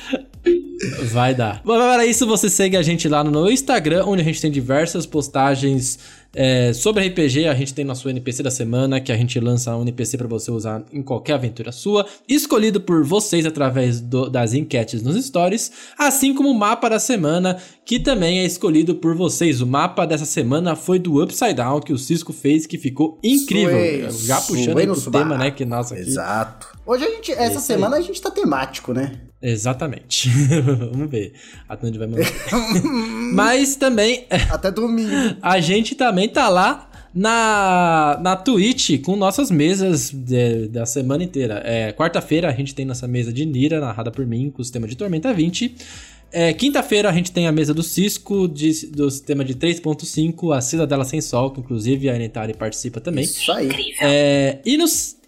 Vai 1.11 1.33
dar. 1.33 1.63
Para 1.63 2.05
isso, 2.05 2.27
você 2.27 2.47
segue 2.47 2.77
a 2.77 2.83
gente 2.83 3.09
lá 3.09 3.23
no 3.23 3.49
Instagram, 3.49 4.05
onde 4.05 4.21
a 4.21 4.25
gente 4.25 4.39
tem 4.39 4.51
diversas 4.51 5.05
postagens 5.05 5.97
é, 6.33 6.73
sobre 6.73 7.07
RPG, 7.07 7.47
a 7.47 7.55
gente 7.55 7.73
tem 7.73 7.83
nosso 7.83 8.07
NPC 8.07 8.43
da 8.43 8.51
semana, 8.51 9.01
que 9.01 9.11
a 9.11 9.17
gente 9.17 9.39
lança 9.39 9.75
um 9.75 9.81
NPC 9.81 10.17
para 10.17 10.27
você 10.27 10.51
usar 10.51 10.83
em 10.93 11.01
qualquer 11.01 11.33
aventura 11.33 11.71
sua, 11.71 12.05
escolhido 12.27 12.79
por 12.79 13.03
vocês 13.03 13.45
através 13.45 13.99
do, 13.99 14.29
das 14.29 14.53
enquetes 14.53 15.01
nos 15.01 15.23
stories, 15.25 15.71
assim 15.97 16.33
como 16.33 16.49
o 16.49 16.53
mapa 16.53 16.87
da 16.87 16.99
semana, 16.99 17.57
que 17.83 17.99
também 17.99 18.39
é 18.39 18.45
escolhido 18.45 18.95
por 18.95 19.15
vocês. 19.15 19.59
O 19.59 19.65
mapa 19.65 20.05
dessa 20.05 20.25
semana 20.25 20.75
foi 20.75 20.99
do 20.99 21.23
Upside 21.23 21.55
Down, 21.55 21.81
que 21.81 21.93
o 21.93 21.97
Cisco 21.97 22.31
fez, 22.31 22.67
que 22.67 22.77
ficou 22.77 23.17
incrível. 23.23 24.11
Suei, 24.11 24.27
Já 24.27 24.39
puxando 24.41 25.01
pro 25.01 25.11
tema, 25.11 25.37
né, 25.37 25.49
que 25.49 25.65
nossa 25.65 25.95
aqui. 25.95 26.03
Exato. 26.03 26.77
Hoje 26.85 27.05
a 27.05 27.09
gente, 27.09 27.31
essa 27.31 27.59
semana 27.59 27.95
aí. 27.95 28.03
a 28.03 28.05
gente 28.05 28.21
tá 28.21 28.29
temático, 28.29 28.93
né? 28.93 29.28
Exatamente. 29.41 30.29
Vamos 30.91 31.09
ver 31.09 31.33
até 31.67 31.87
onde 31.87 31.97
vai 31.97 32.07
mandar. 32.07 32.27
Mas 33.33 33.75
também. 33.75 34.25
Até 34.49 34.69
domingo. 34.69 35.09
A 35.41 35.59
gente 35.59 35.95
também 35.95 36.27
tá 36.27 36.49
lá 36.49 36.89
na, 37.13 38.19
na 38.21 38.35
Twitch 38.35 39.01
com 39.01 39.15
nossas 39.15 39.49
mesas 39.49 40.11
de, 40.11 40.67
da 40.67 40.85
semana 40.85 41.23
inteira. 41.23 41.61
É, 41.65 41.93
Quarta-feira 41.93 42.49
a 42.49 42.53
gente 42.53 42.75
tem 42.75 42.85
nossa 42.85 43.07
mesa 43.07 43.31
de 43.31 43.45
Nira, 43.45 43.79
narrada 43.79 44.11
por 44.11 44.25
mim, 44.25 44.51
com 44.51 44.61
o 44.61 44.65
sistema 44.65 44.87
de 44.87 44.95
Tormenta 44.95 45.33
20. 45.33 45.75
É, 46.31 46.53
Quinta-feira 46.53 47.09
a 47.09 47.13
gente 47.13 47.31
tem 47.31 47.47
a 47.47 47.51
mesa 47.51 47.73
do 47.73 47.81
Cisco, 47.81 48.47
de, 48.47 48.87
do 48.87 49.09
sistema 49.09 49.43
de 49.43 49.55
3.5, 49.55 50.55
a 50.55 50.61
Cidadela 50.61 51.03
Sem 51.03 51.21
Sol, 51.21 51.49
que 51.51 51.59
inclusive 51.59 52.09
a 52.09 52.13
Anetari 52.13 52.53
participa 52.53 52.99
também. 52.99 53.23
Isso 53.23 53.51
aí. 53.51 53.69
É, 54.01 54.59
e 54.63 54.77
nos 54.77 55.18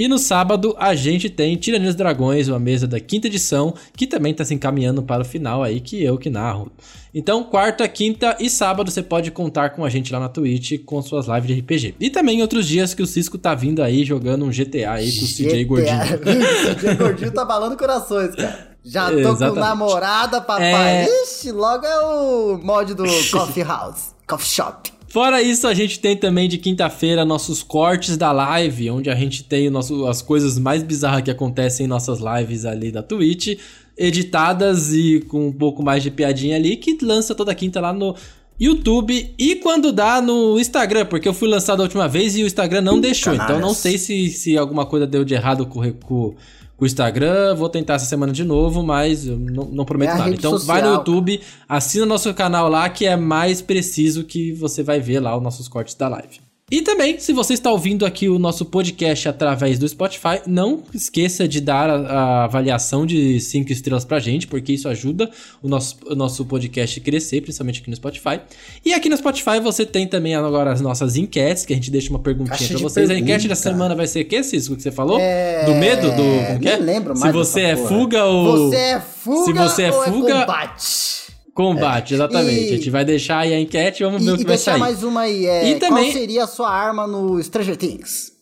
e 0.00 0.08
no 0.08 0.18
sábado 0.18 0.74
a 0.78 0.94
gente 0.94 1.28
tem 1.28 1.54
Tirania 1.56 1.88
dos 1.88 1.94
Dragões, 1.94 2.48
uma 2.48 2.58
mesa 2.58 2.86
da 2.86 2.98
quinta 2.98 3.26
edição, 3.26 3.74
que 3.94 4.06
também 4.06 4.32
está 4.32 4.42
se 4.46 4.54
encaminhando 4.54 5.02
para 5.02 5.20
o 5.20 5.26
final 5.26 5.62
aí, 5.62 5.78
que 5.78 6.02
eu 6.02 6.16
que 6.16 6.30
narro. 6.30 6.72
Então, 7.14 7.44
quarta, 7.44 7.86
quinta 7.86 8.34
e 8.40 8.48
sábado 8.48 8.90
você 8.90 9.02
pode 9.02 9.30
contar 9.30 9.68
com 9.68 9.84
a 9.84 9.90
gente 9.90 10.10
lá 10.10 10.18
na 10.18 10.30
Twitch 10.30 10.82
com 10.86 11.02
suas 11.02 11.26
lives 11.26 11.48
de 11.48 11.60
RPG. 11.60 11.96
E 12.00 12.08
também 12.08 12.40
outros 12.40 12.66
dias 12.66 12.94
que 12.94 13.02
o 13.02 13.06
Cisco 13.06 13.36
tá 13.36 13.54
vindo 13.54 13.82
aí 13.82 14.02
jogando 14.02 14.46
um 14.46 14.48
GTA 14.48 14.92
aí 14.92 15.12
com 15.12 15.24
o 15.26 15.28
CJ 15.28 15.64
Gordinho. 15.66 15.98
o 16.72 16.76
CJ 16.76 16.94
Gordinho 16.94 17.32
tá 17.32 17.44
balando 17.44 17.76
corações, 17.76 18.34
cara. 18.34 18.70
Já 18.82 19.10
tô 19.10 19.18
Exatamente. 19.18 19.52
com 19.52 19.60
namorada, 19.60 20.40
papai. 20.40 21.04
É... 21.04 21.24
Ixi, 21.24 21.52
logo 21.52 21.84
é 21.84 22.00
o 22.00 22.56
mod 22.56 22.94
do 22.94 23.04
Coffee 23.30 23.64
House, 23.64 24.14
Coffee 24.26 24.48
Shop. 24.48 24.99
Fora 25.10 25.42
isso, 25.42 25.66
a 25.66 25.74
gente 25.74 25.98
tem 25.98 26.16
também 26.16 26.48
de 26.48 26.56
quinta-feira 26.56 27.24
nossos 27.24 27.64
cortes 27.64 28.16
da 28.16 28.30
live, 28.30 28.92
onde 28.92 29.10
a 29.10 29.14
gente 29.16 29.42
tem 29.42 29.68
nosso, 29.68 30.06
as 30.06 30.22
coisas 30.22 30.56
mais 30.56 30.84
bizarras 30.84 31.22
que 31.22 31.30
acontecem 31.32 31.84
em 31.84 31.88
nossas 31.88 32.20
lives 32.20 32.64
ali 32.64 32.92
da 32.92 33.02
Twitch, 33.02 33.58
editadas 33.98 34.92
e 34.94 35.18
com 35.26 35.48
um 35.48 35.52
pouco 35.52 35.82
mais 35.82 36.04
de 36.04 36.12
piadinha 36.12 36.54
ali, 36.54 36.76
que 36.76 36.96
lança 37.02 37.34
toda 37.34 37.52
quinta 37.56 37.80
lá 37.80 37.92
no 37.92 38.14
YouTube 38.58 39.34
e 39.36 39.56
quando 39.56 39.90
dá 39.90 40.22
no 40.22 40.60
Instagram, 40.60 41.06
porque 41.06 41.26
eu 41.26 41.34
fui 41.34 41.48
lançado 41.48 41.80
a 41.80 41.82
última 41.82 42.06
vez 42.06 42.36
e 42.36 42.44
o 42.44 42.46
Instagram 42.46 42.80
não 42.80 43.00
deixou. 43.00 43.34
Então 43.34 43.58
não 43.58 43.74
sei 43.74 43.98
se, 43.98 44.28
se 44.28 44.56
alguma 44.56 44.86
coisa 44.86 45.08
deu 45.08 45.24
de 45.24 45.34
errado 45.34 45.66
com, 45.66 45.92
com, 45.94 46.34
com 46.34 46.36
o 46.80 46.86
Instagram. 46.86 47.54
Vou 47.54 47.68
tentar 47.68 47.94
essa 47.94 48.06
semana 48.06 48.32
de 48.32 48.44
novo, 48.44 48.82
mas 48.82 49.26
não, 49.26 49.64
não 49.66 49.84
prometo 49.84 50.14
é 50.14 50.18
nada. 50.18 50.30
Então 50.30 50.52
social. 50.52 50.76
vai 50.76 50.82
no 50.82 50.96
YouTube, 50.96 51.40
assina 51.68 52.06
nosso 52.06 52.32
canal 52.34 52.68
lá 52.68 52.88
que 52.88 53.06
é 53.06 53.16
mais 53.16 53.60
preciso 53.60 54.24
que 54.24 54.52
você 54.52 54.82
vai 54.82 54.98
ver 55.00 55.20
lá 55.20 55.36
os 55.36 55.42
nossos 55.42 55.68
cortes 55.68 55.94
da 55.94 56.08
live. 56.08 56.40
E 56.70 56.82
também, 56.82 57.18
se 57.18 57.32
você 57.32 57.54
está 57.54 57.72
ouvindo 57.72 58.06
aqui 58.06 58.28
o 58.28 58.38
nosso 58.38 58.64
podcast 58.64 59.28
através 59.28 59.76
do 59.76 59.88
Spotify, 59.88 60.40
não 60.46 60.84
esqueça 60.94 61.48
de 61.48 61.60
dar 61.60 61.90
a, 61.90 61.94
a 61.94 62.44
avaliação 62.44 63.04
de 63.04 63.40
5 63.40 63.72
estrelas 63.72 64.04
pra 64.04 64.20
gente, 64.20 64.46
porque 64.46 64.72
isso 64.72 64.88
ajuda 64.88 65.28
o 65.60 65.68
nosso, 65.68 65.96
o 66.06 66.14
nosso 66.14 66.44
podcast 66.44 67.00
a 67.00 67.02
crescer, 67.02 67.40
principalmente 67.40 67.80
aqui 67.80 67.90
no 67.90 67.96
Spotify. 67.96 68.40
E 68.84 68.94
aqui 68.94 69.08
no 69.08 69.16
Spotify 69.16 69.58
você 69.60 69.84
tem 69.84 70.06
também 70.06 70.36
agora 70.36 70.70
as 70.70 70.80
nossas 70.80 71.16
enquetes, 71.16 71.66
que 71.66 71.72
a 71.72 71.76
gente 71.76 71.90
deixa 71.90 72.08
uma 72.10 72.20
perguntinha 72.20 72.56
Caixa 72.56 72.74
pra 72.74 72.82
vocês. 72.82 73.08
Pergunta. 73.08 73.14
A 73.14 73.34
enquete 73.34 73.48
da 73.48 73.56
semana 73.56 73.96
vai 73.96 74.06
ser 74.06 74.20
o 74.20 74.28
que, 74.28 74.40
Cisco, 74.44 74.76
que 74.76 74.82
você 74.82 74.92
falou? 74.92 75.18
É... 75.18 75.64
Do 75.64 75.74
medo? 75.74 76.08
Do. 76.12 76.46
Como 76.46 76.60
que 76.60 76.68
é? 76.68 76.76
lembro 76.76 77.18
mais. 77.18 77.32
Se 77.32 77.32
você 77.32 77.60
é 77.62 77.74
porra. 77.74 77.88
fuga 77.88 78.24
ou. 78.26 78.68
Você 78.68 78.76
é 78.76 79.00
fuga 79.00 79.44
se 79.44 79.52
você 79.52 79.82
é 79.82 79.92
ou 79.92 80.04
é 80.04 80.06
fuga. 80.06 80.34
É 80.34 80.40
combate? 80.40 81.29
Combate, 81.60 82.12
é. 82.12 82.16
exatamente. 82.16 82.64
E... 82.64 82.68
A 82.68 82.76
gente 82.76 82.90
vai 82.90 83.04
deixar 83.04 83.40
aí 83.40 83.52
a 83.52 83.60
enquete 83.60 84.02
e 84.02 84.06
vamos 84.06 84.24
ver 84.24 84.30
e, 84.30 84.34
o 84.34 84.38
que 84.38 84.46
vai 84.46 84.58
sair. 84.58 84.76
E 84.76 84.80
mais 84.80 85.02
uma 85.02 85.20
aí, 85.20 85.46
é, 85.46 85.70
e 85.70 85.78
também... 85.78 86.04
qual 86.04 86.12
seria 86.12 86.44
a 86.44 86.46
sua 86.46 86.70
arma 86.70 87.06
no 87.06 87.42
Stranger 87.42 87.76
Things? 87.76 88.32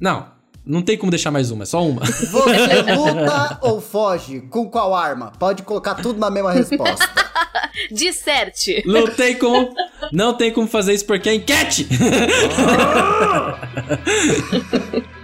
Não, 0.00 0.26
não 0.64 0.82
tem 0.82 0.98
como 0.98 1.10
deixar 1.10 1.30
mais 1.30 1.50
uma, 1.50 1.62
é 1.62 1.66
só 1.66 1.84
uma. 1.84 2.02
Você 2.04 2.82
luta 2.94 3.58
ou 3.62 3.80
foge? 3.80 4.40
Com 4.42 4.68
qual 4.68 4.94
arma? 4.94 5.32
Pode 5.38 5.62
colocar 5.62 5.94
tudo 5.94 6.18
na 6.18 6.30
mesma 6.30 6.52
resposta. 6.52 7.08
Disserte. 7.90 8.82
Não 8.86 9.06
tem 9.06 9.38
como, 9.38 9.74
não 10.12 10.34
tem 10.34 10.52
como 10.52 10.66
fazer 10.66 10.94
isso 10.94 11.06
porque 11.06 11.28
é 11.28 11.34
enquete. 11.34 11.86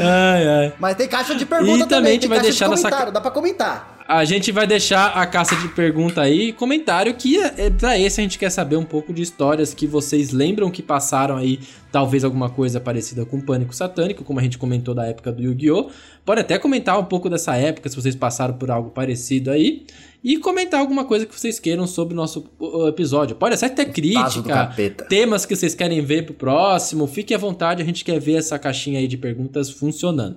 ai, 0.00 0.48
ai. 0.48 0.72
Mas 0.78 0.96
tem 0.96 1.08
caixa 1.08 1.34
de 1.34 1.44
pergunta 1.44 1.84
e 1.84 1.88
também. 1.88 2.12
gente 2.14 2.28
vai 2.28 2.40
deixar 2.40 2.66
de 2.66 2.76
comentário, 2.76 2.98
nossa... 2.98 3.12
dá 3.12 3.20
pra 3.20 3.30
comentar. 3.30 3.98
A 4.08 4.24
gente 4.24 4.50
vai 4.50 4.66
deixar 4.66 5.06
a 5.10 5.24
caça 5.24 5.54
de 5.54 5.68
pergunta 5.68 6.20
aí, 6.20 6.52
comentário 6.52 7.14
que 7.14 7.38
é, 7.40 7.54
é, 7.58 7.70
pra 7.70 7.96
esse 7.96 8.20
a 8.20 8.24
gente 8.24 8.38
quer 8.40 8.50
saber 8.50 8.76
um 8.76 8.84
pouco 8.84 9.12
de 9.12 9.22
histórias 9.22 9.72
que 9.72 9.86
vocês 9.86 10.32
lembram 10.32 10.68
que 10.68 10.82
passaram 10.82 11.36
aí, 11.36 11.60
talvez 11.90 12.24
alguma 12.24 12.48
coisa 12.48 12.80
parecida 12.80 13.24
com 13.24 13.40
Pânico 13.40 13.74
Satânico, 13.74 14.24
como 14.24 14.38
a 14.38 14.42
gente 14.42 14.58
comentou 14.58 14.94
da 14.94 15.06
época 15.06 15.32
do 15.32 15.42
Yu-Gi-Oh! 15.42 15.90
Pode 16.24 16.40
até 16.40 16.58
comentar 16.58 16.98
um 16.98 17.04
pouco 17.04 17.28
dessa 17.28 17.56
época, 17.56 17.88
se 17.88 17.96
vocês 17.96 18.14
passaram 18.14 18.54
por 18.54 18.70
algo 18.70 18.90
parecido 18.90 19.50
aí. 19.50 19.86
E 20.22 20.36
comentar 20.36 20.78
alguma 20.80 21.06
coisa 21.06 21.24
que 21.24 21.38
vocês 21.38 21.58
queiram 21.58 21.86
sobre 21.86 22.12
o 22.12 22.16
nosso 22.16 22.44
episódio. 22.86 23.34
Pode 23.36 23.54
até 23.64 23.86
crítica, 23.86 24.74
temas 25.08 25.46
que 25.46 25.56
vocês 25.56 25.74
querem 25.74 26.02
ver 26.02 26.26
pro 26.26 26.34
próximo. 26.34 27.06
Fique 27.06 27.34
à 27.34 27.38
vontade, 27.38 27.82
a 27.82 27.86
gente 27.86 28.04
quer 28.04 28.20
ver 28.20 28.34
essa 28.34 28.58
caixinha 28.58 28.98
aí 28.98 29.08
de 29.08 29.16
perguntas 29.16 29.70
funcionando. 29.70 30.36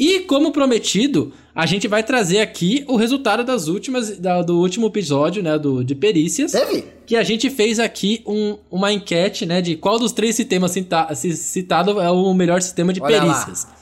E 0.00 0.20
como 0.20 0.50
prometido, 0.50 1.30
a 1.54 1.66
gente 1.66 1.86
vai 1.86 2.02
trazer 2.02 2.40
aqui 2.40 2.82
o 2.88 2.96
resultado 2.96 3.44
das 3.44 3.68
últimas 3.68 4.16
da, 4.16 4.40
do 4.40 4.58
último 4.58 4.86
episódio, 4.86 5.42
né, 5.42 5.58
do 5.58 5.84
de 5.84 5.94
perícias. 5.94 6.52
Teve? 6.52 6.86
Que 7.04 7.16
a 7.16 7.22
gente 7.22 7.50
fez 7.50 7.78
aqui 7.78 8.22
um, 8.26 8.56
uma 8.70 8.90
enquete, 8.90 9.44
né, 9.44 9.60
de 9.60 9.76
qual 9.76 9.98
dos 9.98 10.12
três 10.12 10.34
sistemas 10.34 10.70
cita, 10.70 11.14
citado 11.14 12.00
é 12.00 12.10
o 12.10 12.32
melhor 12.32 12.62
sistema 12.62 12.94
de 12.94 13.02
Olha 13.02 13.20
perícias. 13.20 13.64
Lá. 13.64 13.76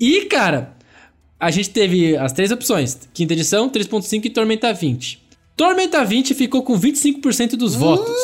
E, 0.00 0.22
cara, 0.22 0.76
a 1.38 1.48
gente 1.52 1.70
teve 1.70 2.16
as 2.16 2.32
três 2.32 2.50
opções: 2.50 2.98
quinta 3.14 3.32
edição, 3.32 3.70
3.5 3.70 4.24
e 4.24 4.30
Tormenta 4.30 4.72
20. 4.74 5.22
Tormenta 5.56 6.04
20 6.04 6.34
ficou 6.34 6.64
com 6.64 6.76
25% 6.76 7.50
dos 7.50 7.76
hum. 7.76 7.78
votos. 7.78 8.16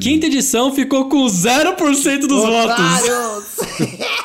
Quinta 0.00 0.26
edição 0.26 0.72
ficou 0.72 1.08
com 1.08 1.26
0% 1.26 2.20
dos 2.20 2.44
Otários. 2.44 3.08
votos. 3.08 4.10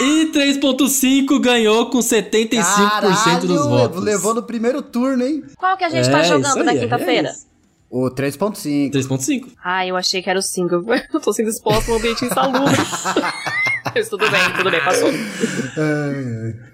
E 0.00 0.26
3.5 0.32 1.40
ganhou 1.40 1.86
com 1.90 1.98
75% 1.98 2.62
Caralho, 2.62 3.48
dos 3.48 3.66
votos. 3.66 4.02
Levou 4.02 4.34
no 4.34 4.42
primeiro 4.42 4.82
turno, 4.82 5.24
hein? 5.24 5.42
Qual 5.56 5.76
que 5.76 5.84
a 5.84 5.88
gente 5.88 6.04
tá 6.10 6.18
é, 6.18 6.22
tá 6.22 6.22
jogando 6.22 6.64
na 6.64 6.74
quinta-feira? 6.74 7.28
É 7.28 7.56
o 7.90 8.10
3.5. 8.10 8.90
3.5. 8.90 9.46
Ah, 9.64 9.86
eu 9.86 9.96
achei 9.96 10.20
que 10.20 10.28
era 10.28 10.38
o 10.38 10.42
5. 10.42 10.84
Eu 11.14 11.20
tô 11.20 11.32
sendo 11.32 11.48
exposto 11.48 11.88
num 11.88 11.96
ambiente 11.96 12.24
insalubre. 12.24 12.74
Mas 13.94 14.08
tudo 14.08 14.28
bem, 14.30 14.40
tudo 14.56 14.70
bem, 14.70 14.80
passou. 14.84 15.08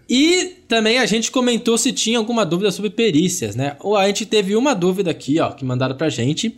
E 0.09 0.65
também 0.67 0.99
a 0.99 1.07
gente 1.07 1.31
comentou 1.31 1.77
se 1.77 1.93
tinha 1.93 2.19
alguma 2.19 2.45
dúvida 2.45 2.71
sobre 2.73 2.91
perícias, 2.91 3.55
né? 3.55 3.77
Ou 3.81 3.97
a 3.97 4.07
gente 4.07 4.27
teve 4.27 4.57
uma 4.57 4.75
dúvida 4.75 5.11
aqui, 5.11 5.39
ó, 5.39 5.53
que 5.53 5.65
mandaram 5.65 5.95
pra 5.95 6.09
gente 6.09 6.57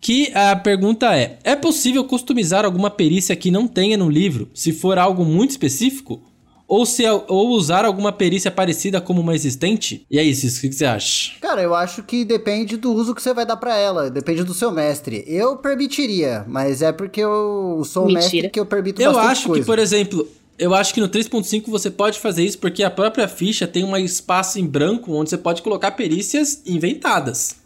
que 0.00 0.32
a 0.34 0.54
pergunta 0.56 1.16
é: 1.16 1.38
é 1.44 1.56
possível 1.56 2.04
customizar 2.04 2.64
alguma 2.64 2.90
perícia 2.90 3.36
que 3.36 3.50
não 3.50 3.66
tenha 3.66 3.96
no 3.96 4.08
livro, 4.08 4.48
se 4.54 4.72
for 4.72 4.98
algo 4.98 5.24
muito 5.24 5.50
específico? 5.50 6.22
Ou, 6.68 6.84
se, 6.84 7.04
ou 7.28 7.50
usar 7.50 7.84
alguma 7.84 8.10
perícia 8.10 8.50
parecida 8.50 9.00
como 9.00 9.20
uma 9.20 9.36
existente? 9.36 10.04
E 10.10 10.18
é 10.18 10.24
isso, 10.24 10.46
o 10.58 10.60
que 10.60 10.72
você 10.72 10.84
acha? 10.84 11.32
Cara, 11.40 11.62
eu 11.62 11.72
acho 11.72 12.02
que 12.02 12.24
depende 12.24 12.76
do 12.76 12.92
uso 12.92 13.14
que 13.14 13.22
você 13.22 13.32
vai 13.32 13.46
dar 13.46 13.56
para 13.56 13.76
ela, 13.76 14.10
depende 14.10 14.42
do 14.42 14.52
seu 14.52 14.72
mestre. 14.72 15.22
Eu 15.28 15.58
permitiria, 15.58 16.44
mas 16.48 16.82
é 16.82 16.90
porque 16.90 17.20
eu 17.20 17.82
sou 17.84 18.06
Mentira. 18.06 18.20
mestre 18.20 18.50
que 18.50 18.58
eu 18.58 18.66
permito 18.66 19.00
eu 19.00 19.12
bastante 19.12 19.30
acho 19.30 19.52
que, 19.52 19.64
por 19.64 19.78
exemplo, 19.78 20.28
eu 20.58 20.74
acho 20.74 20.92
que 20.92 21.00
no 21.00 21.08
3.5 21.08 21.66
você 21.68 21.88
pode 21.88 22.18
fazer 22.18 22.42
isso 22.42 22.58
porque 22.58 22.82
a 22.82 22.90
própria 22.90 23.28
ficha 23.28 23.66
tem 23.66 23.84
um 23.84 23.96
espaço 23.96 24.58
em 24.58 24.66
branco 24.66 25.12
onde 25.12 25.30
você 25.30 25.38
pode 25.38 25.62
colocar 25.62 25.92
perícias 25.92 26.62
inventadas. 26.66 27.56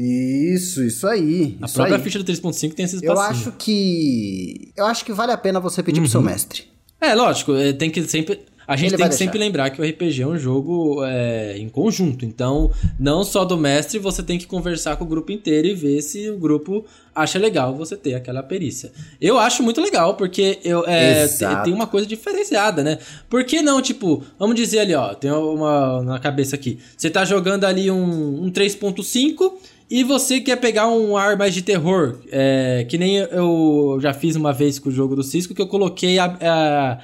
Isso, 0.00 0.84
isso 0.84 1.08
aí. 1.08 1.58
A 1.60 1.66
isso 1.66 1.74
própria 1.74 1.96
aí. 1.96 2.02
ficha 2.02 2.20
do 2.20 2.24
3.5 2.24 2.72
tem 2.72 2.84
esse 2.84 2.96
espaço. 2.96 3.12
Eu 3.12 3.20
acho 3.20 3.52
que. 3.58 4.70
Eu 4.76 4.86
acho 4.86 5.04
que 5.04 5.12
vale 5.12 5.32
a 5.32 5.36
pena 5.36 5.58
você 5.58 5.82
pedir 5.82 5.98
uhum. 5.98 6.04
pro 6.04 6.10
seu 6.12 6.20
uhum. 6.20 6.26
mestre. 6.26 6.62
É, 7.00 7.14
lógico, 7.16 7.54
é, 7.56 7.72
tem 7.72 7.90
que 7.90 8.02
sempre. 8.04 8.38
A 8.66 8.76
gente 8.76 8.90
Ele 8.90 8.98
tem 8.98 9.04
que 9.06 9.10
deixar. 9.10 9.24
sempre 9.24 9.38
lembrar 9.38 9.70
que 9.70 9.80
o 9.80 9.84
RPG 9.84 10.22
é 10.22 10.26
um 10.26 10.38
jogo 10.38 11.02
é, 11.02 11.56
em 11.56 11.70
conjunto. 11.70 12.24
Então, 12.24 12.70
não 13.00 13.24
só 13.24 13.42
do 13.44 13.56
mestre, 13.56 13.98
você 13.98 14.22
tem 14.22 14.38
que 14.38 14.46
conversar 14.46 14.96
com 14.96 15.04
o 15.04 15.06
grupo 15.06 15.32
inteiro 15.32 15.66
e 15.66 15.74
ver 15.74 16.02
se 16.02 16.28
o 16.28 16.36
grupo 16.36 16.84
acha 17.14 17.38
legal 17.38 17.74
você 17.74 17.96
ter 17.96 18.14
aquela 18.14 18.42
perícia. 18.42 18.92
Eu 19.18 19.38
acho 19.38 19.62
muito 19.62 19.80
legal, 19.80 20.16
porque 20.16 20.58
eu, 20.62 20.84
é, 20.86 21.26
tem 21.64 21.72
uma 21.72 21.86
coisa 21.86 22.06
diferenciada, 22.06 22.84
né? 22.84 22.98
Por 23.30 23.42
que 23.42 23.62
não, 23.62 23.80
tipo, 23.80 24.22
vamos 24.38 24.54
dizer 24.54 24.80
ali, 24.80 24.94
ó, 24.94 25.14
tem 25.14 25.30
uma 25.30 26.02
na 26.02 26.18
cabeça 26.18 26.54
aqui. 26.54 26.78
Você 26.94 27.08
tá 27.08 27.24
jogando 27.24 27.64
ali 27.64 27.90
um, 27.90 28.44
um 28.44 28.50
3.5 28.52 29.50
e 29.90 30.04
você 30.04 30.40
quer 30.40 30.56
pegar 30.56 30.88
um 30.88 31.16
ar 31.16 31.36
mais 31.36 31.54
de 31.54 31.62
terror, 31.62 32.18
é, 32.30 32.86
que 32.88 32.98
nem 32.98 33.16
eu 33.16 33.98
já 34.00 34.12
fiz 34.12 34.36
uma 34.36 34.52
vez 34.52 34.78
com 34.78 34.90
o 34.90 34.92
jogo 34.92 35.16
do 35.16 35.22
Cisco, 35.22 35.54
que 35.54 35.62
eu 35.62 35.66
coloquei 35.66 36.18
a, 36.18 36.26
a 36.26 36.98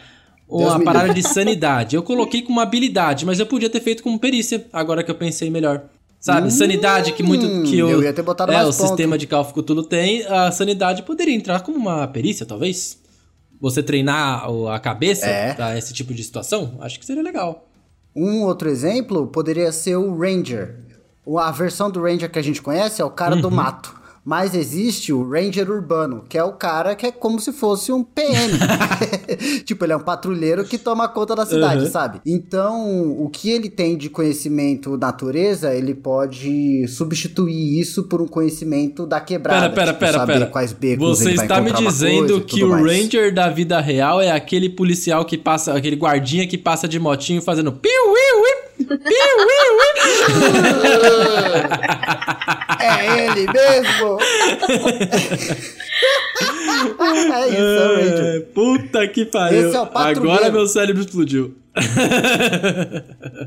uma 0.47 0.83
parada 0.85 1.15
de 1.15 1.23
sanidade. 1.27 1.97
Eu 1.97 2.03
coloquei 2.03 2.43
com 2.43 2.53
uma 2.53 2.63
habilidade, 2.63 3.25
mas 3.25 3.41
eu 3.41 3.47
podia 3.47 3.71
ter 3.71 3.81
feito 3.81 4.03
com 4.03 4.19
perícia, 4.19 4.67
agora 4.73 5.03
que 5.03 5.11
eu 5.11 5.15
pensei 5.15 5.51
melhor. 5.51 5.85
Sabe, 6.21 6.47
hum, 6.47 6.51
sanidade 6.51 7.13
que 7.13 7.23
muito 7.23 7.69
que 7.69 7.79
eu, 7.79 7.91
eu 7.91 8.03
ia 8.03 8.13
ter 8.13 8.23
botado 8.23 8.51
é, 8.51 8.63
o 8.63 8.67
ponto. 8.67 8.73
sistema 8.73 9.19
de 9.19 9.27
cálculo 9.27 9.63
tudo 9.63 9.83
tem, 9.83 10.25
a 10.27 10.51
sanidade 10.51 11.03
poderia 11.03 11.35
entrar 11.35 11.61
como 11.61 11.77
uma 11.77 12.07
perícia, 12.07 12.47
talvez. 12.47 13.03
Você 13.61 13.83
treinar 13.83 14.47
a 14.71 14.79
cabeça 14.79 15.27
é. 15.27 15.55
para 15.55 15.79
esse 15.79 15.95
tipo 15.95 16.13
de 16.13 16.23
situação, 16.23 16.77
acho 16.81 16.99
que 16.99 17.07
seria 17.07 17.23
legal. 17.23 17.67
Um 18.15 18.43
outro 18.43 18.69
exemplo 18.69 19.27
poderia 19.27 19.73
ser 19.73 19.97
o 19.97 20.17
Ranger. 20.17 20.94
A 21.39 21.51
versão 21.51 21.91
do 21.91 22.03
Ranger 22.03 22.31
que 22.31 22.39
a 22.39 22.43
gente 22.43 22.61
conhece 22.61 23.01
é 23.01 23.05
o 23.05 23.11
cara 23.11 23.35
uhum. 23.37 23.41
do 23.41 23.51
mato. 23.51 24.05
Mas 24.25 24.55
existe 24.55 25.13
o 25.13 25.29
Ranger 25.29 25.71
Urbano, 25.71 26.25
que 26.27 26.39
é 26.39 26.43
o 26.43 26.53
cara 26.53 26.95
que 26.95 27.05
é 27.05 27.13
como 27.13 27.39
se 27.39 27.53
fosse 27.53 27.93
um 27.93 28.03
PM. 28.03 28.55
tipo, 29.67 29.85
ele 29.85 29.93
é 29.93 29.97
um 29.97 30.01
patrulheiro 30.01 30.65
que 30.65 30.79
toma 30.79 31.07
conta 31.09 31.37
da 31.37 31.45
cidade, 31.45 31.85
uhum. 31.85 31.91
sabe? 31.91 32.21
Então, 32.25 33.13
o 33.21 33.29
que 33.29 33.51
ele 33.51 33.69
tem 33.69 33.99
de 33.99 34.09
conhecimento 34.09 34.97
natureza, 34.97 35.75
ele 35.75 35.95
pode 35.95 36.89
substituir 36.89 37.79
isso 37.79 38.05
por 38.05 38.23
um 38.23 38.27
conhecimento 38.27 39.07
da 39.07 39.21
quebrada. 39.21 39.69
Pera, 39.69 39.93
pera, 39.93 40.13
tipo, 40.13 40.27
pera, 40.27 40.27
pera. 40.27 40.47
Quais 40.47 40.73
becos 40.73 41.19
Você 41.19 41.33
está 41.33 41.61
me 41.61 41.73
dizendo 41.73 42.41
que 42.41 42.65
o 42.65 42.71
mais. 42.71 42.85
Ranger 42.85 43.35
da 43.35 43.51
vida 43.51 43.79
real 43.79 44.23
é 44.23 44.31
aquele 44.31 44.71
policial 44.71 45.27
que 45.27 45.37
passa, 45.37 45.75
aquele 45.75 45.97
guardinha 45.97 46.47
que 46.47 46.57
passa 46.57 46.89
de 46.89 46.99
motinho 46.99 47.43
fazendo 47.43 47.73
piu, 47.73 47.91
piu, 47.91 48.13
piu, 48.13 48.64
É 52.81 53.27
ele 53.27 53.47
mesmo! 53.53 54.19
é 57.33 57.49
isso, 57.49 57.57
é 57.57 57.87
o 57.87 57.97
Ranger. 57.97 58.47
Puta 58.55 59.09
que 59.09 59.25
pariu. 59.27 59.69
Esse 59.69 59.77
é 59.77 59.81
o 59.81 59.89
Agora 59.95 60.51
meu 60.51 60.67
cérebro 60.67 61.03
explodiu. 61.03 61.55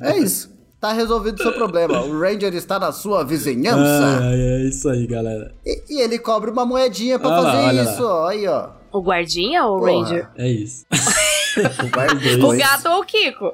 é 0.02 0.18
isso. 0.20 0.56
Tá 0.80 0.94
resolvido 0.94 1.40
o 1.40 1.44
seu 1.44 1.54
problema. 1.54 2.02
O 2.02 2.20
Ranger 2.20 2.54
está 2.54 2.78
na 2.80 2.92
sua 2.92 3.24
vizinhança. 3.24 4.20
Ah, 4.22 4.32
é 4.34 4.62
isso 4.68 4.88
aí, 4.88 5.08
galera. 5.08 5.52
E, 5.66 5.84
e 5.90 6.02
ele 6.02 6.20
cobra 6.20 6.52
uma 6.52 6.66
moedinha 6.66 7.18
pra 7.18 7.30
olha 7.30 7.42
fazer 7.42 7.58
lá, 7.58 7.84
isso, 7.84 8.04
ó. 8.04 8.28
Aí, 8.28 8.48
ó. 8.48 8.70
O 8.92 9.02
guardinha 9.02 9.66
ou 9.66 9.80
o 9.82 9.86
Ranger? 9.86 10.30
É 10.38 10.48
isso. 10.48 10.86
o, 12.42 12.46
o 12.46 12.58
gato 12.58 12.90
ou 12.90 13.02
o 13.02 13.06
Kiko? 13.06 13.54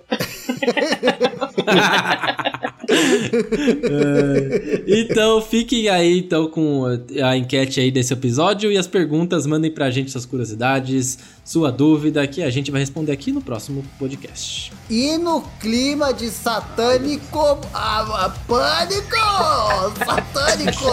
é, 3.90 4.84
então 4.88 5.42
fiquem 5.42 5.90
aí 5.90 6.20
então 6.20 6.48
com 6.48 6.86
a 7.24 7.38
enquete 7.38 7.80
aí 7.80 7.92
desse 7.92 8.14
episódio 8.14 8.72
e 8.72 8.78
as 8.78 8.88
perguntas, 8.88 9.46
mandem 9.46 9.72
pra 9.72 9.90
gente 9.90 10.12
suas 10.12 10.26
curiosidades, 10.26 11.18
sua 11.44 11.72
dúvida, 11.72 12.26
que 12.28 12.42
a 12.44 12.50
gente 12.50 12.72
vai 12.72 12.82
responder 12.82 13.12
aqui 13.12 13.32
no 13.32 13.42
próximo 13.42 13.84
podcast. 14.00 14.72
E 14.90 15.18
no 15.18 15.42
clima 15.60 16.14
de 16.14 16.30
satânico, 16.30 17.60
ah, 17.74 18.34
pânico! 18.48 19.16
Satânico! 20.06 20.84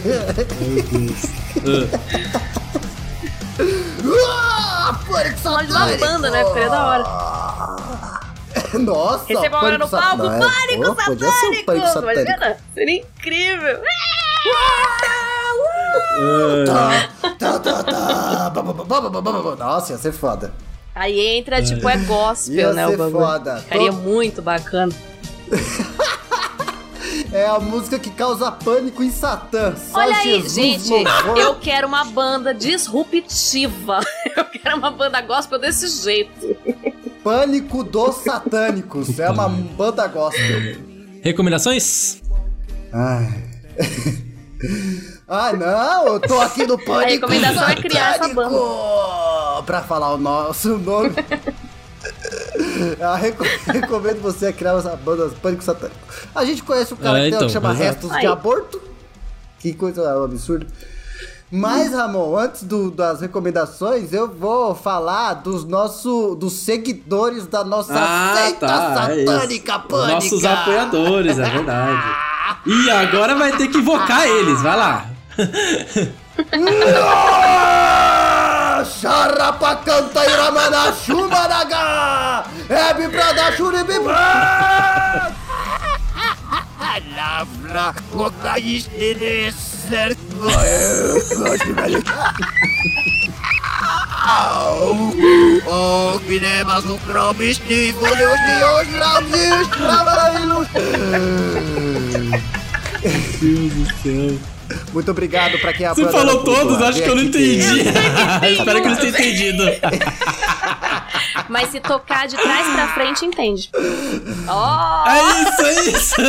Meu 0.68 0.82
Deus. 0.82 1.24
ah, 2.74 2.80
satânico! 3.58 5.04
de 5.66 5.72
uma 5.72 5.96
banda, 5.96 6.30
né? 6.30 6.44
Ficaria 6.44 6.70
da 6.70 6.86
hora. 6.86 7.04
Nossa, 8.78 9.24
Receba 9.26 9.58
agora 9.58 9.78
no 9.78 9.88
palco, 9.88 10.26
é, 10.26 10.38
pânico 10.38 10.94
satânico! 10.96 11.04
Podia 11.04 11.30
ser 11.30 11.46
um 11.46 11.64
pânico 11.64 11.86
satânico. 11.86 12.20
Imagina, 12.20 12.56
seria 12.74 13.00
incrível! 13.00 13.80
Nossa, 19.56 19.92
ia 19.92 19.98
ser 19.98 20.12
foda. 20.12 20.52
Aí 20.94 21.38
entra, 21.38 21.62
tipo, 21.62 21.88
é 21.88 21.96
gospel, 21.98 22.54
ia 22.54 22.72
né? 22.72 22.86
Ser 22.86 22.94
o 22.94 22.98
bagulho. 22.98 23.26
foda. 23.26 23.56
Ficaria 23.56 23.90
Tô... 23.90 23.98
muito 23.98 24.40
bacana. 24.42 24.92
É 27.34 27.46
a 27.46 27.58
música 27.58 27.98
que 27.98 28.10
causa 28.10 28.52
pânico 28.52 29.02
em 29.02 29.10
Satã. 29.10 29.74
Só 29.74 29.98
Olha 29.98 30.14
Jesus 30.22 30.56
aí, 30.56 30.78
gente, 30.78 31.40
eu 31.40 31.56
quero 31.56 31.88
uma 31.88 32.04
banda 32.04 32.54
disruptiva. 32.54 33.98
Eu 34.36 34.44
quero 34.44 34.76
uma 34.76 34.90
banda 34.90 35.20
gospel 35.20 35.58
desse 35.58 35.88
jeito. 36.02 36.56
Pânico 37.24 37.82
dos 37.82 38.16
Satânicos. 38.16 39.18
É 39.18 39.30
uma 39.30 39.48
banda 39.48 40.06
gospel. 40.06 40.76
Recomendações? 41.22 42.22
Ai. 42.92 43.28
Ah, 45.26 45.52
não, 45.52 46.06
eu 46.06 46.20
tô 46.20 46.40
aqui 46.40 46.66
no 46.66 46.76
Pânico. 46.76 46.92
A 46.92 47.06
recomendação 47.06 47.68
é 47.68 47.74
criar 47.76 48.14
essa 48.16 48.28
banda. 48.28 49.62
Pra 49.64 49.82
falar 49.82 50.14
o 50.14 50.18
nosso 50.18 50.78
nome. 50.78 51.10
Eu 52.74 53.14
recomendo 53.72 54.20
você 54.20 54.46
a 54.46 54.52
criar 54.52 54.76
essa 54.76 54.96
banda 54.96 55.28
Pânico 55.42 55.62
Satânico. 55.62 55.98
A 56.34 56.44
gente 56.44 56.62
conhece 56.62 56.94
um 56.94 56.96
cara 56.96 57.24
é, 57.24 57.28
então, 57.28 57.46
que 57.46 57.52
chama 57.52 57.72
Restos 57.72 58.10
de 58.18 58.26
Aborto. 58.26 58.80
Que 59.58 59.72
coisa 59.72 60.24
absurda. 60.24 60.66
Mas, 61.50 61.92
Ramon, 61.92 62.36
antes 62.36 62.64
do, 62.64 62.90
das 62.90 63.20
recomendações, 63.20 64.12
eu 64.12 64.26
vou 64.26 64.74
falar 64.74 65.34
dos 65.34 65.64
nossos 65.64 66.36
dos 66.36 66.54
seguidores 66.54 67.46
da 67.46 67.62
nossa 67.62 67.94
ah, 67.94 68.34
seita 68.36 68.66
tá, 68.66 69.12
é 69.12 69.24
satânica 69.24 69.72
é 69.74 69.78
pânica. 69.78 70.14
Nossos 70.14 70.44
apoiadores, 70.44 71.38
é 71.38 71.48
verdade. 71.48 72.16
e 72.66 72.90
agora 72.90 73.36
vai 73.36 73.56
ter 73.56 73.68
que 73.68 73.78
invocar 73.78 74.26
eles, 74.26 74.60
vai 74.62 74.76
lá. 74.76 75.06
Charapacanta 78.84 80.24
Iramana 80.24 80.92
Shumaraga! 80.92 82.44
Ebe 82.68 83.08
pra 83.08 83.32
dar 83.32 83.52
churibi 83.56 83.94
Palavra, 86.78 87.94
kokaiste 88.12 89.14
desu. 89.14 89.74
Ouviremos 95.66 96.84
o 96.86 96.98
prometido 96.98 98.00
de 98.00 98.64
hoje 98.64 98.96
na 98.98 99.20
Deus 99.20 99.68
do 103.68 103.86
céu. 104.02 104.53
Muito 104.92 105.10
obrigado 105.10 105.58
pra 105.58 105.72
quem 105.72 105.86
apoia. 105.86 106.06
Você 106.06 106.12
falou 106.12 106.44
todos, 106.44 106.80
acho 106.82 107.02
que 107.02 107.08
eu 107.08 107.14
não 107.16 107.22
entendi. 107.24 107.80
Espero 108.58 108.80
que 108.82 108.88
eles 108.88 108.98
tenham 108.98 109.14
entendido. 109.14 109.64
Mas 111.48 111.70
se 111.70 111.80
tocar 111.80 112.26
de 112.26 112.36
trás 112.36 112.66
pra 112.68 112.88
frente, 112.94 113.26
entende. 113.26 113.70
Oh! 114.48 115.08
É 115.08 115.42
isso, 115.42 115.62
é 115.62 115.90
isso! 115.90 116.14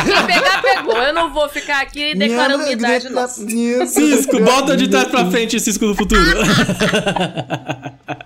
Aqui 0.00 0.26
pegar, 0.26 0.62
pegou. 0.62 0.96
Eu 0.96 1.12
não 1.12 1.32
vou 1.32 1.48
ficar 1.48 1.82
aqui 1.82 2.14
declarando 2.14 2.58
minha 2.62 2.72
idade, 2.72 3.08
não. 3.10 3.28
Cisco, 3.28 4.40
bota 4.40 4.76
de 4.76 4.88
trás 4.88 5.08
pra 5.08 5.30
frente, 5.30 5.60
Cisco 5.60 5.86
do 5.86 5.94
futuro. 5.94 6.22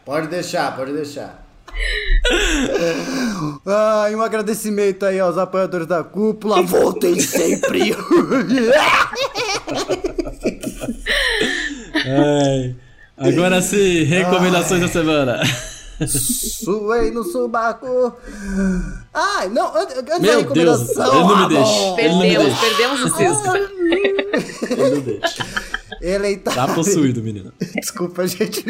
Pode 0.05 0.29
deixar, 0.29 0.77
pode 0.77 0.93
deixar. 0.93 1.45
Ah, 3.67 4.09
um 4.13 4.21
agradecimento 4.21 5.05
aí 5.05 5.19
aos 5.19 5.37
apoiadores 5.37 5.87
da 5.87 6.05
cúpula. 6.05 6.63
Voltem 6.63 7.19
sempre! 7.21 7.95
Ai. 12.07 12.77
Agora 13.19 13.63
sim, 13.63 14.05
recomendações 14.05 14.83
Ai. 14.83 14.87
da 14.87 14.93
semana. 14.93 15.41
Suei 16.07 17.11
no 17.11 17.25
subaco. 17.25 18.15
Ai, 19.15 19.49
não, 19.49 19.75
antes 19.77 19.97
Meu 19.97 20.05
da 20.21 20.37
recomendação. 20.39 20.95
Deus, 20.95 21.09
ele 21.09 21.25
não 21.25 21.39
me 21.39 21.49
deixa. 21.55 21.95
Perdemos, 21.97 22.61
perdemos 22.61 23.01
o 23.01 23.09
Cisco. 23.17 23.57
Ele 24.71 24.91
não 24.91 25.01
deixa. 25.01 25.47
Ele 26.03 26.37
tá... 26.37 26.53
tá 26.53 26.69
possuído, 26.69 27.23
menino. 27.23 27.53
Desculpa, 27.75 28.27
gente. 28.27 28.65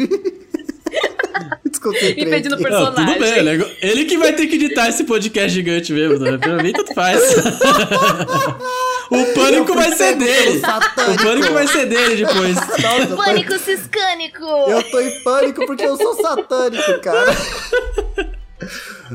Me 2.17 2.25
pedindo 2.25 2.57
personagem. 2.57 3.05
Não, 3.05 3.13
tudo 3.13 3.19
bem, 3.19 3.37
ele, 3.37 3.77
ele 3.81 4.05
que 4.05 4.17
vai 4.17 4.33
ter 4.33 4.47
que 4.47 4.55
editar 4.55 4.89
esse 4.89 5.03
podcast 5.03 5.49
gigante 5.49 5.93
mesmo, 5.93 6.19
né? 6.19 6.37
Pra 6.37 6.61
mim, 6.61 6.73
tanto 6.73 6.93
faz. 6.93 7.21
o 9.09 9.25
pânico 9.33 9.73
vai 9.73 9.91
ser 9.93 10.15
dele. 10.15 10.59
O 10.59 11.23
pânico 11.23 11.53
vai 11.53 11.67
ser 11.67 11.85
dele 11.85 12.25
depois. 12.25 12.55
Nossa, 12.55 13.15
pânico 13.15 13.53
tô... 13.53 13.59
ciscânico. 13.59 14.43
Eu 14.43 14.83
tô 14.83 14.99
em 14.99 15.23
pânico 15.23 15.65
porque 15.65 15.85
eu 15.85 15.95
sou 15.97 16.15
satânico, 16.15 16.99
cara. 17.01 17.35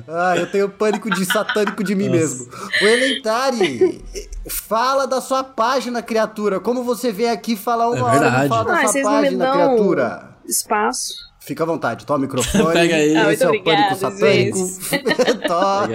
Ah, 0.09 0.36
eu 0.36 0.51
tenho 0.51 0.69
pânico 0.69 1.11
de 1.11 1.24
satânico 1.27 1.85
de 1.85 1.94
mim 1.94 2.09
Nossa. 2.09 2.19
mesmo. 2.19 2.49
O 2.81 2.85
Eleitari, 2.86 4.03
fala 4.49 5.07
da 5.07 5.20
sua 5.20 5.44
página, 5.44 6.03
criatura. 6.03 6.61
Como 6.61 6.82
você 6.82 7.12
vem 7.12 7.28
aqui 7.28 7.57
falar 7.57 7.90
uma 7.90 7.99
é 7.99 8.03
hora 8.03 8.47
e 8.47 8.49
fala 8.49 8.65
da 8.65 8.81
ah, 8.81 8.89
sua 8.89 9.03
página, 9.03 9.53
criatura? 9.53 10.36
Espaço. 10.47 11.32
Fica 11.44 11.64
à 11.64 11.66
vontade, 11.66 12.06
toma 12.06 12.20
o 12.20 12.23
microfone. 12.23 12.73
Pega 12.73 12.94
aí. 12.94 13.16
Ah, 13.16 13.32
Esse 13.32 13.43
é 13.44 13.48
o 13.51 13.62
Pânico 13.62 13.94
Satânico. 13.97 14.59
toma. 15.47 15.89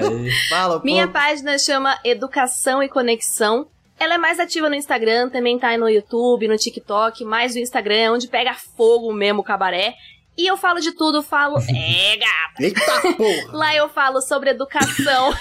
Fala, 0.50 0.82
Minha 0.84 1.08
página 1.08 1.58
chama 1.58 1.98
Educação 2.04 2.84
e 2.84 2.90
Conexão. 2.90 3.68
Ela 4.00 4.16
é 4.16 4.18
mais 4.18 4.40
ativa 4.40 4.70
no 4.70 4.76
Instagram, 4.76 5.30
também 5.30 5.58
tá 5.58 5.70
aí 5.70 5.78
no 5.78 5.90
YouTube, 5.90 6.48
no 6.48 6.56
TikTok, 6.56 7.24
mais 7.26 7.56
o 7.56 7.60
Instagram 7.60 7.96
é 7.96 8.12
onde 8.12 8.28
pega 8.28 8.54
fogo 8.76 9.12
mesmo 9.12 9.42
o 9.42 9.44
cabaré. 9.44 9.96
E 10.38 10.46
eu 10.46 10.56
falo 10.56 10.80
de 10.80 10.92
tudo, 10.92 11.24
falo. 11.24 11.58
É, 11.58 12.16
gata! 12.18 12.62
Eita 12.62 13.14
porra! 13.18 13.58
Lá 13.58 13.76
eu 13.76 13.90
falo 13.90 14.22
sobre 14.22 14.52
educação. 14.52 15.34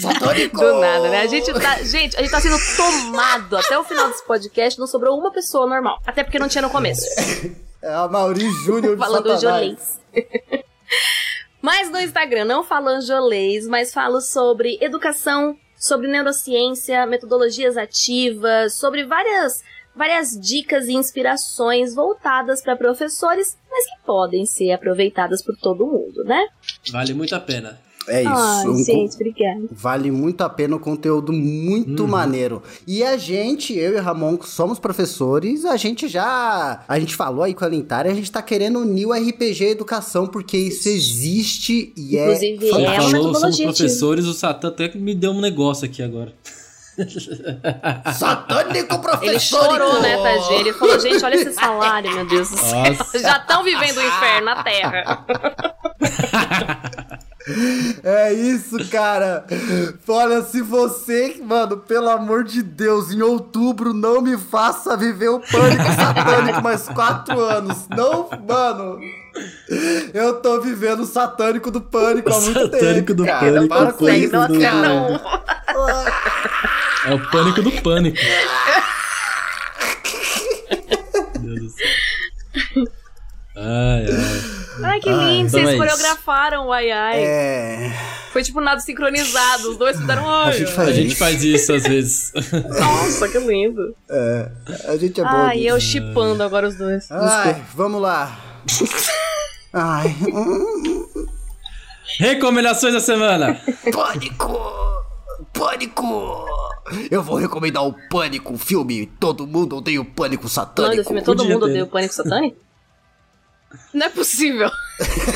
Satânico! 0.00 0.56
Do 0.56 0.80
nada, 0.80 1.10
né? 1.10 1.20
A 1.20 1.26
gente 1.26 1.52
tá. 1.52 1.82
Gente, 1.82 2.16
a 2.16 2.22
gente 2.22 2.30
tá 2.30 2.40
sendo 2.40 2.56
tomado 2.76 3.58
até 3.58 3.78
o 3.78 3.84
final 3.84 4.08
desse 4.08 4.24
podcast, 4.26 4.80
não 4.80 4.86
sobrou 4.86 5.18
uma 5.18 5.30
pessoa 5.30 5.66
normal. 5.66 6.00
Até 6.06 6.24
porque 6.24 6.38
não 6.38 6.48
tinha 6.48 6.62
no 6.62 6.70
começo. 6.70 7.04
É 7.82 7.92
a 7.92 8.06
Mauri 8.06 8.48
Júnior 8.64 8.96
Falando 8.96 9.40
jolês. 9.40 10.00
mas 11.60 11.90
no 11.90 11.98
Instagram, 11.98 12.44
não 12.44 12.62
falo 12.62 12.88
anjolês, 12.88 13.66
mas 13.66 13.92
falo 13.92 14.20
sobre 14.20 14.78
educação, 14.80 15.58
sobre 15.76 16.06
neurociência, 16.06 17.04
metodologias 17.06 17.76
ativas, 17.76 18.74
sobre 18.74 19.04
várias 19.04 19.60
várias 19.94 20.30
dicas 20.30 20.86
e 20.86 20.94
inspirações 20.94 21.94
voltadas 21.94 22.62
para 22.62 22.76
professores, 22.76 23.58
mas 23.70 23.84
que 23.84 24.06
podem 24.06 24.46
ser 24.46 24.72
aproveitadas 24.72 25.42
por 25.42 25.54
todo 25.56 25.86
mundo, 25.86 26.24
né? 26.24 26.46
Vale 26.90 27.12
muito 27.12 27.34
a 27.34 27.40
pena. 27.40 27.78
É 28.08 28.22
isso. 28.22 28.32
Ai, 28.34 28.68
um, 28.68 28.84
gente, 28.84 29.14
obrigada. 29.14 29.68
Vale 29.70 30.10
muito 30.10 30.40
a 30.42 30.48
pena 30.48 30.76
o 30.76 30.80
conteúdo 30.80 31.32
muito 31.32 32.02
uhum. 32.02 32.08
maneiro. 32.08 32.62
E 32.86 33.02
a 33.02 33.16
gente, 33.16 33.76
eu 33.76 33.94
e 33.94 33.98
Ramon, 33.98 34.38
somos 34.42 34.78
professores, 34.78 35.64
a 35.64 35.76
gente 35.76 36.08
já. 36.08 36.82
A 36.88 36.98
gente 36.98 37.14
falou 37.14 37.44
aí 37.44 37.54
com 37.54 37.64
a 37.64 37.68
Lentária, 37.68 38.10
a 38.10 38.14
gente 38.14 38.30
tá 38.30 38.42
querendo 38.42 38.80
unir 38.80 39.06
o 39.06 39.12
RPG 39.12 39.64
educação, 39.64 40.26
porque 40.26 40.56
isso 40.56 40.88
existe 40.88 41.92
e 41.96 42.16
é 42.16 42.24
Inclusive, 42.24 42.64
é. 42.64 42.68
Inclusive, 42.68 43.12
falou, 43.12 43.34
somos 43.34 43.60
professores, 43.60 44.24
o 44.26 44.32
Satã 44.32 44.68
até 44.68 44.88
que 44.88 44.98
me 44.98 45.14
deu 45.14 45.30
um 45.30 45.40
negócio 45.40 45.84
aqui 45.84 46.02
agora. 46.02 46.32
Satânico 48.12 48.98
professor! 48.98 49.24
Ele 49.30 49.40
chorou, 49.40 50.02
né, 50.02 50.16
Tadinho? 50.16 50.60
Ele 50.60 50.72
falou, 50.72 51.00
gente, 51.00 51.24
olha 51.24 51.34
esse 51.36 51.52
salário, 51.52 52.12
meu 52.12 52.26
Deus 52.26 52.50
do 52.50 52.58
céu. 52.58 52.84
Já 53.20 53.38
estão 53.38 53.64
vivendo 53.64 53.96
o 53.96 54.02
inferno 54.02 54.44
na 54.44 54.62
Terra. 54.62 55.24
É 58.04 58.32
isso, 58.32 58.76
cara. 58.90 59.44
Olha, 60.06 60.42
se 60.42 60.60
você, 60.60 61.40
mano, 61.42 61.76
pelo 61.76 62.08
amor 62.08 62.44
de 62.44 62.62
Deus, 62.62 63.10
em 63.10 63.20
outubro 63.20 63.92
não 63.92 64.20
me 64.20 64.38
faça 64.38 64.96
viver 64.96 65.28
o 65.28 65.40
pânico 65.40 65.82
satânico 65.82 66.62
mais 66.62 66.88
quatro 66.88 67.40
anos. 67.40 67.88
Não, 67.88 68.28
mano. 68.46 69.00
Eu 70.12 70.40
tô 70.40 70.60
vivendo 70.60 71.00
o 71.00 71.06
satânico 71.06 71.70
do 71.70 71.80
pânico 71.80 72.30
há 72.32 72.40
muito 72.40 72.60
satânico 72.60 73.06
tempo. 73.08 73.14
Do 73.14 73.24
cara, 73.24 73.40
pânico, 73.40 73.68
para 73.68 73.92
com 73.92 74.08
isso, 74.08 74.30
do... 74.30 74.58
não. 74.58 75.20
É 77.06 77.14
o 77.14 77.30
pânico 77.30 77.62
do 77.62 77.72
pânico. 77.82 78.18
Meu 81.40 81.54
Deus 81.56 81.60
do 81.60 81.70
céu. 81.70 81.86
Ai, 83.56 84.06
ai. 84.06 84.41
Ai, 84.82 85.00
que 85.00 85.10
lindo, 85.10 85.48
então 85.48 85.60
vocês 85.60 85.68
é 85.68 85.76
coreografaram 85.76 86.66
o 86.66 86.72
ai 86.72 86.90
ai. 86.90 87.24
É. 87.24 87.92
Foi 88.32 88.42
tipo 88.42 88.60
nada 88.60 88.80
sincronizado, 88.80 89.70
os 89.70 89.76
dois 89.76 89.98
fizeram 89.98 90.28
ai. 90.28 90.48
A 90.48 90.58
gente 90.58 90.72
faz, 90.72 90.88
a 90.88 90.92
gente 90.92 91.14
faz 91.14 91.44
isso 91.44 91.72
às 91.72 91.82
vezes. 91.82 92.32
Nossa, 92.80 93.28
que 93.28 93.38
lindo. 93.38 93.94
É, 94.08 94.50
a 94.88 94.96
gente 94.96 95.20
é 95.20 95.24
bom. 95.24 95.30
Ai, 95.30 95.62
eu 95.62 95.78
chipando 95.78 96.42
agora 96.42 96.68
os 96.68 96.76
dois. 96.76 97.10
Ai, 97.10 97.62
vamos 97.74 98.00
lá. 98.00 98.38
ai. 99.72 100.16
Recomendações 102.18 102.94
da 102.94 103.00
semana. 103.00 103.60
Pânico! 103.92 104.58
Pânico! 105.52 106.46
Eu 107.10 107.22
vou 107.22 107.36
recomendar 107.36 107.86
o 107.86 107.94
Pânico, 108.08 108.56
filme 108.58 109.06
Todo 109.18 109.46
Mundo 109.46 109.76
Odeia 109.76 110.00
o 110.00 110.04
Pânico 110.04 110.48
Satânico. 110.48 110.96
Mano, 110.96 111.04
filme 111.04 111.20
é 111.20 111.24
Todo 111.24 111.44
Mundo 111.44 111.64
Odeia 111.64 111.84
o 111.84 111.86
Pânico 111.86 112.14
Satânico? 112.14 112.56
Não 113.92 114.06
é 114.06 114.08
possível. 114.08 114.70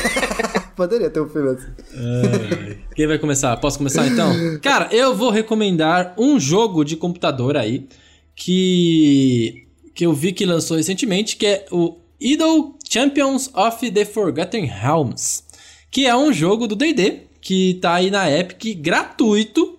Poderia 0.75 1.09
ter 1.09 1.21
um 1.21 1.29
filme 1.29 1.49
assim. 1.49 1.67
É, 1.93 2.77
quem 2.95 3.07
vai 3.07 3.17
começar? 3.17 3.57
Posso 3.57 3.77
começar 3.77 4.07
então? 4.07 4.31
Cara, 4.61 4.89
eu 4.91 5.15
vou 5.15 5.31
recomendar 5.31 6.13
um 6.17 6.39
jogo 6.39 6.83
de 6.83 6.95
computador 6.95 7.57
aí 7.57 7.87
que 8.35 9.65
que 9.95 10.05
eu 10.05 10.13
vi 10.13 10.31
que 10.31 10.45
lançou 10.45 10.77
recentemente, 10.77 11.35
que 11.35 11.47
é 11.47 11.65
o 11.71 11.97
Idol 12.21 12.77
Champions 12.87 13.49
of 13.55 13.89
the 13.89 14.05
Forgotten 14.05 14.65
Realms, 14.65 15.43
que 15.89 16.05
é 16.05 16.15
um 16.15 16.31
jogo 16.31 16.67
do 16.67 16.75
D&D 16.75 17.23
que 17.41 17.79
tá 17.81 17.95
aí 17.95 18.11
na 18.11 18.29
Epic 18.29 18.79
gratuito 18.79 19.76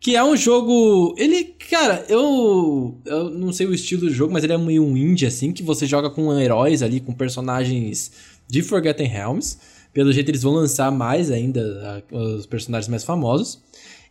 que 0.00 0.16
é 0.16 0.24
um 0.24 0.34
jogo. 0.34 1.14
Ele, 1.18 1.44
cara, 1.44 2.04
eu. 2.08 2.98
Eu 3.04 3.28
não 3.30 3.52
sei 3.52 3.66
o 3.66 3.74
estilo 3.74 4.02
do 4.02 4.10
jogo, 4.10 4.32
mas 4.32 4.42
ele 4.42 4.54
é 4.54 4.58
meio 4.58 4.82
um 4.82 4.96
indie, 4.96 5.26
assim, 5.26 5.52
que 5.52 5.62
você 5.62 5.86
joga 5.86 6.08
com 6.08 6.36
heróis 6.38 6.82
ali, 6.82 7.00
com 7.00 7.12
personagens 7.12 8.10
de 8.48 8.62
Forgotten 8.62 9.06
Realms. 9.06 9.58
Pelo 9.92 10.12
jeito, 10.12 10.30
eles 10.30 10.42
vão 10.42 10.54
lançar 10.54 10.90
mais 10.90 11.30
ainda 11.30 12.02
os 12.10 12.46
personagens 12.46 12.88
mais 12.88 13.04
famosos. 13.04 13.60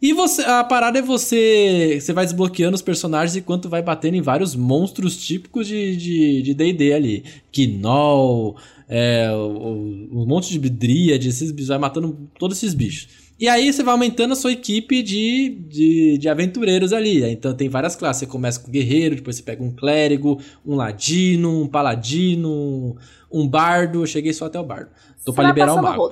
E 0.01 0.13
você, 0.13 0.43
a 0.43 0.63
parada 0.63 0.99
é 0.99 1.01
você. 1.01 1.97
Você 1.99 2.13
vai 2.13 2.23
desbloqueando 2.23 2.75
os 2.75 2.81
personagens 2.81 3.35
enquanto 3.35 3.67
vai 3.67 3.81
batendo 3.81 4.15
em 4.15 4.21
vários 4.21 4.55
monstros 4.55 5.17
típicos 5.17 5.67
de 5.67 6.53
DD 6.53 6.73
de, 6.73 6.73
de 6.73 6.93
ali. 6.93 7.23
Gnoll, 7.53 8.55
é, 8.87 9.29
um 9.33 10.25
monte 10.25 10.57
de 10.57 10.69
dríade, 10.69 11.29
esses 11.29 11.51
bichos, 11.51 11.69
vai 11.69 11.79
matando 11.79 12.29
todos 12.37 12.57
esses 12.57 12.73
bichos. 12.73 13.07
E 13.39 13.47
aí 13.47 13.71
você 13.71 13.81
vai 13.81 13.93
aumentando 13.93 14.33
a 14.33 14.35
sua 14.35 14.51
equipe 14.51 15.01
de, 15.01 15.57
de, 15.69 16.17
de, 16.17 16.27
aventureiros 16.27 16.91
ali. 16.91 17.23
Então 17.23 17.53
tem 17.53 17.69
várias 17.69 17.95
classes. 17.95 18.19
Você 18.19 18.25
começa 18.25 18.59
com 18.59 18.69
guerreiro, 18.69 19.15
depois 19.15 19.37
você 19.37 19.43
pega 19.43 19.63
um 19.63 19.71
clérigo, 19.71 20.41
um 20.65 20.75
ladino, 20.75 21.61
um 21.61 21.67
paladino, 21.67 22.97
um 23.31 23.47
bardo. 23.47 24.01
Eu 24.01 24.05
cheguei 24.05 24.33
só 24.33 24.47
até 24.47 24.59
o 24.59 24.63
bardo. 24.63 24.89
Tô 25.23 25.31
para 25.31 25.47
liberar 25.47 25.73
o 25.73 25.81
mago. 25.81 26.11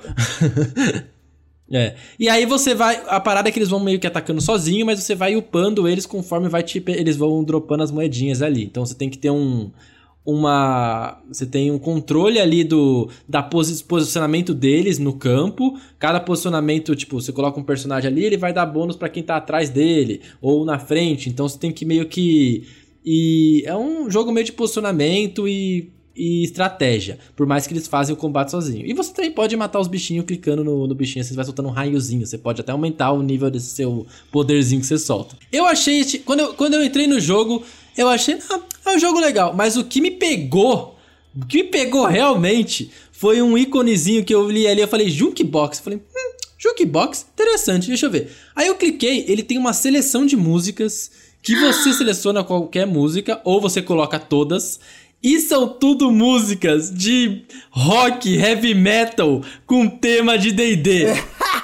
é. 1.70 1.96
E 2.18 2.30
aí 2.30 2.46
você 2.46 2.74
vai. 2.74 3.02
A 3.08 3.20
parada 3.20 3.50
é 3.50 3.52
que 3.52 3.58
eles 3.58 3.68
vão 3.68 3.80
meio 3.80 4.00
que 4.00 4.06
atacando 4.06 4.40
sozinho, 4.40 4.86
mas 4.86 4.98
você 4.98 5.14
vai 5.14 5.36
upando 5.36 5.86
eles 5.86 6.06
conforme 6.06 6.48
vai 6.48 6.62
te, 6.62 6.82
eles 6.86 7.16
vão 7.16 7.44
dropando 7.44 7.82
as 7.82 7.90
moedinhas 7.90 8.40
ali. 8.40 8.64
Então 8.64 8.86
você 8.86 8.94
tem 8.94 9.10
que 9.10 9.18
ter 9.18 9.30
um 9.30 9.70
uma 10.30 11.22
você 11.26 11.46
tem 11.46 11.70
um 11.70 11.78
controle 11.78 12.38
ali 12.38 12.62
do 12.62 13.08
da 13.26 13.42
posi 13.42 13.82
posicionamento 13.82 14.52
deles 14.52 14.98
no 14.98 15.14
campo. 15.14 15.80
Cada 15.98 16.20
posicionamento, 16.20 16.94
tipo, 16.94 17.18
você 17.18 17.32
coloca 17.32 17.58
um 17.58 17.64
personagem 17.64 18.10
ali, 18.10 18.24
ele 18.24 18.36
vai 18.36 18.52
dar 18.52 18.66
bônus 18.66 18.94
para 18.94 19.08
quem 19.08 19.22
tá 19.22 19.36
atrás 19.36 19.70
dele 19.70 20.20
ou 20.38 20.66
na 20.66 20.78
frente. 20.78 21.30
Então 21.30 21.48
você 21.48 21.58
tem 21.58 21.72
que 21.72 21.86
meio 21.86 22.04
que 22.06 22.66
e 23.02 23.62
é 23.64 23.74
um 23.74 24.10
jogo 24.10 24.30
meio 24.30 24.44
de 24.44 24.52
posicionamento 24.52 25.48
e, 25.48 25.90
e 26.14 26.44
estratégia, 26.44 27.18
por 27.34 27.46
mais 27.46 27.66
que 27.66 27.72
eles 27.72 27.86
fazem 27.86 28.14
o 28.14 28.18
combate 28.18 28.50
sozinho. 28.50 28.84
E 28.84 28.92
você 28.92 29.14
também 29.14 29.30
pode 29.30 29.56
matar 29.56 29.80
os 29.80 29.88
bichinhos 29.88 30.26
clicando 30.26 30.62
no, 30.62 30.86
no 30.86 30.94
bichinho, 30.94 31.24
você 31.24 31.32
vai 31.32 31.46
soltando 31.46 31.70
um 31.70 31.72
raiozinho, 31.72 32.26
você 32.26 32.36
pode 32.36 32.60
até 32.60 32.70
aumentar 32.70 33.12
o 33.12 33.22
nível 33.22 33.50
desse 33.50 33.70
seu 33.70 34.06
poderzinho 34.30 34.82
que 34.82 34.86
você 34.86 34.98
solta. 34.98 35.38
Eu 35.50 35.64
achei, 35.64 36.04
quando 36.18 36.40
eu, 36.40 36.52
quando 36.52 36.74
eu 36.74 36.84
entrei 36.84 37.06
no 37.06 37.18
jogo, 37.18 37.64
eu 37.98 38.08
achei, 38.08 38.38
ah, 38.48 38.60
é 38.86 38.90
um 38.96 38.98
jogo 38.98 39.18
legal. 39.18 39.52
Mas 39.54 39.76
o 39.76 39.84
que 39.84 40.00
me 40.00 40.12
pegou, 40.12 40.96
o 41.36 41.44
que 41.44 41.64
me 41.64 41.68
pegou 41.68 42.06
realmente, 42.06 42.90
foi 43.10 43.42
um 43.42 43.58
íconezinho 43.58 44.24
que 44.24 44.32
eu 44.32 44.48
li 44.48 44.68
ali. 44.68 44.80
Eu 44.80 44.88
falei, 44.88 45.10
Jukebox. 45.10 45.78
Eu 45.78 45.84
falei, 45.84 45.98
hum, 45.98 46.36
Jukebox? 46.56 47.26
Interessante, 47.34 47.88
deixa 47.88 48.06
eu 48.06 48.10
ver. 48.10 48.30
Aí 48.54 48.68
eu 48.68 48.76
cliquei, 48.76 49.24
ele 49.26 49.42
tem 49.42 49.58
uma 49.58 49.72
seleção 49.72 50.24
de 50.24 50.36
músicas 50.36 51.10
que 51.42 51.56
você 51.56 51.92
seleciona 51.92 52.44
qualquer 52.44 52.86
música 52.86 53.40
ou 53.44 53.60
você 53.60 53.82
coloca 53.82 54.18
todas 54.18 54.78
e 55.22 55.40
são 55.40 55.68
tudo 55.68 56.12
músicas 56.12 56.92
de 56.94 57.42
rock, 57.70 58.36
heavy 58.36 58.74
metal 58.74 59.42
com 59.66 59.88
tema 59.88 60.38
de 60.38 60.52
D&D. 60.52 61.06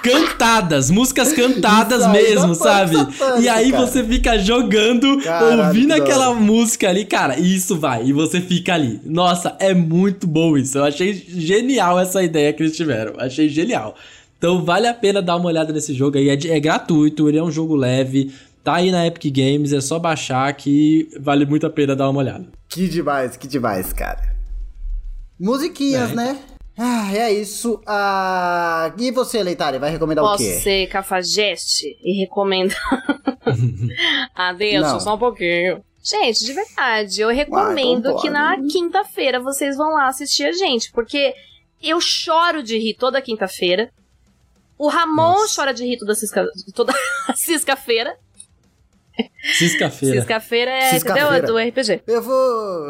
Cantadas, 0.05 0.91
músicas 0.91 1.33
cantadas 1.35 2.07
mesmo, 2.09 2.55
sabe? 2.55 2.95
e 3.41 3.49
aí 3.49 3.73
cara. 3.73 3.87
você 3.87 4.05
fica 4.05 4.39
jogando, 4.39 5.19
Caralho, 5.23 5.69
ouvindo 5.69 5.93
aquela 5.93 6.35
música 6.35 6.91
ali, 6.91 7.07
cara, 7.07 7.39
e 7.39 7.57
isso 7.57 7.79
vai, 7.79 8.05
e 8.05 8.13
você 8.13 8.41
fica 8.41 8.75
ali. 8.75 9.01
Nossa, 9.05 9.57
é 9.59 9.73
muito 9.73 10.27
bom 10.27 10.57
isso. 10.57 10.77
Eu 10.77 10.85
achei 10.85 11.15
genial 11.15 11.99
essa 11.99 12.23
ideia 12.23 12.53
que 12.53 12.63
eles 12.63 12.77
tiveram. 12.77 13.15
Achei 13.19 13.49
genial. 13.49 13.97
Então 14.37 14.63
vale 14.63 14.87
a 14.87 14.93
pena 14.93 15.23
dar 15.23 15.37
uma 15.37 15.47
olhada 15.47 15.73
nesse 15.73 15.95
jogo 15.95 16.19
aí. 16.19 16.29
É, 16.29 16.35
é 16.35 16.61
gratuito, 16.61 17.29
ele 17.29 17.39
é 17.39 17.43
um 17.43 17.51
jogo 17.51 17.75
leve. 17.75 18.31
Tá 18.63 18.77
aí 18.77 18.91
na 18.91 19.07
Epic 19.07 19.35
Games, 19.35 19.73
é 19.73 19.81
só 19.81 19.99
baixar 19.99 20.53
que 20.55 21.09
vale 21.21 21.45
muito 21.47 21.67
a 21.67 21.71
pena 21.71 21.97
dar 21.97 22.09
uma 22.11 22.21
olhada. 22.21 22.47
Que 22.69 22.89
demais, 22.89 23.37
que 23.37 23.47
demais, 23.47 23.93
cara. 23.93 24.35
Musiquinhas, 25.39 26.13
é. 26.13 26.15
né? 26.15 26.39
Ah, 26.77 27.15
é 27.15 27.33
isso. 27.33 27.81
Ah, 27.87 28.93
e 28.99 29.11
você, 29.13 29.43
Leitária, 29.43 29.79
vai 29.79 29.91
recomendar 29.91 30.25
Posso 30.25 30.43
o 30.43 30.47
quê? 30.47 30.53
Posso 30.53 30.63
ser 30.65 30.87
cafajeste 30.89 31.97
e 32.03 32.21
recomendar. 32.21 32.77
ah, 34.35 34.53
deixa 34.53 34.99
só 35.01 35.15
um 35.15 35.19
pouquinho. 35.19 35.85
Gente, 36.03 36.45
de 36.45 36.53
verdade, 36.53 37.21
eu 37.23 37.31
recomendo 37.31 38.11
ah, 38.11 38.21
que 38.21 38.29
na 38.29 38.57
quinta-feira 38.71 39.41
vocês 39.41 39.77
vão 39.77 39.95
lá 39.95 40.09
assistir 40.09 40.45
a 40.45 40.53
gente, 40.53 40.93
porque 40.93 41.35
eu 41.83 42.01
choro 42.01 42.63
de 42.63 42.77
rir 42.77 42.95
toda 42.95 43.23
quinta-feira. 43.23 43.91
O 44.77 44.89
Ramon 44.89 45.33
Nossa. 45.33 45.55
chora 45.55 45.73
de 45.73 45.85
rir 45.85 45.97
toda 45.97 46.15
cisca-feira. 47.35 48.19
Cisca-feira. 49.59 50.21
Cisca-feira 50.21 50.71
é 50.71 50.91
Cisca 50.91 51.11
entendeu? 51.11 51.47
do 51.47 51.59
RPG. 51.59 52.03
Eu 52.07 52.23
vou, 52.23 52.35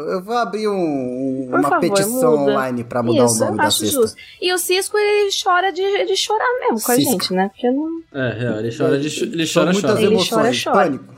eu 0.09 0.23
vou 0.23 0.37
abrir 0.37 0.67
um, 0.67 1.47
uma 1.49 1.61
favor, 1.61 1.81
petição 1.81 2.37
muda. 2.37 2.51
online 2.51 2.83
pra 2.83 3.03
mudar 3.03 3.25
Isso, 3.25 3.35
o 3.43 3.45
nome 3.45 3.57
da 3.57 3.71
Cisca. 3.71 4.01
Justo. 4.01 4.17
E 4.41 4.53
o 4.53 4.57
Cisco, 4.57 4.97
ele 4.97 5.29
chora 5.43 5.71
de, 5.71 6.05
de 6.05 6.15
chorar 6.15 6.47
mesmo 6.61 6.81
com 6.81 6.93
Cisco. 6.93 7.09
a 7.09 7.11
gente, 7.11 7.33
né? 7.33 7.49
Porque 7.49 7.69
não... 7.69 8.01
É, 8.13 8.59
ele 8.59 8.75
chora 8.75 8.97
de 8.99 9.23
ele 9.23 9.45
chora, 9.51 9.71
muitas 9.73 9.91
chora. 9.91 10.03
emoções, 10.03 10.47
ele 10.47 10.63
chora, 10.63 10.83
pânico. 10.83 11.14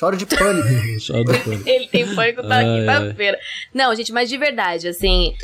Choro 0.00 0.16
de 0.16 0.24
pânico. 0.24 0.66
Choro 0.98 1.24
de 1.24 1.38
pânico. 1.40 1.68
Ele 1.68 1.86
tem 1.88 2.14
pânico 2.14 2.42
na 2.42 2.64
quinta-feira. 2.64 3.38
Não, 3.74 3.94
gente, 3.94 4.10
mas 4.14 4.30
de 4.30 4.38
verdade, 4.38 4.88
assim, 4.88 5.34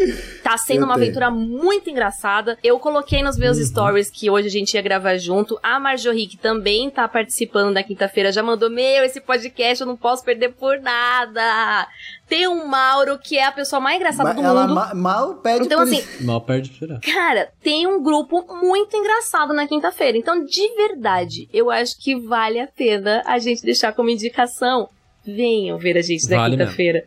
tá 0.42 0.56
sendo 0.56 0.80
Eu 0.80 0.84
uma 0.86 0.94
tenho. 0.94 1.04
aventura 1.04 1.30
muito 1.30 1.90
engraçada. 1.90 2.56
Eu 2.64 2.78
coloquei 2.78 3.22
nos 3.22 3.36
meus 3.36 3.58
uhum. 3.58 3.64
stories 3.66 4.08
que 4.10 4.30
hoje 4.30 4.48
a 4.48 4.50
gente 4.50 4.72
ia 4.72 4.80
gravar 4.80 5.18
junto. 5.18 5.58
A 5.62 5.78
Marjorie, 5.78 6.26
que 6.26 6.38
também 6.38 6.88
tá 6.88 7.06
participando 7.06 7.74
da 7.74 7.82
quinta-feira, 7.82 8.32
já 8.32 8.42
mandou: 8.42 8.70
Meu, 8.70 9.04
esse 9.04 9.20
podcast 9.20 9.82
eu 9.82 9.86
não 9.86 9.96
posso 9.96 10.24
perder 10.24 10.54
por 10.54 10.80
nada. 10.80 11.86
Tem 12.28 12.48
um 12.48 12.66
Mauro, 12.66 13.18
que 13.18 13.38
é 13.38 13.44
a 13.44 13.52
pessoa 13.52 13.78
mais 13.78 13.96
engraçada 13.96 14.34
do 14.34 14.42
ela 14.42 14.62
mundo. 14.62 14.74
Ma 14.74 14.94
mal 14.94 15.34
perde 15.36 15.66
Então, 15.66 15.80
assim. 15.80 16.02
Mal 16.24 16.40
perde 16.40 16.72
chorar. 16.74 17.00
Cara, 17.00 17.52
tem 17.62 17.86
um 17.86 18.02
grupo 18.02 18.44
muito 18.56 18.96
engraçado 18.96 19.54
na 19.54 19.66
quinta-feira. 19.68 20.18
Então, 20.18 20.44
de 20.44 20.74
verdade, 20.74 21.48
eu 21.52 21.70
acho 21.70 21.96
que 21.98 22.16
vale 22.16 22.58
a 22.58 22.66
pena 22.66 23.22
a 23.24 23.38
gente 23.38 23.62
deixar 23.62 23.92
como 23.92 24.10
indicação. 24.10 24.88
Venham 25.24 25.78
ver 25.78 25.96
a 25.96 26.02
gente 26.02 26.28
na 26.28 26.36
vale 26.36 26.56
quinta-feira. 26.56 27.04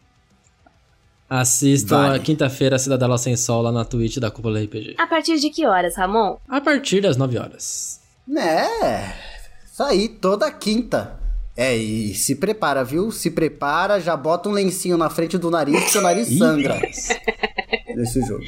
Assistam 1.30 2.02
vale. 2.02 2.18
a 2.18 2.20
quinta-feira 2.20 2.80
Cidadela 2.80 3.18
Sem 3.18 3.36
Sol 3.36 3.62
lá 3.62 3.72
na 3.72 3.86
Twitch 3.86 4.18
da 4.18 4.32
Cúpula 4.32 4.60
RPG. 4.62 4.96
A 4.98 5.06
partir 5.06 5.38
de 5.38 5.50
que 5.50 5.66
horas, 5.66 5.96
Ramon? 5.96 6.38
A 6.48 6.60
partir 6.62 7.02
das 7.02 7.18
9 7.18 7.38
horas. 7.38 8.00
É, 8.36 9.14
isso 9.66 9.84
aí, 9.84 10.08
toda 10.08 10.52
quinta. 10.52 11.19
É, 11.60 11.76
e 11.76 12.16
se 12.16 12.36
prepara, 12.36 12.86
viu? 12.86 13.12
Se 13.12 13.30
prepara, 13.30 14.00
já 14.00 14.16
bota 14.16 14.48
um 14.48 14.54
lencinho 14.54 14.98
na 14.98 15.10
frente 15.10 15.38
do 15.38 15.52
nariz, 15.52 15.78
porque 15.84 15.98
o 15.98 16.02
nariz 16.02 16.38
sangra 16.38 16.80
nesse 17.94 18.22
jogo. 18.26 18.46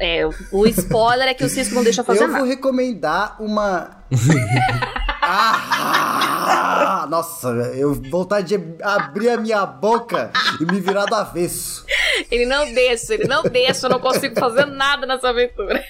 É, 0.00 0.26
o 0.50 0.66
spoiler 0.66 1.28
é 1.28 1.34
que 1.34 1.44
o 1.44 1.48
Cisco 1.48 1.72
não 1.76 1.84
deixa 1.84 2.02
fazer 2.02 2.24
eu 2.24 2.26
nada. 2.26 2.40
Eu 2.40 2.44
vou 2.44 2.48
recomendar 2.52 3.40
uma. 3.40 4.02
ah, 5.22 7.06
nossa, 7.08 7.46
eu 7.76 7.94
vontade 7.94 8.58
de 8.58 8.82
abrir 8.82 9.28
a 9.28 9.36
minha 9.36 9.64
boca 9.64 10.32
e 10.60 10.64
me 10.64 10.80
virar 10.80 11.04
do 11.06 11.14
avesso. 11.14 11.86
Ele 12.28 12.44
não 12.44 12.74
deixa, 12.74 13.14
ele 13.14 13.28
não 13.28 13.44
deixa, 13.44 13.86
eu 13.86 13.90
não 13.90 14.00
consigo 14.00 14.34
fazer 14.40 14.66
nada 14.66 15.06
nessa 15.06 15.28
aventura. 15.28 15.80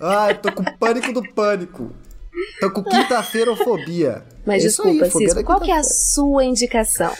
Ai, 0.00 0.38
tô 0.38 0.52
com 0.52 0.62
pânico 0.62 1.12
do 1.12 1.28
pânico. 1.34 1.92
Tô 2.60 2.70
com 2.70 2.82
quinta-feira-fobia. 2.82 4.24
Mas 4.46 4.64
Isso 4.64 4.82
desculpa, 4.82 5.04
aí, 5.04 5.10
Cisco, 5.10 5.44
qual 5.44 5.60
que 5.60 5.70
é 5.70 5.78
a 5.78 5.82
sua 5.82 6.44
indicação? 6.44 7.12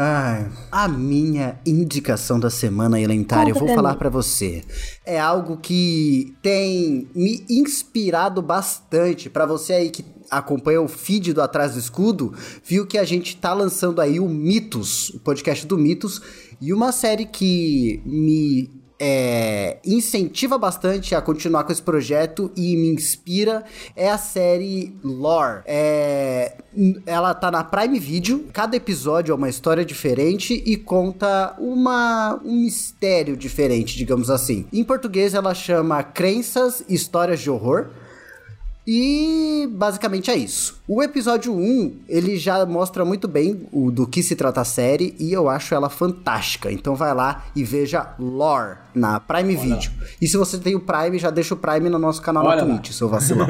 Ai, 0.00 0.48
a 0.70 0.86
minha 0.86 1.58
indicação 1.66 2.38
da 2.38 2.50
semana 2.50 3.00
elentária, 3.00 3.50
eu 3.50 3.56
vou 3.56 3.66
falar 3.74 3.96
para 3.96 4.08
você. 4.08 4.62
É 5.04 5.18
algo 5.18 5.56
que 5.56 6.36
tem 6.40 7.10
me 7.14 7.44
inspirado 7.50 8.40
bastante 8.40 9.28
para 9.28 9.44
você 9.44 9.72
aí 9.72 9.90
que 9.90 10.04
acompanha 10.30 10.80
o 10.80 10.86
feed 10.86 11.32
do 11.32 11.42
Atrás 11.42 11.72
do 11.72 11.80
Escudo, 11.80 12.32
viu 12.62 12.86
que 12.86 12.96
a 12.96 13.02
gente 13.02 13.36
tá 13.38 13.52
lançando 13.52 14.00
aí 14.00 14.20
o 14.20 14.28
Mitos, 14.28 15.08
o 15.10 15.18
podcast 15.18 15.66
do 15.66 15.76
Mitos, 15.76 16.22
e 16.60 16.72
uma 16.72 16.92
série 16.92 17.24
que 17.24 18.00
me 18.04 18.70
é, 19.00 19.78
incentiva 19.84 20.58
bastante 20.58 21.14
a 21.14 21.22
continuar 21.22 21.64
com 21.64 21.72
esse 21.72 21.82
projeto 21.82 22.50
e 22.56 22.76
me 22.76 22.88
inspira 22.88 23.64
é 23.94 24.10
a 24.10 24.18
série 24.18 24.96
Lore. 25.04 25.62
É, 25.66 26.56
ela 27.06 27.32
tá 27.34 27.50
na 27.50 27.62
Prime 27.62 27.98
Video, 27.98 28.46
cada 28.52 28.76
episódio 28.76 29.32
é 29.32 29.34
uma 29.34 29.48
história 29.48 29.84
diferente 29.84 30.62
e 30.66 30.76
conta 30.76 31.54
uma, 31.58 32.40
um 32.44 32.62
mistério 32.62 33.36
diferente, 33.36 33.96
digamos 33.96 34.30
assim. 34.30 34.66
Em 34.72 34.82
português 34.82 35.34
ela 35.34 35.54
chama 35.54 36.02
Crenças, 36.02 36.82
Histórias 36.88 37.40
de 37.40 37.50
Horror. 37.50 37.90
E 38.90 39.68
basicamente 39.70 40.30
é 40.30 40.34
isso. 40.34 40.80
O 40.88 41.02
episódio 41.02 41.54
1, 41.54 42.04
ele 42.08 42.38
já 42.38 42.64
mostra 42.64 43.04
muito 43.04 43.28
bem 43.28 43.68
o 43.70 43.90
do 43.90 44.06
que 44.06 44.22
se 44.22 44.34
trata 44.34 44.62
a 44.62 44.64
série 44.64 45.14
e 45.20 45.30
eu 45.30 45.46
acho 45.46 45.74
ela 45.74 45.90
fantástica. 45.90 46.72
Então 46.72 46.96
vai 46.96 47.12
lá 47.14 47.44
e 47.54 47.62
veja 47.62 48.14
Lore 48.18 48.78
na 48.94 49.20
Prime 49.20 49.54
Olha. 49.54 49.62
Video. 49.76 49.90
E 50.22 50.26
se 50.26 50.38
você 50.38 50.56
tem 50.56 50.74
o 50.74 50.80
Prime, 50.80 51.18
já 51.18 51.28
deixa 51.28 51.52
o 51.52 51.58
Prime 51.58 51.90
no 51.90 51.98
nosso 51.98 52.22
canal 52.22 52.46
Olha 52.46 52.64
na 52.64 52.76
Twitch, 52.76 52.86
lá. 52.86 52.92
seu 52.94 53.08
vacilão. 53.10 53.46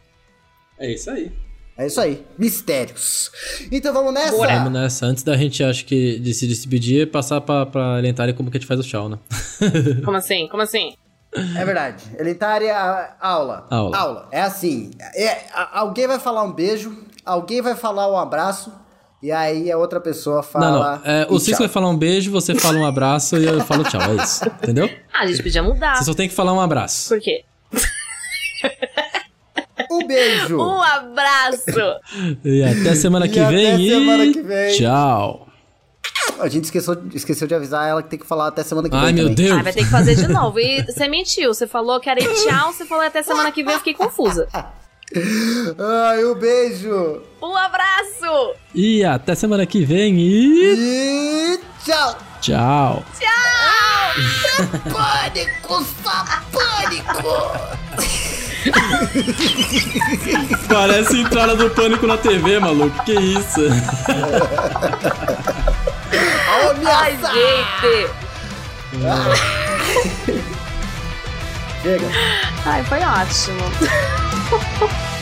é 0.80 0.94
isso 0.94 1.10
aí. 1.10 1.30
É 1.76 1.86
isso 1.86 2.00
aí. 2.00 2.24
Mistérios. 2.38 3.30
Então 3.70 3.92
vamos 3.92 4.14
nessa? 4.14 4.34
Bora. 4.34 4.56
Vamos 4.60 4.72
nessa. 4.72 5.04
Antes 5.04 5.22
da 5.22 5.36
gente, 5.36 5.62
acho 5.62 5.84
que, 5.84 6.18
de 6.20 6.32
se 6.32 6.46
despedir, 6.46 7.10
passar 7.10 7.42
pra, 7.42 7.66
pra 7.66 7.98
Lentária 7.98 8.32
como 8.32 8.50
que 8.50 8.56
a 8.56 8.60
gente 8.60 8.66
faz 8.66 8.80
o 8.80 8.82
tchau, 8.82 9.10
né? 9.10 9.18
como 10.02 10.16
assim? 10.16 10.48
Como 10.48 10.62
assim? 10.62 10.94
É 11.34 11.64
verdade. 11.64 12.04
Elitária, 12.18 12.74
aula. 13.20 13.66
Aula. 13.70 13.96
Aula. 13.96 14.28
É 14.30 14.40
assim: 14.40 14.90
é, 15.14 15.38
alguém 15.72 16.06
vai 16.06 16.18
falar 16.18 16.42
um 16.42 16.52
beijo, 16.52 16.96
alguém 17.24 17.60
vai 17.60 17.74
falar 17.74 18.10
um 18.10 18.16
abraço, 18.16 18.72
e 19.22 19.30
aí 19.30 19.70
a 19.70 19.76
outra 19.76 20.00
pessoa 20.00 20.42
fala. 20.42 20.70
Não, 20.70 20.78
não. 20.78 21.00
É, 21.04 21.26
o 21.28 21.38
Cisco 21.38 21.60
vai 21.60 21.68
falar 21.68 21.88
um 21.88 21.96
beijo, 21.96 22.30
você 22.30 22.54
fala 22.54 22.78
um 22.78 22.86
abraço 22.86 23.36
e 23.36 23.44
eu 23.44 23.60
falo 23.60 23.84
tchau. 23.84 24.00
É 24.00 24.22
isso. 24.22 24.44
Entendeu? 24.46 24.88
Ah, 25.12 25.22
a 25.22 25.26
gente 25.26 25.42
podia 25.42 25.62
mudar. 25.62 25.96
Você 25.96 26.04
só 26.04 26.14
tem 26.14 26.28
que 26.28 26.34
falar 26.34 26.52
um 26.52 26.60
abraço. 26.60 27.08
Por 27.08 27.20
quê? 27.20 27.44
Um 29.90 30.06
beijo. 30.06 30.58
Um 30.58 30.82
abraço. 30.82 31.64
e 32.44 32.62
até 32.62 32.94
semana 32.94 33.26
que 33.26 33.38
e 33.38 33.44
vem. 33.44 33.72
Até 33.72 33.98
semana 33.98 34.32
que 34.32 34.42
vem. 34.42 34.76
Tchau. 34.76 35.47
A 36.40 36.48
gente 36.48 36.64
esqueceu, 36.64 36.96
esqueceu 37.14 37.48
de 37.48 37.54
avisar 37.54 37.88
ela 37.88 38.02
que 38.02 38.10
tem 38.10 38.18
que 38.18 38.26
falar 38.26 38.48
até 38.48 38.62
semana 38.62 38.88
que 38.88 38.94
Ai, 38.94 39.00
vem. 39.00 39.08
Ai, 39.08 39.14
meu 39.14 39.24
também. 39.24 39.46
Deus. 39.46 39.58
Ah, 39.58 39.62
vai 39.62 39.72
ter 39.72 39.84
que 39.84 39.90
fazer 39.90 40.14
de 40.14 40.28
novo. 40.28 40.60
E 40.60 40.84
você 40.84 41.08
mentiu. 41.08 41.52
Você 41.52 41.66
falou 41.66 41.98
que 42.00 42.08
era 42.08 42.20
tchau, 42.20 42.72
você 42.72 42.84
falou 42.84 43.04
até 43.04 43.22
semana 43.22 43.50
que 43.50 43.64
vem, 43.64 43.72
eu 43.72 43.78
fiquei 43.78 43.94
confusa. 43.94 44.46
Ai, 45.78 46.24
um 46.24 46.34
beijo. 46.34 47.22
Um 47.42 47.56
abraço. 47.56 48.54
E 48.74 49.02
até 49.04 49.34
semana 49.34 49.66
que 49.66 49.84
vem 49.84 50.18
e. 50.18 50.74
E 50.74 51.60
tchau. 51.84 52.16
Tchau. 52.40 53.04
Tchau. 53.18 53.28
pânico, 54.92 55.84
pânico. 56.52 57.48
Parece 60.68 61.20
entrada 61.20 61.54
do 61.56 61.70
pânico 61.70 62.06
na 62.06 62.18
TV, 62.18 62.58
maluco. 62.58 63.02
Que 63.04 63.14
isso? 63.14 63.60
Ai, 66.86 67.18
gente! 67.32 68.10
Chega. 71.82 72.08
Ai, 72.66 72.82
foi 72.84 73.00
ótimo. 73.00 73.62